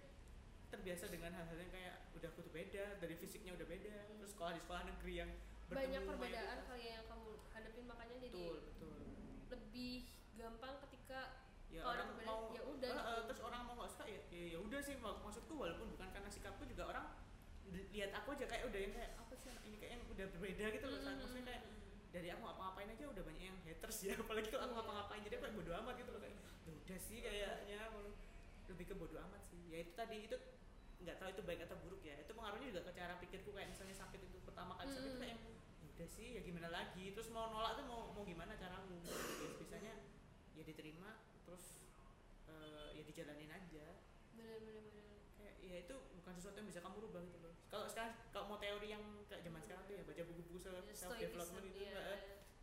terbiasa 0.83 1.07
dengan 1.09 1.31
hal-hal 1.31 1.55
yang 1.57 1.71
kayak 1.71 1.95
udah 2.19 2.27
aku 2.27 2.43
tuh 2.43 2.51
beda 2.51 2.99
dari 2.99 3.15
fisiknya 3.15 3.55
udah 3.55 3.63
beda 3.65 3.95
terus 4.19 4.35
sekolah 4.35 4.51
di 4.51 4.61
sekolah 4.61 4.83
negeri 4.83 5.15
yang 5.15 5.31
banyak 5.71 6.03
perbedaan 6.03 6.59
kali 6.67 6.83
ya 6.83 6.99
yang 6.99 7.07
kamu 7.07 7.29
hadapin 7.55 7.85
makanya 7.87 8.17
jadi 8.19 8.35
betul 8.35 8.57
betul. 8.67 8.95
lebih 9.47 9.95
gampang 10.35 10.75
ketika 10.83 11.21
ya 11.71 11.81
kalau 11.81 11.95
orang 11.95 12.09
mau 12.27 12.41
ya 12.51 12.63
udah. 12.67 12.93
Gitu. 12.99 13.23
terus 13.31 13.41
orang 13.47 13.63
mau 13.63 13.75
nggak 13.79 13.91
suka 13.95 14.05
ya 14.11 14.21
ya 14.29 14.45
ya 14.53 14.59
udah 14.59 14.81
sih 14.83 14.99
mak- 14.99 15.23
maksudku 15.23 15.55
walaupun 15.55 15.87
bukan 15.89 16.09
karena 16.11 16.29
sikapku 16.29 16.67
juga 16.67 16.83
orang 16.91 17.07
li- 17.71 17.89
lihat 17.95 18.11
aku 18.13 18.35
aja 18.35 18.45
kayak 18.51 18.67
udah 18.67 18.81
yang 18.83 18.91
kayak 18.91 19.11
apa 19.15 19.35
sih 19.39 19.55
ini 19.63 19.77
kayak 19.79 19.93
yang 19.95 20.03
udah 20.11 20.27
berbeda 20.35 20.65
gitu 20.67 20.87
loh 20.91 20.99
saat 20.99 21.17
maksudnya 21.17 21.47
kayak 21.47 21.63
dari 22.11 22.29
aku 22.29 22.43
ngapa-ngapain 22.43 22.91
aja 22.91 23.05
udah 23.07 23.23
banyak 23.23 23.45
yang 23.47 23.59
haters 23.63 23.99
ya 24.03 24.19
apalagi 24.19 24.51
kalau 24.51 24.67
aku 24.67 24.67
Iya. 24.67 24.79
ngapa-ngapain 24.83 25.21
jadi 25.23 25.35
aku 25.39 25.45
kayak 25.47 25.57
bodo 25.63 25.71
amat 25.79 25.95
gitu 25.95 26.11
loh 26.11 26.21
kayak 26.21 26.37
ya 26.67 26.73
udah 26.75 26.99
sih 26.99 27.19
kayaknya 27.23 27.81
lebih 28.67 28.87
ke 28.89 28.95
bodo 28.99 29.17
amat 29.21 29.43
sih. 29.47 29.61
Ya 29.69 29.79
itu 29.81 29.93
tadi 29.93 30.17
itu 30.25 30.37
nggak 31.03 31.17
tahu 31.19 31.29
itu 31.31 31.43
baik 31.43 31.61
atau 31.67 31.77
buruk 31.79 32.03
ya. 32.03 32.15
Itu 32.19 32.33
pengaruhnya 32.33 32.67
juga 32.69 32.83
ke 32.87 32.93
cara 32.95 33.15
pikirku 33.19 33.51
kayak 33.51 33.69
misalnya 33.69 33.97
sakit 33.97 34.21
itu 34.23 34.39
pertama 34.43 34.75
kali 34.75 34.89
sakit 34.89 35.07
itu 35.07 35.19
kayak 35.19 35.37
ya 35.37 35.89
udah 35.93 36.09
sih 36.09 36.29
ya 36.35 36.41
gimana 36.41 36.69
lagi? 36.71 37.05
Terus 37.11 37.29
mau 37.31 37.47
nolak 37.49 37.77
tuh 37.77 37.85
mau 37.85 38.11
mau 38.11 38.23
gimana 38.23 38.55
caramu? 38.55 38.97
Ya 39.05 39.49
bisanya 39.59 39.93
ya 40.53 40.63
diterima 40.63 41.11
terus 41.43 41.65
eh, 42.47 42.89
ya 42.95 43.03
dijalanin 43.03 43.51
aja. 43.51 43.87
Bener 44.33 44.59
bener 44.61 44.83
bener. 44.85 45.07
Kayak 45.37 45.55
ya 45.61 45.77
itu 45.83 45.95
bukan 46.17 46.33
sesuatu 46.35 46.57
yang 46.57 46.69
bisa 46.71 46.81
kamu 46.81 46.97
rubah 47.03 47.21
gitu 47.27 47.39
loh. 47.41 47.55
Kalau 47.67 47.87
sekarang 47.89 48.13
kalau 48.31 48.47
mau 48.47 48.59
teori 48.59 48.89
yang 48.89 49.03
kayak 49.27 49.43
zaman 49.43 49.61
sekarang 49.61 49.83
tuh 49.85 49.95
ya 49.99 50.03
baca 50.05 50.23
buku-buku 50.23 50.57
self 50.61 50.85
Ya, 50.85 50.95
self 50.95 51.17
development 51.17 51.65
itu 51.67 51.81
iya. 51.83 51.99
eh, 51.99 52.21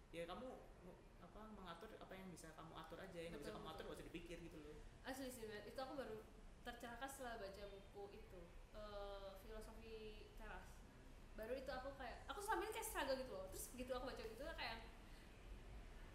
ya 0.09 0.23
kamu 0.25 0.47
mu- 0.85 0.99
apa 1.19 1.39
mengatur 1.53 1.89
apa 1.97 2.13
yang 2.15 2.29
bisa 2.29 2.49
kamu 2.53 2.73
atur 2.73 2.97
aja 2.97 3.19
yang 3.19 3.29
nggak 3.33 3.41
bisa 3.43 3.51
Betul, 3.53 3.59
kamu 3.61 3.67
atur 3.67 3.77
betul. 3.77 3.89
gak 3.89 3.97
usah 3.99 4.07
dipikir 4.09 4.37
gitu 4.41 4.57
loh. 4.61 4.77
Asli 5.03 5.27
sih 5.29 5.43
itu 5.45 5.79
aku 5.79 5.93
baru 5.97 6.17
tercerahkan 6.69 7.09
setelah 7.09 7.35
baca 7.37 7.63
buku 7.67 8.03
itu 8.15 8.41
eh, 8.71 9.29
filosofi 9.41 9.97
teras. 10.35 10.65
Baru 11.33 11.53
itu 11.53 11.71
aku 11.71 11.89
kayak 11.95 12.23
aku 12.25 12.39
selama 12.39 12.61
ini 12.63 12.73
kayak 12.73 12.87
struggle 12.87 13.17
gitu 13.17 13.31
loh. 13.31 13.45
Terus 13.49 13.65
begitu 13.69 13.91
aku 13.91 14.05
baca 14.07 14.21
gitu 14.21 14.43
kayak 14.45 14.77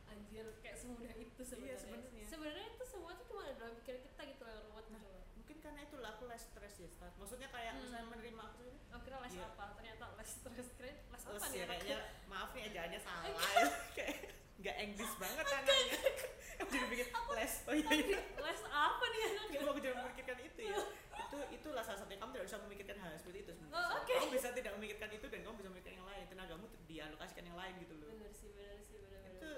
anjir 0.06 0.46
kayak 0.60 0.76
semudah 0.76 1.14
itu 1.16 1.42
sebenarnya 1.42 1.70
Iya, 1.70 1.78
sebenarnya. 1.80 2.24
sebenarnya. 2.24 2.66
Itu 2.70 2.84
semua 2.86 3.10
tuh 3.14 3.24
cuma 3.26 3.40
ada 3.42 3.54
dalam 3.56 3.74
pikiran 3.76 4.00
kita 4.00 4.22
gitu 4.26 4.42
yang 4.44 4.62
ruwet 4.64 4.86
Nah, 4.86 5.00
gitu 5.00 5.12
mungkin 5.34 5.56
karena 5.60 5.80
itulah 5.82 6.10
aku 6.10 6.24
less 6.24 6.44
stress 6.46 6.74
ya 6.78 6.88
start 6.88 7.12
maksudnya 7.16 7.48
kayak 7.50 7.72
Hmm. 7.74 7.82
misalnya 7.82 8.06
menerima 8.08 8.42
aku 8.46 8.62
tuh 8.62 8.72
oh 8.88 9.00
kira 9.02 9.16
les 9.18 9.34
Iya. 9.34 9.44
apa? 9.46 9.64
Ternyata 9.74 10.04
les 10.14 10.30
terus 10.38 10.68
kira 10.72 10.88
les 10.88 11.02
apa 11.20 11.34
les 11.34 11.42
nih? 11.42 11.50
ya 11.50 11.64
anak? 11.64 11.68
kayaknya 11.74 11.98
maaf 12.30 12.50
nih 12.50 12.62
ajaannya 12.64 13.00
salah. 13.00 13.26
Ya 13.28 13.66
kayak 13.96 14.16
nggak 14.54 14.76
English 14.78 15.14
banget 15.18 15.44
anaknya 15.44 15.98
aku 15.98 16.28
jadi 16.74 16.86
pikir 16.90 17.06
les 17.10 17.54
oh 17.70 17.74
iya 17.74 17.90
iya 17.94 18.18
les 18.20 18.60
apa 18.68 19.04
nih 19.06 19.20
anak 19.30 19.44
Cuma 19.54 19.70
aku 19.70 19.80
jangan 19.80 19.98
memikirkan 20.04 20.36
itu 20.42 20.60
ya. 20.66 20.76
Itu 21.14 21.38
itulah 21.54 21.82
salah 21.86 21.98
satunya 22.02 22.18
kamu 22.20 22.30
tidak 22.34 22.46
bisa 22.50 22.58
memikirkan 22.66 22.96
hal 23.00 23.10
seperti 23.16 23.38
itu 23.46 23.50
sebenarnya. 23.54 23.78
Oh, 23.78 23.88
oke. 24.02 24.12
Kamu 24.12 24.30
bisa 24.34 24.48
tidak 24.52 24.72
memikirkan 24.76 25.08
itu 25.14 25.26
dan 25.30 25.40
kamu 25.46 25.54
bisa 25.62 25.68
memikirkan 25.70 25.94
yang 26.02 26.08
lain. 26.10 26.24
Tenagamu 26.28 26.64
dialokasikan 26.90 27.44
yang 27.46 27.58
lain 27.58 27.74
gitu 27.80 27.94
loh. 27.96 28.10
bener 28.12 28.32
sih 28.34 28.50
bener 28.52 28.78
sih 28.82 28.96
bener 29.00 29.20
Itu 29.38 29.50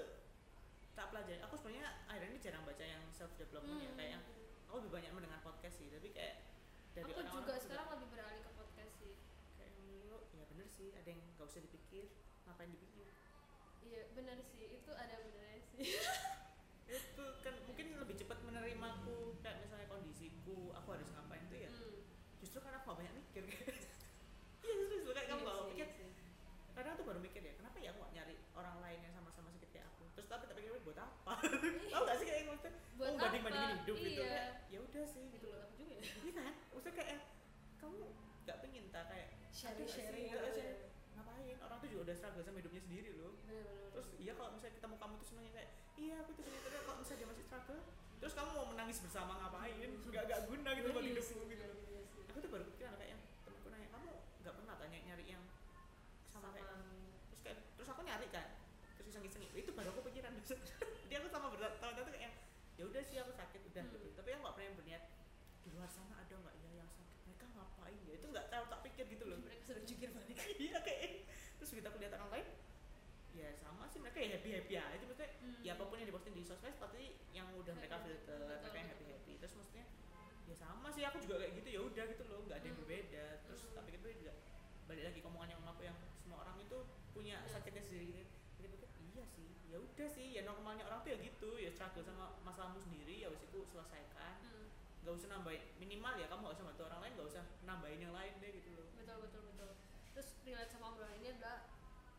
tak 0.93 1.05
pelajari. 1.11 1.39
Aku 1.43 1.55
sebenarnya 1.57 1.87
akhirnya 2.07 2.29
ini 2.31 2.39
jarang 2.39 2.63
baca 2.63 2.85
yang 2.85 3.03
self 3.11 3.33
development 3.35 3.81
ya. 3.81 3.89
Hmm. 3.89 3.97
Kayak 3.97 4.11
yang 4.15 4.23
aku 4.69 4.75
lebih 4.79 4.91
banyak 4.93 5.11
mendengar 5.17 5.39
podcast 5.41 5.75
sih. 5.81 5.89
Tapi 5.89 6.09
kayak 6.13 6.35
dari 6.97 7.13
aku 7.13 7.19
orang-orang 7.21 7.45
juga 7.45 7.51
tuh 7.53 7.63
sekarang 7.69 7.87
lebih 7.93 8.07
beralih 8.09 8.41
ke 8.41 8.51
podcast 8.57 8.93
sih 8.97 9.13
kayak 9.53 9.69
yang 9.69 9.85
dulu 9.85 10.17
ya 10.33 10.43
bener 10.49 10.65
sih 10.65 10.87
ada 10.97 11.07
yang 11.13 11.21
nggak 11.37 11.45
usah 11.45 11.61
dipikir 11.61 12.05
ngapain 12.49 12.69
dipikir 12.73 13.05
iya 13.85 14.01
bener 14.17 14.37
sih 14.41 14.65
itu 14.65 14.91
ada 14.97 15.13
benernya 15.21 15.61
sih 15.61 15.85
itu 16.97 17.25
kan 17.45 17.53
mungkin 17.69 17.85
lebih 18.01 18.15
cepat 18.17 18.41
menerimaku 18.41 19.37
kayak 19.45 19.61
misalnya 19.61 19.85
kondisiku 19.85 20.73
aku 20.73 20.87
harus 20.97 21.05
ngapain 21.13 21.45
tuh 21.45 21.59
ya 21.61 21.69
Hmm. 21.69 22.46
Justru 22.57 22.73
karena 22.73 22.81
aku 22.81 22.89
gak 22.89 22.97
banyak 22.97 23.13
mikir. 23.21 23.43
Iya 24.65 24.73
justru 24.89 25.11
kayak 25.13 25.29
kamu 25.29 25.41
Iya 25.45 25.53
gak 25.53 25.67
mikir 25.69 25.77
iya 25.77 25.87
sih. 25.93 26.09
kadang 26.73 26.93
tuh 26.97 27.05
baru 27.05 27.19
mikir 27.21 27.41
ya 27.45 27.53
kenapa 27.53 27.77
ya 27.77 27.89
aku 27.93 27.99
gak 28.01 28.13
nyari 28.17 28.35
orang 28.57 28.77
lain 28.81 28.99
yang 29.05 29.13
sama-sama 29.13 29.49
sakit 29.53 29.69
kayak 29.69 29.85
aku? 29.93 30.03
Terus 30.17 30.25
tapi 30.25 30.43
tak 30.49 30.55
pikir 30.57 30.73
buat 30.81 30.97
apa? 30.97 31.33
Tau 31.93 32.01
gak 32.01 32.17
sih 32.17 32.25
kayak 32.25 32.39
yang 32.41 32.49
maksudnya? 32.49 32.73
Buat 32.97 33.09
oh, 33.13 33.17
banding 33.21 33.43
bandingin 33.45 33.69
hidup 33.77 33.95
gitu. 34.01 34.09
Iya. 34.09 34.25
kayak 34.25 34.49
ya 34.73 34.79
udah 34.81 35.05
sih 35.05 35.21
gitu 35.29 35.35
gitu 35.37 35.45
buat 35.53 35.61
apa 35.61 35.73
juga 35.77 35.93
ya? 35.93 36.01
Iya 36.01 36.31
kan? 36.33 36.53
Maksudnya 36.73 36.93
kayak 36.97 37.09
eh, 37.13 37.21
kamu 37.77 37.97
gak 38.49 38.57
pengen 38.65 38.85
tak 38.89 39.03
kayak 39.13 39.27
sharing 39.53 39.85
sharing 39.85 40.25
ngapain? 41.13 41.57
Orang 41.61 41.77
tuh 41.77 41.89
juga 41.93 42.01
udah 42.09 42.15
struggle 42.17 42.41
sama 42.41 42.57
hidupnya 42.57 42.81
sendiri 42.81 43.09
loh. 43.21 43.37
Bener 43.45 43.61
bener 43.61 43.89
terus 43.93 44.07
iya 44.17 44.33
kalau 44.33 44.49
misalnya 44.57 44.73
ketemu 44.81 44.95
kamu 44.97 45.13
tuh 45.21 45.27
senengnya 45.29 45.53
kayak 45.53 45.69
iya 46.01 46.15
aku 46.25 46.29
tuh 46.33 46.41
tapi 46.41 46.77
kalau 46.81 46.97
misalnya 46.97 47.19
dia 47.21 47.29
masih 47.29 47.45
struggle 47.45 47.81
terus 48.17 48.33
kamu 48.33 48.49
mau 48.57 48.65
menangis 48.73 48.97
bersama 49.05 49.33
ngapain? 49.45 49.77
Nggak 50.09 50.23
gak 50.25 50.39
guna 50.49 50.69
gitu 50.73 50.87
buat 50.89 51.05
Iya 51.05 51.11
hidupmu 51.13 51.43
gitu 51.53 51.63
loh 51.69 51.77
iya 51.77 52.01
sih. 52.01 52.25
aku 52.33 52.37
tuh 52.41 52.49
baru 52.53 52.63
kepikiran 52.69 52.93
kayak 53.01 53.09
yang 53.17 53.21
temenku 53.41 53.67
nanya 53.73 53.89
kamu 53.89 54.09
nggak 54.45 54.53
pernah 54.53 54.75
tanya 54.77 54.97
nyari 55.01 55.25
yang 55.25 55.43
sama, 56.29 56.53
kayak 56.53 56.67
kamu 56.69 56.85
terus 57.33 57.41
kayak 57.41 57.57
terus 57.73 57.89
aku 57.89 58.01
nyari 58.05 58.27
kan 58.29 58.47
terus 58.93 59.05
iseng 59.09 59.25
iseng 59.25 59.41
itu 59.57 59.71
baru 59.73 59.89
aku 59.89 60.01
pikiran 60.05 60.31
jadi 61.09 61.15
aku 61.17 61.27
sama 61.33 61.47
bertahun-tahun 61.49 61.93
tuh 61.97 62.13
kayak 62.13 62.23
yang, 62.29 62.35
ya 62.77 62.83
udah 62.83 63.01
sih 63.01 63.17
aku 63.17 63.31
sakit 63.31 63.61
udah 63.65 63.83
Hmm. 63.83 63.93
gitu. 63.93 64.07
Tapi 64.13 64.27
aku 64.29 64.39
nggak 64.39 64.55
pernah 64.55 64.73
berniat 64.75 65.03
di 65.59 65.69
luar 65.71 65.89
sana 65.89 66.15
ada 66.15 66.33
nggak 66.33 66.55
ya 66.57 66.69
yang 66.75 66.89
sakit? 66.89 67.17
Mereka 67.25 67.45
ngapain 67.51 67.97
ya? 67.99 68.13
Itu 68.15 68.27
nggak 68.27 68.47
tahu 68.47 68.63
tak 68.67 68.79
pikir 68.83 69.05
gitu 69.07 69.23
loh. 69.25 69.37
Mereka 69.39 69.61
sudah 69.63 69.83
jungkir 69.83 70.09
balik. 70.11 70.37
Iya 70.63 70.77
kayak 70.79 71.25
terus 71.57 71.69
begitu 71.71 71.87
aku 71.87 71.97
lihat 71.97 72.13
orang 72.13 72.31
lain 72.31 72.47
ya 73.33 73.49
sama 73.53 73.85
sih 73.85 73.97
mereka 73.97 74.17
ya 74.17 74.33
happy 74.33 74.49
happy 74.51 74.73
aja 74.75 75.03
maksudnya 75.03 75.29
Hmm. 75.37 75.61
ya 75.61 75.71
apa 75.73 75.83
pun 75.83 75.95
yang 75.95 76.05
diposting 76.05 76.33
di 76.33 76.41
sosmed 76.41 76.73
pasti 76.75 77.03
yang 77.31 77.45
udah 77.51 77.69
mereka 77.71 77.97
filter 77.99 78.33
mereka 78.41 78.73
yang 78.75 78.89
happy 78.89 79.05
happy 79.07 79.33
terus 79.37 79.53
maksudnya 79.53 79.85
ya 80.43 80.55
sama 80.55 80.89
sih 80.89 81.03
aku 81.03 81.17
juga 81.19 81.35
kayak 81.39 81.53
gitu 81.55 81.69
ya 81.71 81.81
udah 81.83 82.03
gitu 82.07 82.23
loh 82.25 82.41
nggak 82.43 82.57
ada 82.57 82.65
yang 82.65 82.73
Hmm. 82.73 82.83
berbeda. 82.83 83.25
Terus 83.43 83.61
Hmm. 83.63 83.73
tapi 83.75 83.89
itu 83.91 84.07
juga 84.15 84.33
balik 84.85 85.03
lagi 85.03 85.19
ke 85.19 85.27
omongan 85.27 85.49
yang 85.51 85.61
aku 85.63 85.81
yang 85.83 85.97
semua 86.15 86.37
orang 86.39 86.57
itu 86.57 86.77
punya 87.11 87.35
Iya. 87.37 87.49
sakitnya 87.51 87.83
sendiri 87.83 88.05
gitu 88.07 88.21
pikir-pikir 88.57 88.89
iya 89.03 89.23
sih 89.27 89.49
ya 89.67 89.77
udah 89.77 90.07
sih 90.07 90.31
ya 90.31 90.41
normalnya 90.41 90.87
orang 90.87 91.03
tuh 91.03 91.11
ya 91.11 91.17
gitu 91.19 91.49
ya 91.59 91.69
struggle 91.69 92.01
sama 92.01 92.39
masalahmu 92.41 92.79
sendiri 92.79 93.19
ya 93.19 93.27
wes 93.27 93.43
itu 93.43 93.59
selesaikan. 93.67 94.33
Hmm. 94.41 94.67
nggak 95.03 95.13
usah 95.15 95.29
nambahin 95.31 95.63
minimal 95.79 96.13
ya 96.19 96.27
kamu 96.27 96.41
gak 96.43 96.55
usah 96.59 96.65
bantu 96.67 96.81
orang 96.83 96.99
lain 96.99 97.11
nggak 97.15 97.29
usah 97.31 97.43
nambahin 97.63 97.99
yang 98.01 98.11
lain 98.11 98.33
deh 98.39 98.51
gitu 98.51 98.69
loh. 98.75 98.87
Betul 98.95 99.17
betul 99.23 99.41
betul. 99.47 99.71
Terus 100.11 100.27
relate 100.43 100.71
sama 100.71 100.85
obrolan 100.91 101.15
ini 101.19 101.27
adalah 101.31 101.63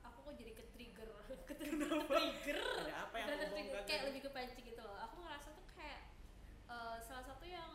aku 0.04 0.18
kok 0.24 0.34
jadi 0.40 0.52
ke 0.56 0.64
trigger 0.72 1.08
ke 1.44 1.54
trigger 1.56 2.58
ada 2.84 2.94
apa 3.04 3.14
yang 3.20 3.28
Bukan 3.28 3.48
trigger, 3.52 3.80
kayak 3.84 4.00
tadi? 4.00 4.08
lebih 4.08 4.20
ke 4.24 4.30
pancing 4.32 4.64
gitu 4.64 4.80
loh. 4.80 4.96
Aku 5.04 5.20
ngerasa 5.20 5.48
tuh 5.52 5.64
kayak 5.76 6.00
eh, 6.68 6.96
salah 7.04 7.24
satu 7.24 7.44
yang 7.44 7.70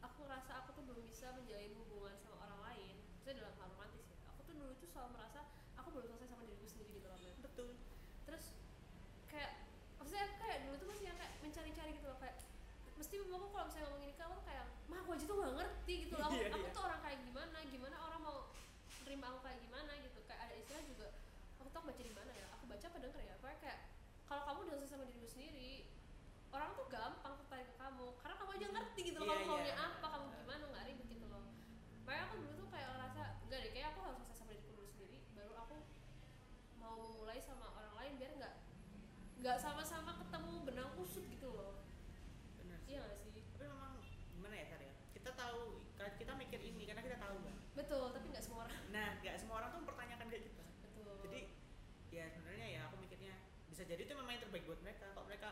aku 0.00 0.18
ngerasa 0.24 0.52
aku 0.64 0.70
tuh 0.76 0.84
belum 0.84 1.04
bisa 1.04 1.28
menjalin 1.36 1.72
hubungan 1.76 2.14
sama 2.20 2.36
orang 2.40 2.60
lain 2.72 2.94
maksudnya 3.16 3.44
dalam 3.44 3.54
hal 3.60 3.68
romantis 3.72 4.04
ya. 4.08 4.16
Aku 4.32 4.40
tuh 4.44 4.54
dulu 4.56 4.72
tuh 4.80 4.88
selalu 4.88 5.10
merasa 5.16 5.40
aku 5.76 5.88
belum 5.92 6.06
selesai 6.08 6.28
sama 6.32 6.42
diriku 6.48 6.66
sendiri 6.68 6.90
gitu 6.96 7.08
loh 7.08 7.20
Mel. 7.20 7.34
betul 7.44 7.68
terus 8.24 8.44
kayak 9.28 9.52
maksudnya 10.00 10.24
aku 10.24 10.36
kayak 10.40 10.58
dulu 10.64 10.74
tuh 10.80 10.88
kayak 11.64 11.72
mencari-cari 11.80 11.96
gitu 11.96 12.06
loh 12.12 12.18
kayak 12.20 12.36
mesti 12.94 13.14
mamaku 13.24 13.46
kalau 13.50 13.66
misalnya 13.66 13.86
ngomongin 13.88 14.08
ini 14.12 14.16
kamu 14.20 14.36
kayak 14.44 14.64
mah 14.84 14.98
aku 15.00 15.10
aja 15.16 15.24
tuh 15.24 15.36
gak 15.40 15.54
ngerti 15.56 15.94
gitu 16.04 16.14
loh 16.20 16.26
aku, 16.28 16.36
Iya, 16.44 16.48
aku 16.52 16.60
iya. 16.68 16.74
tuh 16.76 16.82
orang 16.84 17.00
kayak 17.00 17.18
gimana 17.24 17.58
gimana 17.72 17.96
orang 18.04 18.20
mau 18.20 18.36
terima 19.04 19.24
aku 19.32 19.38
kayak 19.42 19.58
gimana 19.64 19.92
gitu 20.04 20.18
kayak 20.28 20.40
ada 20.44 20.54
istilah 20.60 20.82
juga 20.84 21.08
aku 21.56 21.68
tuh 21.72 21.82
baca 21.88 22.02
di 22.04 22.12
mana 22.12 22.32
ya 22.36 22.46
aku 22.52 22.64
baca 22.68 22.84
apa 22.84 22.98
denger 23.00 23.20
ya 23.24 23.34
pokoknya 23.40 23.58
kayak 23.64 23.78
kalau 24.28 24.42
kamu 24.44 24.58
udah 24.68 24.74
selesai 24.76 24.92
sama 24.92 25.04
dirimu 25.08 25.28
sendiri 25.28 25.70
orang 26.54 26.70
tuh 26.76 26.86
gampang 26.92 27.32
tertarik 27.40 27.66
ke 27.66 27.74
kamu 27.80 28.06
karena 28.20 28.34
kamu 28.36 28.50
aja 28.54 28.66
ngerti 28.76 29.00
gitu 29.08 29.16
loh 29.18 29.24
Iya, 29.24 29.32
kamu 29.34 29.48
maunya 29.48 29.72
iya. 29.72 29.86
apa 29.88 30.06
kamu 30.06 30.26
gimana 30.36 30.64
nggak 30.68 30.84
ribet 30.84 31.06
gitu 31.08 31.26
loh 31.32 31.44
makanya 32.04 32.22
aku 32.28 32.34
dulu 32.38 32.52
tuh 32.60 32.68
kayak 32.68 32.88
ngerasa 32.92 33.22
enggak 33.48 33.58
deh 33.64 33.70
kayak 33.72 33.88
aku 33.96 34.00
harus 34.04 34.20
selesai 34.20 34.36
sama 34.36 34.52
diriku 34.52 34.70
dulu 34.76 34.88
sendiri 34.92 35.16
baru 35.32 35.52
aku 35.56 35.76
mau 36.76 36.94
memulai 37.00 37.40
sama 37.40 37.66
orang 37.72 37.94
lain 37.98 38.12
biar 38.20 38.32
nggak 38.36 38.54
nggak 39.40 39.56
sama-sama 39.60 40.10
ketemu 40.16 40.52
benang 40.64 40.88
kusut 40.96 41.24
gitu 41.28 41.48
loh 41.52 41.82
bener 42.56 42.78
sih 42.80 42.96
iya 42.96 43.02
nggak 43.04 43.18
sih 43.20 43.30
tapi 43.52 43.64
memang 43.68 43.92
gimana 44.32 44.54
ya 44.56 44.64
Sar 44.64 44.80
ya 44.80 44.94
kita 45.12 45.30
tahu 45.36 45.60
kan 46.00 46.10
kita 46.16 46.32
mikir 46.32 46.60
ini 46.60 46.84
karena 46.88 47.02
kita 47.04 47.18
tahu 47.20 47.36
kan 47.44 47.56
betul 47.76 48.08
tapi 48.08 48.26
nggak 48.32 48.44
semua 48.44 48.64
orang 48.64 48.80
nah 48.88 49.08
nggak 49.20 49.36
semua 49.36 49.54
orang 49.60 49.68
tuh 49.68 49.78
mempertanyakan 49.84 50.26
kayak 50.32 50.44
kita 50.48 50.62
betul 50.80 51.12
jadi 51.28 51.40
ya 52.08 52.24
sebenarnya 52.32 52.66
ya 52.72 52.80
aku 52.88 52.96
mikirnya 53.02 53.34
bisa 53.68 53.83
jadi 53.94 54.10
itu 54.10 54.14
memang 54.18 54.32
yang 54.34 54.42
terbaik 54.42 54.66
buat 54.66 54.80
mereka. 54.82 55.06
Kalau 55.14 55.26
mereka 55.30 55.50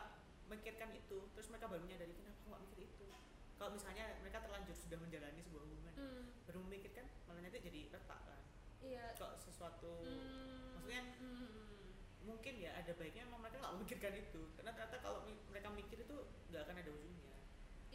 memikirkan 0.51 0.91
itu 0.91 1.17
terus 1.31 1.47
mereka 1.47 1.71
baru 1.71 1.79
menyadari 1.79 2.11
kenapa 2.11 2.43
nggak 2.43 2.61
mikir 2.67 2.79
itu? 2.83 3.07
Kalau 3.55 3.71
misalnya 3.71 4.19
mereka 4.19 4.43
terlanjur 4.43 4.75
sudah 4.75 4.99
menjalani 4.99 5.39
sebuah 5.39 5.63
hubungan 5.63 5.93
Hmm, 5.95 6.23
baru 6.43 6.59
memikirkan 6.67 7.07
malah 7.23 7.39
nanti 7.39 7.63
jadi 7.63 7.87
retak 7.87 8.19
kan? 8.27 8.39
Iya. 8.83 9.15
Kok 9.15 9.39
sesuatu 9.39 10.03
Hmm, 10.03 10.75
maksudnya 10.75 11.01
hmm, 11.23 11.95
mungkin 12.27 12.53
ya 12.59 12.75
ada 12.75 12.91
baiknya 12.99 13.23
memang 13.23 13.47
mereka 13.47 13.63
nggak 13.63 13.73
memikirkan 13.79 14.13
itu. 14.19 14.41
Karena 14.59 14.71
ternyata 14.75 14.97
kalau 14.99 15.23
mereka 15.47 15.67
mikir 15.71 15.97
itu 16.03 16.17
nggak 16.51 16.61
akan 16.67 16.75
ada 16.83 16.91
ujungnya. 16.91 17.35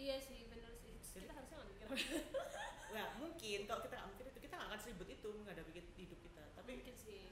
Iya 0.00 0.16
sih 0.16 0.48
bener 0.48 0.72
sih. 0.72 0.96
Jadi- 0.96 1.28
kita 1.28 1.36
harusnya 1.36 1.56
nggak 1.60 1.68
mikir. 1.68 1.88
Nah 2.88 3.20
mungkin 3.20 3.68
kalau 3.68 3.84
kita 3.84 4.00
nggak 4.00 4.10
mikir 4.16 4.24
itu 4.32 4.40
kita 4.40 4.54
nggak 4.56 4.68
akan 4.72 4.80
seribut 4.80 5.08
itu 5.12 5.28
menghadapi 5.28 5.70
hidup 6.00 6.18
kita. 6.24 6.44
Tapi 6.56 6.70
mungkin 6.72 6.96
sih 6.96 7.28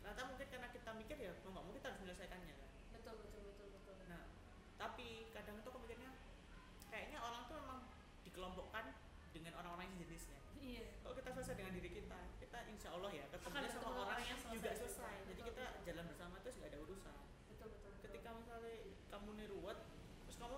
ternyata 0.00 0.22
mungkin 0.26 0.46
karena 0.48 0.68
kita 0.72 0.90
mikir 0.96 1.16
ya 1.20 1.30
mau 1.44 1.50
nggak 1.54 1.64
mau 1.64 1.72
kita 1.76 1.86
harus 1.92 2.00
menyelesaikannya 2.02 2.54
kan? 2.56 2.68
Betul 2.96 3.14
betul 3.20 3.40
betul 3.52 3.66
betul. 3.76 3.94
Nah 4.08 4.22
tapi 4.80 5.28
kadang 5.36 5.56
itu 5.60 5.70
mikirnya 5.76 6.10
kayaknya 6.88 7.18
orang 7.20 7.42
tuh 7.46 7.56
memang 7.60 7.80
dikelompokkan 8.26 8.84
dengan 9.30 9.52
orang-orang 9.60 9.86
yang 9.86 9.96
sejenisnya. 10.00 10.38
Iya. 10.60 10.84
Kalau 11.00 11.14
kita 11.16 11.30
selesai 11.32 11.54
dengan 11.56 11.72
diri 11.76 11.90
kita 11.92 12.18
kita 12.42 12.58
insya 12.68 12.88
Allah 12.92 13.10
ya 13.14 13.24
Akan 13.30 13.40
sama 13.40 13.62
ketemu 13.62 13.86
orang 13.94 14.08
orang 14.10 14.26
yang 14.26 14.38
selesai 14.42 14.56
juga 14.58 14.70
selesai 14.76 15.14
jadi 15.30 15.40
Betul, 15.40 15.48
kita 15.54 15.64
betul. 15.64 15.84
jalan 15.86 16.04
bersama 16.10 16.34
terus 16.42 16.54
nggak 16.58 16.70
ada 16.72 16.80
urusan. 16.84 17.16
Betul 17.48 17.68
betul 17.72 17.92
ketika 18.04 18.28
misalnya 18.36 18.74
kamu 19.10 19.28
nih 19.38 19.46
ruwet 19.52 19.78
terus 20.26 20.36
kamu 20.40 20.56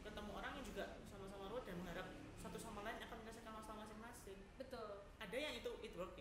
ketemu 0.00 0.30
orang 0.36 0.52
yang 0.56 0.66
juga 0.66 0.84
sama-sama 1.08 1.44
ruwet 1.48 1.64
dan 1.68 1.76
mengharap 1.80 2.06
satu 2.40 2.56
sama 2.56 2.80
lain 2.82 2.98
akan 3.04 3.16
menyelesaikan 3.20 3.52
masalah 3.52 3.78
masing-masing 3.84 4.38
betul 4.56 4.88
ada 5.20 5.36
yang 5.36 5.54
itu 5.54 5.70
it 5.84 5.92
work 5.94 6.16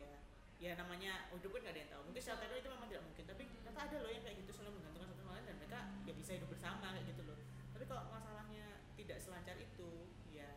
ya 0.59 0.75
ya 0.75 0.75
namanya 0.75 1.31
hidup 1.31 1.55
kan 1.55 1.59
gak 1.63 1.71
ada 1.71 1.79
yang 1.79 1.91
tahu. 1.95 2.01
Mungkin 2.11 2.21
secara 2.21 2.37
teori 2.43 2.59
itu 2.59 2.69
memang 2.69 2.87
tidak 2.91 3.03
mungkin 3.07 3.23
tapi 3.23 3.43
ternyata 3.47 3.79
ada 3.79 3.95
loh 4.03 4.11
yang 4.11 4.23
kayak 4.27 4.37
gitu 4.43 4.51
selalu 4.51 4.71
menggantungkan 4.75 5.07
satu 5.07 5.19
sama 5.23 5.31
lain 5.39 5.45
dan 5.47 5.55
mereka 5.55 5.79
ya 6.03 6.13
bisa 6.19 6.31
hidup 6.35 6.49
bersama 6.51 6.87
kayak 6.91 7.05
gitu 7.07 7.21
loh. 7.23 7.39
Tapi 7.71 7.83
kalau 7.87 8.03
masalahnya 8.11 8.65
tidak 8.99 9.17
selancar 9.23 9.55
itu 9.55 9.89
ya 10.35 10.51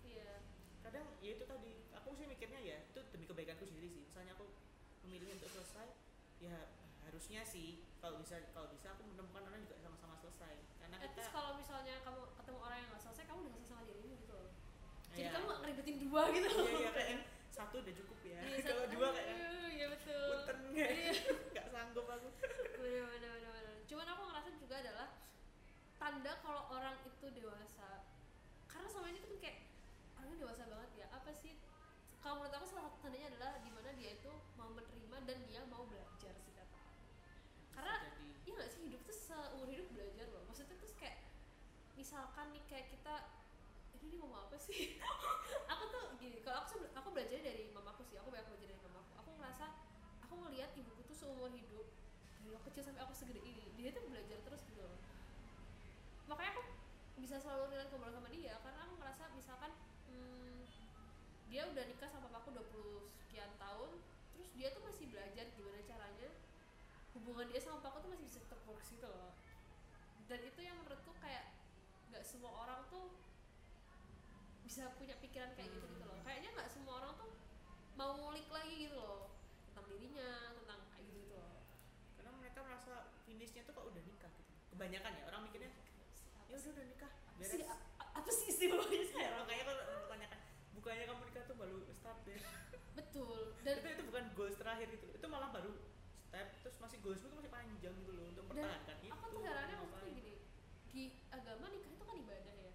iya. 0.00 0.40
kadang 0.80 1.04
ya 1.20 1.30
itu 1.36 1.44
tadi 1.44 1.72
aku 1.92 2.08
sih 2.16 2.24
mikirnya 2.24 2.60
ya 2.64 2.76
itu 2.88 3.00
demi 3.12 3.28
kebaikanku 3.28 3.68
sendiri 3.68 3.88
sih. 3.92 4.00
Misalnya 4.08 4.32
aku 4.32 4.48
memilih 5.04 5.36
untuk 5.36 5.52
selesai 5.52 5.92
ya 6.40 6.56
harusnya 7.04 7.44
sih 7.44 7.84
kalau 8.00 8.16
bisa 8.24 8.40
kalau 8.56 8.72
bisa 8.72 8.96
aku 8.96 9.04
menemukan 9.12 9.44
orang 9.44 9.60
juga 9.60 9.76
sama-sama 9.76 10.16
selesai. 10.24 10.56
Karena 10.80 10.96
at 11.04 11.12
kita 11.12 11.20
least 11.20 11.32
kalau 11.36 11.52
misalnya 11.60 12.00
kamu 12.00 12.32
ketemu 12.32 12.58
orang 12.64 12.78
yang 12.80 12.88
nggak 12.96 13.02
selesai 13.04 13.24
kamu 13.28 13.38
udah 13.44 13.52
selesai 13.60 13.68
sama 13.76 13.82
dirimu 13.84 14.16
gitu 14.24 14.32
loh. 14.40 14.50
Jadi 15.12 15.20
ya, 15.20 15.30
kamu 15.36 15.44
nggak 15.44 15.60
ngeribetin 15.60 15.96
dua 16.00 16.22
gitu 16.32 16.48
loh 16.48 16.64
iya 16.64 16.80
iya 16.80 16.90
kayak 16.96 17.20
satu 17.56 17.80
udah 17.80 17.94
cukup 17.96 18.15
Iya, 18.46 18.60
kalau 18.62 18.84
dua 18.88 19.08
kayak 19.12 19.36
iya 19.74 19.86
betul. 19.90 20.26
Punten 20.46 20.58
kayak 20.72 20.90
Iya. 20.94 21.12
nggak 21.52 21.66
sanggup 21.74 22.06
aku. 22.06 22.28
Bener 22.80 23.02
bener 23.10 23.30
bener 23.36 23.50
bener. 23.52 23.74
Cuman 23.86 24.06
aku 24.06 24.22
ngerasa 24.30 24.50
juga 24.60 24.74
adalah 24.80 25.08
tanda 25.96 26.32
kalau 26.44 26.62
orang 26.70 26.96
itu 27.02 27.26
dewasa. 27.32 27.90
Karena 28.70 28.86
selama 28.86 29.08
ini 29.10 29.18
tuh 29.24 29.38
kayak 29.40 29.58
orangnya 30.16 30.36
dewasa 30.42 30.62
banget 30.68 30.90
ya 31.00 31.06
apa 31.10 31.30
sih? 31.34 31.54
Kalau 32.20 32.42
menurut 32.42 32.54
aku 32.58 32.66
salah 32.66 32.90
satu 32.90 32.98
tandanya 33.02 33.28
adalah 33.30 33.52
di 33.62 33.70
mana 33.70 33.90
dia 33.94 34.10
itu 34.18 34.32
mau 34.58 34.66
menerima 34.74 35.16
dan 35.30 35.38
dia 35.46 35.62
mau 35.70 35.86
belajar 35.86 36.34
sih 36.42 36.50
kata 36.50 36.80
karena 37.70 37.94
iya 38.42 38.52
gak 38.58 38.70
sih 38.74 38.82
hidup 38.90 38.98
tuh 39.06 39.14
seumur 39.14 39.68
hidup 39.70 39.86
belajar 39.94 40.26
loh. 40.34 40.42
Maksudnya 40.50 40.74
tuh 40.74 40.90
kayak 40.98 41.22
misalkan 41.94 42.50
nih 42.50 42.64
kayak 42.66 42.90
kita 42.90 43.14
ini 44.06 44.14
ngomong 44.22 44.46
apa 44.46 44.56
sih? 44.56 44.94
Aku 45.74 45.84
tuh 45.90 46.14
gini 46.22 46.38
kalau 46.46 46.62
aku 46.62 46.86
aku 46.94 47.08
belajar 47.10 47.42
dari 47.42 47.68
mamaku 47.74 48.06
sih 48.06 48.14
aku 48.16 48.30
banyak 48.30 48.46
belajar 48.46 48.68
dari 48.70 48.82
mamaku. 48.86 49.10
Aku 49.18 49.30
ngerasa 49.34 49.66
aku 50.22 50.34
ngelihat 50.46 50.70
ibuku 50.78 51.02
tuh 51.10 51.16
seumur 51.18 51.50
hidup 51.50 51.90
dari 52.38 52.54
aku 52.54 52.70
kecil 52.70 52.86
sampai 52.86 53.02
aku 53.02 53.12
segede 53.12 53.42
ini 53.42 53.66
dia 53.74 53.90
tuh 53.90 54.06
belajar 54.06 54.38
terus 54.46 54.62
gitu 54.70 54.80
loh. 54.80 54.98
Makanya 56.30 56.54
aku 56.54 56.62
bisa 57.18 57.42
selalu 57.42 57.74
relate 57.74 57.90
ngobrol 57.90 58.14
sama 58.14 58.28
dia 58.30 58.54
karena 58.62 58.80
aku 58.86 58.94
ngerasa 59.02 59.24
misalkan 59.34 59.72
hmm, 60.06 60.62
dia 61.50 61.62
udah 61.66 61.84
nikah 61.90 62.08
sama 62.10 62.30
papaku 62.30 62.54
20 62.54 63.10
sekian 63.10 63.50
tahun 63.58 63.90
terus 64.36 64.48
dia 64.54 64.68
tuh 64.70 64.82
masih 64.86 65.10
belajar 65.10 65.48
gimana 65.56 65.80
caranya 65.82 66.30
hubungan 67.18 67.48
dia 67.50 67.58
sama 67.58 67.82
papaku 67.82 68.06
tuh 68.06 68.10
masih 68.14 68.26
bisa 68.30 68.40
terfokus 68.46 68.86
gitu 68.94 69.08
loh. 69.10 69.34
Dan 70.30 70.42
itu 70.46 70.60
yang 70.62 70.78
menurutku 70.78 71.10
kayak 71.18 71.54
nggak 72.10 72.22
semua 72.22 72.54
orang 72.54 72.86
tuh 72.86 73.10
bisa 74.76 74.92
punya 75.00 75.16
pikiran 75.24 75.56
kayak 75.56 75.72
gitu 75.72 75.88
gitu 75.88 76.04
loh. 76.04 76.20
Kayaknya 76.20 76.52
nggak 76.52 76.68
semua 76.68 77.00
orang 77.00 77.16
tuh 77.16 77.32
mau 77.96 78.12
ngulik 78.12 78.44
lagi 78.52 78.76
gitu 78.76 79.00
loh 79.00 79.32
tentang 79.72 79.88
dirinya 79.88 80.52
tentang 80.52 80.84
kayak 80.92 81.04
gitu 81.08 81.16
gitu 81.24 81.36
loh. 81.40 81.64
Karena 82.20 82.30
mereka 82.36 82.60
merasa 82.60 83.08
finishnya 83.24 83.64
tuh 83.64 83.72
kok 83.72 83.88
udah 83.88 84.02
nikah 84.04 84.28
gitu. 84.36 84.52
Kebanyakan 84.76 85.16
ya 85.16 85.24
orang 85.32 85.48
mikirnya 85.48 85.72
ya 86.52 86.54
udah 86.60 86.70
udah 86.76 86.86
nikah. 86.92 87.08
Apa 87.08 87.40
sih 87.48 87.60
apa 87.96 88.28
sih 88.28 88.44
istimewanya 88.52 88.92
ya 89.00 89.06
sekarang 89.08 89.40
makanya 89.48 89.64
kalau 89.64 89.80
mempertanyakan 89.80 90.38
bukannya 90.76 91.04
kamu 91.08 91.22
nikah 91.24 91.44
tuh 91.48 91.56
baru 91.56 91.78
start 91.96 92.18
deh. 92.28 92.36
Betul. 93.00 93.40
Dan 93.64 93.74
itu 93.80 93.88
itu 93.96 94.02
bukan 94.12 94.24
goals 94.36 94.56
terakhir 94.60 94.92
itu 94.92 95.06
itu 95.08 95.26
malah 95.32 95.48
baru 95.56 95.72
step 96.28 96.52
terus 96.60 96.76
masih 96.84 97.00
goalsmu 97.00 97.32
itu 97.32 97.36
masih 97.40 97.48
panjang 97.48 97.96
gitu 97.96 98.12
loh 98.12 98.28
untuk 98.28 98.44
Dan 98.52 98.60
mempertahankan 98.60 98.96
itu. 99.00 99.12
aku 99.16 99.24
tuh 99.32 99.40
herannya 99.40 99.76
maksudnya 99.80 100.04
ngapain. 100.04 100.20
gini 100.20 100.34
di 100.92 101.02
agama 101.32 101.64
nikah 101.72 101.92
itu 101.96 102.04
kan 102.04 102.16
ibadah 102.20 102.54
ya 102.60 102.70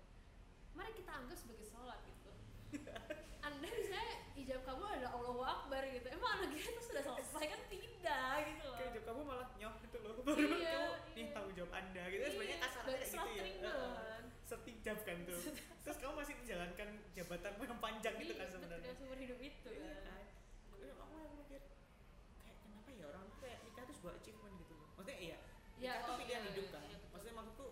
mari 0.73 0.91
kita 0.97 1.10
anggap 1.21 1.37
sebagai 1.37 1.65
sholat 1.65 1.99
gitu. 2.03 2.31
Anda 3.47 3.67
misalnya 3.67 4.09
ijab 4.37 4.61
kamu 4.63 4.83
adalah 4.85 5.11
Allahu 5.13 5.41
Akbar 5.41 5.81
gitu. 5.87 6.07
Emang 6.07 6.31
anak 6.37 6.49
kita 6.53 6.69
tuh 6.71 6.83
sudah 6.83 7.03
selesai? 7.03 7.43
Kan 7.47 7.61
tidak 7.67 8.33
gitu 8.47 8.63
loh. 8.65 8.75
Kayak 8.77 8.91
job 8.93 9.03
kamu 9.05 9.21
malah 9.25 9.47
nyoh 9.57 9.73
gitu 9.81 9.97
loh. 10.01 10.13
Baru 10.21 10.37
Iya, 10.37 10.45
kamu 10.45 10.57
iya. 10.61 10.81
nih 11.13 11.25
tanggung 11.33 11.55
jawab 11.55 11.71
anda 11.73 12.03
gitu. 12.07 12.21
Sebenarnya 12.23 12.49
Iya, 12.51 12.63
kasarnya 12.63 12.85
baru 12.85 13.01
kayak 13.01 13.49
gitu 13.49 13.65
ya. 13.65 13.71
Heeh. 13.71 13.93
kan. 14.81 14.97
kan 15.01 15.17
tuh. 15.25 15.39
Terus 15.83 15.97
kamu 15.97 16.13
masih 16.13 16.33
menjalankan 16.37 16.87
jabatanmu 17.11 17.61
yang 17.63 17.79
panjang 17.79 18.15
gitu 18.17 18.31
Iya, 18.31 18.37
kan 18.37 18.45
betul, 18.45 18.55
sebenarnya. 18.61 18.91
seumur 18.93 19.17
hidup 19.17 19.39
itu 19.41 19.69
Iya. 19.71 19.93
kan 20.05 20.21
Iya, 20.77 20.91
aku 20.97 21.15
yang 21.17 21.33
mikir 21.37 21.61
kayak 22.41 22.57
kenapa 22.61 22.89
ya 22.93 23.05
orang 23.09 23.23
tuh 23.27 23.37
kayak 23.39 23.57
nikah 23.65 23.83
tuh 23.85 23.95
sebuah 23.97 24.13
achievement 24.17 24.53
gitu 24.57 24.73
loh. 24.73 24.87
Maksudnya 24.95 25.17
iya 25.17 25.37
Ya, 25.75 25.91
nikah 25.97 26.05
tuh 26.05 26.13
oh, 26.13 26.17
pilihan 26.21 26.41
iya, 26.41 26.49
hidup 26.53 26.65
iya, 26.65 26.71
kan 26.71 26.81
iya, 26.83 26.97
betul. 26.97 27.09
maksudnya 27.11 27.35
maksudku 27.35 27.65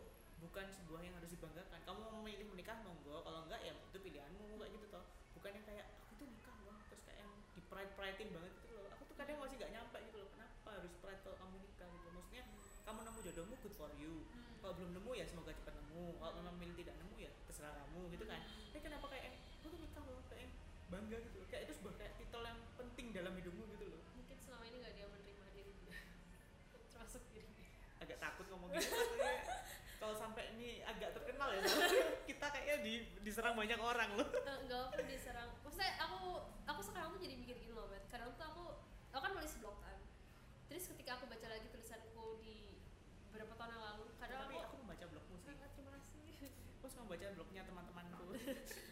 bukan 0.50 0.66
sebuah 0.74 1.02
yang 1.06 1.14
harus 1.14 1.30
dibanggakan. 1.30 1.80
Kamu 1.86 2.00
mau 2.02 2.14
memilih 2.26 2.50
menikah 2.50 2.82
monggo. 2.82 3.22
Kalau 3.22 3.46
enggak 3.46 3.62
ya 3.62 3.70
itu 3.70 3.98
pilihanmu 4.02 4.58
kayak 4.58 4.72
gitu 4.74 4.86
toh. 4.90 5.06
Bukan 5.38 5.52
yang 5.54 5.66
kayak 5.70 5.86
aku 6.10 6.14
tuh 6.18 6.28
nikah 6.28 6.58
loh. 6.66 6.74
Terus 6.90 7.02
kayak 7.06 7.20
yang 7.22 7.32
di 7.54 7.62
pride 7.70 7.94
pridein 7.94 8.30
banget 8.34 8.52
gitu 8.58 8.74
loh. 8.74 8.90
Aku 8.98 9.06
tuh 9.06 9.16
kadang 9.16 9.38
masih 9.38 9.56
nggak 9.62 9.72
nyampe 9.78 9.98
gitu 10.10 10.18
loh 10.18 10.30
kenapa 10.34 10.70
harus 10.74 10.94
pride 11.06 11.22
kalau 11.22 11.38
kamu 11.38 11.56
nikah? 11.62 11.88
Gitu. 11.94 12.08
Maksudnya 12.10 12.44
kamu 12.82 13.00
nemu 13.06 13.20
jodohmu 13.30 13.56
good 13.62 13.76
for 13.78 13.92
you. 14.02 14.14
Hmm. 14.34 14.48
kalau 14.60 14.74
belum 14.76 14.92
nemu 15.00 15.12
ya 15.16 15.26
semoga 15.30 15.52
cepat 15.54 15.74
nemu. 15.78 16.06
Kalau 16.18 16.34
memang 16.42 16.56
milih 16.58 16.76
tidak 16.82 16.96
nemu 16.98 17.16
ya 17.22 17.32
terserah 17.46 17.74
kamu 17.86 18.02
gitu 18.18 18.26
kan. 18.26 18.42
Tapi 18.42 18.80
kenapa 18.82 19.06
kayak 19.06 19.26
aku 19.62 19.68
tuh 19.70 19.80
nikah 19.86 20.04
loh 20.10 20.22
kayak 20.34 20.50
bangga 20.90 21.18
gitu 21.30 21.36
loh. 21.38 21.48
Kayak 21.54 21.62
itu 21.70 21.74
sebuah 21.78 21.94
kayak 22.02 22.14
titel 22.18 22.42
yang 22.42 22.60
penting 22.74 23.08
dalam 23.14 23.34
hidupmu 23.38 23.64
gitu 23.78 23.86
loh. 23.86 24.02
Mungkin 24.18 24.38
selama 24.42 24.66
ini 24.66 24.82
gak 24.82 24.94
dia 24.98 25.06
menerima 25.06 25.46
diri. 25.54 25.74
Termasuk 26.98 27.22
diri 27.30 27.54
agak 28.00 28.18
takut 28.18 28.46
ngomong 28.50 28.72
gitu 28.74 28.90
maksudnya 28.96 29.36
kalau 30.00 30.16
sampai 30.16 30.44
ini 30.56 30.80
agak 30.88 31.12
terkenal 31.12 31.39
ya 31.54 31.62
kita 32.30 32.46
kayaknya 32.52 32.76
di, 32.86 32.94
diserang 33.26 33.56
banyak 33.58 33.80
orang 33.80 34.10
loh. 34.16 34.28
Eh, 34.30 34.58
enggak 34.66 34.82
apa 34.90 35.02
diserang. 35.06 35.50
Maksudnya 35.66 35.94
aku 36.02 36.22
aku 36.70 36.82
sekarang 36.86 37.08
tuh 37.16 37.22
jadi 37.22 37.36
mikir 37.36 37.56
gini 37.60 37.74
loh 37.74 37.90
bet 37.90 38.06
kadang 38.10 38.32
tuh 38.38 38.46
aku 38.46 38.64
aku 39.14 39.22
kan 39.24 39.32
nulis 39.36 39.54
blog 39.60 39.78
kan. 39.82 39.98
Terus 40.70 40.84
ketika 40.96 41.18
aku 41.18 41.26
baca 41.26 41.48
lagi 41.50 41.68
tulisanku 41.74 42.26
di 42.42 42.80
beberapa 43.30 43.54
tahun 43.58 43.72
yang 43.78 43.84
lalu 43.84 44.04
kadang 44.18 44.38
tapi 44.46 44.56
aku 44.58 44.66
aku 44.70 44.76
membaca 44.86 45.06
blogmu 45.10 45.36
sih. 45.42 45.48
Sangat 45.54 45.72
terima 45.74 45.92
kasih. 45.98 46.50
Aku 46.80 46.86
suka 46.88 47.02
membaca 47.06 47.26
blognya 47.36 47.62
teman-temanku. 47.66 48.26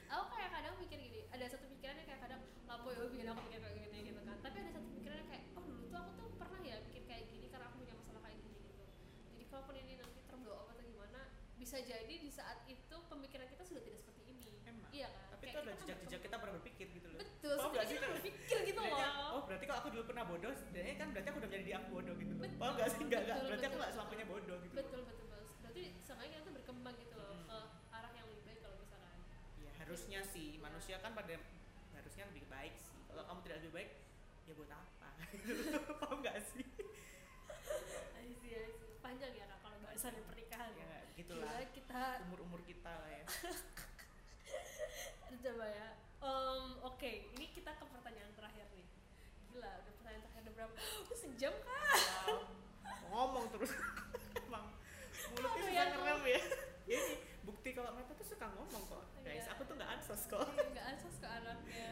Aku 0.07 0.23
kayak 0.33 0.51
kadang 0.51 0.73
mikir 0.81 0.99
gini 0.99 1.17
ada 1.31 1.45
satu 1.53 1.65
pikirannya 1.69 2.03
kayak 2.07 2.21
kadang 2.23 2.41
lapo 2.67 2.91
ya 2.91 2.99
bikin 3.13 3.27
aku 3.31 3.41
mikir 3.47 3.59
kayak 3.61 3.75
gini 3.77 3.97
gitu 4.11 4.21
kan 4.25 4.35
tapi 4.43 4.55
ada 4.59 4.71
satu 4.75 4.87
pikirannya 4.91 5.25
kayak 5.29 5.43
oh 5.55 5.63
dulu 5.63 5.83
tuh 5.87 5.99
aku 6.01 6.11
tuh 6.19 6.27
pernah 6.35 6.59
ya 6.65 6.75
mikir 6.83 7.03
kayak 7.07 7.23
gini 7.31 7.47
karena 7.47 7.65
aku 7.69 7.75
punya 7.79 7.95
masalah 7.95 8.21
kayak 8.27 8.37
gini 8.43 8.57
gitu 8.65 8.83
jadi 9.31 9.43
kalaupun 9.51 9.75
ini 9.77 9.93
nanti 10.01 10.19
terblow 10.27 10.55
up 10.55 10.67
atau 10.73 10.83
gimana 10.83 11.21
bisa 11.67 11.83
jadi 11.83 12.15
di 12.15 12.31
saat 12.31 12.63
itu 12.63 12.95
pemikiran 13.11 13.43
kita 13.43 13.59
sudah 13.59 13.83
tidak 13.83 13.99
seperti 13.99 14.23
ini. 14.23 14.55
Emang. 14.63 14.87
iya 14.87 15.11
kan? 15.11 15.35
Tapi 15.35 15.43
Kayak 15.43 15.51
itu 15.51 15.59
ada 15.59 15.67
kita 15.67 15.75
kan 15.75 15.83
jejak-jejak 15.83 16.21
kita 16.23 16.35
pernah 16.39 16.53
berpikir 16.55 16.87
gitu 16.95 17.07
loh. 17.11 17.19
Betul 17.19 17.55
gak 17.59 17.83
sih 17.83 17.91
kita 17.91 17.99
kalau- 17.99 18.15
berpikir 18.15 18.57
gitu 18.63 18.79
loh. 18.79 18.99
Oh 19.27 19.41
berarti 19.43 19.65
kalau 19.67 19.79
aku 19.83 19.89
dulu 19.91 20.03
pernah 20.07 20.23
bodoh 20.23 20.53
sebenarnya 20.55 20.95
kan 20.95 21.07
berarti 21.11 21.27
aku 21.27 21.37
udah 21.37 21.49
menjadi 21.51 21.71
aku 21.75 21.87
bodoh 21.91 22.15
gitu 22.15 22.33
Betul, 22.39 22.55
paham 22.55 22.73
gak 22.73 22.87
sih? 22.87 22.99
Enggak 23.03 23.19
enggak 23.19 23.35
berarti 23.37 23.51
aku 23.51 23.67
betul, 23.67 23.75
nggak 23.75 23.83
betul. 23.83 23.99
selamanya 23.99 24.25
bodoh 24.25 24.57
gitu 24.63 24.75
betul 24.79 25.01
betul 25.03 25.25
betul. 25.27 25.43
Berarti 25.59 25.81
seenggaknya 25.99 26.31
kita 26.31 26.41
tuh 26.41 26.53
berkembang 26.55 26.95
gitu 26.95 27.13
loh 27.19 27.35
ke 27.43 27.57
arah 27.91 28.11
yang 28.15 28.25
lebih 28.25 28.43
baik 28.47 28.59
kalau 28.63 28.75
misalkan. 28.79 29.17
Ya 29.59 29.71
harusnya 29.75 30.19
sih. 30.25 30.47
Iya. 30.49 30.59
manusia 30.63 30.95
kan 31.03 31.11
pada 31.11 31.35
harusnya 31.93 32.23
lebih 32.31 32.45
baik 32.47 32.73
sih. 32.79 32.95
Kalau 33.05 33.23
kamu 33.27 33.39
tidak 33.43 33.57
lebih 33.59 33.73
baik 33.75 33.89
ya 34.47 34.53
buat 34.55 34.71
apa 34.71 35.07
paham 35.99 36.17
nggak 36.23 36.39
sih 36.45 36.63
I 38.15 38.31
see, 38.33 38.55
I 38.55 38.63
see. 38.63 38.95
panjang 38.97 39.33
ya 39.33 39.43
kak 39.45 39.59
kalau 39.59 39.75
bahasannya 39.77 40.23
pernikahan 40.23 40.71
ya 40.73 40.87
gitulah 41.13 41.51
Gila, 41.57 41.67
kita 41.73 41.86
umur 41.97 42.39
umur 42.45 42.61
kita 42.61 42.93
lah 42.93 43.09
ya. 43.09 43.25
Coba 45.47 45.65
ya. 45.65 45.89
Em, 46.17 46.65
oke 46.81 47.09
ini 47.33 47.45
kita 47.53 47.71
ke 47.73 47.85
pertanyaan 47.87 48.31
terakhir 48.37 48.67
nih. 48.73 48.85
Gila 49.49 49.69
udah 49.81 49.93
pertanyaan 49.97 50.21
terakhir 50.25 50.41
udah 50.45 50.53
berapa? 50.53 50.73
Oh, 51.09 51.17
sejam 51.17 51.53
Wow, 51.57 52.37
ngomong 53.09 53.45
terus. 53.55 53.71
Emang 54.45 54.65
mulutnya 55.33 55.63
suka 55.63 55.73
ya 55.73 55.83
ngerem 55.89 56.21
ya. 56.27 56.41
Ini 56.87 56.99
bukti 57.43 57.69
kalau 57.73 57.91
mereka 57.95 58.13
tuh 58.15 58.27
suka 58.27 58.45
ngomong 58.51 58.83
kok. 58.87 59.03
Guys 59.23 59.43
Iya. 59.43 59.51
aku 59.55 59.61
tuh 59.65 59.75
nggak 59.75 59.91
ansos 59.97 60.21
kok. 60.29 60.47
Nggak 60.71 60.85
ansos 60.95 61.15
ke 61.19 61.27
anaknya. 61.27 61.89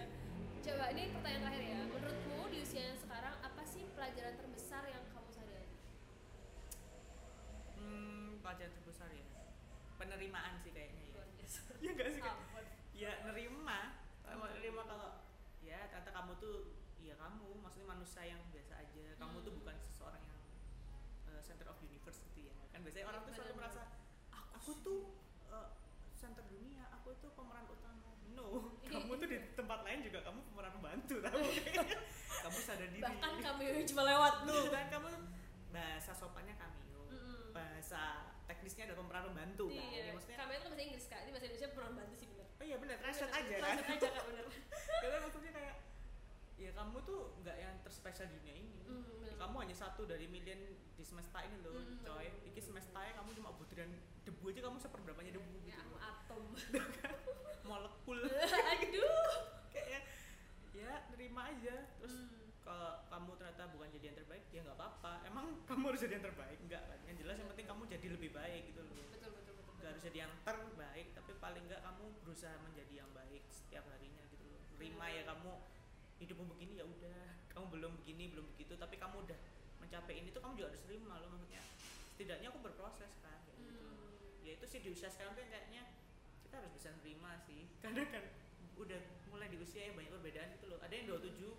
Coba 0.66 0.90
ini 0.90 1.14
pertanyaan 1.14 1.42
terakhir 1.46 1.64
ya. 1.64 1.80
Menurutmu 1.86 2.40
di 2.50 2.58
usia 2.64 2.82
yang 2.90 2.98
sekarang 2.98 3.36
apa 3.40 3.62
sih 3.64 3.86
pelajaran 3.94 4.34
terbesar 4.40 4.84
yang 4.90 5.04
kamu 5.14 5.30
sadari? 5.30 5.70
Hmm 7.78 8.40
pelajaran 8.42 8.74
terbesar 8.74 9.10
ya 9.12 9.26
penerimaan 10.16 10.56
sih 10.58 10.72
kayaknya 10.72 11.04
ya. 11.12 11.24
Ya 11.84 11.92
nggak 11.92 12.08
sih? 12.10 12.22
Ampun. 12.24 12.64
ya 12.96 13.12
nerima. 13.28 13.80
Kalau 14.24 14.48
nerima 14.50 14.82
kalau 14.88 15.10
ya 15.60 15.92
ternyata 15.92 16.10
kamu 16.10 16.32
tuh 16.40 16.56
ya 16.98 17.20
kamu. 17.20 17.60
Maksudnya 17.60 17.88
manusia 17.92 18.24
yang 18.24 18.40
biasa 18.50 18.80
aja. 18.80 19.06
Kamu 19.20 19.44
tuh 19.44 19.52
Hmm. 19.52 19.60
bukan 19.60 19.76
seseorang 19.78 20.24
yang 20.24 20.40
uh, 21.28 21.42
center 21.44 21.68
of 21.68 21.76
universe 21.84 22.24
gitu 22.24 22.48
ya. 22.48 22.56
Kan 22.72 22.80
biasanya 22.82 23.12
orang 23.12 23.22
tuh 23.22 23.34
selalu 23.36 23.60
Benar-benar. 23.60 23.76
merasa 23.76 23.84
aku 24.56 24.72
tuh 24.80 25.00
uh, 25.52 25.70
center 26.16 26.48
dunia 26.48 26.88
aku 26.90 27.12
tuh 27.20 27.36
pemeran 27.36 27.68
utama. 27.68 28.16
No. 28.32 28.72
Kamu 28.88 29.20
tuh 29.20 29.28
di 29.28 29.38
tempat 29.54 29.84
lain 29.84 30.00
juga 30.02 30.24
kamu 30.24 30.40
pemeran 30.48 30.72
pembantu 30.74 31.16
tahu 31.20 31.44
kamu 32.48 32.58
sadar 32.64 32.88
diri. 32.88 33.04
Bahkan 33.04 33.34
kami 33.44 33.64
cuma 33.84 34.04
lewat 34.08 34.34
tuh. 34.48 34.64
Kan 34.72 34.88
kamu 34.88 35.08
bahasa 35.70 36.16
sopannya 36.16 36.56
Mm-mm. 37.12 37.52
bahasa 37.52 38.25
teknisnya 38.66 38.90
adalah 38.90 38.98
pemeran 39.00 39.24
pembantu 39.30 39.66
kan 39.70 39.78
iya 39.86 40.02
ya, 40.02 40.12
maksudnya 40.12 40.38
kami 40.42 40.52
itu 40.52 40.66
bahasa 40.66 40.82
Inggris 40.82 41.06
kak. 41.06 41.20
Ini 41.22 41.30
bahasa 41.30 41.46
Indonesia 41.46 41.70
peran 41.70 41.94
bantu 41.94 42.14
sih 42.16 42.26
bener. 42.26 42.46
Oh 42.50 42.66
iya 42.66 42.78
benar 42.82 42.96
translate 42.98 43.30
Bener, 43.30 43.38
aja 43.38 43.54
kan? 43.54 43.62
Translate 43.62 43.94
aja 43.94 44.08
kak 44.10 44.24
bener. 44.26 44.46
Karena 45.06 45.18
maksudnya 45.22 45.52
kayak 45.54 45.76
ya 46.56 46.70
kamu 46.72 46.98
tuh 47.04 47.20
nggak 47.38 47.58
yang 47.60 47.74
terspesial 47.80 48.26
di 48.26 48.36
dunia 48.36 48.56
ini. 48.58 48.74
Mm, 48.82 48.90
Ya, 48.90 49.14
bener. 49.22 49.34
kamu 49.38 49.56
hanya 49.62 49.76
satu 49.76 50.02
dari 50.04 50.26
million 50.26 50.60
di 50.90 51.04
semesta 51.04 51.38
ini 51.42 51.56
loh 51.62 51.78
Mm, 51.78 52.02
coy. 52.02 52.26
bener. 52.26 52.50
iki 52.50 52.60
semesta 52.60 53.00
ya 53.00 53.14
kamu 53.14 53.30
cuma 53.36 53.50
butiran 53.54 53.90
debu 54.24 54.44
aja 54.50 54.62
kamu 54.64 54.78
seperberapanya 54.80 55.32
debu 55.32 55.46
ya 55.62 55.70
gitu 55.70 55.82
aku 55.86 55.96
atom. 56.02 56.44
Molekul. 57.70 58.20
Aduh. 58.26 59.30
Kayak 59.70 60.02
ya 60.74 61.06
nerima 61.14 61.54
aja. 61.54 61.76
Terus 61.96 62.16
Hmm. 62.18 62.35
Ternyata 63.56 63.72
bukan 63.72 63.88
jadi 63.96 64.06
yang 64.12 64.18
terbaik 64.20 64.44
ya 64.52 64.60
nggak 64.68 64.76
apa-apa. 64.76 65.14
Emang 65.32 65.46
kamu 65.72 65.84
harus 65.88 66.02
jadi 66.04 66.14
yang 66.20 66.26
terbaik? 66.28 66.58
Enggak 66.60 66.84
kan? 66.92 67.00
Yang 67.08 67.16
jelas 67.24 67.36
yang 67.40 67.50
penting 67.56 67.68
kamu 67.72 67.82
jadi 67.88 68.08
lebih 68.12 68.30
baik 68.36 68.62
gitu 68.68 68.80
loh. 68.84 68.92
Betul 69.16 69.32
betul 69.32 69.54
betul, 69.56 69.74
nggak 69.80 69.90
harus 69.96 70.04
jadi 70.04 70.18
yang 70.28 70.34
terbaik 70.44 71.08
tapi 71.16 71.32
paling 71.40 71.64
nggak 71.64 71.82
kamu 71.88 72.06
berusaha 72.20 72.56
menjadi 72.68 72.94
yang 73.00 73.10
baik 73.16 73.44
setiap 73.48 73.88
harinya 73.96 74.24
gitu 74.28 74.44
loh. 74.44 74.60
Terima 74.76 75.08
ya 75.08 75.24
kamu. 75.24 75.52
Hidupmu 76.20 76.44
begini 76.52 76.74
ya 76.84 76.86
udah. 76.88 77.24
Kamu 77.56 77.72
belum 77.72 77.92
begini 78.04 78.36
belum 78.36 78.52
begitu 78.52 78.76
tapi 78.76 79.00
kamu 79.00 79.24
udah 79.24 79.40
mencapai 79.80 80.20
ini 80.20 80.28
tuh 80.36 80.44
kamu 80.44 80.60
juga 80.60 80.76
harus 80.76 80.84
terima 80.84 81.16
loh 81.24 81.32
maksudnya. 81.32 81.64
Setidaknya 82.12 82.52
aku 82.52 82.60
berproses 82.60 83.16
kan 83.24 83.40
kayak 83.48 83.56
gitu 83.64 83.80
Hmm. 83.80 84.44
ya 84.44 84.60
itu 84.60 84.66
sih 84.68 84.84
di 84.84 84.92
usia 84.92 85.08
sekarang 85.08 85.40
tuh 85.40 85.48
kayaknya 85.48 85.88
kita 86.44 86.60
harus 86.60 86.72
bisa 86.76 86.92
nerima 87.00 87.40
sih. 87.48 87.72
Karena 87.80 88.04
kan 88.12 88.28
udah 88.76 89.00
mulai 89.32 89.48
di 89.48 89.56
usia 89.56 89.88
yang 89.88 89.96
banyak 89.96 90.12
perbedaan 90.20 90.52
gitu 90.60 90.68
loh. 90.68 90.84
Ada 90.84 90.94
yang 91.00 91.08
27 91.16 91.56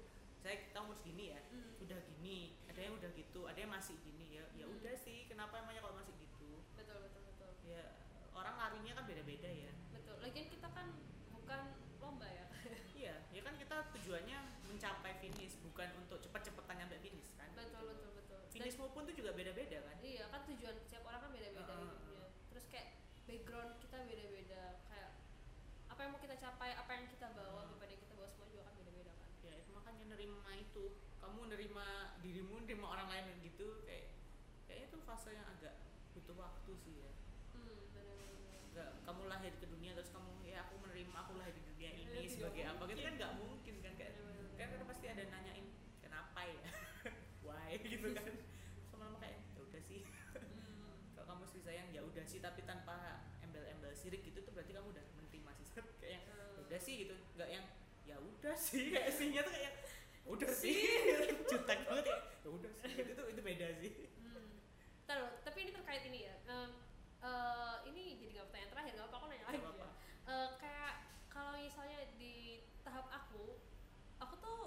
saya 0.46 0.62
kita 0.62 0.78
umur 0.78 0.94
segini 0.94 1.34
ya 1.34 1.40
Hmm. 1.50 1.74
udah 1.82 1.98
gini 2.06 2.38
ada 2.66 2.78
yang 2.80 2.94
udah 2.94 3.10
gitu 3.12 3.40
ada 3.44 3.58
yang 3.58 3.68
masih 3.68 3.98
gini 3.98 4.26
ya 4.32 4.44
ya 4.54 4.64
udah 4.64 4.94
sih 4.96 5.26
kenapa 5.26 5.58
emangnya 5.58 5.82
kalau 5.82 5.96
masih 5.96 6.14
gitu? 6.16 6.62
Betul 6.72 7.02
betul 7.02 7.22
betul. 7.26 7.50
Ya 7.64 7.82
orang 8.30 8.54
larinya 8.54 8.92
kan 8.94 9.04
beda-beda 9.04 9.48
ya. 9.48 9.72
Betul 9.90 10.14
lagian 10.20 10.46
kita 10.46 10.68
kan 10.68 10.86
bukan 11.32 11.62
lomba 11.98 12.28
ya. 12.28 12.46
Iya 12.96 13.14
ya 13.28 13.40
kan 13.40 13.54
kita 13.54 13.76
tujuannya 13.92 14.38
mencapai 14.66 15.18
finish 15.18 15.58
bukan 15.60 15.88
untuk 15.98 16.18
cepet-cepetan 16.20 16.78
nyampe 16.78 16.96
finish 17.00 17.34
kan. 17.34 17.50
Betul 17.50 17.90
betul 17.90 18.10
betul. 18.14 18.38
Dan- 18.38 18.52
finishmu 18.54 18.86
pun 18.88 19.02
tuh 19.02 19.12
juga 19.12 19.30
beda-beda 19.32 19.82
kan? 19.82 19.96
Iya 19.98 20.24
kan 20.28 20.46
tujuan 20.46 20.74
setiap 20.78 21.02
orang 21.04 21.20
kan 21.20 21.30
beda-beda 21.32 21.66
Heeh, 21.66 21.82
hidupnya 21.82 22.22
terus 22.46 22.64
kayak 22.66 22.88
background 23.24 23.72
kita 23.78 23.96
beda-beda 24.02 24.62
kayak 24.86 25.10
apa 25.86 25.98
yang 25.98 26.10
mau 26.10 26.20
kita 26.20 26.36
capai 26.36 26.70
apa 26.72 26.90
yang 26.90 27.04
kita 27.06 27.26
bawa 27.32 27.52
Heeh. 27.58 27.68
beban 27.70 27.88
yang 27.90 28.00
kita 28.00 28.14
bawa 28.14 28.28
semua 28.28 28.46
juga 28.46 28.62
kan 28.64 28.74
beda-beda 28.76 29.12
kan 29.12 29.28
ya 29.40 29.52
itu 29.54 29.70
makanya 29.70 30.04
nerima 30.26 30.52
itu. 30.58 30.84
Kamu 31.22 31.40
nerima 31.50 31.86
dirimu 32.22 32.62
nerima 32.66 32.86
orang 32.90 33.08
lain 33.10 33.26
gitu 33.46 33.82
kayak 33.86 34.14
kayaknya 34.66 34.86
tuh 34.90 35.00
fase 35.06 35.30
yang 35.34 35.46
agak 35.54 35.74
butuh 36.14 36.34
waktu 36.34 36.72
sih 36.82 36.94
ya. 37.02 37.10
Hmm 37.54 37.86
nggak 38.76 38.92
kamu 39.08 39.22
lahir 39.32 39.52
ke 39.56 39.64
dunia 39.64 39.96
terus 39.96 40.12
kamu 40.12 40.28
ya 40.44 40.60
aku 40.68 40.76
menerima 40.84 41.16
aku 41.16 41.32
lahir 41.40 41.56
di 41.56 41.64
dunia 41.64 41.76
Ya, 41.86 41.92
ini 41.96 42.28
tidak 42.28 42.52
sebagai 42.52 42.64
apa. 42.68 42.82
Gitu 42.92 43.00
kan 43.00 43.14
nggak 43.16 43.32
mungkin 43.40 43.74
kan 43.80 43.92
kayak 43.96 44.12
kan 44.60 44.68
kan 44.68 44.84
pasti 44.84 45.06
ada 45.08 45.22
nanyain 45.32 45.66
kenapa 46.04 46.40
ya? 46.44 46.60
Why? 47.46 47.80
Gitu 47.80 48.08
kan. 48.12 48.32
Sama-sama 48.92 49.16
kayak 49.22 49.40
ya 49.56 49.60
udah 49.64 49.80
sih. 49.80 50.04
Hmm. 50.36 50.92
kalau 51.16 51.24
kamu 51.24 51.44
sih 51.48 51.60
sayang 51.64 51.88
ya 51.88 52.04
udah 52.04 52.24
sih 52.28 52.40
tapi 52.44 52.60
tanpa 52.68 53.24
embel-embel 53.40 53.96
sirik 53.96 54.20
gitu 54.28 54.44
tuh 54.44 54.52
berarti 54.52 54.76
kamu 54.76 54.92
udah 54.92 55.04
menerima 55.16 55.50
sih. 55.56 55.66
Kayak 56.04 56.12
yang 56.20 56.24
ya 56.28 56.60
udah 56.68 56.80
sih 56.80 56.94
gitu. 57.00 57.14
Nggak 57.38 57.48
yang 57.48 57.64
ya 58.06 58.16
udah 58.22 58.54
sih 58.54 58.94
kayak 58.94 59.10
sihnya 59.10 59.40
tuh 59.42 59.55
sih 60.66 60.74
jutek 61.50 61.80
banget 61.86 62.04
ya 62.04 62.18
ya 62.42 62.48
udah 62.50 62.72
sih 62.74 63.14
tuh 63.14 63.26
itu 63.30 63.40
beda 63.40 63.68
sih 63.78 63.92
Hmm. 64.26 64.58
Tapi 65.46 65.58
ini 65.62 65.70
terkait 65.70 66.02
ini 66.04 66.26
ya. 66.26 66.34
Em, 66.50 66.70
eh, 67.22 67.76
ini 67.86 68.18
jadi 68.18 68.30
nggak 68.34 68.46
pertanyaan 68.50 68.70
terakhir, 68.74 68.92
nggak 68.92 69.06
apa-apa 69.06 69.16
aku 69.16 69.26
nanya 69.30 69.46
lagi 69.46 69.56
ya. 69.56 69.62
apa-apa. 69.62 69.86
Eh, 70.26 70.48
kayak 70.58 70.92
kalau 71.30 71.52
misalnya 71.56 71.98
di 72.18 72.34
tahap 72.82 73.06
aku, 73.08 73.54
aku 74.18 74.34
tuh 74.36 74.60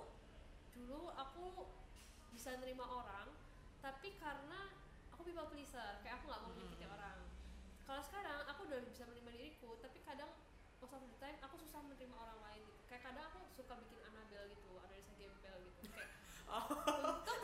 dulu 0.72 1.12
aku 1.12 1.68
bisa 2.32 2.56
nerima 2.56 2.88
orang, 2.88 3.36
tapi 3.84 4.16
karena 4.16 4.72
aku 5.12 5.22
people 5.22 5.46
pleaser, 5.46 6.00
kayak 6.00 6.18
aku 6.18 6.32
nggak 6.32 6.42
mau 6.42 6.52
menyakiti 6.56 6.86
Hmm. 6.88 6.96
orang. 6.96 7.18
Kalau 7.84 8.02
sekarang 8.02 8.40
aku 8.48 8.60
udah 8.66 8.80
bisa 8.82 9.04
menerima 9.04 9.32
diriku, 9.36 9.76
tapi 9.78 10.00
kadang 10.02 10.32
most 10.80 10.96
of 10.96 11.04
the 11.04 11.20
time 11.20 11.36
aku 11.44 11.60
susah 11.60 11.84
menerima 11.84 12.16
orang 12.16 12.40
lain 12.40 12.64
gitu. 12.64 12.82
Kayak 12.88 13.04
kadang 13.04 13.26
aku 13.28 13.44
suka 13.52 13.76
bikin 13.76 14.00
Anabel 14.08 14.48
gitu, 14.48 14.72
analisa 14.80 15.12
gembel 15.14 15.58
gitu. 15.68 15.92
Kayak 15.92 16.10
oh. 16.50 16.66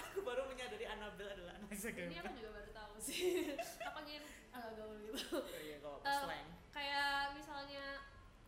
Aku 0.06 0.20
baru 0.22 0.44
menyadari 0.46 0.86
Annabelle 0.86 1.32
adalah 1.32 1.54
anak 1.56 1.70
ini 1.70 1.78
segala 1.78 2.10
aku 2.10 2.34
juga 2.34 2.52
baru 2.54 2.72
tahu 2.72 2.94
sih. 2.98 3.54
aku 3.88 3.98
ingin 4.04 4.24
agak 4.50 4.72
gaul 4.76 4.96
gitu. 5.00 5.38
iya 5.60 5.78
kalau 5.80 5.98
Eh, 6.02 6.20
slang? 6.20 6.48
kayak 6.72 7.12
misalnya 7.34 7.86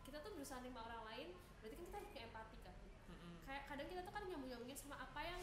kita 0.02 0.18
tuh 0.18 0.32
berusaha 0.32 0.58
nerima 0.58 0.80
orang 0.82 1.02
lain 1.06 1.28
berarti 1.58 1.74
kan 1.74 1.84
kita 1.84 1.96
harus 1.98 2.08
punya 2.08 2.24
empati 2.24 2.56
kan? 2.62 2.76
Mm-mm. 3.08 3.32
kayak 3.42 3.62
kadang 3.66 3.86
kita 3.86 4.00
tuh 4.02 4.12
kan 4.12 4.22
nyambung 4.24 4.48
nyambungin 4.48 4.76
sama 4.76 4.96
apa 4.96 5.20
yang 5.22 5.40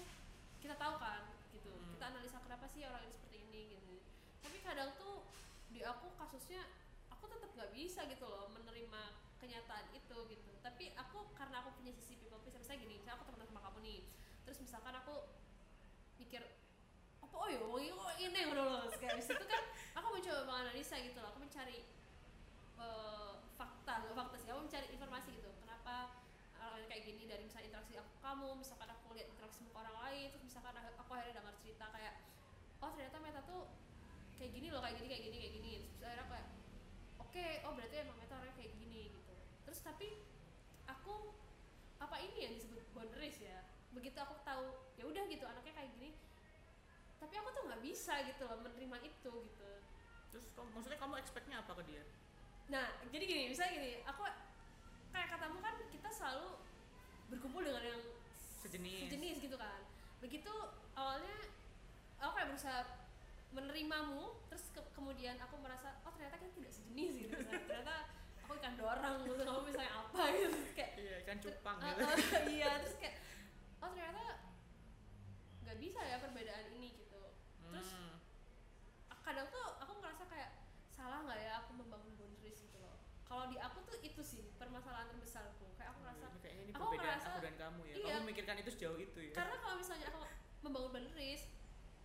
kita 0.60 0.76
tahu 0.76 0.96
kan 0.98 1.22
gitu. 1.52 1.72
Kita 1.94 2.04
analisa 2.10 2.38
kenapa 2.40 2.66
sih 2.66 2.82
orang 2.82 3.02
ini 3.02 3.14
seperti 3.14 3.38
ini 3.42 3.62
gitu. 3.74 3.94
Tapi 4.42 4.58
kadang 4.62 4.90
tuh 4.96 5.22
di 5.70 5.82
aku 5.82 6.10
kasusnya 6.16 6.66
aku 7.08 7.26
tetap 7.28 7.54
nggak 7.54 7.72
bisa 7.72 8.02
gitu 8.06 8.26
loh 8.26 8.50
menerima 8.50 9.02
kenyataan 9.38 9.86
itu 9.92 10.18
gitu. 10.26 10.52
Tapi 10.60 10.90
aku 10.96 11.30
karena 11.34 11.62
aku 11.62 11.70
punya 11.78 11.94
sisi 11.94 12.18
people 12.18 12.42
pleaser 12.42 12.58
misalnya 12.58 12.82
gini 12.82 12.94
misalnya 12.98 13.22
aku 13.22 13.30
teman 13.30 13.46
sama 13.46 13.62
kamu 13.62 13.80
nih 13.84 14.00
terus 14.46 14.62
misalkan 14.62 14.94
aku 14.94 15.26
mikir 16.22 16.46
apa? 17.20 17.36
Oh 17.36 17.50
ya 17.50 17.60
oh, 17.60 17.82
iya, 17.82 17.92
oh 17.92 18.12
ini. 18.22 18.32
Yang 18.32 18.52
loh 18.56 18.88
kayak 18.96 19.18
abis 19.18 19.28
itu 19.34 19.46
kan 19.50 19.64
aku 19.98 20.08
mencoba 20.14 20.42
menganalisa 20.48 20.96
gitu 21.02 21.18
loh. 21.20 21.30
Aku 21.34 21.40
mencari 21.42 21.84
eh, 22.80 23.34
fakta 23.58 23.94
fakta 24.14 24.36
sih. 24.40 24.50
Aku 24.54 24.62
mencari 24.64 24.88
informasi 24.94 25.30
gitu. 25.36 25.50
Kenapa 25.60 26.14
orang 26.56 26.88
kayak 26.90 27.04
gini 27.06 27.24
dari 27.30 27.44
misalnya 27.46 27.74
interaksi 27.74 27.94
aku 28.00 28.14
kamu 28.26 28.50
misalkan 28.58 28.90
aku 28.90 29.14
lihat 29.14 29.28
interaksi 29.30 29.64
ke 29.70 29.76
orang 29.78 29.96
lain 30.02 30.28
terus 30.34 30.44
misalkan 30.50 30.74
aku 30.76 31.12
akhirnya 31.14 31.36
dengar 31.38 31.56
cerita 31.62 31.86
kayak 31.94 32.14
oh 32.82 32.90
ternyata 32.92 33.18
meta 33.22 33.42
tuh 33.46 33.70
kayak 34.36 34.52
gini 34.52 34.68
loh 34.74 34.82
kayak 34.82 34.96
gini 35.00 35.08
kayak 35.10 35.24
gini 35.30 35.38
kayak 35.38 35.54
gini. 35.60 35.74
Terus 35.86 36.06
akhirnya 36.06 36.28
kayak 36.32 36.48
oke 37.22 37.46
oh 37.68 37.72
berarti 37.76 37.96
emang 38.02 38.18
meta 38.18 38.34
orangnya 38.38 38.56
kayak 38.58 38.72
gini 38.78 39.02
gitu. 39.14 39.34
Terus 39.68 39.80
tapi 39.84 40.08
aku 40.90 41.34
apa 42.02 42.16
ini 42.22 42.38
yang 42.50 42.54
disebut 42.54 42.84
boundaries 42.92 43.40
ya 43.40 43.64
begitu 43.96 44.18
aku 44.18 44.36
tahu 44.42 44.66
ya 44.94 45.04
udah 45.04 45.24
gitu 45.26 45.44
anaknya 45.44 45.74
kayak 45.74 45.90
gini. 45.94 46.12
Tapi 47.16 47.34
aku 47.34 47.50
tuh 47.50 47.64
nggak 47.66 47.82
bisa 47.82 48.14
gitu 48.24 48.44
loh 48.44 48.60
menerima 48.60 48.98
itu 49.02 49.32
gitu. 49.42 49.72
Terus 50.30 50.46
kamu- 50.52 50.72
maksudnya 50.74 51.00
kamu 51.00 51.14
expectnya 51.18 51.58
apa 51.58 51.72
ke 51.74 51.84
dia? 51.86 52.04
Nah, 52.68 52.86
jadi 53.08 53.24
gini, 53.24 53.44
misalnya 53.48 53.72
gini, 53.74 53.92
aku 54.04 54.22
kayak 55.10 55.28
katamu 55.30 55.58
kan 55.60 55.76
kita 55.88 56.10
selalu 56.10 56.60
berkumpul 57.28 57.62
dengan 57.62 57.84
yang 57.88 58.02
sejenis. 58.60 59.08
sejenis 59.08 59.36
gitu 59.40 59.56
kan. 59.56 59.80
Begitu 60.20 60.52
awalnya 60.94 61.38
aku 62.18 62.32
kayak 62.32 62.48
berusaha 62.50 62.80
menerimamu 63.52 64.36
terus 64.46 64.68
ke- 64.70 64.92
kemudian 64.92 65.40
aku 65.40 65.56
merasa 65.58 65.96
oh 66.04 66.12
ternyata 66.12 66.36
kita 66.36 66.52
tidak 66.54 66.74
sejenis 66.74 67.12
gitu. 67.18 67.32
Misalnya. 67.34 67.64
ternyata 67.66 67.96
aku 68.44 68.52
ikan 68.56 68.76
dorang 68.76 69.16
gitu 69.24 69.42
kamu 69.42 69.62
misalnya 69.64 69.94
apa? 69.96 70.22
Gitu 70.36 70.48
Terus 70.52 70.74
kayak 70.76 70.92
iya 70.98 71.18
kan 71.24 71.36
cupang 71.40 71.78
"Eh, 71.78 71.86
gitu. 71.88 72.04
Eh, 72.04 72.44
iya 72.58 72.72
terus 72.78 72.96
kayak 72.98 73.16
oh 73.86 73.94
ternyata 73.94 74.42
nggak 75.62 75.78
bisa 75.78 76.02
ya 76.02 76.18
perbedaan 76.18 76.66
ini 76.74 76.98
gitu. 76.98 77.22
Terus 77.62 77.90
Hmm. 77.94 78.18
kadang 79.22 79.50
tuh 79.50 79.66
aku 79.82 79.94
ngerasa 80.02 80.24
kayak 80.26 80.50
salah 80.94 81.22
nggak 81.22 81.38
ya 81.38 81.54
aku 81.62 81.78
membangun 81.78 82.14
boundaries 82.18 82.62
gitu 82.62 82.78
loh. 82.78 82.98
Kalau 83.26 83.50
di 83.50 83.58
aku 83.58 83.82
tuh 83.82 83.98
itu 84.02 84.22
sih 84.22 84.54
permasalahan 84.58 85.10
terbesarku. 85.10 85.74
Kayak 85.78 85.94
aku 85.94 86.00
ngerasa 86.06 86.26
kayaknya 86.42 86.62
ini 86.62 86.72
aku 86.74 86.84
ngerasa- 86.94 87.34
aku 87.34 87.40
dan 87.42 87.56
kamu 87.58 87.82
ya. 87.86 87.94
Iya. 87.94 88.06
kamu 88.06 88.22
memikirkan 88.26 88.56
itu 88.62 88.70
sejauh 88.74 88.98
itu 88.98 89.20
ya. 89.30 89.34
Karena 89.34 89.56
kalau 89.58 89.76
misalnya 89.78 90.08
aku 90.14 90.20
membangun 90.62 90.92
boundaries 90.94 91.44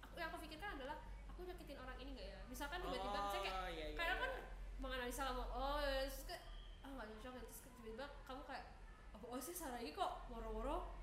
aku 0.00 0.14
yang 0.16 0.28
aku 0.32 0.38
pikirkan 0.44 0.80
adalah 0.80 0.96
aku 1.28 1.40
nyakitin 1.44 1.76
orang 1.80 1.96
ini 2.00 2.10
nggak 2.16 2.28
ya? 2.28 2.40
Misalkan 2.48 2.78
tiba-tiba 2.80 3.18
misalnya 3.20 3.44
kayak 3.44 3.56
oh, 3.56 3.68
iya, 3.68 3.86
iya, 3.92 3.96
kan 3.96 4.32
iya. 4.32 4.42
menganalisa 4.80 5.22
lama 5.28 5.44
oh 5.52 5.80
ya, 5.80 6.08
terus 6.08 6.24
kayak 6.24 6.42
ah 6.80 6.88
nggak 6.88 7.06
cocok 7.12 7.32
ya 7.36 7.42
terus 7.44 7.60
tiba-tiba 7.62 8.06
kamu 8.24 8.42
kayak 8.48 8.64
oh, 9.12 9.20
oh 9.28 9.38
sih 9.38 9.52
Sarai 9.52 9.92
kok 9.92 10.12
moro-moro 10.32 10.99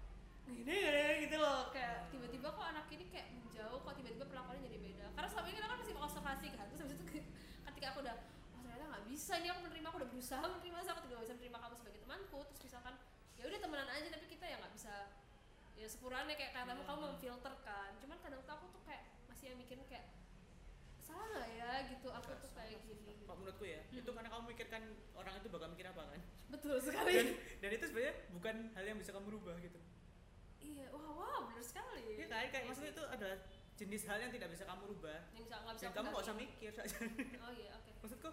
gini 0.48 0.62
gini 0.64 1.04
gitu 1.24 1.38
loh. 1.38 1.70
Kayak 1.70 2.08
tiba-tiba 2.10 2.48
kok 2.50 2.66
anak 2.66 2.86
ini 2.90 3.06
kayak 3.08 3.28
menjauh 3.34 3.80
kok 3.80 3.94
tiba-tiba 3.94 4.26
perlakuannya 4.26 4.64
jadi 4.64 4.78
beda. 4.80 5.06
Karena 5.14 5.28
selama 5.28 5.46
ini 5.48 5.56
kita 5.56 5.68
kan 5.68 5.78
masih 5.78 5.94
mengobservasi 5.94 6.48
kan. 6.54 6.66
Terus 6.70 6.82
habis 6.84 6.96
itu 6.96 7.06
ke- 7.06 7.28
ketika 7.68 7.86
aku 7.92 8.00
udah 8.02 8.16
oh 8.56 8.60
ternyata 8.62 8.86
nggak 8.88 9.06
bisa 9.06 9.34
ini 9.38 9.48
aku 9.50 9.60
menerima 9.64 9.88
aku 9.88 9.98
udah 10.00 10.10
berusaha 10.10 10.44
menerima 10.44 10.78
aku 10.88 11.00
tidak 11.04 11.20
bisa 11.22 11.34
menerima 11.36 11.58
kamu 11.60 11.74
sebagai 11.76 12.00
temanku. 12.02 12.40
Terus 12.48 12.62
misalkan 12.66 12.94
ya 13.38 13.44
udah 13.46 13.60
temenan 13.60 13.88
aja 13.88 14.08
tapi 14.10 14.26
kita 14.26 14.46
ya 14.46 14.56
nggak 14.58 14.74
bisa 14.74 14.94
ya 15.78 15.86
sepurane 15.86 16.34
kayak 16.34 16.52
katamu 16.54 16.82
kamu 16.82 16.98
Hmm. 16.98 17.10
memfilter 17.14 17.54
kan. 17.62 17.92
Cuman 18.02 18.18
kadang 18.20 18.42
tuh 18.42 18.54
aku 18.54 18.66
tuh 18.72 18.82
kayak 18.82 19.04
masih 19.28 19.52
yang 19.52 19.58
mikirin 19.58 19.86
kayak 19.86 20.06
salah 21.00 21.28
nggak 21.30 21.50
ya? 21.54 21.72
Gitu 21.88 22.08
aku 22.10 22.30
tuh 22.36 22.52
kayak 22.52 22.80
gini. 22.82 23.14
Kalau 23.24 23.38
menurutku 23.38 23.66
ya 23.68 23.82
Hmm. 23.86 24.00
itu 24.00 24.10
karena 24.10 24.28
kamu 24.28 24.44
mikirkan 24.48 24.82
orang 25.14 25.34
itu 25.36 25.48
bakal 25.48 25.68
mikir 25.70 25.86
apa 25.86 26.02
kan? 26.08 26.22
Betul 26.48 26.80
sekali. 26.80 27.14
Dan, 27.14 27.28
dan 27.60 27.72
itu 27.72 27.84
sebenarnya 27.86 28.16
bukan 28.32 28.56
hal 28.74 28.84
yang 28.86 28.98
bisa 28.98 29.12
kamu 29.12 29.28
rubah 29.32 29.58
gitu 29.60 29.78
iya 30.60 30.86
wah 30.90 31.12
wah 31.14 31.40
bener 31.46 31.64
sekali. 31.64 32.04
Iya 32.14 32.26
kan 32.26 32.38
kayak 32.48 32.54
Iya 32.54 32.68
maksudnya 32.68 32.92
itu 32.92 33.04
adalah 33.06 33.38
jenis 33.78 34.02
hal 34.06 34.18
yang 34.18 34.32
tidak 34.32 34.50
bisa 34.50 34.64
kamu 34.66 34.84
rubah. 34.90 35.20
Yang 35.32 35.44
bisa 35.46 35.56
nggak 35.60 35.76
bisa 35.76 35.86
dan 35.86 35.94
kamu 35.94 36.08
nggak 36.10 36.24
usah 36.26 36.36
mikir 36.36 36.72
oh 37.46 37.52
iya 37.54 37.70
oke. 37.74 37.92
Maksudku 38.02 38.30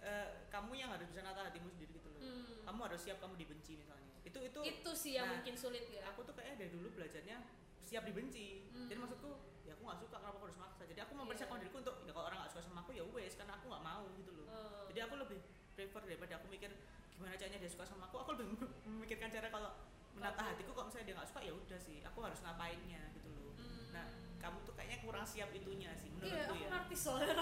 eh, 0.00 0.28
kamu 0.48 0.72
yang 0.74 0.90
harus 0.90 1.06
bisa 1.08 1.20
nata 1.20 1.40
hatimu 1.44 1.68
sendiri 1.68 1.92
gitu 1.92 2.08
loh. 2.08 2.20
Hmm. 2.24 2.64
kamu 2.64 2.80
harus 2.88 3.00
siap 3.00 3.18
kamu 3.18 3.34
dibenci 3.36 3.72
misalnya. 3.76 4.10
Itu 4.22 4.38
itu 4.40 4.60
itu 4.62 4.90
sih 4.94 5.12
yang 5.14 5.28
Nah, 5.28 5.38
mungkin 5.38 5.54
sulit 5.54 5.84
ya. 5.88 6.02
aku 6.08 6.22
tuh 6.22 6.32
kayaknya 6.32 6.64
dari 6.64 6.70
dulu 6.72 6.88
belajarnya 6.94 7.36
siap 7.80 8.02
dibenci. 8.04 8.64
Hmm. 8.72 8.88
jadi 8.88 8.98
maksudku 8.98 9.30
ya 9.64 9.72
aku 9.72 9.82
nggak 9.84 9.98
suka 10.00 10.16
kenapa 10.16 10.36
aku 10.38 10.46
harus 10.48 10.58
maksa. 10.58 10.82
Jadi 10.84 11.00
aku 11.00 11.12
Iya. 11.12 11.20
mempersiapkan 11.20 11.58
diriku 11.58 11.76
untuk 11.80 11.94
ya 12.02 12.12
kalau 12.12 12.26
orang 12.28 12.38
nggak 12.40 12.50
suka 12.50 12.62
sama 12.62 12.80
aku 12.80 12.90
ya 12.92 13.04
wes 13.04 13.34
karena 13.34 13.52
aku 13.54 13.64
nggak 13.68 13.82
mau 13.82 14.04
gitu 14.14 14.30
loh. 14.32 14.46
Eh, 14.48 14.82
jadi 14.92 15.00
aku 15.04 15.14
lebih 15.18 15.38
prefer 15.74 16.00
daripada 16.06 16.32
aku 16.38 16.46
mikir 16.48 16.70
gimana 17.10 17.34
caranya 17.34 17.58
dia 17.58 17.68
suka 17.68 17.84
sama 17.84 18.06
aku. 18.06 18.16
Aku 18.22 18.30
lebih 18.38 18.46
memikirkan 18.88 19.28
cara 19.28 19.48
kalau 19.48 19.70
menata 20.14 20.42
hatiku 20.44 20.70
kalau 20.72 20.86
misalnya 20.88 21.06
dia 21.06 21.16
nggak 21.16 21.28
suka 21.28 21.40
ya 21.42 21.52
udah 21.52 21.78
sih 21.78 21.98
aku 22.00 22.18
harus 22.20 22.38
ngapainnya 22.40 23.02
gitu 23.12 23.28
loh. 23.28 23.52
Hmm. 23.56 23.90
nah 23.90 24.06
kamu 24.38 24.58
tuh 24.62 24.74
kayaknya 24.74 24.98
kurang 25.00 25.24
siap 25.24 25.48
itunya 25.50 25.90
sih 25.96 26.10
iya 26.20 26.44
menurutku 26.44 26.52
aku 26.52 26.60
ya. 26.60 26.68
ngerti 26.70 26.96
soalnya 26.96 27.34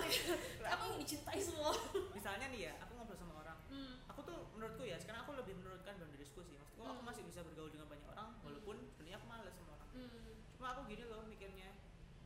aku 0.69 0.83
ingin 0.89 1.01
dicintai 1.01 1.41
semua. 1.41 1.71
Misalnya 2.17 2.47
nih 2.49 2.61
ya 2.67 2.73
aku 2.81 2.93
ngobrol 2.95 3.17
sama 3.17 3.35
orang. 3.39 3.59
Hmm. 3.69 3.95
aku 4.07 4.21
tuh 4.23 4.39
menurutku 4.53 4.83
ya 4.83 4.97
sekarang 4.97 5.23
aku 5.23 5.33
lebih 5.35 5.55
menurutkan 5.57 5.95
boundariesku 5.97 6.41
sih. 6.43 6.57
Maksudku 6.57 6.83
aku 6.83 7.01
Hmm. 7.01 7.07
masih 7.07 7.23
bisa 7.23 7.41
bergaul 7.43 7.69
dengan 7.69 7.87
banyak 7.87 8.07
orang 8.09 8.29
walaupun 8.43 8.77
sebenarnya 8.91 9.19
aku 9.19 9.27
males 9.27 9.55
sama 9.55 9.71
orang. 9.75 9.89
Hmm. 9.93 10.33
cuma 10.53 10.67
aku 10.73 10.83
gini 10.87 11.05
loh 11.05 11.23
mikirnya 11.25 11.69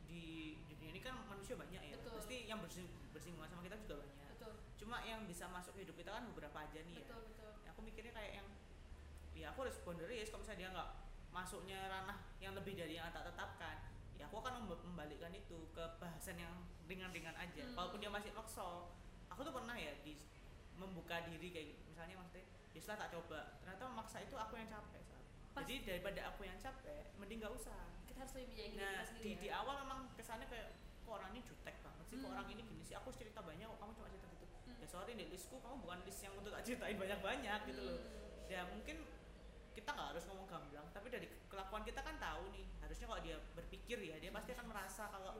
di 0.05 0.23
dunia 0.65 0.89
ini 0.89 1.01
kan 1.01 1.17
manusia 1.25 1.53
banyak 1.53 1.81
ya 1.83 1.95
Betul. 1.97 2.13
pasti 2.15 2.37
yang 2.45 2.59
bersing, 2.61 2.85
bersinggungan 3.11 3.49
sama 3.49 3.61
kita 3.61 3.75
juga 3.81 3.95
banyak. 3.99 4.27
Betul. 4.31 4.53
Cuma 4.77 4.97
yang 5.03 5.25
bisa 5.25 5.49
masuk 5.49 5.73
hidup 5.75 5.93
kita 5.93 6.11
kan 6.11 6.23
beberapa 6.27 6.57
aja 6.59 6.79
nih 6.79 7.01
ya. 7.01 7.03
Betul 7.03 7.21
betul. 7.27 7.51
Ya, 7.61 7.69
aku 7.73 7.81
mikirnya 7.81 8.13
kayak 8.13 8.31
yang 8.35 8.47
ya 9.47 9.55
aku 9.55 9.63
harus 9.63 9.79
boundaries 9.79 10.27
kalau 10.27 10.43
misalnya 10.43 10.59
dia 10.59 10.69
nggak 10.69 10.89
masuknya 11.31 11.79
ranah 11.87 12.17
yang 12.37 12.51
lebih 12.51 12.75
dari 12.75 12.93
yang 12.93 13.07
tak 13.09 13.23
tetapkan 13.23 13.79
ya 14.13 14.27
aku 14.27 14.43
akan 14.43 14.59
memba- 14.59 14.83
membalikkan 14.83 15.31
itu 15.31 15.71
ke 15.71 15.83
bahasan 15.97 16.35
yang 16.35 16.51
ringan-ringan 16.83 17.31
aja 17.33 17.63
Hmm. 17.63 17.75
walaupun 17.77 17.97
dia 17.97 18.11
masih 18.11 18.33
maksa 18.33 18.91
aku 19.27 19.39
tuh 19.41 19.53
pernah 19.53 19.73
ya 19.73 19.95
di 20.01 20.19
membuka 20.73 21.23
diri 21.23 21.47
kayak 21.47 21.67
gitu. 21.69 21.81
misalnya 21.87 22.15
maksudnya 22.17 22.43
ya 22.69 22.79
setelah 22.83 22.99
tak 22.99 23.09
coba 23.13 23.39
ternyata 23.57 23.83
memaksa 23.87 24.17
itu 24.19 24.35
aku 24.35 24.53
yang 24.53 24.67
capek 24.67 24.99
jadi 25.57 25.75
daripada 25.81 26.19
aku 26.27 26.41
yang 26.43 26.57
capek 26.57 27.01
mending 27.15 27.39
nggak 27.39 27.49
usah 27.51 27.73
kita 28.05 28.19
harus 28.19 28.33
lebih 28.35 28.47
menyayangi 28.51 28.77
nah 28.77 28.91
di, 28.93 29.05
sendiri 29.07 29.31
di 29.37 29.47
ya. 29.47 29.57
awal 29.57 29.75
memang 29.81 29.99
kesannya 30.13 30.45
kayak 30.45 30.69
kok 31.01 31.13
orang 31.13 31.31
ini 31.31 31.41
jutek 31.41 31.75
banget 31.79 32.03
sih 32.05 32.15
kok 32.15 32.21
Hmm. 32.21 32.35
orang 32.35 32.47
ini 32.51 32.61
gini 32.63 32.83
sih 32.83 32.93
aku 32.93 33.09
cerita 33.09 33.39
banyak 33.39 33.63
kok 33.65 33.79
kamu 33.79 33.91
cuma 33.95 34.07
cerita 34.11 34.27
gitu 34.35 34.45
Hmm. 34.67 34.77
ya 34.77 34.87
sorry 34.87 35.11
nih 35.13 35.27
listku 35.27 35.55
kamu 35.57 35.75
bukan 35.79 35.99
list 36.03 36.19
yang 36.21 36.33
untuk 36.35 36.51
tak 36.51 36.61
ceritain 36.61 36.97
banyak-banyak 36.99 37.59
gitu 37.65 37.81
loh 37.83 37.97
Hmm. 37.97 38.45
ya 38.47 38.61
mungkin 38.67 38.97
kita 39.77 39.93
nggak 39.93 40.09
harus 40.17 40.25
ngomong 40.25 40.49
gamblang 40.49 40.87
tapi 40.89 41.07
dari 41.13 41.29
kelakuan 41.45 41.85
kita 41.85 42.01
kan 42.01 42.17
tahu 42.17 42.49
nih 42.49 42.65
harusnya 42.81 43.05
kalau 43.05 43.21
dia 43.21 43.37
berpikir 43.53 43.97
ya 44.01 44.15
dia 44.17 44.33
pasti 44.33 44.57
akan 44.57 44.65
merasa 44.73 45.05
kalau 45.13 45.37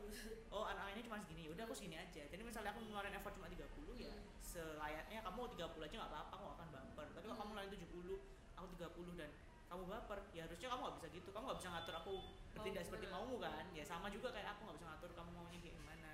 oh 0.54 0.66
anak 0.70 0.94
ini 0.94 1.02
cuma 1.02 1.18
segini 1.18 1.50
udah 1.50 1.66
aku 1.66 1.74
segini 1.74 1.98
aja. 1.98 2.22
Jadi 2.30 2.42
misalnya 2.46 2.70
aku 2.76 2.86
ngeluarin 2.86 3.18
effort 3.18 3.34
cuma 3.34 3.50
30 3.50 3.98
ya 3.98 4.14
Hmm. 4.14 4.24
selayaknya 4.46 5.20
kamu 5.26 5.42
30 5.58 5.84
aja 5.90 5.96
nggak 5.98 6.12
apa-apa 6.14 6.34
aku 6.38 6.46
akan 6.54 6.68
baper. 6.70 7.08
Tapi 7.18 7.26
kalau 7.26 7.34
Hmm. 7.34 7.42
kamu 7.42 7.50
ngeluarin 7.56 7.72
70 7.74 8.16
aku 8.54 8.66
30 8.78 9.14
dan 9.18 9.30
kamu 9.68 9.84
baper 9.90 10.20
ya 10.32 10.42
harusnya 10.46 10.68
kamu 10.70 10.82
nggak 10.86 10.96
bisa 11.02 11.08
gitu. 11.18 11.30
Kamu 11.34 11.44
nggak 11.50 11.60
bisa 11.60 11.70
ngatur 11.74 11.96
aku 11.98 12.14
bertindak 12.54 12.82
Mau 12.84 12.88
seperti 12.88 13.06
maumu 13.10 13.36
kan? 13.42 13.66
Ya 13.74 13.84
sama 13.84 14.08
juga 14.14 14.28
kayak 14.30 14.48
aku 14.54 14.62
nggak 14.70 14.78
bisa 14.78 14.88
ngatur 14.92 15.10
kamu 15.18 15.30
maunya 15.34 15.60
kayak 15.64 15.76
gimana. 15.82 16.12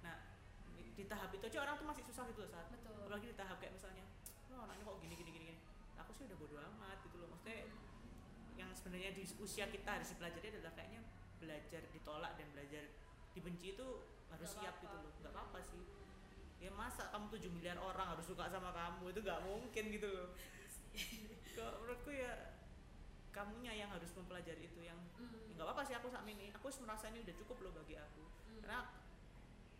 Nah 0.00 0.16
di, 0.96 1.02
tahap 1.04 1.30
itu 1.34 1.44
aja 1.44 1.58
orang 1.62 1.74
tuh 1.76 1.86
masih 1.86 2.02
susah 2.08 2.24
gitu 2.30 2.40
loh 2.46 2.50
saat 2.50 2.66
betul. 2.72 2.94
Apalagi 3.04 3.26
di 3.30 3.36
tahap 3.36 3.56
kayak 3.60 3.74
misalnya 3.76 4.04
oh 4.54 4.64
anaknya 4.64 4.82
kok 4.86 4.96
gini 5.02 5.14
gini 5.18 5.30
gini 5.34 5.46
gini. 5.52 5.60
Aku 6.00 6.10
sih 6.14 6.24
udah 6.26 6.36
bodo 6.38 6.56
amat 6.58 6.98
gitu 7.06 7.13
maksudnya 7.44 7.68
yang 8.56 8.70
sebenarnya 8.72 9.10
di 9.12 9.24
usia 9.36 9.68
kita 9.68 10.00
harus 10.00 10.08
dipelajari 10.08 10.48
adalah 10.48 10.72
kayaknya 10.72 11.04
belajar 11.36 11.82
ditolak 11.92 12.32
dan 12.40 12.48
belajar 12.56 12.84
dibenci 13.36 13.76
itu 13.76 13.88
harus 14.32 14.48
Nggak 14.48 14.62
siap 14.64 14.74
apa-apa. 14.74 14.84
gitu 14.88 14.96
loh. 14.96 15.12
Nggak 15.20 15.32
apa-apa 15.34 15.58
sih. 15.60 15.82
Ya 16.56 16.70
masa 16.72 17.02
kamu 17.12 17.26
7 17.28 17.52
miliar 17.52 17.76
orang 17.76 18.16
harus 18.16 18.24
suka 18.24 18.48
sama 18.48 18.72
kamu? 18.72 19.12
Itu 19.12 19.20
nggak 19.20 19.40
mungkin 19.44 19.84
gitu 19.92 20.08
loh. 20.08 20.28
Kalau 21.54 21.72
menurutku 21.78 22.10
ya 22.10 22.32
kamunya 23.28 23.74
yang 23.74 23.90
harus 23.90 24.08
mempelajari 24.14 24.64
itu 24.64 24.80
yang 24.80 24.96
Hmm. 25.14 25.52
nggak 25.52 25.62
apa-apa 25.62 25.82
sih 25.84 25.94
aku 25.94 26.08
saat 26.08 26.24
ini. 26.24 26.48
Aku 26.56 26.66
merasa 26.80 27.12
ini 27.12 27.20
udah 27.20 27.36
cukup 27.36 27.56
loh 27.60 27.72
bagi 27.74 28.00
aku. 28.00 28.24
Hmm. 28.24 28.60
karena 28.64 28.80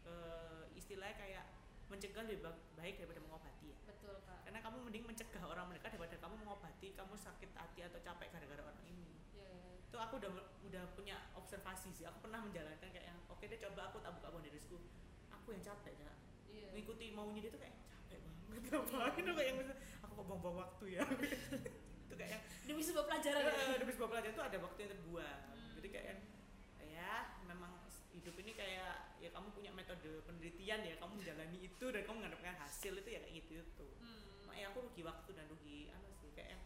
eh, 0.04 0.62
istilahnya 0.76 1.16
kayak 1.16 1.44
mencegah 1.88 2.28
lebih 2.28 2.44
ba- 2.44 2.60
baik 2.76 3.00
daripada 3.00 3.24
mengobati 3.24 3.63
betul 4.05 4.20
kak. 4.22 4.39
Karena 4.44 4.60
kamu 4.60 4.76
mending 4.85 5.05
mencegah 5.09 5.44
orang 5.44 5.64
mendekat 5.66 5.97
daripada 5.97 6.16
kamu 6.20 6.35
mengobati 6.44 6.89
kamu 6.93 7.14
sakit 7.16 7.51
hati 7.56 7.81
atau 7.82 7.98
capek 7.98 8.28
gara-gara 8.28 8.60
orang 8.60 8.85
ini. 8.85 9.16
Ya, 9.32 9.48
ya. 9.48 9.81
itu 9.81 9.97
aku 9.97 10.20
udah 10.20 10.31
udah 10.62 10.85
punya 10.93 11.16
observasi 11.32 11.89
sih. 11.90 12.05
Aku 12.05 12.20
pernah 12.20 12.44
menjalankan 12.44 12.89
kayak 12.93 13.06
yang 13.09 13.18
oke 13.26 13.40
deh 13.40 13.56
coba 13.56 13.89
aku 13.89 13.98
tak 13.98 14.12
buka 14.12 14.28
boundariesku 14.31 14.76
aku 15.31 15.48
yang 15.52 15.64
capek 15.64 15.94
ya 15.98 16.12
Iya. 16.48 16.68
ngikuti 16.70 17.10
maunya 17.10 17.40
dia 17.43 17.51
tuh 17.51 17.59
kayak 17.59 17.74
capek 17.90 18.18
banget 18.22 18.70
ngapain 18.70 19.20
tuh 19.20 19.35
kayak 19.35 19.48
yang 19.51 19.59
aku 20.01 20.12
kok 20.14 20.24
buang-buang 20.24 20.56
waktu 20.62 20.85
ya? 20.94 21.02
Itu 22.06 22.14
kayak 22.14 22.31
yang 22.31 22.43
demi 22.64 22.81
sebuah 22.81 23.05
pelajaran 23.05 23.43
ya? 23.43 23.52
Eh, 23.52 23.76
demi 23.76 23.93
sebuah 23.93 24.10
pelajaran 24.12 24.32
itu 24.32 24.44
ada 24.44 24.56
waktu 24.62 24.78
yang 24.81 24.90
terbuang 24.94 25.40
Hmm. 25.51 25.72
jadi 25.76 25.89
kayak 25.90 26.06
yang, 26.06 26.20
ya 26.86 27.12
memang 27.44 27.72
hidup 28.14 28.35
ini 28.39 28.52
kayak 28.55 29.03
ya 29.24 29.32
kamu 29.32 29.48
punya 29.51 29.72
metode 29.72 30.20
penelitian 30.22 30.84
ya 30.84 30.94
kamu 31.01 31.12
menjalani 31.16 31.59
itu 31.59 31.86
dan 31.88 32.05
kamu 32.05 32.16
mendapatkan 32.20 32.56
hasil 32.60 32.92
itu 32.94 33.09
ya 33.09 33.20
kayak 33.20 33.34
gitu 33.40 33.64
tuh 33.74 33.92
Hmm. 33.96 34.20
makanya 34.44 34.68
aku 34.68 34.78
rugi 34.84 35.02
waktu 35.02 35.30
dan 35.32 35.48
rugi 35.48 35.88
apa 35.88 36.09
sih 36.12 36.28
kayak 36.30 36.60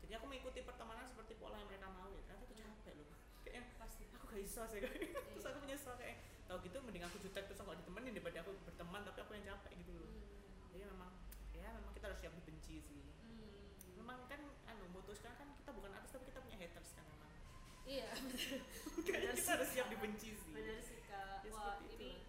jadi 0.00 0.12
aku 0.16 0.30
mengikuti 0.30 0.62
pertemanan 0.62 1.02
seperti 1.04 1.34
pola 1.34 1.58
yang 1.58 1.66
mereka 1.66 1.90
mau 1.90 2.06
ya 2.08 2.22
ternyata 2.22 2.44
itu 2.44 2.54
capek 2.54 2.92
loh. 2.94 3.08
Kayak 3.42 3.54
yang, 3.56 3.66
pasti. 3.76 4.04
aku 4.12 4.24
gak 4.24 4.38
bisa 4.38 4.60
sih 4.68 4.78
kayak 4.78 4.94
terus 5.32 5.44
aku 5.44 5.58
menyesal 5.58 5.94
kayak 5.96 6.16
tau 6.44 6.60
gitu 6.60 6.76
mending 6.78 7.02
aku 7.02 7.16
jutek 7.18 7.44
terus 7.44 7.58
aku 7.58 7.72
gak 7.72 7.80
ditemenin 7.82 8.12
daripada 8.12 8.38
aku 8.44 8.52
berteman 8.62 9.00
tapi 9.02 9.18
aku 9.18 9.32
yang 9.34 9.44
capek 9.48 9.72
gitu 9.80 9.90
loh. 9.90 10.06
Hmm. 10.06 10.70
jadi 10.70 10.84
memang 10.86 11.10
ya 11.52 11.68
memang 11.72 11.92
kita 11.92 12.04
harus 12.06 12.18
siap 12.20 12.32
dibenci 12.36 12.74
sih. 12.78 13.02
Hmm. 13.26 13.58
memang 13.96 14.18
kan 14.28 14.40
anu 14.68 14.84
memutuskan 14.86 15.32
kan 15.34 15.48
kita 15.56 15.70
bukan 15.72 15.90
artis 15.90 16.12
tapi 16.12 16.24
kita 16.28 16.38
punya 16.38 16.58
haters 16.60 16.90
kan 16.92 17.04
memang. 17.04 17.32
Iya 17.84 18.08
betul. 18.22 18.60
Kayaknya 19.08 19.32
kita 19.34 19.50
harus 19.56 19.68
siap 19.72 19.86
dibenci 19.88 20.28
sih. 20.32 20.52
Benar 20.52 20.78
sih 20.78 21.00
kak 21.02 21.42
Ya, 21.42 21.50
wah 21.50 21.76
seperti 21.76 21.96
ini 21.96 22.10
itu. 22.12 22.20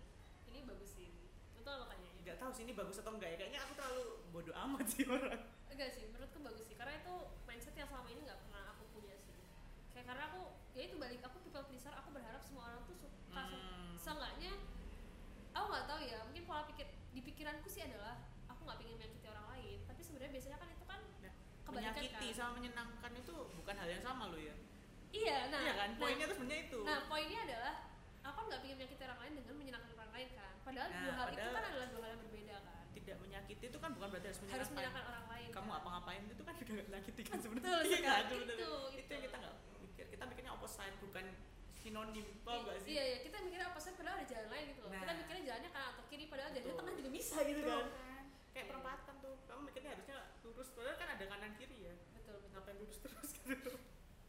ini 0.49 0.59
bagus 0.63 0.91
sih 0.91 1.07
betul 1.55 1.75
makanya 1.81 2.07
ya 2.07 2.13
nggak 2.25 2.37
tahu 2.37 2.51
sih 2.51 2.63
ini 2.65 2.73
bagus 2.73 2.97
atau 2.97 3.13
enggak 3.13 3.29
ya. 3.31 3.37
Kayaknya 3.37 3.59
aku 3.61 3.73
terlalu 3.77 4.05
bodoh 4.33 4.55
amat 4.57 4.85
sih 4.89 5.05
orang. 5.05 5.41
Enggak 5.69 5.89
sih 5.93 6.03
menurutku 6.09 6.39
bagus 6.41 6.65
sih. 6.65 6.75
Karena 6.75 6.97
itu 6.97 7.13
mindset 7.45 7.75
yang 7.75 7.85
selama 7.85 8.09
ini 8.09 8.21
nggak 8.25 8.39
pernah 8.41 8.63
aku 8.73 8.83
punya 8.91 9.15
sih. 9.21 9.37
Kayak 9.93 10.05
karena 10.09 10.23
aku 10.27 10.41
ya 10.73 10.81
itu 10.83 10.95
balik 10.97 11.21
aku 11.21 11.37
people 11.39 11.63
pleaser 11.63 11.93
aku 11.93 12.09
berharap 12.11 12.41
semua 12.41 12.63
orang 12.67 12.81
tuh 12.83 12.97
suka 12.97 13.13
Hmm. 13.35 13.99
seenggaknya 13.99 14.53
aku 15.51 15.65
nggak 15.69 15.85
tahu 15.85 15.99
ya. 16.01 16.19
Mungkin 16.25 16.43
pola 16.43 16.63
pikir 16.65 16.87
di 17.11 17.21
pikiranku 17.21 17.67
sih 17.67 17.83
adalah 17.83 18.15
aku 18.47 18.63
nggak 18.63 18.77
pengen 18.79 18.93
menyakiti 18.97 19.27
orang 19.29 19.47
lain. 19.51 19.77
Tapi 19.85 20.01
sebenarnya 20.01 20.31
biasanya 20.33 20.57
kan 20.57 20.69
itu 20.71 20.85
kan 20.85 21.01
Nah, 21.21 21.33
menyakiti 21.73 22.27
kan. 22.31 22.33
sama 22.33 22.51
menyenangkan 22.55 23.11
itu 23.13 23.35
bukan 23.53 23.75
hal 23.75 23.89
yang 23.89 23.99
sama 24.01 24.31
loh 24.31 24.39
ya. 24.39 24.55
Iya 25.11 25.47
nah 25.47 25.61
iya 25.61 25.73
kan? 25.75 25.89
nah, 25.93 25.99
poinnya 25.99 26.25
tuh 26.25 26.35
sebenarnya 26.35 26.63
itu. 26.67 26.79
nah 26.83 26.99
poinnya 27.07 27.39
adalah 27.43 27.73
aku 28.19 28.35
kan 28.35 28.45
nggak 28.47 28.61
pengen 28.63 28.75
menyakiti 28.79 29.03
orang 29.03 29.19
lain 29.19 29.33
dengan 29.35 29.53
menyenangkan 29.55 29.91
kan 29.91 29.94
padahal 30.65 30.89
Nah, 30.89 30.99
dua 30.99 31.13
hal 31.13 31.27
itu 31.27 31.37
padahal- 31.37 31.55
kan 31.55 31.63
adalah 31.69 31.87
dua 31.87 32.01
hal 32.01 32.09
yang 32.09 32.21
berbeda 32.21 32.55
kan? 32.59 32.83
Tidak 32.91 33.17
menyakiti 33.21 33.65
itu 33.65 33.77
kan 33.77 33.89
bukan 33.91 34.07
berarti 34.09 34.27
harus 34.27 34.39
harus 34.41 34.47
menyenangkan 34.47 34.73
menyenangkan 34.73 35.03
orang 35.05 35.25
lain 35.29 35.49
kamu 35.51 35.67
kan? 35.67 35.77
apa 35.77 35.87
ngapain 35.93 36.21
itu 36.25 36.43
kan 36.43 36.53
juga 36.57 36.71
menyakiti 36.83 37.21
kan 37.21 37.31
Betul 37.31 37.43
sebenarnya. 37.45 37.71
sekali, 37.85 38.01
Iya, 38.01 38.13
itu, 38.17 38.33
bener-bener. 38.33 38.57
gitu. 38.57 38.73
itu 38.97 39.09
yang 39.11 39.23
kita 39.23 39.35
nggak 39.37 39.53
mikir. 39.79 40.05
Kita 40.09 40.23
mikirnya 40.25 40.51
opposite 40.51 40.95
bukan 40.99 41.25
sinonim 41.75 42.25
paham 42.41 42.57
I- 42.57 42.63
nggak 42.65 42.77
sih? 42.81 42.89
iya 42.91 43.03
iya. 43.05 43.17
Kita 43.21 43.37
mikirnya 43.39 43.67
apa 43.67 43.79
sih 43.79 43.91
padahal 43.93 44.15
ada 44.17 44.25
jalan 44.25 44.47
lain 44.49 44.65
gitu 44.67 44.79
loh. 44.81 44.89
Kita 44.91 45.05
Nah. 45.05 45.15
mikirnya 45.15 45.43
jalannya 45.45 45.69
kanan 45.69 45.89
atau 45.93 46.03
kiri 46.07 46.25
padahal 46.25 46.49
jalannya 46.49 46.65
Betul. 46.67 46.79
tengah 46.81 46.95
juga 46.97 47.09
bisa 47.13 47.35
gitu 47.41 47.59
Betul. 47.61 47.69
kan? 47.71 47.85
Kan 47.85 48.25
kayak 48.49 48.55
Iya. 48.57 48.71
perempatan 48.71 49.15
tuh. 49.21 49.35
Kamu 49.45 49.59
mikirnya 49.63 49.89
harusnya 49.91 50.17
lurus 50.41 50.67
padahal 50.71 50.97
kan 50.97 51.09
ada 51.11 51.25
kanan 51.25 51.51
kiri 51.55 51.77
ya. 51.83 51.93
Betul 52.11 52.33
betul. 52.35 52.49
Ngapain 52.51 52.75
lurus 52.75 52.97
terus 52.99 53.29
gitu? 53.37 53.71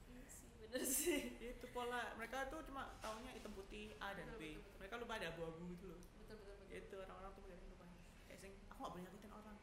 Iya 0.07 0.25
sih 0.29 0.49
bener 0.61 0.83
sih. 0.85 1.21
Itu 1.41 1.67
pola. 1.71 2.13
Mereka 2.15 2.39
tuh 2.47 2.61
cuma 2.63 2.83
taunya 2.99 3.31
hitam 3.33 3.51
putih 3.51 3.97
A 3.99 4.13
dan 4.13 4.29
Betul, 4.29 4.37
B. 4.37 4.43
betul, 4.45 4.61
betul. 4.61 4.75
mereka 4.77 4.95
lupa 4.99 5.13
ada 5.17 5.27
abu-abu 5.33 5.65
gitu 5.73 5.87
loh. 5.87 5.97
betul 5.97 5.97
betul 5.97 5.97
betul 5.97 6.06
itu 6.79 6.95
orang-orang 6.97 7.31
tuh 7.33 7.43
mikirnya 7.43 7.69
lupa 7.69 7.87
kayak 8.27 8.39
sing 8.39 8.53
aku 8.69 8.79
gak 8.79 8.93
boleh 8.93 9.05
nyakitin 9.09 9.33
orang. 9.33 9.57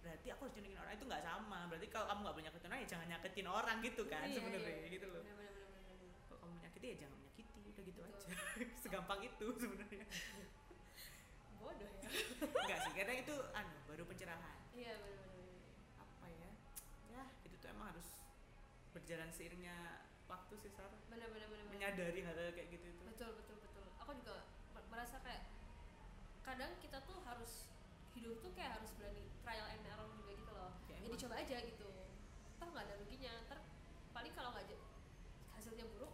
Berarti 0.00 0.26
aku 0.30 0.40
harus 0.44 0.54
nyakitin 0.56 0.78
orang 0.78 0.92
itu 0.94 1.04
nggak 1.04 1.22
sama. 1.22 1.58
Berarti 1.68 1.86
kalau 1.88 2.06
kamu 2.08 2.20
nggak 2.22 2.34
boleh 2.34 2.46
nyakitin 2.48 2.68
orang 2.70 2.80
ya 2.80 2.88
jangan 2.88 3.06
nyakitin 3.08 3.46
orang 3.48 3.76
gitu 3.80 4.02
kan 4.06 4.24
Iya, 4.24 4.34
sebenarnya 4.38 4.72
iya. 4.72 4.88
gitu 4.88 5.06
loh. 5.08 5.22
Bener, 5.22 5.34
bener, 5.36 5.52
bener, 5.52 5.82
bener, 5.84 6.10
kalau 6.24 6.38
kamu 6.40 6.52
menyakiti 6.56 6.86
ya 6.86 6.96
jangan 7.04 7.16
menyakiti 7.18 7.58
udah 7.60 7.82
gitu 7.84 8.00
Betul. 8.00 8.16
aja. 8.16 8.28
Segampang 8.82 9.20
itu 9.20 9.46
sebenarnya. 9.58 10.04
Bodoh 11.60 11.90
ya. 12.00 12.08
Enggak 12.40 12.78
sih 12.88 12.92
kadang 12.96 13.18
itu 13.20 13.34
anu 13.52 13.76
baru 13.84 14.02
pencerahan. 14.08 14.58
Iya 14.72 14.92
bener. 14.96 15.20
apa 16.00 16.26
ya? 16.32 16.50
Ya 17.12 17.22
itu 17.44 17.56
tuh 17.60 17.68
emang 17.68 17.92
harus 17.92 18.08
berjalan 18.90 19.28
seiringnya 19.28 19.76
waktu 20.24 20.54
sih 20.56 20.72
Sar. 20.72 20.88
Bener. 21.12 21.28
menyadari 21.70 22.20
hal 22.24 22.36
kayak 22.52 22.68
gitu 22.72 22.86
itu. 22.88 23.02
Betul 23.04 23.30
betul 23.36 23.56
betul. 23.60 23.84
Aku 24.00 24.10
juga 24.16 24.48
mer- 24.72 24.88
merasa 24.88 25.16
kayak 25.20 25.49
kadang 26.50 26.72
kita 26.82 26.98
tuh 27.06 27.14
harus 27.22 27.70
hidup 28.18 28.42
tuh 28.42 28.50
kayak 28.58 28.74
harus 28.74 28.90
berani 28.98 29.22
trial 29.46 29.66
and 29.70 29.86
error 29.86 30.10
juga 30.18 30.34
gitu 30.34 30.50
loh. 30.50 30.70
Ya, 30.90 30.98
jadi 30.98 31.14
coba 31.22 31.34
aja 31.38 31.56
gitu. 31.62 31.88
Toh 32.58 32.68
nggak 32.74 32.84
ada 32.90 32.94
ruginya. 32.98 33.32
Ntar 33.46 33.58
paling 34.10 34.32
kalau 34.34 34.50
nggak 34.50 34.66
hasilnya 35.54 35.86
buruk 35.94 36.10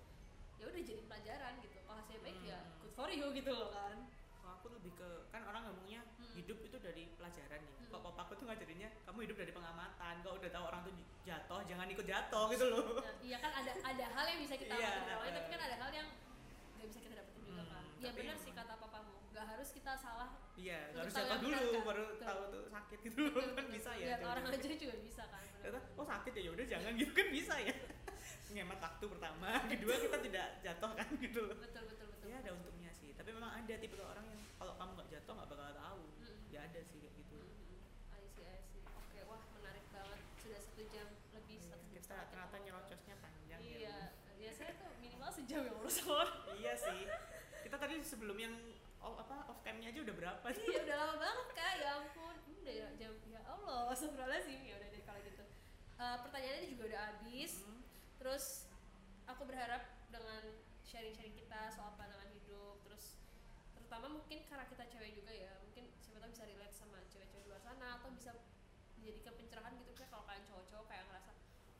ya 0.60 0.68
udah 0.68 0.82
jadi 0.84 1.00
pelajaran 1.08 1.52
gitu. 1.64 1.76
Kalau 1.80 1.96
hasilnya 1.96 2.20
baik 2.20 2.40
ya 2.44 2.58
Hmm. 2.60 2.76
good 2.84 2.92
for 2.92 3.08
you 3.08 3.26
gitu 3.32 3.48
loh 3.48 3.72
kan. 3.72 3.96
Kalau 4.36 4.52
aku 4.60 4.66
lebih 4.76 4.92
ke 4.92 5.08
kan 5.32 5.40
orang 5.48 5.62
ngomongnya 5.66 6.04
Hmm. 6.20 6.28
hidup 6.36 6.58
itu 6.60 6.76
dari 6.84 7.08
pelajaran 7.16 7.60
ya. 7.64 7.72
Hmm. 7.80 7.88
kok 7.88 8.00
papa 8.04 8.20
aku 8.28 8.32
tuh 8.36 8.44
ngajarinnya 8.44 8.88
kamu 9.08 9.18
hidup 9.24 9.36
dari 9.40 9.52
pengamatan 9.56 10.14
kau 10.20 10.36
udah 10.36 10.50
tahu 10.52 10.64
orang 10.68 10.80
tuh 10.84 10.92
jatuh 11.24 11.60
jangan 11.64 11.86
ikut 11.88 12.04
jatuh 12.04 12.44
gitu 12.52 12.64
loh. 12.68 13.00
Nah, 13.00 13.14
iya 13.24 13.40
kan 13.40 13.52
ada 13.56 13.72
ada 13.72 14.06
hal 14.12 14.24
yang 14.28 14.40
bisa 14.44 14.54
kita 14.54 14.68
Iya, 14.68 14.84
dari 14.84 15.00
orang 15.00 15.16
lain, 15.16 15.32
tapi 15.32 15.48
eh. 15.48 15.52
kan 15.56 15.60
ada 15.64 15.76
hal 15.80 15.90
yang 15.96 16.08
nggak 16.76 16.86
bisa 16.92 17.00
kita 17.00 17.14
dapetin 17.16 17.42
juga 17.42 17.62
Hmm, 17.64 17.72
kan 17.72 17.82
ya 17.96 18.10
tapi 18.12 18.18
benar 18.20 18.36
sih 18.36 18.52
kata 18.52 18.72
papamu 18.76 18.85
nggak 19.46 19.54
harus 19.54 19.70
kita 19.70 19.92
salah 19.94 20.30
iya 20.54 20.90
harus 20.90 21.14
jatuh 21.14 21.38
dulu 21.38 21.54
kan? 21.54 21.82
baru 21.86 22.02
Betul. 22.08 22.18
tahu 22.20 22.40
tuh 22.50 22.64
sakit 22.66 22.98
gitu 23.00 23.18
loh 23.22 23.30
Betul, 23.32 23.54
kan 23.54 23.66
bisa 23.70 23.90
ya 23.94 24.06
lihat 24.08 24.20
orang 24.26 24.44
aja 24.48 24.66
juga 24.74 24.94
bisa 24.98 25.22
kan 25.24 25.42
ternyata 25.56 25.80
oh 25.94 26.02
sakit 26.04 26.32
ya 26.34 26.42
yaudah 26.44 26.66
jangan 26.66 26.92
gitu 26.94 27.12
kan 27.12 27.28
bisa 27.30 27.54
ya 27.62 27.74
ngemat 28.52 28.78
waktu 28.80 29.04
pertama 29.06 29.48
kedua 29.68 29.94
kita 30.00 30.18
tidak 30.20 30.46
jatuh 30.60 30.90
kan 30.92 31.08
gitu 31.16 31.38
loh 31.40 31.56
betul 31.56 31.82
betul 31.86 32.06
betul 32.08 32.26
ya 32.26 32.36
ada 32.40 32.50
untungnya 32.52 32.90
sih 32.90 33.14
tapi 33.14 33.30
memang 33.30 33.52
ada 33.54 33.74
tipe 33.76 33.94
orang 33.96 34.26
yang 34.26 34.40
kalau 34.56 34.74
kamu 34.74 34.90
nggak 34.96 35.08
jatuh 35.12 35.32
nggak 35.32 35.48
bakal 35.48 35.70
tahu 35.72 36.02
Mm. 36.16 36.42
ya 36.50 36.60
ada 36.64 36.80
sih 36.82 36.98
kayak 36.98 37.14
gitu 37.14 37.38
I 38.10 38.24
see, 38.26 38.42
I 38.42 38.58
see. 38.64 38.80
Oke, 38.88 39.20
wah 39.28 39.38
menarik 39.52 39.84
banget. 39.92 40.18
Sudah 40.40 40.58
satu 40.58 40.82
jam 40.88 41.06
lebih 41.30 41.58
satu 41.60 41.84
jam 41.84 42.02
kita 42.02 42.16
ternyata 42.26 42.56
nyerocosnya 42.58 43.14
panjang 43.20 43.60
ya 43.60 43.76
Iya, 43.76 43.96
ya 44.40 44.50
saya 44.50 44.72
tuh 44.74 44.90
minimal 44.96 45.30
sejam 45.30 45.60
ya 45.62 45.72
orang. 45.76 46.30
iya 46.56 46.72
sih 46.74 47.04
kita 47.62 47.76
tadi 47.76 47.94
sebelum 48.00 48.36
yang 48.36 48.54
oh, 49.06 49.14
apa 49.22 49.46
off 49.46 49.62
camnya 49.62 49.88
aja 49.94 50.00
udah 50.02 50.14
berapa 50.18 50.46
sih 50.50 50.66
Iya, 50.66 50.78
udah 50.82 50.96
lama 50.98 51.14
banget 51.22 51.48
kak. 51.54 51.72
Ya 51.78 51.88
ampun, 52.02 52.34
Hmm, 52.42 52.58
udah 52.62 52.74
ya 52.74 52.86
jam 52.98 53.14
ya 53.30 53.40
Allah. 53.46 53.80
Astagfirullahaladzim. 53.94 54.60
Ya 54.66 54.74
udah 54.82 54.88
deh 54.90 55.02
kalau 55.06 55.20
gitu. 55.22 55.44
Eh, 55.96 56.16
pertanyaannya 56.26 56.66
juga 56.74 56.82
udah 56.90 57.00
habis. 57.14 57.52
Hmm. 57.62 57.80
Terus 58.18 58.44
aku 59.30 59.42
berharap 59.46 59.82
dengan 60.10 60.42
sharing-sharing 60.82 61.34
kita 61.34 61.60
soal 61.74 61.94
pandangan 61.98 62.30
hidup, 62.30 62.78
terus 62.86 63.18
terutama 63.74 64.06
mungkin 64.10 64.38
karena 64.46 64.64
kita 64.70 64.86
cewek 64.86 65.18
juga 65.18 65.34
ya, 65.34 65.50
mungkin 65.62 65.90
siapa 65.98 66.22
tahu 66.22 66.30
bisa 66.30 66.46
relate 66.46 66.74
sama 66.74 67.02
cewek-cewek 67.10 67.42
di 67.42 67.48
luar 67.50 67.62
sana 67.62 67.98
atau 67.98 68.08
bisa 68.14 68.30
menjadikan 68.94 69.34
pencerahan 69.34 69.74
gitu 69.82 69.92
kayak 69.98 70.10
kalau 70.14 70.24
kalian 70.30 70.46
cowok-cowok 70.46 70.86
kayak 70.86 71.04
ngerasa 71.10 71.30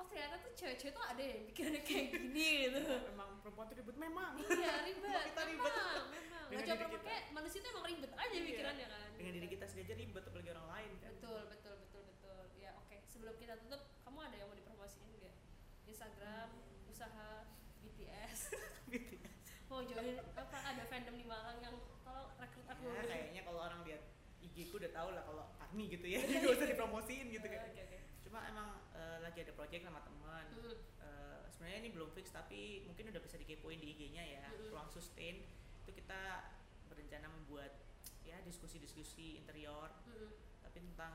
oh 0.06 0.08
ternyata 0.08 0.38
tuh 0.38 0.52
cewek-cewek 0.54 0.94
tuh 0.94 1.02
ada 1.02 1.18
yang 1.18 1.42
pikirannya 1.44 1.82
kayak 1.82 2.06
gini 2.08 2.48
gitu. 2.64 2.78
Memang 3.10 3.42
perempuan 3.42 3.66
tuh 3.66 3.76
ribet 3.76 3.96
memang. 3.98 4.32
Iya 4.38 4.74
ribet 4.86 5.10
Kita 5.34 5.42
ribet. 5.44 5.72
memang. 6.06 6.44
Nggak 6.46 6.62
kita. 6.78 6.98
kayak 7.02 7.24
manusia 7.34 7.58
tuh 7.58 7.70
emang 7.74 7.84
ribet 7.84 8.12
aja 8.14 8.30
Iya. 8.30 8.42
pikirannya 8.46 8.86
kan. 8.86 9.08
Dengan 9.18 9.32
diri 9.34 9.48
kita 9.50 9.64
sendiri 9.66 9.84
aja 9.84 9.96
ribet 9.98 10.22
apalagi 10.22 10.48
orang 10.54 10.68
lain 10.70 10.90
kan. 11.02 11.10
Betul 11.12 11.40
betul 11.50 11.74
betul 11.82 12.02
betul. 12.06 12.40
Ya 12.56 12.70
oke 12.78 12.96
sebelum 13.04 13.34
kita 13.34 13.54
tutup 13.58 13.82
kamu 14.00 14.18
ada 14.22 14.36
yang 14.36 14.46
mau 14.46 14.56
dipromosiin 14.56 15.10
nggak? 15.12 15.34
Instagram 15.86 16.48
usaha 16.86 17.28
BTS 17.82 18.40
mau 19.68 19.82
join 19.82 20.14
apa? 20.16 20.56
Ada 20.56 20.82
fandom 20.86 21.14
di 21.14 21.26
Malang 21.26 21.58
yang 21.58 21.74
tolong 22.00 22.30
rekrut 22.38 22.66
aku. 22.66 22.86
Ya 22.86 23.02
kayaknya 23.02 23.42
kalau 23.42 23.60
orang 23.60 23.82
lihat 23.82 24.02
IG 24.38 24.70
ku 24.70 24.78
udah 24.78 24.90
tau 24.90 25.10
lah 25.10 25.22
kalau 25.22 25.50
Army 25.58 25.90
gitu 25.90 26.06
ya. 26.06 26.22
Gak 26.22 26.54
usah 26.54 26.68
dipromosiin 26.68 27.26
gitu 27.28 27.42
kan. 27.44 27.66
oke 27.66 27.80
oke. 27.82 27.98
Cuma 28.22 28.38
emang 28.46 28.68
lagi 29.26 29.38
ada 29.40 29.52
project 29.52 29.82
sama 29.82 30.00
teman 30.00 30.46
Hmm, 30.48 30.76
Eh, 30.98 31.38
sebenarnya 31.48 31.78
ini 31.80 31.90
belum 31.90 32.10
fix 32.10 32.30
tapi 32.30 32.60
mungkin 32.82 33.08
udah 33.08 33.18
bisa 33.18 33.36
dikepoin 33.36 33.76
di 33.76 33.92
IG-nya 33.92 34.22
ya 34.22 34.44
Mm-mm. 34.48 34.70
ruang 34.70 34.88
sustain. 34.88 35.42
Itu 35.82 35.90
kita 35.92 36.50
berencana 36.86 37.26
membuat 37.28 37.70
ya 38.22 38.38
diskusi-diskusi 38.40 39.36
interior. 39.36 39.90
Hmm. 40.04 40.30
tapi 40.60 40.82
tentang 40.82 41.14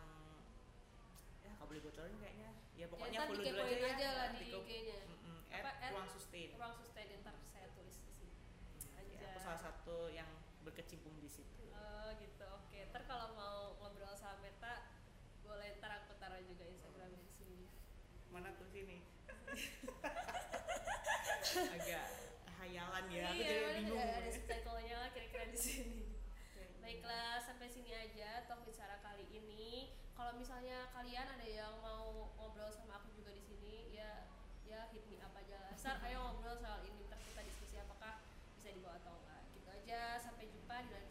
ya 1.40 1.52
nggak 1.52 1.68
boleh 1.68 1.82
bocorin 1.82 2.18
kayaknya. 2.18 2.50
Ya 2.74 2.86
pokoknya 2.88 3.18
ntar 3.18 3.28
follow 3.28 3.38
dulu 3.38 3.46
dikepoin 3.46 3.68
aja 3.70 3.82
ya 3.82 3.92
aja 3.92 4.08
lah 4.12 4.28
di 4.32 4.46
IG-nya. 4.50 5.00
Mm-mm, 5.06 5.38
Apa, 5.50 5.70
at 5.70 5.76
at 5.82 5.92
ruang 5.92 6.10
sustain. 6.10 6.50
ruang 6.56 6.74
sustain 6.74 7.08
ntar 7.20 7.36
saya 7.46 7.68
tulis 7.72 7.98
di 8.00 8.12
sini. 8.12 8.36
Ya, 8.80 8.90
aja 8.98 9.16
aku 9.30 9.40
salah 9.40 9.62
satu 9.62 9.98
yang 10.10 10.30
berkecimpung 10.62 11.14
di 11.18 11.28
situ. 11.28 11.62
Oh 11.72 12.10
gitu, 12.18 12.46
oke. 12.48 12.78
Ntar 12.90 13.04
kalau 13.06 13.28
mau 13.34 13.58
ngobrol 13.78 14.16
sama 14.16 14.40
Meta, 14.40 14.88
boleh 15.42 15.78
ntar 15.78 15.92
aku 16.00 16.16
taruh 16.16 16.40
juga 16.42 16.64
Instagramnya 16.64 17.20
di 17.20 17.30
sini. 17.30 17.66
Mana 18.32 18.56
tuh 18.56 18.68
sini 18.72 19.04
agak 21.76 22.06
hayalan 22.64 23.06
ya 23.12 23.28
aku 23.28 23.44
iya, 23.44 23.52
jadi 23.52 23.76
bingung 23.84 24.00
ada, 24.00 24.16
ada 24.24 24.30
subtitlenya 24.32 24.96
lah 25.04 25.10
kira-kira 25.12 25.46
di 25.52 25.60
sini. 25.60 26.04
Baiklah, 26.82 27.38
sampai 27.44 27.68
sini 27.70 27.92
aja 27.94 28.48
talk 28.50 28.64
bicara 28.64 28.98
kali 29.04 29.28
ini. 29.30 29.92
Kalau 30.16 30.34
misalnya 30.38 30.90
kalian 30.96 31.24
ada 31.24 31.48
yang 31.48 31.74
mau 31.84 32.32
ngobrol 32.40 32.72
sama 32.72 33.04
aku 33.04 33.12
juga 33.14 33.36
di 33.36 33.44
sini, 33.44 33.94
ya 33.94 34.32
ya 34.64 34.88
hit 34.90 35.04
me 35.12 35.20
up 35.20 35.36
aja 35.36 35.60
lah. 35.62 35.74
Sar, 35.76 36.00
ayo 36.06 36.32
ngobrol 36.32 36.58
soal 36.58 36.82
ini. 36.88 37.04
Ntar 37.10 37.20
kita 37.22 37.42
diskusi 37.44 37.76
apakah 37.78 38.24
bisa 38.56 38.72
dibawa 38.72 38.98
atau 39.02 39.14
enggak. 39.20 39.42
Gitu 39.52 39.70
aja. 39.70 40.02
Sampai 40.22 40.48
jumpa 40.48 40.76
di 40.88 40.92
lain. 40.96 41.11